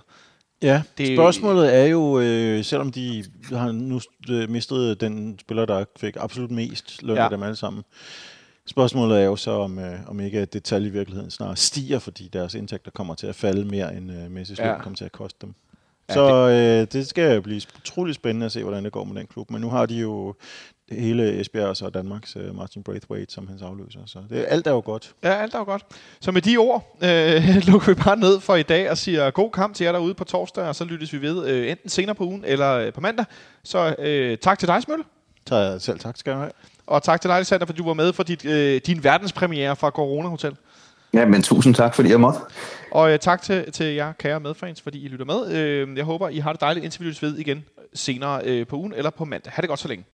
Ja, 0.62 0.82
Det- 0.98 1.08
det... 1.08 1.18
spørgsmålet 1.18 1.76
er 1.76 1.86
jo, 1.86 2.20
øh, 2.20 2.64
selvom 2.64 2.92
de 2.92 3.24
har 3.52 3.72
nu 3.72 4.02
øh, 4.30 4.50
mistet 4.50 5.02
den 5.02 5.40
spiller, 5.40 5.66
der 5.66 5.86
fik 6.00 6.16
absolut 6.20 6.52
mest 6.52 7.04
løn 7.04 7.16
Ja. 7.18 7.24
af 7.24 7.30
dem 7.30 7.44
alle 7.44 7.56
sammen, 7.56 7.84
spørgsmålet 8.68 9.20
er 9.22 9.26
jo 9.26 9.36
så, 9.36 9.52
om, 9.52 9.80
øh, 9.80 10.00
om 10.08 10.20
ikke 10.20 10.40
at 10.40 10.54
detalj 10.54 10.86
i 10.86 10.90
virkeligheden 10.90 11.32
snart 11.32 11.60
stiger, 11.60 12.00
fordi 12.00 12.30
deres 12.34 12.54
indtægter 12.54 12.92
kommer 12.92 13.16
til 13.16 13.28
at 13.28 13.36
falde 13.36 13.66
mere, 13.66 13.96
end 13.96 14.12
øh, 14.12 14.26
Messi's 14.26 14.62
løn 14.64 14.68
Ja. 14.68 14.82
kommer 14.82 14.98
til 14.98 15.06
at 15.06 15.12
koste 15.12 15.38
dem. 15.42 15.54
Ja, 16.10 16.14
Så 16.14 16.48
øh, 16.50 16.88
det 17.00 17.08
skal 17.08 17.42
blive 17.42 17.62
utrolig 17.80 18.16
spændende 18.16 18.46
at 18.46 18.52
se, 18.52 18.64
hvordan 18.64 18.84
det 18.84 18.92
går 18.92 19.04
med 19.04 19.16
den 19.16 19.28
klub. 19.28 19.52
Men 19.52 19.62
nu 19.62 19.70
har 19.70 19.86
de 19.86 19.96
jo 19.96 20.36
hele 20.92 21.40
Esbjergs 21.40 21.82
og 21.82 21.94
Danmarks 21.94 22.36
øh, 22.36 22.56
Martin 22.56 22.84
Braithwaite 22.84 23.34
som 23.34 23.48
hans 23.48 23.62
afløser. 23.62 24.00
Så 24.06 24.20
det, 24.30 24.46
alt 24.48 24.68
er 24.68 24.72
jo 24.72 24.82
godt. 24.86 25.14
Ja, 25.24 25.42
alt 25.42 25.54
er 25.54 25.60
jo 25.60 25.66
godt. 25.66 25.86
Så 26.22 26.32
med 26.32 26.42
de 26.42 26.58
ord 26.58 26.98
øh, 27.04 27.56
lukker 27.68 27.88
vi 27.88 27.94
bare 27.94 28.18
ned 28.18 28.40
for 28.40 28.56
i 28.56 28.64
dag 28.64 28.92
og 28.92 28.98
siger 28.98 29.32
god 29.32 29.52
kamp 29.52 29.76
til 29.76 29.84
jer 29.84 29.92
derude 29.92 30.14
på 30.14 30.24
torsdag, 30.24 30.64
og 30.64 30.76
så 30.76 30.84
lyttes 30.84 31.14
vi 31.14 31.22
ved 31.22 31.48
øh, 31.48 31.72
enten 31.72 31.90
senere 31.90 32.16
på 32.16 32.24
ugen 32.24 32.44
eller 32.48 32.74
øh, 32.74 32.94
på 32.94 33.02
mandag. 33.02 33.26
Så 33.64 33.96
øh, 34.00 34.38
tak 34.38 34.60
til 34.60 34.68
dig, 34.68 34.82
Smølle. 34.82 35.04
Så 35.48 35.80
selv 35.80 36.00
tak 36.00 36.18
skal 36.18 36.34
du 36.34 36.38
have. 36.38 36.52
Og 36.88 37.04
tak 37.04 37.22
til 37.22 37.28
dig, 37.28 37.38
Alexander, 37.38 37.66
for 37.66 37.74
du 37.74 37.86
var 37.86 37.94
med 37.94 38.14
for 38.14 38.24
dit, 38.24 38.46
øh, 38.46 38.82
din 38.86 39.04
verdenspremiere 39.04 39.76
fra 39.76 39.90
Corona 39.90 40.30
Hotel. 40.30 40.56
Ja, 41.14 41.26
men 41.26 41.42
tusind 41.42 41.76
tak, 41.76 41.96
fordi 41.96 42.10
jeg 42.10 42.20
måtte. 42.20 42.40
Og 42.92 43.12
øh, 43.12 43.20
tak 43.20 43.42
til, 43.42 43.72
til 43.72 43.86
jer, 43.86 44.14
kære 44.14 44.40
medfans, 44.40 44.82
fordi 44.82 45.06
I 45.06 45.08
lytter 45.08 45.26
med. 45.26 45.52
Øh, 45.52 45.98
jeg 45.98 46.06
håber, 46.06 46.30
I 46.30 46.38
har 46.38 46.52
det 46.52 46.62
dejligt, 46.62 46.84
indtil 46.84 47.02
vi 47.02 47.06
lyttes 47.06 47.22
ved 47.22 47.38
igen 47.38 47.66
senere 47.94 48.42
øh, 48.44 48.68
på 48.68 48.76
ugen 48.76 48.94
eller 48.94 49.10
på 49.10 49.26
mandag. 49.26 49.54
Ha' 49.56 49.62
det 49.62 49.70
godt 49.70 49.80
så 49.80 49.88
længe. 49.88 50.06